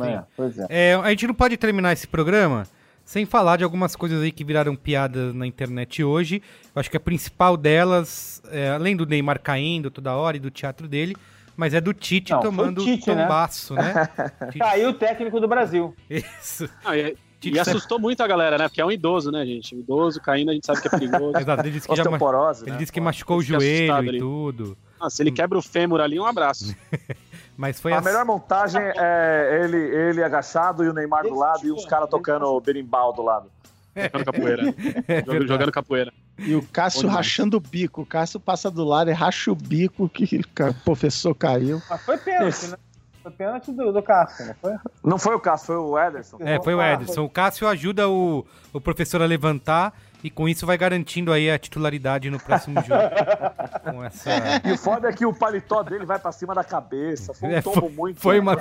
É, 0.01 0.23
pois 0.37 0.59
é. 0.59 0.67
é. 0.69 0.95
A 0.95 1.11
gente 1.11 1.27
não 1.27 1.35
pode 1.35 1.57
terminar 1.57 1.93
esse 1.93 2.07
programa 2.07 2.67
sem 3.09 3.25
falar 3.25 3.57
de 3.57 3.65
algumas 3.65 3.97
coisas 3.97 4.23
aí 4.23 4.31
que 4.31 4.45
viraram 4.45 4.77
piada 4.77 5.33
na 5.33 5.47
internet 5.47 6.05
hoje. 6.05 6.43
Eu 6.75 6.79
acho 6.79 6.91
que 6.91 6.97
a 6.99 7.01
principal 7.01 7.57
delas, 7.57 8.43
é, 8.51 8.69
além 8.69 8.95
do 8.95 9.07
Neymar 9.07 9.41
caindo 9.41 9.91
toda 9.91 10.15
hora 10.15 10.37
e 10.37 10.41
do 10.41 10.51
teatro 10.51 10.87
dele, 10.87 11.17
mas 11.57 11.73
é 11.73 11.81
do 11.81 11.95
Tite 11.95 12.33
Não, 12.33 12.41
tomando 12.41 12.85
Tite, 12.85 13.09
né? 13.09 13.23
tombaço, 13.23 13.73
né? 13.73 13.95
né? 14.39 14.51
Caiu 14.59 14.91
o 14.91 14.93
técnico 14.93 15.41
do 15.41 15.49
Brasil. 15.49 15.97
Isso. 16.11 16.69
Ah, 16.85 16.99
e, 16.99 17.17
e 17.45 17.59
assustou 17.59 17.99
muito 17.99 18.23
a 18.23 18.27
galera, 18.27 18.59
né? 18.59 18.69
Porque 18.69 18.83
é 18.83 18.85
um 18.85 18.93
idoso, 18.93 19.33
né, 19.33 19.47
gente? 19.47 19.75
Um 19.75 19.79
idoso 19.79 20.21
caindo, 20.21 20.51
a 20.51 20.53
gente 20.53 20.67
sabe 20.67 20.83
que 20.83 20.89
é 20.89 20.91
perigoso. 20.91 21.33
Exato, 21.41 21.63
ele 21.63 21.71
disse 21.71 21.89
que, 21.89 21.97
já, 21.97 22.03
ele 22.03 22.71
né? 22.73 22.77
disse 22.77 22.93
que 22.93 23.01
machucou 23.01 23.39
o 23.39 23.43
joelho 23.43 23.87
e 23.87 23.91
ali. 23.91 24.19
tudo. 24.19 24.77
Ah, 25.01 25.09
se 25.09 25.23
ele 25.23 25.33
quebra 25.33 25.57
o 25.57 25.63
fêmur 25.63 26.03
ali, 26.03 26.21
um 26.21 26.27
abraço. 26.27 26.77
Mas 27.59 27.81
foi 27.81 27.93
a, 27.93 27.99
a 27.99 28.01
melhor 28.01 28.25
montagem 28.25 28.81
é 28.81 29.61
ele, 29.65 29.77
ele 29.77 30.23
agachado 30.23 30.85
e 30.85 30.89
o 30.89 30.93
Neymar 30.93 31.25
do 31.25 31.35
lado 31.35 31.67
e 31.67 31.73
os 31.73 31.85
caras 31.85 32.09
tocando 32.09 32.61
berimbau 32.61 33.13
do 33.13 33.21
lado. 33.21 33.51
Jogando 33.97 34.25
capoeira. 34.25 34.63
É 35.09 35.19
jogando, 35.25 35.49
jogando, 35.49 35.73
capoeira. 35.73 36.13
E 36.39 36.55
o 36.55 36.63
Cássio 36.63 37.09
rachando 37.09 37.57
o 37.57 37.61
bico. 37.61 38.03
O 38.03 38.07
Cássio 38.07 38.39
passa 38.39 38.71
do 38.71 38.85
lado 38.85 39.11
e 39.11 39.13
racha 39.13 39.51
o 39.51 39.57
bico 39.57 40.09
que 40.09 40.41
o 40.41 40.75
professor 40.85 41.35
caiu. 41.35 41.83
Mas 41.91 42.01
foi 42.03 42.17
pênalti, 42.19 42.67
né? 42.69 42.77
Foi 43.25 43.33
pênalti 43.33 43.73
do, 43.73 43.93
do 43.93 44.03
Cássio, 44.05 44.47
não 44.47 44.55
foi? 44.55 44.77
Não 45.03 45.19
foi 45.19 45.35
o 45.35 45.41
Cássio, 45.41 45.67
foi 45.67 45.77
o 45.77 45.99
Ederson. 45.99 46.37
É, 46.39 46.63
foi 46.63 46.75
o 46.77 46.81
Ederson. 46.81 47.25
O 47.25 47.29
Cássio 47.29 47.67
ajuda 47.67 48.09
o, 48.09 48.47
o 48.73 48.81
professor 48.81 49.21
a 49.21 49.27
levantar 49.27 49.93
e 50.23 50.31
com 50.31 50.49
isso 50.49 50.67
vai 50.67 50.77
garantindo 50.77 51.33
aí 51.33 51.51
a 51.51 51.59
titularidade 51.59 52.29
no 52.29 52.41
próximo 52.41 52.83
jogo. 52.83 53.03
com 53.85 54.05
essa... 54.05 54.31
E 54.65 54.73
o 54.73 54.79
foda 54.79 55.09
é 55.09 55.13
que 55.13 55.25
o 55.25 55.33
paletó 55.33 55.83
dele 55.83 56.05
vai 56.05 56.19
pra 56.19 56.33
cima 56.33 56.55
da 56.55 56.65
cabeça. 56.65 57.33
Foi 57.33 57.49
um 57.49 57.53
é, 57.53 57.63
tombo 57.63 57.89
muito. 57.91 58.21
Foi 58.21 58.41
uma 58.41 58.57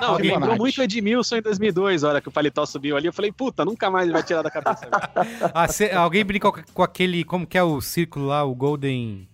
Não, 0.00 0.16
lembrou 0.16 0.56
muito 0.56 0.80
Edmilson 0.80 1.36
em 1.36 1.42
2002, 1.42 2.04
a 2.04 2.08
hora 2.08 2.20
que 2.20 2.28
o 2.28 2.32
paletó 2.32 2.64
subiu 2.64 2.96
ali. 2.96 3.06
Eu 3.06 3.12
falei, 3.12 3.32
puta, 3.32 3.64
nunca 3.64 3.90
mais 3.90 4.04
ele 4.04 4.12
vai 4.12 4.22
tirar 4.22 4.42
da 4.42 4.50
cabeça. 4.50 4.88
ah, 5.52 5.66
cê, 5.66 5.90
alguém 5.90 6.24
brincou 6.24 6.54
com 6.72 6.82
aquele, 6.82 7.24
como 7.24 7.46
que 7.46 7.58
é 7.58 7.62
o 7.62 7.80
círculo 7.80 8.26
lá, 8.26 8.44
o 8.44 8.54
Golden... 8.54 9.28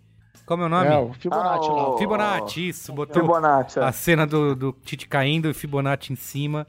Como 0.47 0.63
é 0.63 0.67
o 0.67 0.69
nome? 0.69 0.87
É, 0.87 0.97
o 0.97 1.13
Fibonacci. 1.13 1.69
Ah, 1.69 1.89
o... 1.89 1.99
Fibonacci, 1.99 2.69
isso. 2.69 2.93
Botou 2.93 3.21
Fibonacci, 3.21 3.81
é. 3.81 3.83
a 3.83 3.91
cena 3.91 4.25
do, 4.25 4.55
do 4.55 4.73
Tite 4.85 5.09
caindo 5.09 5.51
e 5.51 5.55
Fibonacci 5.55 6.13
em 6.13 6.17
cima. 6.17 6.65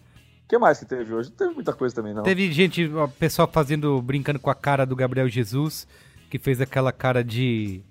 O 0.47 0.49
que 0.49 0.57
mais 0.57 0.79
que 0.79 0.85
teve 0.85 1.13
hoje? 1.13 1.29
Não 1.29 1.35
teve 1.35 1.53
muita 1.53 1.73
coisa 1.73 1.93
também, 1.93 2.13
não. 2.13 2.23
Teve 2.23 2.49
gente, 2.53 2.89
ó, 2.95 3.05
pessoal 3.05 3.49
fazendo, 3.51 4.01
brincando 4.01 4.39
com 4.39 4.49
a 4.49 4.55
cara 4.55 4.85
do 4.85 4.95
Gabriel 4.95 5.27
Jesus, 5.27 5.85
que 6.29 6.39
fez 6.39 6.61
aquela 6.61 6.93
cara 6.93 7.21
de. 7.21 7.81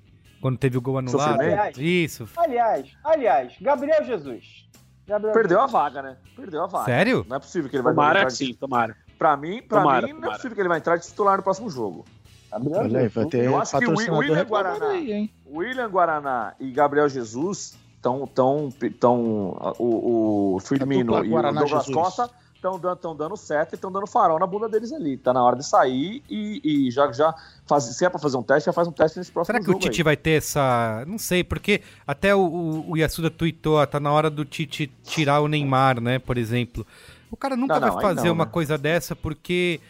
Quando 0.40 0.57
teve 0.57 0.78
o 0.78 0.80
gol 0.80 0.96
anulado. 0.96 1.38
Aliás, 1.38 1.76
Isso. 1.76 2.26
Aliás, 2.34 2.88
aliás, 3.04 3.54
Gabriel 3.61 4.02
Jesus. 4.04 4.66
Gabriel 5.07 5.34
Perdeu 5.34 5.59
Jesus. 5.59 5.74
a 5.74 5.78
vaga, 5.78 6.02
né? 6.02 6.16
Perdeu 6.34 6.64
a 6.64 6.66
vaga. 6.66 6.86
Sério? 6.86 7.26
Não 7.28 7.36
é 7.36 7.40
possível 7.40 7.68
que 7.68 7.76
ele 7.76 7.82
vai 7.82 7.92
tomara 7.92 8.20
entrar. 8.20 8.30
sim, 8.30 8.54
tomara. 8.54 8.96
Pra 9.18 9.36
mim, 9.36 9.61
pra 9.61 9.80
tomara, 9.80 10.07
mim 10.07 10.14
não 10.14 10.30
é 10.30 10.32
possível 10.32 10.54
que 10.54 10.61
ele 10.62 10.68
vai 10.70 10.78
entrar 10.78 10.96
de 10.96 11.07
titular 11.07 11.36
no 11.36 11.42
próximo 11.42 11.68
jogo. 11.68 12.07
Gabriel 12.50 12.80
Olha 12.80 13.00
aí, 13.00 13.09
vai 13.09 13.26
ter 13.26 13.44
Eu 13.44 13.61
acho 13.61 13.78
que 13.78 13.84
o 13.84 13.94
William 13.94 14.44
Guaraná, 14.44 14.88
aí, 14.88 15.30
William 15.46 15.90
Guaraná 15.90 16.54
e 16.59 16.70
Gabriel 16.70 17.07
Jesus 17.07 17.76
estão. 17.96 18.26
Tão, 18.26 18.70
tão, 18.98 19.74
o, 19.78 20.54
o 20.54 20.61
Firmino 20.61 21.22
e 21.22 21.34
o 21.34 21.42
Douglas 21.42 21.68
Jesus. 21.68 21.94
Costa 21.94 22.30
estão 22.74 22.96
dando, 22.96 23.14
dando 23.14 23.36
certo 23.36 23.72
e 23.72 23.74
estão 23.76 23.92
dando 23.92 24.06
farol 24.06 24.38
na 24.38 24.46
bunda 24.46 24.68
deles 24.68 24.92
ali. 24.92 25.16
Tá 25.16 25.32
na 25.32 25.42
hora 25.42 25.56
de 25.56 25.64
sair 25.64 26.22
e, 26.28 26.60
e 26.64 26.90
já, 26.90 27.10
já 27.12 27.34
faz, 27.66 27.84
se 27.84 28.04
é 28.04 28.10
pra 28.10 28.18
fazer 28.18 28.36
um 28.36 28.42
teste, 28.42 28.66
já 28.66 28.72
faz 28.72 28.88
um 28.88 28.92
teste 28.92 29.18
nesse 29.18 29.30
próximo 29.30 29.54
Será 29.54 29.64
que 29.64 29.70
o 29.70 29.78
Tite 29.78 30.00
aí. 30.00 30.04
vai 30.04 30.16
ter 30.16 30.38
essa. 30.38 31.04
Não 31.06 31.18
sei, 31.18 31.44
porque 31.44 31.82
até 32.06 32.34
o, 32.34 32.84
o 32.88 32.96
Yasuda 32.96 33.30
tweetou, 33.30 33.86
tá 33.86 34.00
na 34.00 34.12
hora 34.12 34.28
do 34.28 34.44
Tite 34.44 34.90
tirar 35.04 35.40
o 35.40 35.48
Neymar, 35.48 36.00
né, 36.00 36.18
por 36.18 36.36
exemplo. 36.36 36.86
O 37.30 37.36
cara 37.36 37.56
nunca 37.56 37.74
não, 37.74 37.80
vai 37.80 37.90
não, 37.90 38.00
fazer 38.00 38.28
não, 38.28 38.34
uma 38.34 38.44
né? 38.44 38.50
coisa 38.50 38.78
dessa 38.78 39.14
porque 39.14 39.80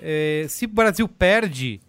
é, 0.00 0.46
se 0.48 0.64
o 0.64 0.68
Brasil 0.68 1.08
perde 1.08 1.80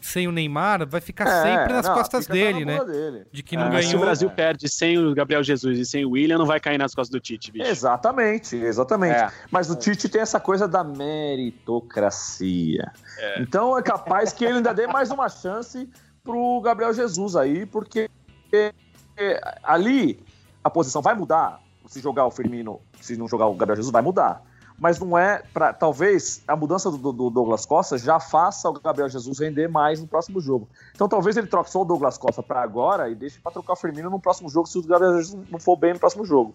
sem 0.00 0.26
o 0.26 0.32
Neymar, 0.32 0.88
vai 0.88 1.02
ficar 1.02 1.28
é, 1.28 1.42
sempre 1.42 1.74
nas 1.74 1.86
não, 1.86 1.94
costas 1.94 2.26
dele, 2.26 2.64
né? 2.64 2.82
Dele. 2.82 3.26
De 3.30 3.42
que 3.42 3.56
não 3.56 3.66
é, 3.66 3.70
ganhou. 3.70 3.90
Se 3.90 3.96
o 3.96 4.00
Brasil 4.00 4.30
perde 4.30 4.68
sem 4.68 4.98
o 4.98 5.14
Gabriel 5.14 5.42
Jesus 5.42 5.78
e 5.78 5.84
sem 5.84 6.04
o 6.04 6.12
William, 6.12 6.38
não 6.38 6.46
vai 6.46 6.58
cair 6.58 6.78
nas 6.78 6.94
costas 6.94 7.10
do 7.10 7.20
Tite, 7.20 7.52
bicho. 7.52 7.68
Exatamente, 7.68 8.56
exatamente. 8.56 9.16
É. 9.16 9.30
Mas 9.50 9.68
o 9.68 9.76
Tite 9.76 10.08
tem 10.08 10.22
essa 10.22 10.40
coisa 10.40 10.66
da 10.66 10.82
meritocracia. 10.82 12.90
É. 13.18 13.42
Então 13.42 13.76
é 13.76 13.82
capaz 13.82 14.32
que 14.32 14.44
ele 14.44 14.58
ainda 14.58 14.72
dê 14.72 14.86
mais 14.86 15.10
uma 15.10 15.28
chance 15.28 15.88
pro 16.24 16.60
Gabriel 16.62 16.94
Jesus 16.94 17.36
aí, 17.36 17.66
porque 17.66 18.08
ali 19.62 20.18
a 20.64 20.70
posição 20.70 21.02
vai 21.02 21.14
mudar. 21.14 21.60
Se 21.86 22.00
jogar 22.00 22.26
o 22.26 22.30
Firmino, 22.30 22.80
se 23.00 23.16
não 23.16 23.28
jogar 23.28 23.46
o 23.46 23.54
Gabriel 23.54 23.76
Jesus, 23.76 23.92
vai 23.92 24.02
mudar 24.02 24.42
mas 24.78 24.98
não 24.98 25.16
é 25.16 25.42
para 25.52 25.72
talvez 25.72 26.42
a 26.46 26.54
mudança 26.54 26.90
do, 26.90 27.12
do, 27.12 27.30
Douglas 27.30 27.64
Costa 27.64 27.96
já 27.96 28.20
faça 28.20 28.68
o 28.68 28.72
Gabriel 28.72 29.08
Jesus 29.08 29.38
render 29.38 29.68
mais 29.68 30.00
no 30.00 30.06
próximo 30.06 30.40
jogo. 30.40 30.68
Então 30.94 31.08
talvez 31.08 31.36
ele 31.36 31.46
troque 31.46 31.70
só 31.70 31.82
o 31.82 31.84
Douglas 31.84 32.18
Costa 32.18 32.42
para 32.42 32.62
agora 32.62 33.08
e 33.08 33.14
deixe 33.14 33.38
para 33.40 33.52
trocar 33.52 33.72
o 33.72 33.76
Firmino 33.76 34.10
no 34.10 34.20
próximo 34.20 34.48
jogo 34.48 34.66
se 34.66 34.78
o 34.78 34.82
Gabriel 34.82 35.16
Jesus 35.16 35.44
não 35.50 35.58
for 35.58 35.76
bem 35.76 35.94
no 35.94 35.98
próximo 35.98 36.24
jogo. 36.24 36.54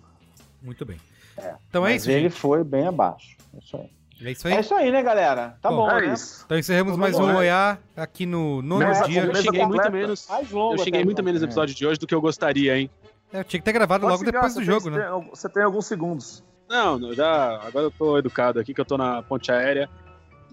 Muito 0.62 0.86
bem. 0.86 1.00
É, 1.38 1.56
então 1.68 1.86
é 1.86 1.96
isso. 1.96 2.10
Ele 2.10 2.30
gente. 2.30 2.40
foi 2.40 2.64
bem 2.64 2.88
abaixo. 2.88 3.36
É 3.54 3.60
isso 3.60 3.78
aí. 3.78 3.90
É 4.24 4.32
isso 4.32 4.48
aí? 4.48 4.54
É 4.54 4.60
isso 4.60 4.74
aí, 4.76 4.92
né, 4.92 5.02
galera? 5.02 5.58
Tá 5.60 5.70
bom, 5.70 5.78
bom 5.78 5.90
é 5.90 6.08
né? 6.08 6.14
Isso. 6.14 6.44
Então 6.46 6.58
encerramos 6.58 6.96
mais 6.96 7.18
um 7.18 7.36
Oiá 7.36 7.80
aqui 7.98 8.28
no 8.28 8.62
nono 8.62 8.86
dia. 9.06 9.26
Eu 9.26 9.36
cheguei 9.36 9.66
muito 9.66 9.92
menos, 9.92 10.28
eu 10.30 10.78
cheguei 10.78 11.04
muito 11.04 11.24
menos 11.24 11.42
no 11.42 11.48
episódio 11.48 11.74
de 11.74 11.88
hoje 11.88 12.00
do 12.00 12.06
que 12.06 12.14
eu 12.14 12.22
gostaria, 12.22 12.78
hein? 12.78 12.90
É, 13.34 13.40
eu 13.40 13.44
tinha 13.44 13.60
que 13.60 13.66
ter 13.66 13.72
gravado 13.72 14.02
Pode 14.02 14.12
logo 14.12 14.24
depois 14.24 14.54
do 14.54 14.64
jogo, 14.64 14.90
né? 14.92 15.02
Tem, 15.02 15.30
você 15.30 15.50
tem 15.50 15.64
alguns 15.64 15.88
segundos. 15.88 16.44
Não, 16.72 16.98
eu 17.10 17.14
já. 17.14 17.60
Agora 17.68 17.88
eu 17.88 17.92
tô 17.92 18.18
educado 18.18 18.58
aqui, 18.58 18.74
que 18.74 18.80
eu 18.80 18.86
tô 18.86 18.98
na 18.98 19.22
ponte 19.22 19.52
aérea, 19.52 19.90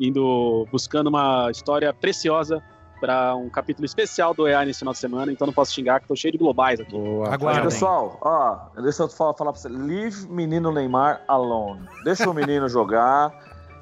indo 0.01 0.67
buscando 0.73 1.07
uma 1.07 1.49
história 1.49 1.95
preciosa 1.95 2.61
para 3.01 3.37
um 3.37 3.49
capítulo 3.49 3.87
especial 3.87 4.35
do 4.35 4.49
EA 4.49 4.65
nesse 4.65 4.81
final 4.81 4.93
de 4.93 4.99
semana, 4.99 5.31
então 5.31 5.47
não 5.47 5.55
posso 5.55 5.73
xingar, 5.73 6.01
que 6.01 6.09
tô 6.09 6.17
cheio 6.17 6.33
de 6.33 6.39
globais 6.39 6.81
aqui. 6.81 6.91
Boa, 6.91 7.33
Agora, 7.33 7.63
pessoal, 7.63 8.19
ó, 8.21 8.81
deixa 8.83 9.05
eu 9.05 9.09
falar, 9.09 9.35
falar 9.35 9.53
pra 9.53 9.61
você. 9.61 9.69
Leave 9.69 10.27
menino 10.27 10.73
Neymar 10.73 11.23
alone. 11.29 11.89
Deixa 12.03 12.29
o 12.29 12.35
menino 12.35 12.67
jogar 12.69 13.33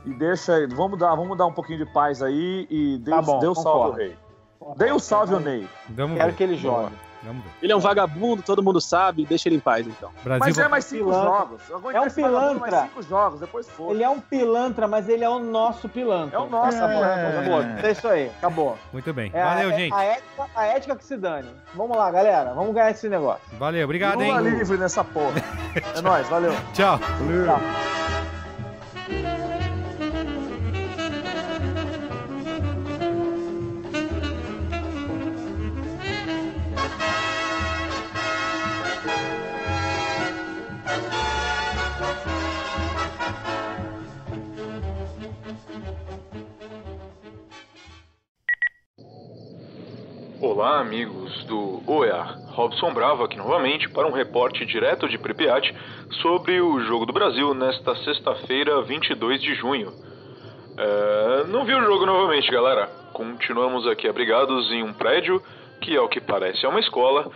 e 0.04 0.12
deixa. 0.12 0.68
Vamos 0.68 0.98
dar, 0.98 1.14
vamos 1.14 1.38
dar 1.38 1.46
um 1.46 1.52
pouquinho 1.52 1.78
de 1.78 1.90
paz 1.90 2.22
aí 2.22 2.66
e 2.68 2.98
dê, 2.98 3.10
tá 3.10 3.22
bom, 3.22 3.38
dê 3.38 3.46
o 3.46 3.54
salve 3.54 3.84
ao 3.84 3.92
rei. 3.92 4.16
Dê 4.76 4.92
o 4.92 4.98
salve 4.98 5.32
ao 5.32 5.40
Ney. 5.40 5.66
Quero 5.94 6.08
ver. 6.14 6.34
que 6.34 6.42
ele 6.42 6.56
jogue. 6.56 6.92
Vamos 7.22 7.42
ver. 7.44 7.50
Ele 7.62 7.72
é 7.72 7.76
um 7.76 7.80
vagabundo, 7.80 8.42
todo 8.42 8.62
mundo 8.62 8.80
sabe, 8.80 9.24
deixa 9.26 9.48
ele 9.48 9.56
em 9.56 9.60
paz, 9.60 9.86
então. 9.86 10.10
Brasil 10.22 10.40
mas 10.40 10.58
é 10.58 10.68
mais 10.68 10.84
cinco 10.84 11.12
jogos. 11.12 11.62
É 11.92 12.00
um 12.00 12.10
pilantra. 12.10 12.70
Mais 12.70 12.90
cinco 12.90 13.02
jogos, 13.02 13.40
depois 13.40 13.68
foi. 13.68 13.94
Ele 13.94 14.02
é 14.02 14.08
um 14.08 14.20
pilantra, 14.20 14.86
mas 14.86 15.08
ele 15.08 15.24
é 15.24 15.28
o 15.28 15.38
nosso 15.38 15.88
pilantra. 15.88 16.36
É 16.36 16.40
o 16.40 16.48
nosso, 16.48 16.76
é, 16.76 17.38
amor. 17.38 17.84
É 17.84 17.90
isso 17.90 18.08
aí, 18.08 18.30
acabou. 18.38 18.78
Muito 18.92 19.12
bem. 19.12 19.30
É 19.32 19.42
Valeu, 19.42 19.70
a, 19.70 19.72
gente. 19.72 19.94
A 19.94 20.04
ética, 20.04 20.46
a 20.54 20.66
ética 20.66 20.96
que 20.96 21.04
se 21.04 21.16
dane. 21.16 21.48
Vamos 21.74 21.96
lá, 21.96 22.10
galera. 22.10 22.52
Vamos 22.54 22.74
ganhar 22.74 22.90
esse 22.90 23.08
negócio. 23.08 23.42
Valeu, 23.58 23.84
obrigado, 23.84 24.22
hein. 24.22 24.38
livre 24.40 24.76
nessa 24.76 25.04
porra. 25.04 25.42
é 25.96 26.00
nóis, 26.00 26.28
valeu. 26.28 26.52
Tchau. 26.72 26.98
Valeu. 26.98 27.46
Tchau. 27.46 28.05
Olá, 50.56 50.80
amigos 50.80 51.44
do 51.44 51.82
OEA. 51.86 52.22
Robson 52.52 52.90
Bravo 52.94 53.22
aqui 53.22 53.36
novamente 53.36 53.90
para 53.90 54.06
um 54.06 54.10
reporte 54.10 54.64
direto 54.64 55.06
de 55.06 55.18
Pripyat 55.18 55.70
sobre 56.22 56.58
o 56.62 56.80
Jogo 56.80 57.04
do 57.04 57.12
Brasil 57.12 57.52
nesta 57.52 57.94
sexta-feira, 57.96 58.80
22 58.80 59.42
de 59.42 59.54
junho. 59.54 59.92
É, 60.78 61.44
não 61.48 61.66
vi 61.66 61.74
o 61.74 61.84
jogo 61.84 62.06
novamente, 62.06 62.50
galera. 62.50 62.86
Continuamos 63.12 63.86
aqui 63.86 64.08
abrigados 64.08 64.72
em 64.72 64.82
um 64.82 64.94
prédio 64.94 65.42
que, 65.82 65.94
ao 65.94 66.08
que 66.08 66.22
parece, 66.22 66.64
é 66.64 66.68
uma 66.70 66.80
escola. 66.80 67.30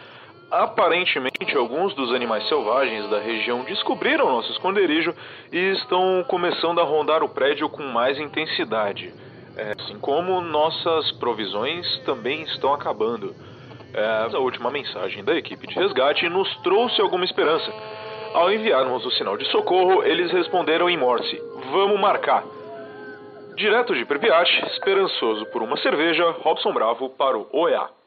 Aparentemente, 0.50 1.54
alguns 1.54 1.94
dos 1.94 2.14
animais 2.14 2.48
selvagens 2.48 3.06
da 3.10 3.18
região 3.18 3.64
descobriram 3.64 4.32
nosso 4.32 4.50
esconderijo 4.50 5.14
e 5.52 5.72
estão 5.72 6.24
começando 6.26 6.80
a 6.80 6.84
rondar 6.84 7.22
o 7.22 7.28
prédio 7.28 7.68
com 7.68 7.82
mais 7.82 8.18
intensidade. 8.18 9.12
É, 9.60 9.74
assim 9.78 9.98
como 9.98 10.40
nossas 10.40 11.12
provisões 11.12 11.86
também 12.06 12.42
estão 12.44 12.72
acabando. 12.72 13.34
É, 13.92 14.34
a 14.34 14.38
última 14.38 14.70
mensagem 14.70 15.22
da 15.22 15.36
equipe 15.36 15.66
de 15.66 15.74
resgate 15.74 16.26
nos 16.30 16.48
trouxe 16.62 16.98
alguma 16.98 17.26
esperança. 17.26 17.70
Ao 18.32 18.50
enviarmos 18.50 19.04
o 19.04 19.10
sinal 19.10 19.36
de 19.36 19.44
socorro, 19.50 20.02
eles 20.02 20.32
responderam 20.32 20.88
em 20.88 20.96
Morse: 20.96 21.38
Vamos 21.70 22.00
marcar. 22.00 22.42
Direto 23.54 23.94
de 23.94 24.06
Pripyat, 24.06 24.48
esperançoso 24.72 25.44
por 25.46 25.62
uma 25.62 25.76
cerveja, 25.76 26.30
Robson 26.40 26.72
Bravo 26.72 27.10
para 27.10 27.36
o 27.36 27.46
OEA. 27.52 27.99